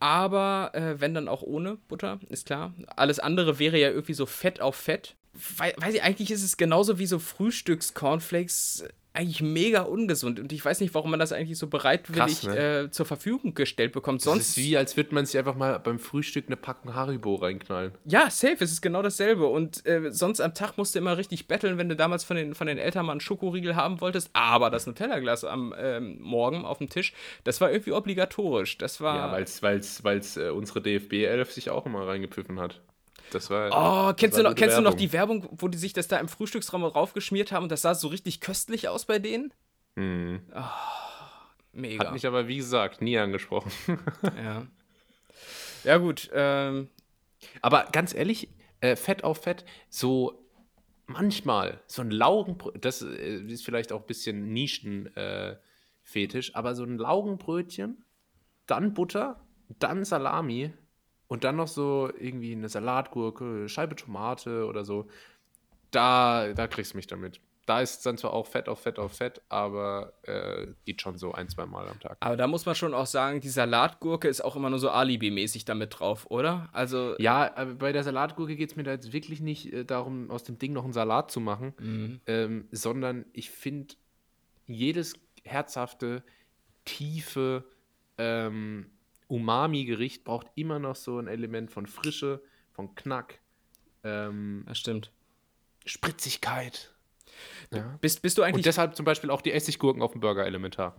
aber 0.00 0.70
äh, 0.74 1.00
wenn 1.00 1.14
dann 1.14 1.28
auch 1.28 1.42
ohne 1.42 1.76
Butter, 1.88 2.18
ist 2.28 2.46
klar. 2.46 2.74
Alles 2.96 3.20
andere 3.20 3.58
wäre 3.58 3.78
ja 3.78 3.90
irgendwie 3.90 4.14
so 4.14 4.26
Fett 4.26 4.60
auf 4.60 4.74
Fett. 4.74 5.14
Weil, 5.58 5.74
weiß 5.76 5.94
ich, 5.94 6.02
eigentlich 6.02 6.30
ist 6.30 6.42
es 6.42 6.56
genauso 6.56 6.98
wie 6.98 7.06
so 7.06 7.18
Frühstücks-Cornflakes 7.18 8.84
eigentlich 9.12 9.42
mega 9.42 9.82
ungesund 9.82 10.38
und 10.38 10.52
ich 10.52 10.64
weiß 10.64 10.80
nicht, 10.80 10.94
warum 10.94 11.10
man 11.10 11.18
das 11.18 11.32
eigentlich 11.32 11.58
so 11.58 11.66
bereitwillig 11.66 12.42
Krass, 12.42 12.42
ne? 12.44 12.84
äh, 12.84 12.90
zur 12.90 13.06
Verfügung 13.06 13.54
gestellt 13.54 13.92
bekommt. 13.92 14.22
Sonst 14.22 14.38
das 14.38 14.48
ist 14.50 14.56
wie, 14.58 14.76
als 14.76 14.96
würde 14.96 15.14
man 15.14 15.26
sich 15.26 15.36
einfach 15.36 15.56
mal 15.56 15.80
beim 15.80 15.98
Frühstück 15.98 16.46
eine 16.46 16.56
Packung 16.56 16.94
Haribo 16.94 17.34
reinknallen. 17.34 17.92
Ja, 18.04 18.30
safe, 18.30 18.56
es 18.60 18.70
ist 18.70 18.82
genau 18.82 19.02
dasselbe. 19.02 19.46
Und 19.46 19.84
äh, 19.84 20.12
sonst 20.12 20.40
am 20.40 20.54
Tag 20.54 20.78
musst 20.78 20.94
du 20.94 21.00
immer 21.00 21.16
richtig 21.16 21.48
betteln, 21.48 21.76
wenn 21.76 21.88
du 21.88 21.96
damals 21.96 22.22
von 22.22 22.36
den, 22.36 22.54
von 22.54 22.68
den 22.68 22.78
Eltern 22.78 23.06
mal 23.06 23.12
einen 23.12 23.20
Schokoriegel 23.20 23.74
haben 23.74 24.00
wolltest. 24.00 24.30
Aber 24.32 24.70
das 24.70 24.86
Nutella-Glas 24.86 25.44
am 25.44 25.74
ähm, 25.76 26.20
Morgen 26.20 26.64
auf 26.64 26.78
dem 26.78 26.88
Tisch, 26.88 27.12
das 27.42 27.60
war 27.60 27.72
irgendwie 27.72 27.92
obligatorisch. 27.92 28.78
Das 28.78 29.00
war. 29.00 29.16
Ja, 29.16 29.32
weil 29.32 30.18
es 30.18 30.36
äh, 30.36 30.50
unsere 30.50 30.80
DFB 30.80 31.14
11 31.24 31.52
sich 31.52 31.70
auch 31.70 31.84
immer 31.84 32.06
reingepfiffen 32.06 32.60
hat. 32.60 32.80
Das 33.30 33.50
war. 33.50 34.10
Oh, 34.10 34.14
kennst, 34.14 34.38
du 34.38 34.42
noch, 34.42 34.54
kennst 34.54 34.76
du 34.76 34.82
noch 34.82 34.94
die 34.94 35.12
Werbung, 35.12 35.48
wo 35.52 35.68
die 35.68 35.78
sich 35.78 35.92
das 35.92 36.08
da 36.08 36.18
im 36.18 36.28
Frühstücksraum 36.28 36.84
raufgeschmiert 36.84 37.52
haben 37.52 37.64
und 37.64 37.72
das 37.72 37.82
sah 37.82 37.94
so 37.94 38.08
richtig 38.08 38.40
köstlich 38.40 38.88
aus 38.88 39.04
bei 39.04 39.18
denen? 39.18 39.52
Mhm. 39.94 40.40
Oh, 40.54 40.60
mega. 41.72 42.06
Hat 42.06 42.12
mich 42.12 42.26
aber, 42.26 42.48
wie 42.48 42.56
gesagt, 42.56 43.02
nie 43.02 43.18
angesprochen. 43.18 43.70
ja. 44.36 44.66
Ja, 45.84 45.96
gut. 45.98 46.30
Ähm. 46.32 46.88
Aber 47.62 47.88
ganz 47.92 48.14
ehrlich, 48.14 48.50
äh, 48.80 48.96
Fett 48.96 49.24
auf 49.24 49.42
Fett, 49.42 49.64
so 49.88 50.46
manchmal, 51.06 51.80
so 51.86 52.02
ein 52.02 52.10
Laugenbrötchen, 52.10 52.80
das 52.80 53.02
äh, 53.02 53.42
ist 53.46 53.64
vielleicht 53.64 53.92
auch 53.92 54.00
ein 54.00 54.06
bisschen 54.06 54.52
Nischenfetisch, 54.52 56.50
äh, 56.50 56.54
aber 56.54 56.74
so 56.74 56.84
ein 56.84 56.98
Laugenbrötchen, 56.98 58.04
dann 58.66 58.94
Butter, 58.94 59.40
dann 59.78 60.04
Salami 60.04 60.72
und 61.30 61.44
dann 61.44 61.54
noch 61.54 61.68
so 61.68 62.10
irgendwie 62.18 62.52
eine 62.52 62.68
Salatgurke, 62.68 63.68
Scheibe 63.68 63.94
Tomate 63.94 64.66
oder 64.66 64.84
so. 64.84 65.06
Da, 65.92 66.52
da 66.52 66.66
kriegst 66.66 66.92
du 66.92 66.96
mich 66.96 67.06
damit. 67.06 67.40
Da 67.66 67.80
ist 67.80 67.98
es 67.98 68.02
dann 68.02 68.18
zwar 68.18 68.32
auch 68.32 68.48
Fett 68.48 68.68
auf 68.68 68.80
Fett 68.80 68.98
auf 68.98 69.12
Fett, 69.12 69.40
aber 69.48 70.12
äh, 70.22 70.66
geht 70.84 71.00
schon 71.00 71.18
so 71.18 71.30
ein, 71.30 71.48
zwei 71.48 71.66
Mal 71.66 71.88
am 71.88 72.00
Tag. 72.00 72.16
Aber 72.18 72.36
da 72.36 72.48
muss 72.48 72.66
man 72.66 72.74
schon 72.74 72.94
auch 72.94 73.06
sagen, 73.06 73.40
die 73.40 73.48
Salatgurke 73.48 74.26
ist 74.26 74.40
auch 74.40 74.56
immer 74.56 74.70
nur 74.70 74.80
so 74.80 74.90
Alibi-mäßig 74.90 75.64
damit 75.64 76.00
drauf, 76.00 76.26
oder? 76.32 76.68
Also 76.72 77.14
ja, 77.20 77.64
bei 77.78 77.92
der 77.92 78.02
Salatgurke 78.02 78.56
geht 78.56 78.70
es 78.70 78.76
mir 78.76 78.82
da 78.82 78.90
jetzt 78.90 79.12
wirklich 79.12 79.40
nicht 79.40 79.72
äh, 79.72 79.84
darum, 79.84 80.32
aus 80.32 80.42
dem 80.42 80.58
Ding 80.58 80.72
noch 80.72 80.82
einen 80.82 80.92
Salat 80.92 81.30
zu 81.30 81.38
machen, 81.38 81.74
mhm. 81.78 82.20
ähm, 82.26 82.68
sondern 82.72 83.24
ich 83.32 83.50
finde, 83.50 83.94
jedes 84.66 85.14
herzhafte, 85.44 86.24
tiefe, 86.84 87.62
ähm, 88.18 88.86
Umami-Gericht 89.30 90.24
braucht 90.24 90.48
immer 90.54 90.78
noch 90.78 90.96
so 90.96 91.18
ein 91.18 91.28
Element 91.28 91.70
von 91.70 91.86
Frische, 91.86 92.42
von 92.72 92.94
Knack. 92.94 93.38
Ähm, 94.04 94.64
das 94.66 94.78
stimmt. 94.78 95.10
Spritzigkeit. 95.86 96.92
Ja. 97.72 97.98
Bist, 98.00 98.22
bist 98.22 98.36
du 98.38 98.42
eigentlich. 98.42 98.56
Und 98.56 98.66
deshalb 98.66 98.96
zum 98.96 99.04
Beispiel 99.04 99.30
auch 99.30 99.40
die 99.40 99.52
Essiggurken 99.52 100.02
auf 100.02 100.12
dem 100.12 100.20
Burger 100.20 100.44
elementar. 100.44 100.96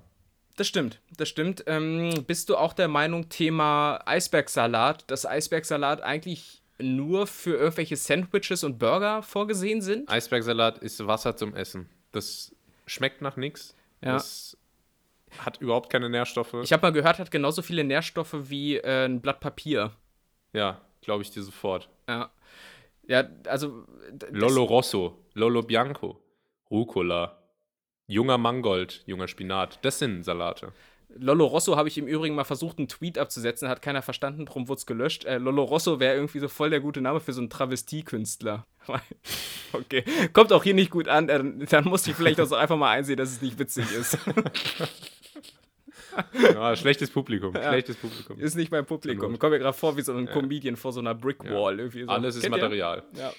Das 0.55 0.67
stimmt, 0.67 1.01
das 1.17 1.29
stimmt. 1.29 1.63
Ähm, 1.67 2.23
bist 2.27 2.49
du 2.49 2.57
auch 2.57 2.73
der 2.73 2.87
Meinung, 2.87 3.29
Thema 3.29 4.01
Eisbergsalat, 4.05 5.09
dass 5.09 5.25
Eisbergsalat 5.25 6.01
eigentlich 6.01 6.61
nur 6.77 7.27
für 7.27 7.55
irgendwelche 7.55 7.95
Sandwiches 7.95 8.63
und 8.63 8.79
Burger 8.79 9.23
vorgesehen 9.23 9.81
sind? 9.81 10.09
Eisbergsalat 10.09 10.79
ist 10.79 11.05
Wasser 11.07 11.37
zum 11.37 11.55
Essen. 11.55 11.89
Das 12.11 12.53
schmeckt 12.85 13.21
nach 13.21 13.37
nichts. 13.37 13.75
Ja. 14.01 14.13
Das 14.13 14.57
hat 15.39 15.61
überhaupt 15.61 15.89
keine 15.89 16.09
Nährstoffe. 16.09 16.55
Ich 16.63 16.73
habe 16.73 16.81
mal 16.81 16.91
gehört, 16.91 17.19
hat 17.19 17.31
genauso 17.31 17.61
viele 17.61 17.83
Nährstoffe 17.83 18.35
wie 18.49 18.77
äh, 18.77 19.05
ein 19.05 19.21
Blatt 19.21 19.39
Papier. 19.39 19.91
Ja, 20.53 20.81
glaube 21.01 21.23
ich 21.23 21.31
dir 21.31 21.43
sofort. 21.43 21.89
Ja. 22.07 22.31
Ja, 23.07 23.27
also. 23.47 23.85
Lolo 24.29 24.63
Rosso, 24.63 25.17
Lolo 25.33 25.63
Bianco, 25.63 26.19
Rucola, 26.69 27.37
junger 28.07 28.37
Mangold, 28.37 29.03
junger 29.05 29.27
Spinat. 29.27 29.79
Das 29.81 29.99
sind 29.99 30.23
Salate. 30.23 30.71
Lolo 31.17 31.45
Rosso 31.45 31.75
habe 31.75 31.89
ich 31.89 31.97
im 31.97 32.07
Übrigen 32.07 32.35
mal 32.35 32.43
versucht, 32.43 32.77
einen 32.77 32.87
Tweet 32.87 33.17
abzusetzen, 33.17 33.67
hat 33.67 33.81
keiner 33.81 34.01
verstanden, 34.01 34.45
darum 34.45 34.67
wurde 34.67 34.79
es 34.79 34.85
gelöscht. 34.85 35.25
Äh, 35.25 35.37
Lolo 35.39 35.63
Rosso 35.63 35.99
wäre 35.99 36.15
irgendwie 36.15 36.39
so 36.39 36.47
voll 36.47 36.69
der 36.69 36.79
gute 36.79 37.01
Name 37.01 37.19
für 37.19 37.33
so 37.33 37.41
einen 37.41 37.49
Travestiekünstler. 37.49 38.65
okay, 39.73 40.03
kommt 40.33 40.53
auch 40.53 40.63
hier 40.63 40.73
nicht 40.73 40.91
gut 40.91 41.07
an, 41.07 41.27
dann, 41.27 41.65
dann 41.69 41.85
muss 41.85 42.07
ich 42.07 42.15
vielleicht 42.15 42.39
auch 42.39 42.45
so 42.45 42.55
einfach 42.55 42.77
mal 42.77 42.91
einsehen, 42.91 43.17
dass 43.17 43.31
es 43.31 43.41
nicht 43.41 43.59
witzig 43.59 43.91
ist. 43.91 44.17
ja, 46.53 46.75
schlechtes 46.75 47.09
Publikum, 47.09 47.53
ja. 47.55 47.69
schlechtes 47.69 47.97
Publikum. 47.97 48.39
Ist 48.39 48.55
nicht 48.55 48.71
mein 48.71 48.85
Publikum. 48.85 49.33
Ich 49.33 49.39
komme 49.39 49.55
mir 49.55 49.59
gerade 49.59 49.77
vor 49.77 49.97
wie 49.97 50.01
so 50.01 50.13
ein. 50.13 50.27
Comedian 50.27 50.75
vor 50.75 50.91
so 50.91 50.99
einer 50.99 51.15
Brickwall. 51.15 51.79
Ja. 51.79 51.89
So. 51.89 52.07
Alles 52.07 52.35
ist 52.35 52.41
Kennt 52.43 52.55
Material. 52.55 53.03
Ja. 53.13 53.33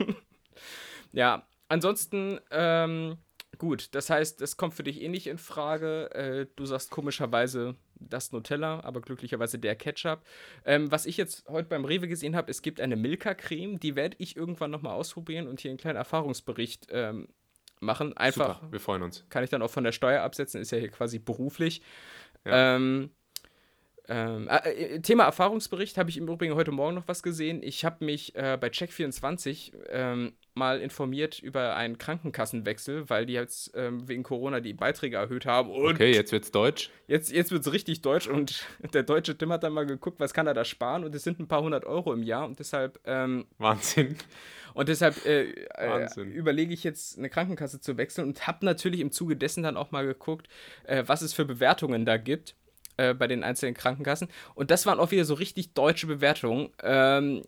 ja, 1.12 1.46
ansonsten, 1.68 2.40
ähm, 2.50 3.16
gut, 3.58 3.94
das 3.94 4.10
heißt, 4.10 4.40
es 4.42 4.56
kommt 4.56 4.74
für 4.74 4.82
dich 4.82 5.02
eh 5.02 5.08
nicht 5.08 5.26
in 5.26 5.38
Frage. 5.38 6.10
Äh, 6.14 6.46
du 6.56 6.66
sagst 6.66 6.90
komischerweise 6.90 7.76
das 7.94 8.32
Nutella, 8.32 8.80
aber 8.80 9.00
glücklicherweise 9.00 9.58
der 9.58 9.76
Ketchup. 9.76 10.22
Ähm, 10.64 10.90
was 10.90 11.06
ich 11.06 11.16
jetzt 11.16 11.48
heute 11.48 11.68
beim 11.68 11.84
Rewe 11.84 12.08
gesehen 12.08 12.34
habe, 12.34 12.50
es 12.50 12.62
gibt 12.62 12.80
eine 12.80 12.96
Milka-Creme, 12.96 13.78
die 13.78 13.94
werde 13.94 14.16
ich 14.18 14.36
irgendwann 14.36 14.70
nochmal 14.70 14.94
ausprobieren 14.94 15.46
und 15.46 15.60
hier 15.60 15.70
einen 15.70 15.78
kleinen 15.78 15.96
Erfahrungsbericht 15.96 16.88
ähm, 16.90 17.28
machen. 17.80 18.16
Einfach. 18.16 18.60
Super, 18.60 18.72
wir 18.72 18.80
freuen 18.80 19.02
uns. 19.02 19.26
Kann 19.28 19.44
ich 19.44 19.50
dann 19.50 19.62
auch 19.62 19.70
von 19.70 19.84
der 19.84 19.92
Steuer 19.92 20.22
absetzen, 20.22 20.60
ist 20.60 20.70
ja 20.70 20.78
hier 20.78 20.90
quasi 20.90 21.18
beruflich. 21.18 21.82
Ja. 22.44 22.76
Ähm, 22.76 23.10
ähm, 24.10 24.48
äh, 24.48 24.70
äh 24.70 25.00
Thema 25.00 25.24
Erfahrungsbericht 25.24 25.96
habe 25.96 26.10
ich 26.10 26.16
im 26.16 26.26
Übrigen 26.26 26.54
heute 26.56 26.72
Morgen 26.72 26.96
noch 26.96 27.06
was 27.06 27.22
gesehen. 27.22 27.62
Ich 27.62 27.84
habe 27.84 28.04
mich 28.04 28.34
äh, 28.34 28.58
bei 28.60 28.66
Check24 28.68 29.72
ähm, 29.88 30.32
mal 30.54 30.80
informiert 30.80 31.38
über 31.38 31.76
einen 31.76 31.96
Krankenkassenwechsel, 31.96 33.08
weil 33.08 33.24
die 33.24 33.34
jetzt 33.34 33.72
ähm, 33.76 34.08
wegen 34.08 34.24
Corona 34.24 34.58
die 34.58 34.74
Beiträge 34.74 35.16
erhöht 35.16 35.46
haben. 35.46 35.70
Und 35.70 35.94
okay, 35.94 36.12
jetzt 36.12 36.32
wird's 36.32 36.50
deutsch. 36.50 36.90
Jetzt, 37.06 37.30
jetzt 37.30 37.52
wird's 37.52 37.72
richtig 37.72 38.02
deutsch 38.02 38.26
und 38.26 38.66
der 38.92 39.04
deutsche 39.04 39.38
Tim 39.38 39.52
hat 39.52 39.62
dann 39.62 39.72
mal 39.72 39.86
geguckt, 39.86 40.18
was 40.18 40.34
kann 40.34 40.48
er 40.48 40.54
da 40.54 40.64
sparen 40.64 41.04
und 41.04 41.14
es 41.14 41.22
sind 41.22 41.38
ein 41.38 41.46
paar 41.46 41.62
hundert 41.62 41.84
Euro 41.84 42.12
im 42.12 42.24
Jahr 42.24 42.46
und 42.46 42.58
deshalb. 42.58 42.98
Ähm, 43.04 43.46
Wahnsinn. 43.58 44.16
Und 44.74 44.88
deshalb 44.88 45.24
äh, 45.26 45.50
äh, 45.78 46.08
überlege 46.22 46.72
ich 46.72 46.84
jetzt 46.84 47.18
eine 47.18 47.28
Krankenkasse 47.28 47.80
zu 47.80 47.96
wechseln 47.96 48.28
und 48.28 48.46
habe 48.46 48.64
natürlich 48.64 49.00
im 49.00 49.10
Zuge 49.10 49.36
dessen 49.36 49.62
dann 49.62 49.76
auch 49.76 49.90
mal 49.90 50.06
geguckt, 50.06 50.48
äh, 50.84 51.02
was 51.06 51.22
es 51.22 51.32
für 51.32 51.44
Bewertungen 51.44 52.04
da 52.04 52.16
gibt 52.16 52.54
äh, 52.96 53.14
bei 53.14 53.26
den 53.26 53.44
einzelnen 53.44 53.74
Krankenkassen. 53.74 54.28
Und 54.54 54.70
das 54.70 54.86
waren 54.86 54.98
auch 54.98 55.10
wieder 55.10 55.24
so 55.24 55.34
richtig 55.34 55.74
deutsche 55.74 56.06
Bewertungen. 56.06 56.70
Ähm, 56.82 57.42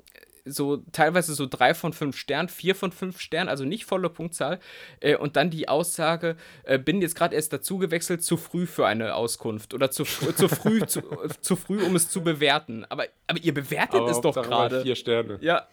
so 0.44 0.78
teilweise 0.92 1.34
so 1.34 1.46
drei 1.46 1.74
von 1.74 1.92
fünf 1.92 2.16
Sternen, 2.16 2.48
vier 2.48 2.74
von 2.74 2.92
fünf 2.92 3.20
Sternen, 3.20 3.48
also 3.48 3.64
nicht 3.64 3.84
volle 3.84 4.10
Punktzahl. 4.10 4.58
Äh, 5.00 5.16
und 5.16 5.36
dann 5.36 5.50
die 5.50 5.68
Aussage, 5.68 6.36
äh, 6.64 6.78
bin 6.78 7.00
jetzt 7.00 7.14
gerade 7.14 7.34
erst 7.34 7.52
dazu 7.52 7.78
gewechselt, 7.78 8.24
zu 8.24 8.36
früh 8.36 8.66
für 8.66 8.86
eine 8.86 9.14
Auskunft 9.14 9.74
oder 9.74 9.90
zu, 9.90 10.04
zu 10.04 10.48
früh, 10.48 10.84
zu, 10.86 11.02
zu, 11.40 11.56
früh, 11.56 11.82
um 11.82 11.96
es 11.96 12.08
zu 12.08 12.22
bewerten. 12.22 12.84
Aber, 12.88 13.06
aber 13.26 13.38
ihr 13.40 13.54
bewertet 13.54 14.00
aber 14.00 14.10
es 14.10 14.20
doch 14.20 14.34
gerade. 14.34 14.82
Vier 14.82 14.96
Sterne. 14.96 15.38
Ja. 15.40 15.68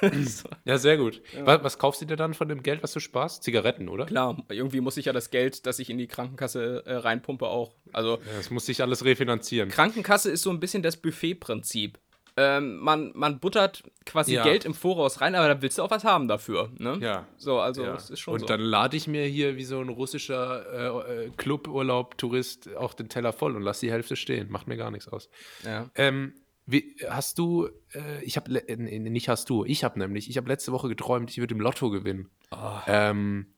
ja, 0.64 0.78
sehr 0.78 0.96
gut. 0.96 1.22
Ja. 1.32 1.46
Was, 1.46 1.64
was, 1.64 1.78
kaufst 1.78 2.00
du 2.00 2.06
dir 2.06 2.16
dann 2.16 2.34
von 2.34 2.48
dem 2.48 2.62
Geld, 2.62 2.82
was 2.82 2.92
du 2.92 3.00
sparst? 3.00 3.42
Zigaretten, 3.42 3.88
oder? 3.88 4.06
Klar, 4.06 4.36
irgendwie 4.50 4.80
muss 4.80 4.96
ich 4.96 5.06
ja 5.06 5.12
das 5.12 5.30
Geld, 5.30 5.66
das 5.66 5.78
ich 5.78 5.90
in 5.90 5.98
die 5.98 6.06
Krankenkasse 6.06 6.84
äh, 6.86 6.94
reinpumpe, 6.94 7.46
auch. 7.46 7.74
Also, 7.92 8.16
ja, 8.16 8.36
das 8.36 8.50
muss 8.50 8.66
sich 8.66 8.82
alles 8.82 9.04
refinanzieren. 9.04 9.68
Krankenkasse 9.68 10.30
ist 10.30 10.42
so 10.42 10.50
ein 10.50 10.60
bisschen 10.60 10.82
das 10.82 10.96
Buffet-Prinzip. 10.96 11.98
Ähm, 12.36 12.78
man, 12.78 13.12
man 13.14 13.38
buttert 13.38 13.84
quasi 14.04 14.34
ja. 14.34 14.42
Geld 14.42 14.64
im 14.64 14.74
Voraus 14.74 15.20
rein, 15.20 15.36
aber 15.36 15.48
da 15.48 15.62
willst 15.62 15.78
du 15.78 15.82
auch 15.82 15.90
was 15.90 16.02
haben 16.02 16.26
dafür. 16.26 16.70
Ne? 16.78 16.98
Ja. 17.00 17.28
So, 17.36 17.60
also 17.60 17.84
ja. 17.84 17.94
ist 17.94 18.18
schon 18.18 18.34
Und 18.34 18.40
so. 18.40 18.46
dann 18.46 18.60
lade 18.60 18.96
ich 18.96 19.06
mir 19.06 19.24
hier 19.24 19.56
wie 19.56 19.64
so 19.64 19.80
ein 19.80 19.88
russischer 19.88 21.06
äh, 21.06 21.26
äh, 21.26 21.30
Cluburlaub-Tourist 21.36 22.74
auch 22.76 22.94
den 22.94 23.08
Teller 23.08 23.32
voll 23.32 23.54
und 23.54 23.62
lass 23.62 23.78
die 23.78 23.92
Hälfte 23.92 24.16
stehen. 24.16 24.50
Macht 24.50 24.66
mir 24.66 24.76
gar 24.76 24.90
nichts 24.90 25.06
aus. 25.06 25.28
Ja. 25.64 25.88
Ähm, 25.94 26.34
wie, 26.66 26.96
hast 27.08 27.38
du, 27.38 27.68
äh, 27.94 28.22
ich 28.24 28.36
habe, 28.36 28.68
äh, 28.68 28.76
nicht 28.76 29.28
hast 29.28 29.50
du, 29.50 29.64
ich 29.64 29.84
habe 29.84 29.98
nämlich, 29.98 30.30
ich 30.30 30.36
habe 30.36 30.48
letzte 30.48 30.72
Woche 30.72 30.88
geträumt, 30.88 31.30
ich 31.30 31.38
würde 31.38 31.54
im 31.54 31.60
Lotto 31.60 31.90
gewinnen. 31.90 32.30
Oh. 32.50 32.78
Ähm, 32.86 33.54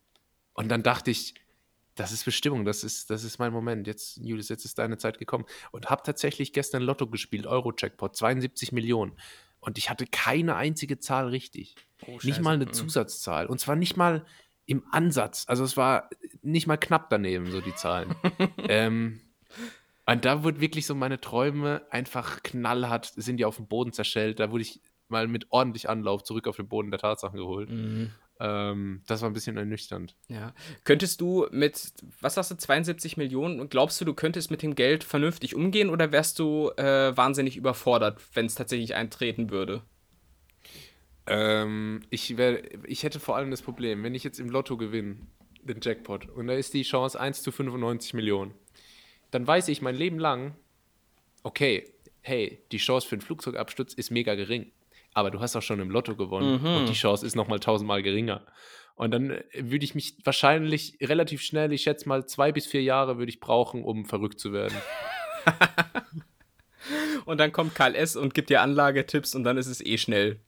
und 0.55 0.69
dann 0.69 0.83
dachte 0.83 1.11
ich, 1.11 1.35
das 1.95 2.13
ist 2.13 2.25
Bestimmung, 2.25 2.65
das 2.65 2.85
ist, 2.85 3.11
das 3.11 3.25
ist 3.25 3.39
mein 3.39 3.53
Moment. 3.53 3.87
Jetzt, 3.87 4.19
Julius, 4.19 4.49
jetzt 4.49 4.65
ist 4.65 4.79
deine 4.79 4.99
Zeit 4.99 5.19
gekommen. 5.19 5.47
Und 5.73 5.89
habe 5.89 6.03
tatsächlich 6.05 6.53
gestern 6.53 6.83
Lotto 6.83 7.07
gespielt, 7.07 7.47
Euro-Checkpot, 7.47 8.15
72 8.15 8.73
Millionen. 8.73 9.13
Und 9.61 9.79
ich 9.79 9.89
hatte 9.89 10.07
keine 10.07 10.57
einzige 10.57 10.99
Zahl 10.99 11.29
richtig. 11.29 11.75
Oh, 12.07 12.19
nicht 12.23 12.41
mal 12.41 12.55
eine 12.55 12.67
mhm. 12.67 12.73
Zusatzzahl. 12.73 13.47
Und 13.47 13.61
zwar 13.61 13.77
nicht 13.77 13.97
mal 13.97 14.25
im 14.67 14.85
Ansatz. 14.91 15.45
Also 15.49 15.65
es 15.65 15.77
war 15.77 16.11
nicht 16.43 16.67
mal 16.67 16.77
knapp 16.77 17.09
daneben, 17.09 17.51
so 17.51 17.61
die 17.61 17.75
Zahlen. 17.75 18.15
ähm, 18.69 19.21
und 20.07 20.25
da 20.25 20.45
wurde 20.45 20.61
wirklich 20.61 20.87
so 20.87 20.95
meine 20.95 21.21
Träume 21.21 21.83
einfach 21.91 22.43
knallhart, 22.43 23.13
sind 23.17 23.41
ja 23.41 23.49
auf 23.49 23.57
dem 23.57 23.67
Boden 23.67 23.93
zerschellt. 23.93 24.39
Da 24.39 24.53
wurde 24.53 24.63
ich 24.63 24.81
mal 25.09 25.27
mit 25.27 25.47
ordentlich 25.51 25.89
Anlauf 25.89 26.23
zurück 26.23 26.47
auf 26.47 26.57
den 26.57 26.69
Boden 26.69 26.91
der 26.91 27.01
Tatsachen 27.01 27.39
geholt. 27.39 27.71
Mhm. 27.71 28.13
Ähm, 28.39 29.03
das 29.07 29.23
war 29.23 29.31
ein 29.31 29.33
bisschen 29.33 29.57
ernüchternd. 29.57 30.15
Ja. 30.29 30.55
Könntest 30.85 31.21
du 31.21 31.47
mit, 31.51 31.93
was 32.21 32.37
hast 32.37 32.51
du, 32.51 32.57
72 32.57 33.17
Millionen, 33.17 33.69
glaubst 33.69 34.01
du, 34.01 34.05
du 34.05 34.15
könntest 34.15 34.51
mit 34.51 34.63
dem 34.63 34.75
Geld 34.77 35.03
vernünftig 35.03 35.57
umgehen 35.57 35.91
oder 35.91 36.13
wärst 36.13 36.39
du 36.39 36.71
äh, 36.77 37.17
wahnsinnig 37.17 37.57
überfordert, 37.57 38.21
wenn 38.35 38.47
es 38.47 38.55
tatsächlich 38.55 38.95
eintreten 38.95 39.51
würde? 39.51 39.83
Ähm, 41.27 42.03
ich, 42.11 42.37
wär, 42.37 42.63
ich 42.89 43.03
hätte 43.03 43.19
vor 43.19 43.37
allem 43.37 43.51
das 43.51 43.63
Problem, 43.63 44.05
wenn 44.05 44.15
ich 44.15 44.23
jetzt 44.23 44.39
im 44.39 44.51
Lotto 44.51 44.77
gewinne, 44.77 45.17
den 45.63 45.81
Jackpot, 45.83 46.29
und 46.29 46.47
da 46.47 46.55
ist 46.55 46.75
die 46.75 46.83
Chance 46.83 47.19
1 47.19 47.43
zu 47.43 47.51
95 47.51 48.15
Millionen 48.15 48.55
dann 49.37 49.47
weiß 49.47 49.69
ich 49.69 49.83
mein 49.83 49.95
Leben 49.95 50.19
lang, 50.19 50.57
okay, 51.43 51.93
hey, 52.23 52.59
die 52.73 52.79
Chance 52.79 53.07
für 53.07 53.17
einen 53.17 53.21
Flugzeugabsturz 53.21 53.93
ist 53.93 54.11
mega 54.11 54.35
gering. 54.35 54.73
Aber 55.13 55.31
du 55.31 55.41
hast 55.41 55.55
auch 55.57 55.63
schon 55.63 55.79
im 55.79 55.91
Lotto 55.91 56.17
gewonnen 56.17 56.63
mhm. 56.63 56.77
und 56.77 56.89
die 56.89 56.95
Chance 56.95 57.27
ist 57.27 57.37
nochmal 57.37 57.61
tausendmal 57.61 58.03
geringer. 58.03 58.47
Und 58.95 59.11
dann 59.11 59.33
äh, 59.33 59.43
würde 59.53 59.85
ich 59.85 59.95
mich 59.95 60.17
wahrscheinlich 60.25 60.97
relativ 61.03 61.43
schnell, 61.43 61.71
ich 61.75 61.83
schätze 61.83 62.09
mal 62.09 62.25
zwei 62.25 62.51
bis 62.51 62.67
vier 62.67 62.83
Jahre 62.83 63.19
würde 63.19 63.29
ich 63.29 63.39
brauchen, 63.39 63.85
um 63.85 64.07
verrückt 64.07 64.41
zu 64.41 64.55
werden. 64.55 64.75
und 67.27 67.37
dann 67.37 67.53
kommt 67.53 67.75
Karl 67.75 67.95
S. 67.95 68.17
und 68.17 68.33
gibt 68.33 68.49
dir 68.49 68.63
Anlagetipps 68.63 69.35
und 69.35 69.45
dann 69.45 69.59
ist 69.59 69.67
es 69.67 69.85
eh 69.85 69.99
schnell 69.99 70.41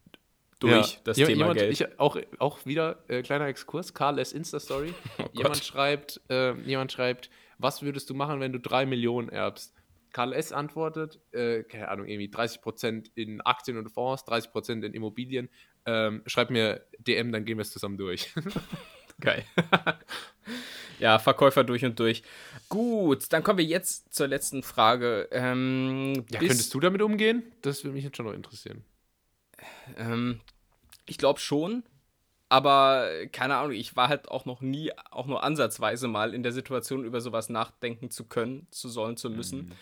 durch 0.60 0.94
ja. 0.94 1.00
das 1.04 1.18
ja, 1.18 1.26
Thema 1.26 1.40
jemand, 1.40 1.58
Geld. 1.58 1.72
Ich, 1.72 2.00
auch, 2.00 2.16
auch 2.38 2.64
wieder 2.64 3.04
äh, 3.08 3.20
kleiner 3.20 3.48
Exkurs, 3.48 3.92
Karl 3.92 4.18
S. 4.18 4.32
Insta-Story. 4.32 4.94
Oh 5.18 5.26
jemand 5.34 5.62
schreibt, 5.62 6.22
äh, 6.30 6.54
jemand 6.62 6.90
schreibt, 6.90 7.28
was 7.58 7.82
würdest 7.82 8.08
du 8.10 8.14
machen, 8.14 8.40
wenn 8.40 8.52
du 8.52 8.60
drei 8.60 8.86
Millionen 8.86 9.28
erbst? 9.28 9.74
Karl 10.12 10.32
S. 10.32 10.52
antwortet, 10.52 11.20
äh, 11.32 11.62
keine 11.64 11.88
Ahnung, 11.88 12.06
irgendwie 12.06 12.28
30% 12.28 13.10
in 13.14 13.40
Aktien 13.42 13.76
und 13.76 13.90
Fonds, 13.90 14.24
30% 14.24 14.84
in 14.84 14.94
Immobilien. 14.94 15.48
Ähm, 15.84 16.22
schreib 16.26 16.50
mir 16.50 16.86
DM, 16.98 17.32
dann 17.32 17.44
gehen 17.44 17.58
wir 17.58 17.62
es 17.62 17.72
zusammen 17.72 17.98
durch. 17.98 18.32
Geil. 19.20 19.44
ja, 20.98 21.18
Verkäufer 21.18 21.64
durch 21.64 21.84
und 21.84 21.98
durch. 21.98 22.22
Gut, 22.68 23.32
dann 23.32 23.42
kommen 23.42 23.58
wir 23.58 23.64
jetzt 23.64 24.14
zur 24.14 24.28
letzten 24.28 24.62
Frage. 24.62 25.28
Ähm, 25.32 26.24
ja, 26.30 26.38
könntest 26.38 26.72
du 26.72 26.80
damit 26.80 27.02
umgehen? 27.02 27.42
Das 27.62 27.84
würde 27.84 27.94
mich 27.94 28.04
jetzt 28.04 28.16
schon 28.16 28.26
noch 28.26 28.34
interessieren. 28.34 28.84
Ähm, 29.96 30.40
ich 31.06 31.18
glaube 31.18 31.40
schon. 31.40 31.82
Aber 32.48 33.08
keine 33.30 33.56
Ahnung, 33.56 33.72
ich 33.72 33.94
war 33.94 34.08
halt 34.08 34.28
auch 34.28 34.46
noch 34.46 34.60
nie, 34.60 34.90
auch 35.10 35.26
nur 35.26 35.44
ansatzweise 35.44 36.08
mal 36.08 36.32
in 36.32 36.42
der 36.42 36.52
Situation, 36.52 37.04
über 37.04 37.20
sowas 37.20 37.50
nachdenken 37.50 38.10
zu 38.10 38.24
können, 38.24 38.66
zu 38.70 38.88
sollen, 38.88 39.16
zu 39.16 39.28
müssen. 39.28 39.58
Mhm. 39.58 39.72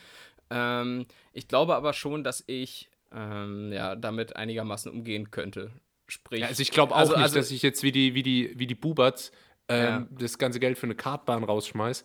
Ähm, 0.50 1.06
ich 1.32 1.46
glaube 1.46 1.76
aber 1.76 1.92
schon, 1.92 2.24
dass 2.24 2.42
ich 2.46 2.90
ähm, 3.14 3.72
ja, 3.72 3.94
damit 3.94 4.34
einigermaßen 4.34 4.90
umgehen 4.90 5.30
könnte. 5.30 5.70
Sprich, 6.08 6.40
ja, 6.40 6.48
also 6.48 6.60
ich 6.60 6.72
glaube 6.72 6.94
auch 6.94 6.98
also, 6.98 7.12
nicht, 7.12 7.22
also, 7.22 7.36
dass 7.36 7.50
ich 7.50 7.62
jetzt 7.62 7.82
wie 7.82 7.92
die, 7.92 8.14
wie 8.14 8.22
die, 8.22 8.52
wie 8.56 8.66
die 8.66 8.74
Buberts 8.74 9.30
ähm, 9.68 9.84
ja. 9.84 10.06
das 10.18 10.38
ganze 10.38 10.58
Geld 10.58 10.76
für 10.76 10.86
eine 10.86 10.94
Kartbahn 10.96 11.44
rausschmeiß. 11.44 12.04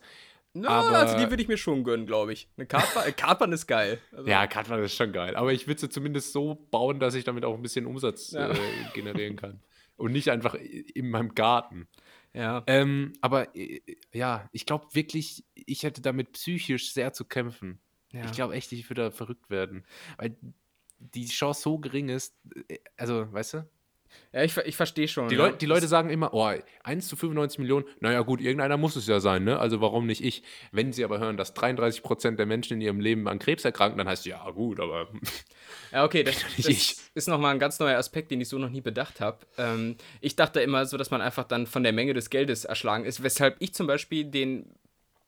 Na, 0.54 0.68
aber, 0.68 0.98
also 0.98 1.18
die 1.18 1.30
würde 1.30 1.42
ich 1.42 1.48
mir 1.48 1.58
schon 1.58 1.84
gönnen, 1.84 2.06
glaube 2.06 2.34
ich. 2.34 2.50
Eine 2.58 2.68
Kartbahn, 2.68 3.08
äh, 3.08 3.12
Kartbahn 3.14 3.52
ist 3.52 3.68
geil. 3.68 4.00
Also, 4.12 4.30
ja, 4.30 4.46
Kartbahn 4.48 4.84
ist 4.84 4.96
schon 4.96 5.14
geil. 5.14 5.36
Aber 5.36 5.54
ich 5.54 5.66
würde 5.66 5.80
sie 5.80 5.90
zumindest 5.90 6.34
so 6.34 6.68
bauen, 6.72 7.00
dass 7.00 7.16
ich 7.16 7.24
damit 7.24 7.46
auch 7.46 7.56
ein 7.56 7.62
bisschen 7.62 7.86
Umsatz 7.86 8.32
ja. 8.32 8.52
äh, 8.52 8.56
generieren 8.94 9.38
kann 9.38 9.62
und 10.02 10.12
nicht 10.12 10.30
einfach 10.30 10.56
in 10.56 11.10
meinem 11.10 11.36
Garten. 11.36 11.88
Ja. 12.34 12.64
Ähm, 12.68 13.14
aber 13.22 13.56
äh, 13.56 13.82
ja, 14.12 14.50
ich 14.52 14.66
glaube 14.66 14.88
wirklich, 14.94 15.46
ich 15.54 15.84
hätte 15.84 16.02
damit 16.02 16.34
psychisch 16.34 16.94
sehr 16.94 17.14
zu 17.14 17.26
kämpfen. 17.26 17.80
Ja. 18.12 18.26
Ich 18.26 18.32
glaube 18.32 18.56
echt, 18.56 18.72
ich 18.72 18.90
würde 18.90 19.04
da 19.04 19.12
verrückt 19.12 19.50
werden. 19.50 19.86
Weil 20.18 20.36
die 20.98 21.28
Chance 21.28 21.62
so 21.62 21.78
gering 21.78 22.10
ist, 22.10 22.36
äh, 22.68 22.80
also, 22.98 23.32
weißt 23.32 23.54
du? 23.56 23.70
Ja, 24.34 24.44
ich, 24.44 24.56
ich 24.58 24.78
verstehe 24.78 25.08
schon. 25.08 25.28
Die, 25.30 25.36
ja. 25.36 25.46
Leut, 25.46 25.62
die 25.62 25.66
Leute 25.66 25.88
sagen 25.88 26.10
immer, 26.10 26.34
oh, 26.34 26.50
1 26.84 27.08
zu 27.08 27.16
95 27.16 27.60
Millionen, 27.60 27.86
naja 28.00 28.22
gut, 28.22 28.40
irgendeiner 28.40 28.78
muss 28.78 28.96
es 28.96 29.08
ja 29.08 29.20
sein, 29.20 29.44
ne? 29.44 29.60
Also 29.60 29.82
warum 29.82 30.06
nicht 30.06 30.24
ich? 30.24 30.44
Wenn 30.72 30.94
sie 30.94 31.04
aber 31.04 31.20
hören, 31.20 31.38
dass 31.38 31.54
33 31.54 32.02
Prozent 32.02 32.40
der 32.40 32.46
Menschen 32.46 32.76
in 32.76 32.82
ihrem 32.82 33.00
Leben 33.00 33.28
an 33.28 33.40
Krebs 33.40 33.66
erkranken, 33.66 33.98
dann 33.98 34.08
heißt 34.08 34.22
es, 34.22 34.28
ja 34.28 34.50
gut, 34.52 34.80
aber... 34.80 35.10
Ja, 35.92 36.06
okay, 36.06 36.24
das, 36.24 36.38
das 36.58 37.12
ist 37.14 37.28
nochmal 37.28 37.54
ein 37.54 37.60
ganz 37.60 37.80
neuer 37.80 37.98
Aspekt, 37.98 38.32
den 38.32 38.40
ich 38.40 38.48
so 38.48 38.58
noch 38.58 38.70
nie 38.70 38.82
bedacht 38.82 39.20
habe. 39.20 39.40
Ähm, 39.58 39.96
ich 40.22 40.36
dachte 40.36 40.62
immer 40.62 40.86
so, 40.86 40.98
dass 40.98 41.12
man 41.12 41.22
einfach 41.22 41.44
dann 41.44 41.68
von 41.68 41.84
der 41.84 41.94
Menge 41.94 42.14
des 42.14 42.30
Geldes 42.30 42.66
erschlagen 42.66 43.06
ist, 43.06 43.24
weshalb 43.24 43.58
ich 43.60 43.74
zum 43.74 43.88
Beispiel 43.88 44.26
den 44.26 44.66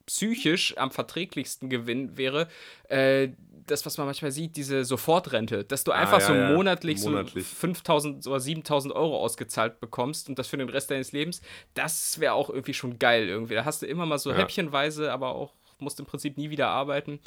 psychisch 0.06 0.78
am 0.78 0.92
verträglichsten 0.92 1.70
Gewinn 1.70 2.18
wäre, 2.18 2.48
äh, 2.90 3.30
das, 3.68 3.86
was 3.86 3.97
man 3.97 4.07
manchmal 4.07 4.32
sieht, 4.32 4.55
diese 4.55 4.86
Sofortrente, 4.86 5.64
dass 5.64 5.84
du 5.84 5.91
ah, 5.91 5.95
einfach 5.95 6.18
ah, 6.18 6.22
ja, 6.22 6.28
so 6.28 6.34
ja. 6.34 6.51
monatlich, 6.53 7.01
monatlich, 7.01 7.47
so 7.47 7.55
5000 7.55 8.28
oder 8.28 8.39
7000 8.39 8.93
Euro 8.93 9.18
ausgezahlt 9.20 9.80
bekommst 9.80 10.30
und 10.30 10.39
das 10.39 10.47
für 10.47 10.57
den 10.57 10.70
Rest 10.70 10.91
deines 10.91 11.11
Lebens, 11.11 11.41
das 11.74 12.20
wäre 12.20 12.34
auch 12.34 12.49
irgendwie 12.49 12.74
schon 12.74 12.99
geil 12.99 13.28
irgendwie. 13.28 13.55
Da 13.55 13.66
hast 13.66 13.82
du 13.82 13.86
immer 13.86 14.05
mal 14.05 14.20
so 14.20 14.32
ja. 14.32 14.38
häppchenweise, 14.38 15.11
aber 15.11 15.36
auch 15.36 15.53
musst 15.80 15.99
im 15.99 16.05
Prinzip 16.05 16.38
nie 16.38 16.49
wieder 16.49 16.70
arbeiten. 16.70 17.20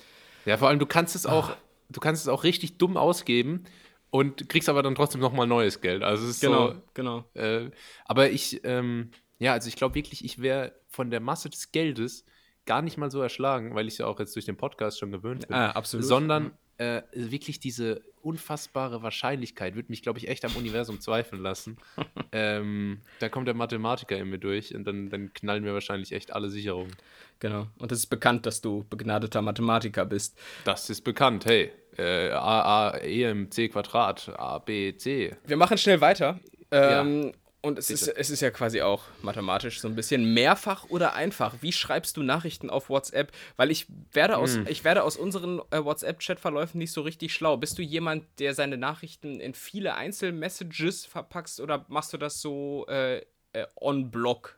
Ja, 0.44 0.56
vor 0.56 0.68
allem, 0.68 0.78
du 0.78 0.86
kannst 0.86 1.14
es 1.14 1.26
auch, 1.26 1.50
ah. 1.50 1.56
du 1.90 2.00
kannst 2.00 2.22
es 2.22 2.28
auch 2.28 2.44
richtig 2.44 2.78
dumm 2.78 2.96
ausgeben 2.96 3.64
und 4.10 4.48
kriegst 4.48 4.68
aber 4.68 4.82
dann 4.82 4.94
trotzdem 4.94 5.20
nochmal 5.20 5.46
neues 5.46 5.80
Geld. 5.80 6.02
Also 6.02 6.24
es 6.24 6.36
ist 6.36 6.40
genau, 6.40 6.72
so, 6.72 6.82
genau. 6.94 7.24
Äh, 7.34 7.70
aber 8.04 8.30
ich, 8.30 8.64
ähm, 8.64 9.10
ja, 9.38 9.52
also 9.52 9.68
ich 9.68 9.76
glaube 9.76 9.94
wirklich, 9.94 10.24
ich 10.24 10.40
wäre 10.40 10.72
von 10.88 11.10
der 11.10 11.20
Masse 11.20 11.50
des 11.50 11.72
Geldes 11.72 12.24
gar 12.66 12.82
nicht 12.82 12.98
mal 12.98 13.10
so 13.10 13.22
erschlagen, 13.22 13.74
weil 13.74 13.86
ich 13.86 13.94
es 13.94 13.98
ja 13.98 14.06
auch 14.06 14.18
jetzt 14.18 14.34
durch 14.34 14.44
den 14.44 14.56
Podcast 14.56 14.98
schon 14.98 15.12
gewöhnt 15.12 15.48
bin. 15.48 15.56
Ah, 15.56 15.70
absolut. 15.70 16.04
Sondern 16.04 16.44
mhm. 16.44 16.50
äh, 16.78 17.02
wirklich 17.14 17.60
diese 17.60 18.02
unfassbare 18.22 19.02
Wahrscheinlichkeit 19.02 19.76
würde 19.76 19.88
mich, 19.88 20.02
glaube 20.02 20.18
ich, 20.18 20.28
echt 20.28 20.44
am 20.44 20.54
Universum 20.56 21.00
zweifeln 21.00 21.40
lassen. 21.40 21.78
ähm, 22.32 23.00
da 23.20 23.28
kommt 23.28 23.46
der 23.46 23.54
Mathematiker 23.54 24.16
in 24.16 24.28
mir 24.28 24.38
durch 24.38 24.74
und 24.74 24.84
dann, 24.84 25.08
dann 25.08 25.32
knallen 25.32 25.64
wir 25.64 25.72
wahrscheinlich 25.72 26.12
echt 26.12 26.32
alle 26.32 26.50
Sicherungen. 26.50 26.92
Genau. 27.38 27.68
Und 27.78 27.92
es 27.92 28.00
ist 28.00 28.06
bekannt, 28.06 28.46
dass 28.46 28.60
du 28.60 28.84
begnadeter 28.90 29.42
Mathematiker 29.42 30.04
bist. 30.04 30.38
Das 30.64 30.90
ist 30.90 31.02
bekannt, 31.02 31.46
hey. 31.46 31.70
Äh, 31.96 32.30
A, 32.30 32.90
A, 32.90 32.98
E 32.98 33.30
im 33.30 33.50
C 33.50 33.68
Quadrat, 33.68 34.30
A, 34.36 34.58
B, 34.58 34.94
C. 34.96 35.34
Wir 35.46 35.56
machen 35.56 35.78
schnell 35.78 36.00
weiter. 36.00 36.40
Ähm, 36.70 37.22
ja. 37.22 37.32
Und 37.66 37.80
es 37.80 37.90
ist, 37.90 38.06
es 38.06 38.30
ist 38.30 38.42
ja 38.42 38.52
quasi 38.52 38.80
auch 38.80 39.02
mathematisch 39.22 39.80
so 39.80 39.88
ein 39.88 39.96
bisschen 39.96 40.32
mehrfach 40.32 40.84
oder 40.88 41.14
einfach. 41.14 41.52
Wie 41.62 41.72
schreibst 41.72 42.16
du 42.16 42.22
Nachrichten 42.22 42.70
auf 42.70 42.88
WhatsApp? 42.88 43.32
Weil 43.56 43.72
ich 43.72 43.86
werde 44.12 44.36
aus, 44.36 44.56
mm. 44.56 44.68
ich 44.68 44.84
werde 44.84 45.02
aus 45.02 45.16
unseren 45.16 45.60
äh, 45.72 45.84
WhatsApp-Chat-Verläufen 45.84 46.78
nicht 46.78 46.92
so 46.92 47.02
richtig 47.02 47.34
schlau. 47.34 47.56
Bist 47.56 47.76
du 47.76 47.82
jemand, 47.82 48.22
der 48.38 48.54
seine 48.54 48.76
Nachrichten 48.76 49.40
in 49.40 49.52
viele 49.52 49.96
Einzelmessages 49.96 51.06
verpackst 51.06 51.58
oder 51.58 51.84
machst 51.88 52.12
du 52.12 52.18
das 52.18 52.40
so 52.40 52.86
äh, 52.88 53.16
äh, 53.52 53.66
on-block? 53.74 54.56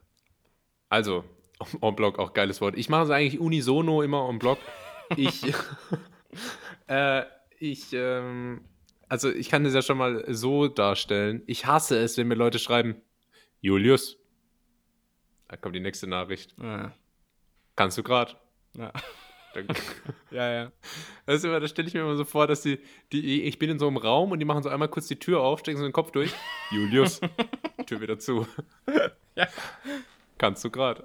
Also, 0.91 1.25
on-block, 1.81 2.19
auch 2.19 2.35
geiles 2.35 2.61
Wort. 2.61 2.77
Ich 2.77 2.91
mache 2.91 3.05
es 3.05 3.11
eigentlich 3.11 3.41
unisono 3.41 4.03
immer 4.03 4.23
on-block. 4.29 4.59
Ich, 5.17 5.45
äh, 6.89 7.23
ich, 7.59 7.87
ähm, 7.95 8.67
also 9.09 9.31
ich 9.31 9.49
kann 9.49 9.65
das 9.65 9.75
ja 9.75 9.83
schon 9.83 9.99
mal 9.99 10.25
so 10.29 10.69
darstellen. 10.69 11.43
Ich 11.47 11.67
hasse 11.67 11.99
es, 11.99 12.17
wenn 12.17 12.29
mir 12.29 12.35
Leute 12.35 12.59
schreiben, 12.59 12.97
Julius, 13.61 14.19
da 15.49 15.57
kommt 15.57 15.75
die 15.75 15.81
nächste 15.81 16.07
Nachricht. 16.07 16.55
Ja. 16.61 16.93
Kannst 17.77 17.99
du 17.99 18.03
gerade? 18.03 18.37
Ja. 18.79 18.93
Ja, 20.31 20.53
ja. 20.53 20.73
Das, 21.27 21.43
das 21.43 21.71
stelle 21.71 21.89
ich 21.89 21.95
mir 21.95 22.01
immer 22.01 22.17
so 22.17 22.25
vor, 22.25 22.47
dass 22.47 22.63
die, 22.63 22.79
die, 23.13 23.43
ich 23.43 23.59
bin 23.59 23.71
in 23.71 23.79
so 23.79 23.89
einem 23.89 23.97
Raum 23.97 24.31
und 24.31 24.39
die 24.39 24.45
machen 24.45 24.63
so 24.63 24.69
einmal 24.69 24.89
kurz 24.89 25.09
die 25.09 25.19
Tür 25.19 25.41
auf, 25.41 25.61
stecken 25.61 25.79
so 25.79 25.85
den 25.85 25.93
Kopf 25.93 26.11
durch. 26.13 26.33
Julius, 26.71 27.21
Tür 27.87 28.01
wieder 28.01 28.19
zu. 28.19 28.47
ja. 29.35 29.49
Kannst 30.37 30.65
du 30.65 30.71
gerade. 30.71 31.05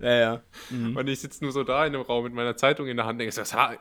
Ja, 0.00 0.14
ja. 0.14 0.42
Mhm. 0.70 0.96
Und 0.96 1.08
ich 1.08 1.20
sitze 1.20 1.44
nur 1.44 1.52
so 1.52 1.62
da 1.62 1.86
in 1.86 1.92
dem 1.92 2.02
Raum 2.02 2.24
mit 2.24 2.34
meiner 2.34 2.56
Zeitung 2.56 2.88
in 2.88 2.96
der 2.96 3.06
Hand 3.06 3.20
und 3.20 3.26
denke, 3.26 3.78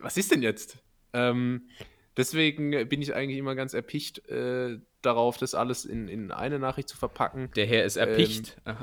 was 0.00 0.16
ist 0.16 0.30
denn 0.30 0.42
jetzt? 0.42 0.78
Ähm, 1.12 1.68
deswegen 2.16 2.88
bin 2.88 3.02
ich 3.02 3.14
eigentlich 3.14 3.38
immer 3.38 3.54
ganz 3.54 3.74
erpicht 3.74 4.26
äh, 4.28 4.78
darauf, 5.02 5.36
das 5.38 5.54
alles 5.54 5.84
in, 5.84 6.08
in 6.08 6.30
eine 6.30 6.58
Nachricht 6.58 6.88
zu 6.88 6.96
verpacken. 6.96 7.50
Der 7.56 7.66
Herr 7.66 7.84
ist 7.84 7.96
erpicht. 7.96 8.56
Ähm, 8.66 8.76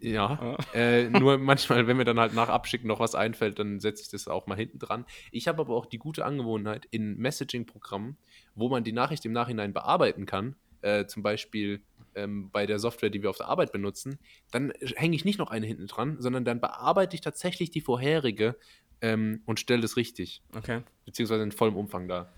ja, 0.00 0.38
oh. 0.42 0.76
äh, 0.76 1.08
nur 1.10 1.38
manchmal, 1.38 1.86
wenn 1.86 1.96
mir 1.96 2.04
dann 2.04 2.18
halt 2.18 2.34
nach 2.34 2.48
Abschicken 2.48 2.88
noch 2.88 3.00
was 3.00 3.14
einfällt, 3.14 3.58
dann 3.58 3.80
setze 3.80 4.02
ich 4.02 4.08
das 4.08 4.28
auch 4.28 4.46
mal 4.46 4.56
hinten 4.56 4.78
dran. 4.78 5.04
Ich 5.30 5.48
habe 5.48 5.60
aber 5.60 5.74
auch 5.74 5.86
die 5.86 5.98
gute 5.98 6.24
Angewohnheit 6.24 6.86
in 6.90 7.16
Messaging-Programmen, 7.18 8.16
wo 8.54 8.68
man 8.68 8.84
die 8.84 8.92
Nachricht 8.92 9.24
im 9.24 9.32
Nachhinein 9.32 9.72
bearbeiten 9.72 10.26
kann, 10.26 10.56
äh, 10.80 11.06
zum 11.06 11.22
Beispiel 11.22 11.82
ähm, 12.14 12.50
bei 12.50 12.66
der 12.66 12.78
Software, 12.78 13.10
die 13.10 13.22
wir 13.22 13.30
auf 13.30 13.36
der 13.36 13.48
Arbeit 13.48 13.72
benutzen, 13.72 14.18
dann 14.50 14.72
hänge 14.96 15.16
ich 15.16 15.24
nicht 15.24 15.38
noch 15.38 15.50
eine 15.50 15.66
hinten 15.66 15.86
dran, 15.86 16.16
sondern 16.20 16.44
dann 16.44 16.60
bearbeite 16.60 17.14
ich 17.14 17.20
tatsächlich 17.20 17.70
die 17.70 17.80
vorherige 17.80 18.56
ähm, 19.00 19.42
und 19.46 19.60
stelle 19.60 19.82
das 19.82 19.96
richtig. 19.96 20.42
Okay. 20.56 20.82
Beziehungsweise 21.04 21.42
in 21.42 21.52
vollem 21.52 21.76
Umfang 21.76 22.08
da. 22.08 22.32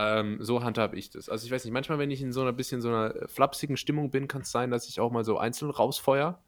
Ähm, 0.00 0.38
so 0.40 0.62
handhabe 0.62 0.96
ich 0.96 1.10
das. 1.10 1.28
Also 1.28 1.44
ich 1.44 1.50
weiß 1.50 1.64
nicht, 1.64 1.72
manchmal, 1.72 1.98
wenn 1.98 2.12
ich 2.12 2.22
in 2.22 2.32
so 2.32 2.40
einer 2.40 2.52
bisschen 2.52 2.80
so 2.80 2.88
einer 2.88 3.26
flapsigen 3.26 3.76
Stimmung 3.76 4.12
bin, 4.12 4.28
kann 4.28 4.42
es 4.42 4.52
sein, 4.52 4.70
dass 4.70 4.88
ich 4.88 5.00
auch 5.00 5.10
mal 5.10 5.24
so 5.24 5.38
einzeln 5.38 5.72
rausfeuer. 5.72 6.40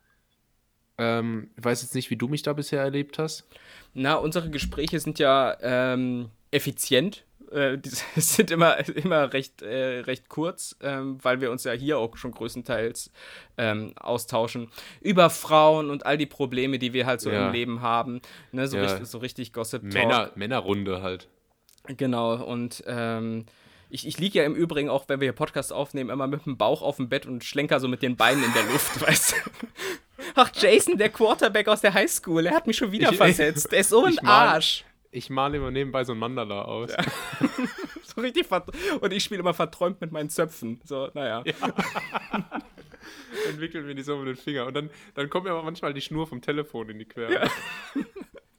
Ähm, 0.99 1.51
ich 1.59 1.65
weiß 1.65 1.83
jetzt 1.83 1.97
nicht, 1.97 2.11
wie 2.11 2.17
du 2.17 2.29
mich 2.29 2.43
da 2.43 2.53
bisher 2.53 2.81
erlebt 2.81 3.19
hast. 3.19 3.49
Na, 3.93 4.15
unsere 4.15 4.51
Gespräche 4.51 5.01
sind 5.01 5.19
ja 5.19 5.57
ähm, 5.63 6.31
effizient, 6.53 7.25
äh, 7.51 7.77
die 8.17 8.21
sind 8.21 8.53
immer, 8.53 8.79
immer 8.89 9.33
recht, 9.33 9.63
äh, 9.63 10.01
recht 10.01 10.29
kurz, 10.29 10.77
ähm, 10.81 11.19
weil 11.21 11.41
wir 11.41 11.51
uns 11.51 11.65
ja 11.65 11.73
hier 11.73 11.99
auch 11.99 12.17
schon 12.17 12.31
größtenteils 12.31 13.11
ähm, 13.59 13.95
austauschen 13.97 14.69
über 15.01 15.29
Frauen 15.29 15.91
und 15.91 16.07
all 16.07 16.19
die 16.19 16.27
Probleme, 16.27 16.79
die 16.79 16.93
wir 16.93 17.05
halt 17.05 17.21
so 17.21 17.31
ja. 17.31 17.49
im 17.49 17.53
Leben 17.53 17.83
haben. 17.83 18.21
Ne, 18.53 18.69
so, 18.69 18.77
ja. 18.77 18.85
richtig, 18.85 19.09
so 19.09 19.19
richtig 19.19 19.53
Gossip. 19.53 19.83
Männer, 19.83 20.31
Männerrunde 20.37 21.03
halt. 21.03 21.29
Genau, 21.87 22.35
und 22.45 22.85
ähm, 22.87 23.47
ich, 23.91 24.07
ich 24.07 24.19
liege 24.19 24.39
ja 24.39 24.45
im 24.45 24.55
Übrigen 24.55 24.89
auch, 24.89 25.09
wenn 25.09 25.21
wir 25.21 25.27
hier 25.27 25.33
Podcast 25.33 25.73
aufnehmen, 25.73 26.11
immer 26.11 26.27
mit 26.27 26.47
dem 26.47 26.57
Bauch 26.57 26.83
auf 26.83 26.97
dem 26.97 27.09
Bett 27.09 27.27
und 27.27 27.45
schlenker 27.45 27.81
so 27.81 27.89
mit 27.89 28.03
den 28.03 28.17
Beinen 28.17 28.45
in 28.45 28.53
der 28.53 28.63
Luft, 28.65 29.01
weißt 29.07 29.33
du? 29.33 29.37
Ach, 30.35 30.51
Jason, 30.55 30.97
der 30.97 31.09
Quarterback 31.09 31.67
aus 31.69 31.81
der 31.81 31.93
Highschool, 31.93 32.47
er 32.47 32.55
hat 32.55 32.67
mich 32.67 32.77
schon 32.77 32.93
wieder 32.93 33.11
ich, 33.11 33.17
versetzt. 33.17 33.73
Der 33.73 33.81
ist 33.81 33.91
so 33.91 34.05
ein 34.07 34.19
Arsch. 34.21 34.85
Ich 35.13 35.29
male 35.29 35.57
immer 35.57 35.73
nebenbei 35.73 36.05
so 36.05 36.13
ein 36.13 36.19
Mandala 36.19 36.63
aus. 36.63 36.93
Ja. 36.93 37.05
so 38.05 38.21
richtig 38.21 38.47
Und 39.01 39.13
ich 39.13 39.25
spiele 39.25 39.41
immer 39.41 39.55
verträumt 39.55 40.01
mit 40.01 40.13
meinen 40.13 40.31
Zöpfen. 40.31 40.81
So, 40.85 41.11
naja. 41.15 41.43
Ja. 41.45 41.55
Entwickeln 43.49 43.89
wir 43.89 43.95
die 43.97 44.03
so 44.03 44.17
mit 44.19 44.29
den 44.29 44.37
Fingern. 44.37 44.69
Und 44.69 44.75
dann, 44.75 44.91
dann 45.15 45.29
kommt 45.29 45.47
mir 45.47 45.51
aber 45.51 45.65
manchmal 45.65 45.93
die 45.95 46.01
Schnur 46.01 46.29
vom 46.29 46.41
Telefon 46.41 46.91
in 46.91 47.01
die 47.01 47.07
Quere. 47.07 47.33
Ja. 47.33 47.51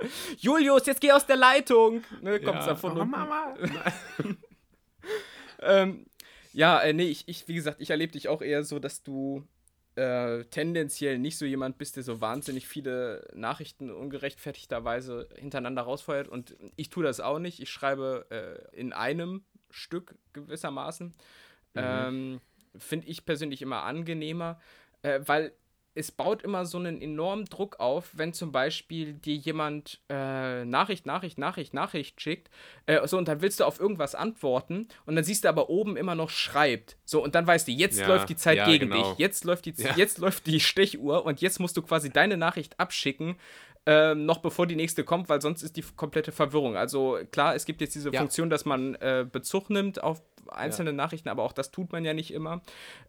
Julius, 0.38 0.86
jetzt 0.86 1.02
geh 1.02 1.12
aus 1.12 1.26
der 1.26 1.38
Leitung! 1.38 2.04
Ne, 2.22 2.40
kommt's 2.40 2.66
ja. 2.66 2.74
davon. 2.74 3.00
Oh, 3.00 3.06
Mama! 3.06 3.56
ähm, 5.62 6.06
ja, 6.54 6.80
äh, 6.80 6.94
nee, 6.94 7.08
ich, 7.08 7.28
ich, 7.28 7.48
wie 7.48 7.56
gesagt, 7.56 7.82
ich 7.82 7.90
erlebe 7.90 8.14
dich 8.14 8.28
auch 8.28 8.42
eher 8.42 8.64
so, 8.64 8.80
dass 8.80 9.04
du 9.04 9.44
äh, 9.96 10.46
tendenziell 10.46 11.20
nicht 11.20 11.38
so 11.38 11.46
jemand 11.46 11.78
bist, 11.78 11.96
der 11.96 12.04
so 12.04 12.22
wahnsinnig 12.22 12.68
viele 12.68 13.28
Nachrichten 13.34 13.92
ungerechtfertigterweise 13.92 15.30
hintereinander 15.36 15.82
rausfeuert. 15.82 16.28
Und 16.28 16.56
ich 16.76 16.90
tue 16.90 17.04
das 17.04 17.20
auch 17.20 17.40
nicht. 17.40 17.62
Ich 17.62 17.70
schreibe 17.70 18.26
äh, 18.30 18.78
in 18.78 18.94
einem 18.94 19.44
Stück 19.70 20.16
gewissermaßen. 20.34 21.08
Mhm. 21.08 21.14
Ähm, 21.76 22.42
Finde 22.78 23.08
ich 23.08 23.26
persönlich 23.26 23.62
immer 23.62 23.84
angenehmer, 23.84 24.60
äh, 25.02 25.20
weil 25.26 25.52
es 25.94 26.12
baut 26.12 26.42
immer 26.42 26.66
so 26.66 26.78
einen 26.78 27.02
enormen 27.02 27.46
Druck 27.46 27.80
auf, 27.80 28.10
wenn 28.14 28.34
zum 28.34 28.52
Beispiel 28.52 29.14
dir 29.14 29.36
jemand 29.36 30.00
äh, 30.10 30.64
Nachricht, 30.64 31.06
Nachricht, 31.06 31.38
Nachricht, 31.38 31.74
Nachricht 31.74 32.22
schickt, 32.22 32.50
äh, 32.86 33.06
so 33.08 33.18
und 33.18 33.28
dann 33.28 33.42
willst 33.42 33.60
du 33.60 33.66
auf 33.66 33.80
irgendwas 33.80 34.16
antworten 34.16 34.88
und 35.06 35.16
dann 35.16 35.26
siehst 35.26 35.44
du 35.44 35.50
aber 35.50 35.70
oben 35.70 35.98
immer 35.98 36.16
noch 36.16 36.30
schreibt. 36.30 36.98
So 37.04 37.22
und 37.24 37.36
dann 37.36 37.46
weißt 37.46 37.68
du, 37.68 37.72
jetzt 37.72 38.00
ja, 38.00 38.08
läuft 38.08 38.30
die 38.30 38.38
Zeit 38.38 38.58
ja, 38.58 38.66
gegen 38.66 38.90
genau. 38.90 39.10
dich, 39.10 39.20
jetzt 39.20 39.44
läuft 39.44 39.66
die, 39.66 39.74
ja. 39.78 39.94
jetzt 39.96 40.18
läuft 40.18 40.48
die 40.48 40.60
Stechuhr 40.60 41.26
und 41.26 41.42
jetzt 41.42 41.60
musst 41.60 41.76
du 41.76 41.82
quasi 41.82 42.10
deine 42.10 42.38
Nachricht 42.38 42.80
abschicken, 42.80 43.36
ähm, 43.86 44.26
noch 44.26 44.38
bevor 44.38 44.68
die 44.68 44.76
nächste 44.76 45.04
kommt, 45.04 45.28
weil 45.28 45.42
sonst 45.42 45.64
ist 45.64 45.76
die 45.76 45.84
komplette 45.96 46.32
Verwirrung. 46.32 46.78
Also 46.78 47.18
klar, 47.32 47.56
es 47.56 47.66
gibt 47.66 47.82
jetzt 47.82 47.96
diese 47.96 48.14
Funktion, 48.14 48.50
dass 48.50 48.64
man 48.64 48.96
äh, 48.96 49.26
Bezug 49.30 49.72
nimmt 49.72 50.04
auf 50.04 50.22
einzelne 50.48 50.92
ja. 50.92 50.96
Nachrichten, 50.96 51.30
aber 51.30 51.44
auch 51.44 51.54
das 51.54 51.72
tut 51.72 51.92
man 51.92 52.06
ja 52.06 52.14
nicht 52.14 52.34
immer. 52.34 52.62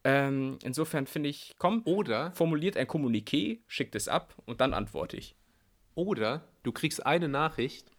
Ähm, 0.05 0.59
insofern 0.63 1.07
finde 1.07 1.29
ich, 1.29 1.55
komm, 1.59 1.83
oder 1.85 2.33
formuliert 2.33 2.77
ein 2.77 2.87
Kommuniqué, 2.87 3.61
schickt 3.67 3.95
es 3.95 4.09
ab 4.09 4.35
und 4.47 4.61
dann 4.61 4.75
antworte 4.75 5.17
ich. 5.17 5.37
Oder 5.95 6.49
du 6.63 6.73
kriegst 6.73 7.05
eine 7.05 7.29
Nachricht 7.29 7.91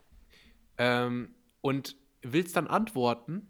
ähm, 0.77 1.35
und 1.61 1.95
willst 2.21 2.55
dann 2.55 2.67
antworten 2.67 3.47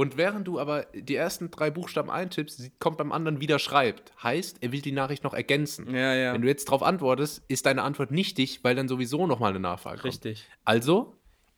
und 0.00 0.16
während 0.16 0.46
du 0.46 0.58
aber 0.58 0.86
die 0.94 1.14
ersten 1.14 1.50
drei 1.50 1.70
Buchstaben 1.70 2.10
eintippst, 2.10 2.78
kommt 2.78 2.96
beim 2.96 3.12
anderen 3.12 3.40
wieder 3.40 3.58
schreibt. 3.58 4.12
Heißt, 4.22 4.58
er 4.62 4.72
will 4.72 4.80
die 4.80 4.92
Nachricht 4.92 5.24
noch 5.24 5.34
ergänzen. 5.34 5.94
Ja, 5.94 6.14
ja. 6.14 6.32
Wenn 6.32 6.42
du 6.42 6.48
jetzt 6.48 6.68
darauf 6.68 6.82
antwortest, 6.82 7.42
ist 7.48 7.66
deine 7.66 7.82
Antwort 7.82 8.10
nichtig, 8.10 8.60
weil 8.62 8.74
dann 8.74 8.88
sowieso 8.88 9.26
nochmal 9.26 9.50
eine 9.50 9.60
Nachfrage 9.60 10.00
kommt. 10.00 10.14
Richtig. 10.14 10.48
Also 10.64 11.16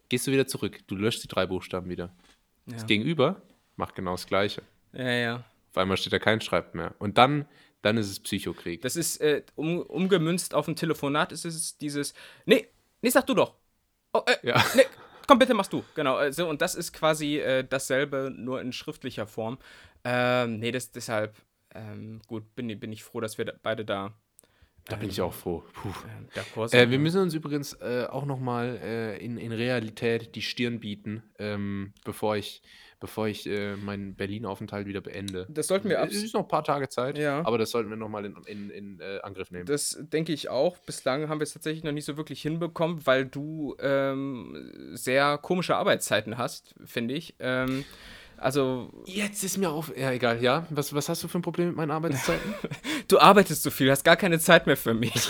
gehst 0.08 0.26
du 0.26 0.32
wieder 0.32 0.46
zurück. 0.46 0.80
Du 0.86 0.96
löscht 0.96 1.22
die 1.22 1.28
drei 1.28 1.46
Buchstaben 1.46 1.88
wieder. 1.88 2.14
Ja. 2.66 2.74
Das 2.74 2.86
Gegenüber 2.86 3.42
macht 3.76 3.94
genau 3.94 4.12
das 4.12 4.26
Gleiche. 4.26 4.62
Ja, 4.92 5.10
ja. 5.10 5.44
Auf 5.70 5.78
einmal 5.78 5.96
steht 5.96 6.12
da 6.12 6.18
kein 6.18 6.40
Schreibt 6.40 6.74
mehr. 6.74 6.94
Und 6.98 7.18
dann, 7.18 7.46
dann 7.80 7.96
ist 7.96 8.10
es 8.10 8.20
Psychokrieg. 8.20 8.82
Das 8.82 8.96
ist 8.96 9.20
äh, 9.20 9.42
um, 9.54 9.80
umgemünzt 9.80 10.54
auf 10.54 10.68
ein 10.68 10.76
Telefonat, 10.76 11.32
ist 11.32 11.44
es 11.44 11.78
dieses, 11.78 12.14
nee, 12.44 12.68
nee, 13.00 13.10
sag 13.10 13.26
du 13.26 13.34
doch. 13.34 13.54
Oh, 14.12 14.22
äh, 14.26 14.46
ja. 14.46 14.62
nee, 14.74 14.84
komm, 15.26 15.38
bitte 15.38 15.54
machst 15.54 15.72
du. 15.72 15.82
Genau, 15.94 16.16
also, 16.16 16.48
und 16.48 16.60
das 16.60 16.74
ist 16.74 16.92
quasi 16.92 17.38
äh, 17.38 17.64
dasselbe, 17.64 18.32
nur 18.34 18.60
in 18.60 18.72
schriftlicher 18.72 19.26
Form. 19.26 19.58
Ähm, 20.04 20.58
nee, 20.58 20.72
das, 20.72 20.92
deshalb, 20.92 21.36
ähm, 21.74 22.20
gut, 22.26 22.54
bin, 22.54 22.78
bin 22.78 22.92
ich 22.92 23.02
froh, 23.02 23.20
dass 23.20 23.38
wir 23.38 23.58
beide 23.62 23.84
da 23.84 24.12
da 24.86 24.96
bin 24.96 25.08
ich 25.08 25.20
auch 25.20 25.32
froh. 25.32 25.62
Äh, 26.72 26.90
wir 26.90 26.98
müssen 26.98 27.20
uns 27.20 27.34
übrigens 27.34 27.74
äh, 27.74 28.06
auch 28.10 28.24
nochmal 28.24 28.78
äh, 28.82 29.24
in, 29.24 29.38
in 29.38 29.52
Realität 29.52 30.34
die 30.34 30.42
Stirn 30.42 30.80
bieten, 30.80 31.22
ähm, 31.38 31.92
bevor 32.04 32.36
ich, 32.36 32.62
bevor 32.98 33.28
ich 33.28 33.46
äh, 33.46 33.76
meinen 33.76 34.16
Berlin-Aufenthalt 34.16 34.86
wieder 34.86 35.00
beende. 35.00 35.46
Das 35.48 35.68
sollten 35.68 35.88
wir 35.88 36.00
Es 36.00 36.14
ist 36.14 36.34
noch 36.34 36.42
ein 36.42 36.48
paar 36.48 36.64
Tage 36.64 36.88
Zeit, 36.88 37.16
ja. 37.16 37.44
aber 37.44 37.58
das 37.58 37.70
sollten 37.70 37.90
wir 37.90 37.96
nochmal 37.96 38.24
in, 38.24 38.36
in, 38.46 38.70
in 38.70 39.00
äh, 39.00 39.20
Angriff 39.22 39.52
nehmen. 39.52 39.66
Das 39.66 39.98
denke 40.00 40.32
ich 40.32 40.48
auch. 40.48 40.78
Bislang 40.78 41.28
haben 41.28 41.38
wir 41.38 41.44
es 41.44 41.52
tatsächlich 41.52 41.84
noch 41.84 41.92
nicht 41.92 42.04
so 42.04 42.16
wirklich 42.16 42.42
hinbekommen, 42.42 43.06
weil 43.06 43.24
du 43.24 43.76
ähm, 43.78 44.90
sehr 44.94 45.38
komische 45.38 45.76
Arbeitszeiten 45.76 46.38
hast, 46.38 46.74
finde 46.84 47.14
ich. 47.14 47.36
Ähm, 47.38 47.84
also. 48.42 48.90
Jetzt 49.06 49.42
ist 49.44 49.58
mir 49.58 49.70
auf. 49.70 49.96
Ja, 49.96 50.12
egal, 50.12 50.42
ja. 50.42 50.66
Was, 50.70 50.94
was 50.94 51.08
hast 51.08 51.22
du 51.22 51.28
für 51.28 51.38
ein 51.38 51.42
Problem 51.42 51.68
mit 51.68 51.76
meinen 51.76 51.90
Arbeitszeiten? 51.90 52.54
du 53.08 53.18
arbeitest 53.18 53.62
so 53.62 53.70
viel, 53.70 53.90
hast 53.90 54.04
gar 54.04 54.16
keine 54.16 54.38
Zeit 54.38 54.66
mehr 54.66 54.76
für 54.76 54.94
mich. 54.94 55.12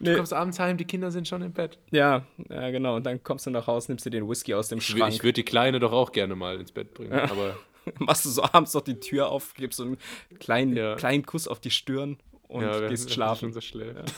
Du 0.00 0.16
kommst 0.16 0.32
abends 0.32 0.58
heim, 0.58 0.76
die 0.78 0.84
Kinder 0.84 1.10
sind 1.10 1.28
schon 1.28 1.42
im 1.42 1.52
Bett. 1.52 1.78
Ja, 1.90 2.24
ja, 2.48 2.70
genau. 2.70 2.96
Und 2.96 3.04
dann 3.04 3.22
kommst 3.22 3.46
du 3.46 3.50
nach 3.50 3.66
Hause, 3.66 3.92
nimmst 3.92 4.06
du 4.06 4.10
den 4.10 4.28
Whisky 4.28 4.54
aus 4.54 4.68
dem 4.68 4.80
Schrank. 4.80 5.14
Ich 5.14 5.22
würde 5.22 5.34
die 5.34 5.44
Kleine 5.44 5.80
doch 5.80 5.92
auch 5.92 6.12
gerne 6.12 6.34
mal 6.34 6.58
ins 6.58 6.72
Bett 6.72 6.94
bringen, 6.94 7.12
ja. 7.12 7.30
aber. 7.30 7.56
Machst 7.98 8.24
du 8.24 8.30
so 8.30 8.42
abends 8.42 8.74
noch 8.74 8.82
die 8.82 9.00
Tür 9.00 9.28
auf, 9.28 9.54
gibst 9.54 9.78
so 9.78 9.84
einen 9.84 9.98
kleinen, 10.38 10.76
ja. 10.76 10.94
kleinen 10.94 11.26
Kuss 11.26 11.48
auf 11.48 11.58
die 11.58 11.70
Stirn 11.70 12.16
und 12.48 12.62
ja, 12.62 12.88
gehst 12.88 13.12
schlafen. 13.12 13.52
So 13.52 13.60
schläft. 13.60 14.12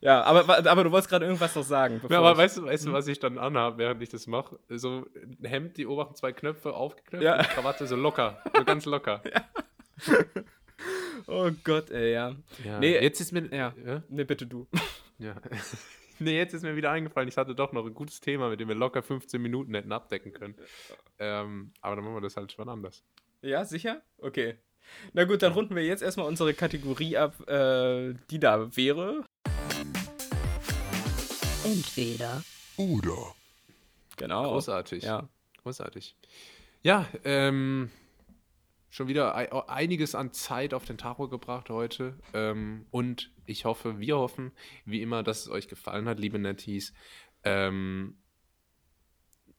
Ja. 0.00 0.22
Aber, 0.22 0.66
aber 0.66 0.84
du 0.84 0.90
wolltest 0.92 1.08
gerade 1.08 1.24
irgendwas 1.24 1.54
noch 1.54 1.62
sagen. 1.62 2.00
Ja, 2.08 2.18
aber 2.18 2.36
weißt 2.36 2.58
du, 2.58 2.64
weißt 2.64 2.86
du, 2.86 2.92
was 2.92 3.06
ich 3.08 3.18
dann 3.18 3.38
anhabe, 3.38 3.78
während 3.78 4.02
ich 4.02 4.08
das 4.08 4.26
mache? 4.26 4.58
So 4.68 5.06
ein 5.14 5.44
Hemd, 5.44 5.76
die 5.76 5.86
obersten 5.86 6.14
zwei 6.14 6.32
Knöpfe 6.32 6.74
aufgeknöpft 6.74 7.24
ja. 7.24 7.38
und 7.38 7.48
Krawatte 7.48 7.86
so 7.86 7.96
locker, 7.96 8.42
so 8.54 8.64
ganz 8.64 8.84
locker. 8.84 9.22
Ja. 10.04 10.42
Oh 11.26 11.50
Gott, 11.64 11.90
ey, 11.90 12.12
ja. 12.12 12.36
ja. 12.64 12.78
Nee, 12.78 13.00
jetzt 13.00 13.20
ist 13.20 13.32
mir. 13.32 13.46
Ja. 13.46 13.74
ja? 13.84 14.02
Nee, 14.08 14.24
bitte 14.24 14.46
du. 14.46 14.66
Ja. 15.18 15.34
nee, 16.18 16.36
jetzt 16.36 16.52
ist 16.52 16.62
mir 16.62 16.76
wieder 16.76 16.90
eingefallen, 16.90 17.26
ich 17.26 17.38
hatte 17.38 17.54
doch 17.54 17.72
noch 17.72 17.86
ein 17.86 17.94
gutes 17.94 18.20
Thema, 18.20 18.50
mit 18.50 18.60
dem 18.60 18.68
wir 18.68 18.74
locker 18.74 19.02
15 19.02 19.40
Minuten 19.40 19.74
hätten 19.74 19.90
abdecken 19.90 20.34
können. 20.34 20.56
Ähm, 21.18 21.72
aber 21.80 21.96
dann 21.96 22.04
machen 22.04 22.16
wir 22.16 22.20
das 22.20 22.36
halt 22.36 22.52
schon 22.52 22.68
anders. 22.68 23.02
Ja, 23.40 23.64
sicher? 23.64 24.02
Okay. 24.18 24.58
Na 25.14 25.24
gut, 25.24 25.40
dann 25.40 25.52
runden 25.52 25.74
wir 25.74 25.84
jetzt 25.84 26.02
erstmal 26.02 26.26
unsere 26.26 26.52
Kategorie 26.52 27.16
ab, 27.16 27.48
äh, 27.48 28.12
die 28.30 28.38
da 28.38 28.76
wäre. 28.76 29.24
Entweder 31.66 32.42
oder. 32.76 33.34
Genau. 34.16 34.52
Großartig. 34.52 35.02
Ja. 35.04 35.28
Großartig. 35.62 36.16
Ja, 36.82 37.06
ähm. 37.24 37.90
schon 38.90 39.08
wieder 39.08 39.34
einiges 39.68 40.14
an 40.14 40.32
Zeit 40.32 40.72
auf 40.72 40.84
den 40.84 40.96
Tacho 40.96 41.28
gebracht 41.28 41.68
heute. 41.70 42.14
Ähm, 42.32 42.86
und 42.90 43.30
ich 43.44 43.64
hoffe, 43.64 43.98
wir 43.98 44.16
hoffen, 44.16 44.52
wie 44.84 45.02
immer, 45.02 45.22
dass 45.22 45.40
es 45.40 45.48
euch 45.50 45.68
gefallen 45.68 46.08
hat, 46.08 46.18
liebe 46.18 46.38
Netties. 46.38 46.94
Ähm, 47.44 48.16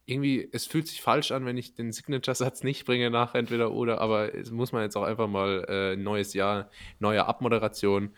irgendwie, 0.05 0.47
es 0.51 0.65
fühlt 0.65 0.87
sich 0.87 1.01
falsch 1.01 1.31
an, 1.31 1.45
wenn 1.45 1.57
ich 1.57 1.75
den 1.75 1.91
Signature-Satz 1.91 2.63
nicht 2.63 2.85
bringe 2.85 3.11
nach 3.11 3.35
entweder 3.35 3.71
oder, 3.73 3.99
aber 3.99 4.33
es 4.33 4.51
muss 4.51 4.71
man 4.71 4.81
jetzt 4.81 4.95
auch 4.95 5.03
einfach 5.03 5.27
mal 5.27 5.65
äh, 5.67 5.95
neues 5.97 6.33
Jahr, 6.33 6.71
neue 6.99 7.25
Abmoderation. 7.25 8.15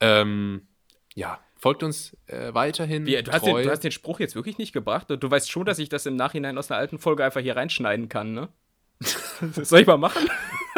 Ähm, 0.00 0.66
ja, 1.14 1.40
folgt 1.58 1.82
uns 1.82 2.16
äh, 2.26 2.54
weiterhin. 2.54 3.04
Wie, 3.06 3.22
du, 3.22 3.32
hast 3.32 3.44
den, 3.44 3.56
du, 3.56 3.70
hast 3.70 3.84
den, 3.84 3.92
Spruch 3.92 4.20
jetzt 4.20 4.34
wirklich 4.34 4.58
nicht 4.58 4.72
gebracht. 4.72 5.08
Du 5.10 5.30
weißt 5.30 5.50
schon, 5.50 5.66
dass 5.66 5.78
ich 5.78 5.88
das 5.88 6.06
im 6.06 6.16
Nachhinein 6.16 6.56
aus 6.56 6.70
einer 6.70 6.80
alten 6.80 6.98
Folge 6.98 7.24
einfach 7.24 7.40
hier 7.40 7.56
reinschneiden 7.56 8.08
kann, 8.08 8.32
ne? 8.32 8.48
Soll 9.52 9.80
ich 9.80 9.86
mal 9.86 9.98
machen? 9.98 10.28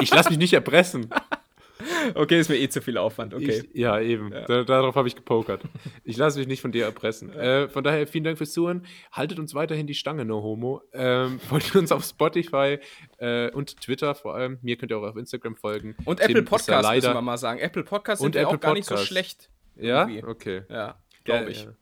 Ich 0.01 0.11
lasse 0.11 0.31
mich 0.31 0.39
nicht 0.39 0.52
erpressen. 0.52 1.11
Okay, 2.15 2.39
ist 2.39 2.48
mir 2.48 2.57
eh 2.57 2.69
zu 2.69 2.82
viel 2.82 2.98
Aufwand. 2.98 3.35
Okay. 3.35 3.62
Ich, 3.73 3.81
ja, 3.81 4.01
eben. 4.01 4.32
Ja. 4.32 4.44
Da, 4.44 4.65
darauf 4.65 4.94
habe 4.97 5.09
ich 5.09 5.16
gepokert. 5.16 5.62
Ich 6.05 6.16
lasse 6.16 6.39
mich 6.39 6.48
nicht 6.48 6.61
von 6.61 6.73
dir 6.73 6.85
erpressen. 6.85 7.32
Äh, 7.32 7.69
von 7.69 7.85
daher 7.85 8.07
vielen 8.07 8.24
Dank 8.24 8.39
fürs 8.39 8.52
Zuhören. 8.52 8.86
Haltet 9.12 9.39
uns 9.39 9.55
weiterhin 9.55 9.86
die 9.86 9.94
Stange, 9.94 10.24
No 10.24 10.43
Homo. 10.43 10.82
Ähm, 10.93 11.40
folgt 11.48 11.74
uns 11.77 11.93
auf 11.93 12.05
Spotify 12.05 12.78
äh, 13.19 13.51
und 13.52 13.81
Twitter 13.81 14.15
vor 14.15 14.35
allem. 14.35 14.59
Mir 14.62 14.77
könnt 14.77 14.93
ihr 14.93 14.98
auch 14.98 15.02
auf 15.02 15.16
Instagram 15.16 15.57
folgen. 15.57 15.97
Und 16.05 16.20
Tim 16.20 16.31
Apple 16.31 16.43
Podcast, 16.43 16.85
ja 16.85 16.94
müssen 16.94 17.15
wir 17.15 17.23
mal 17.23 17.39
sagen. 17.39 17.61
Apple 17.61 17.85
Podcast 17.85 18.20
sind 18.20 18.36
und 18.36 18.40
Apple 18.40 18.57
auch 18.57 18.61
gar 18.61 18.74
nicht 18.74 18.89
so 18.89 18.97
schlecht. 18.97 19.51
Ja? 19.76 20.09
Okay. 20.24 20.62
Ja, 20.68 20.98
glaube 21.24 21.51
ich. 21.51 21.64
Ja. 21.64 21.72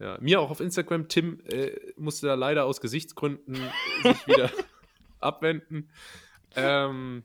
Ja, 0.00 0.18
mir 0.20 0.40
auch 0.40 0.50
auf 0.50 0.60
Instagram. 0.60 1.08
Tim 1.08 1.40
äh, 1.46 1.70
musste 1.96 2.26
da 2.26 2.34
leider 2.34 2.64
aus 2.64 2.80
Gesichtsgründen 2.80 3.56
sich 4.02 4.26
wieder 4.26 4.50
abwenden. 5.20 5.88
Ähm, 6.56 7.22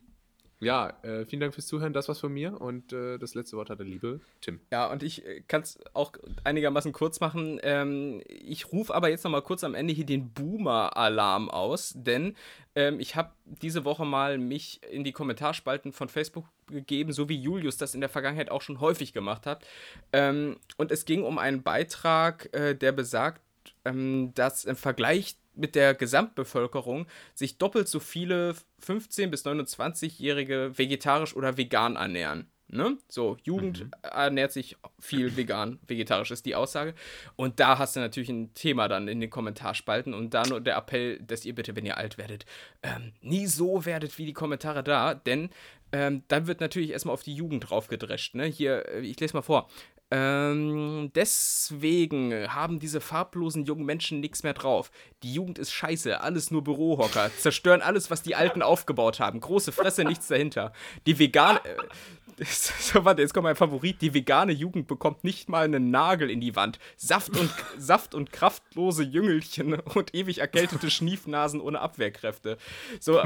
ja, 0.60 0.92
äh, 1.02 1.24
vielen 1.24 1.40
Dank 1.40 1.54
fürs 1.54 1.66
Zuhören. 1.66 1.94
Das 1.94 2.08
war's 2.08 2.20
von 2.20 2.32
mir. 2.32 2.60
Und 2.60 2.92
äh, 2.92 3.16
das 3.16 3.34
letzte 3.34 3.56
Wort 3.56 3.70
hat 3.70 3.78
der 3.78 3.86
liebe 3.86 4.20
Tim. 4.42 4.60
Ja, 4.70 4.90
und 4.90 5.02
ich 5.02 5.24
äh, 5.24 5.40
kann 5.48 5.62
es 5.62 5.78
auch 5.94 6.12
einigermaßen 6.44 6.92
kurz 6.92 7.18
machen. 7.20 7.58
Ähm, 7.62 8.22
ich 8.28 8.70
rufe 8.70 8.94
aber 8.94 9.08
jetzt 9.08 9.24
nochmal 9.24 9.40
kurz 9.40 9.64
am 9.64 9.74
Ende 9.74 9.94
hier 9.94 10.04
den 10.04 10.30
Boomer-Alarm 10.30 11.50
aus, 11.50 11.94
denn 11.96 12.36
ähm, 12.74 13.00
ich 13.00 13.16
habe 13.16 13.30
diese 13.44 13.86
Woche 13.86 14.04
mal 14.04 14.36
mich 14.36 14.80
in 14.90 15.02
die 15.02 15.12
Kommentarspalten 15.12 15.92
von 15.92 16.10
Facebook 16.10 16.44
gegeben, 16.68 17.12
so 17.12 17.30
wie 17.30 17.40
Julius 17.40 17.78
das 17.78 17.94
in 17.94 18.00
der 18.00 18.10
Vergangenheit 18.10 18.50
auch 18.50 18.62
schon 18.62 18.80
häufig 18.80 19.14
gemacht 19.14 19.46
hat. 19.46 19.66
Ähm, 20.12 20.58
und 20.76 20.92
es 20.92 21.06
ging 21.06 21.22
um 21.22 21.38
einen 21.38 21.62
Beitrag, 21.62 22.54
äh, 22.54 22.74
der 22.74 22.92
besagt, 22.92 23.40
ähm, 23.86 24.32
dass 24.34 24.66
im 24.66 24.76
Vergleich 24.76 25.36
mit 25.54 25.74
der 25.74 25.94
Gesamtbevölkerung 25.94 27.06
sich 27.34 27.58
doppelt 27.58 27.88
so 27.88 28.00
viele 28.00 28.54
15- 28.84 29.28
bis 29.28 29.44
29-Jährige 29.44 30.72
vegetarisch 30.76 31.34
oder 31.36 31.56
vegan 31.56 31.96
ernähren. 31.96 32.50
Ne? 32.72 32.98
So, 33.08 33.36
Jugend 33.42 33.84
mhm. 33.84 33.90
ernährt 34.02 34.52
sich 34.52 34.76
viel 35.00 35.36
vegan, 35.36 35.80
vegetarisch 35.86 36.30
ist 36.30 36.46
die 36.46 36.54
Aussage. 36.54 36.94
Und 37.34 37.58
da 37.58 37.78
hast 37.78 37.96
du 37.96 38.00
natürlich 38.00 38.28
ein 38.28 38.54
Thema 38.54 38.86
dann 38.86 39.08
in 39.08 39.20
den 39.20 39.30
Kommentarspalten 39.30 40.14
und 40.14 40.34
da 40.34 40.44
nur 40.46 40.60
der 40.60 40.76
Appell, 40.76 41.18
dass 41.20 41.44
ihr 41.44 41.54
bitte, 41.54 41.74
wenn 41.74 41.84
ihr 41.84 41.96
alt 41.96 42.16
werdet, 42.16 42.46
ähm, 42.82 43.12
nie 43.22 43.46
so 43.46 43.84
werdet 43.86 44.18
wie 44.18 44.26
die 44.26 44.32
Kommentare 44.32 44.84
da, 44.84 45.14
denn 45.14 45.50
ähm, 45.92 46.22
dann 46.28 46.46
wird 46.46 46.60
natürlich 46.60 46.90
erstmal 46.90 47.14
auf 47.14 47.24
die 47.24 47.34
Jugend 47.34 47.68
draufgedrescht. 47.68 48.36
Ne? 48.36 48.44
Hier, 48.44 48.88
äh, 48.88 49.00
ich 49.00 49.18
lese 49.18 49.34
mal 49.34 49.42
vor. 49.42 49.68
Ähm, 50.12 51.12
deswegen 51.14 52.52
haben 52.52 52.80
diese 52.80 53.00
farblosen 53.00 53.64
jungen 53.64 53.84
Menschen 53.84 54.18
nichts 54.18 54.42
mehr 54.42 54.54
drauf. 54.54 54.90
Die 55.22 55.32
Jugend 55.32 55.58
ist 55.58 55.70
scheiße, 55.70 56.20
alles 56.20 56.50
nur 56.50 56.64
Bürohocker, 56.64 57.30
zerstören 57.38 57.80
alles, 57.80 58.10
was 58.10 58.22
die 58.22 58.34
Alten 58.34 58.62
aufgebaut 58.62 59.20
haben. 59.20 59.40
Große 59.40 59.70
Fresse, 59.70 60.04
nichts 60.04 60.26
dahinter. 60.26 60.72
Die 61.06 61.18
vegan, 61.18 61.58
äh, 61.58 61.76
so, 62.44 63.04
warte, 63.04 63.20
jetzt 63.20 63.34
kommt 63.34 63.44
mein 63.44 63.56
Favorit. 63.56 64.00
Die 64.00 64.14
vegane 64.14 64.52
Jugend 64.52 64.86
bekommt 64.86 65.24
nicht 65.24 65.48
mal 65.48 65.64
einen 65.64 65.90
Nagel 65.90 66.30
in 66.30 66.40
die 66.40 66.56
Wand. 66.56 66.78
Saft 66.96 67.36
und, 67.38 67.50
Saft 67.78 68.14
und 68.14 68.32
kraftlose 68.32 69.02
Jüngelchen 69.02 69.74
und 69.94 70.14
ewig 70.14 70.38
erkältete 70.38 70.90
Schniefnasen 70.90 71.60
ohne 71.60 71.80
Abwehrkräfte. 71.80 72.56
So, 72.98 73.20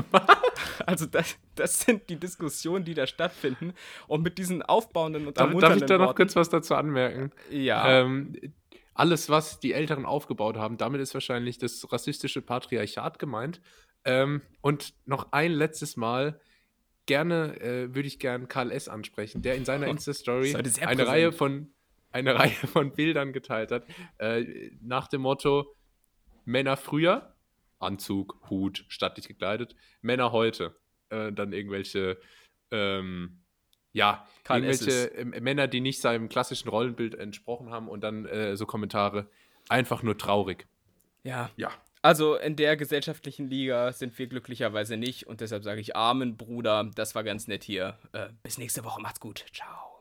also 0.87 1.07
das, 1.07 1.37
das 1.55 1.81
sind 1.81 2.11
die 2.11 2.17
Diskussionen, 2.17 2.85
die 2.85 2.95
da 2.95 3.07
stattfinden. 3.07 3.75
Und 4.09 4.23
mit 4.23 4.39
diesen 4.39 4.63
aufbauenden 4.63 5.27
und 5.29 5.39
ermunternden 5.39 5.61
Darf 5.61 5.77
ich 5.77 5.87
da 5.87 5.99
noch 5.99 6.07
Worten, 6.07 6.17
kurz 6.17 6.37
was 6.37 6.49
dazu 6.49 6.75
anmerken? 6.75 7.31
Ja. 7.51 8.01
Ähm, 8.01 8.35
alles, 8.95 9.29
was 9.29 9.61
die 9.61 9.73
Älteren 9.73 10.07
aufgebaut 10.07 10.57
haben, 10.57 10.77
damit 10.77 11.01
ist 11.01 11.15
wahrscheinlich 11.15 11.59
das 11.59 11.93
rassistische 11.93 12.43
Patriarchat 12.43 13.19
gemeint. 13.19 13.61
Ähm, 14.05 14.43
und 14.61 14.95
noch 15.07 15.33
ein 15.33 15.53
letztes 15.53 15.97
Mal 15.97 16.41
gerne, 17.07 17.61
äh, 17.61 17.95
würde 17.95 18.09
ich 18.09 18.19
gerne 18.19 18.47
Karl 18.47 18.71
S. 18.71 18.89
ansprechen, 18.89 19.43
der 19.43 19.57
in 19.57 19.65
seiner 19.65 19.87
Insta-Story 19.89 20.55
eine 20.55 21.07
Reihe 21.07 21.33
von 21.33 21.73
eine 22.11 22.35
Reihe 22.39 22.51
von 22.51 22.93
Bildern 22.93 23.33
geteilt 23.33 23.71
hat, 23.73 23.85
äh, 24.19 24.71
nach 24.81 25.09
dem 25.09 25.23
Motto: 25.23 25.75
Männer 26.45 26.77
früher, 26.77 27.35
Anzug, 27.79 28.39
Hut, 28.49 28.85
stattlich 28.89 29.29
gekleidet, 29.29 29.75
Männer 30.01 30.33
heute. 30.33 30.77
Äh, 31.11 31.33
dann 31.33 31.53
irgendwelche, 31.53 32.19
ähm, 32.71 33.41
ja, 33.93 34.27
Karl 34.43 34.65
irgendwelche 34.65 35.15
äh, 35.15 35.25
Männer, 35.41 35.69
die 35.69 35.81
nicht 35.81 36.01
seinem 36.01 36.29
klassischen 36.29 36.69
Rollenbild 36.69 37.15
entsprochen 37.15 37.71
haben 37.71 37.89
und 37.89 38.03
dann 38.03 38.27
äh, 38.27 38.57
so 38.57 38.67
Kommentare, 38.67 39.29
einfach 39.69 40.03
nur 40.03 40.17
traurig. 40.17 40.67
Ja. 41.23 41.51
Ja. 41.57 41.71
Also 42.05 42.37
in 42.37 42.55
der 42.55 42.77
gesellschaftlichen 42.77 43.49
Liga 43.49 43.91
sind 43.91 44.19
wir 44.19 44.27
glücklicherweise 44.27 44.99
nicht 44.99 45.27
und 45.27 45.41
deshalb 45.41 45.65
sage 45.65 45.81
ich 45.81 45.97
Amen, 45.97 46.37
Bruder. 46.37 46.91
Das 46.95 47.15
war 47.15 47.25
ganz 47.25 47.49
nett 47.49 47.65
hier. 47.65 47.97
Äh, 48.13 48.29
bis 48.43 48.59
nächste 48.59 48.85
Woche. 48.85 49.01
Macht's 49.01 49.21
gut. 49.21 49.47
Ciao. 49.55 49.94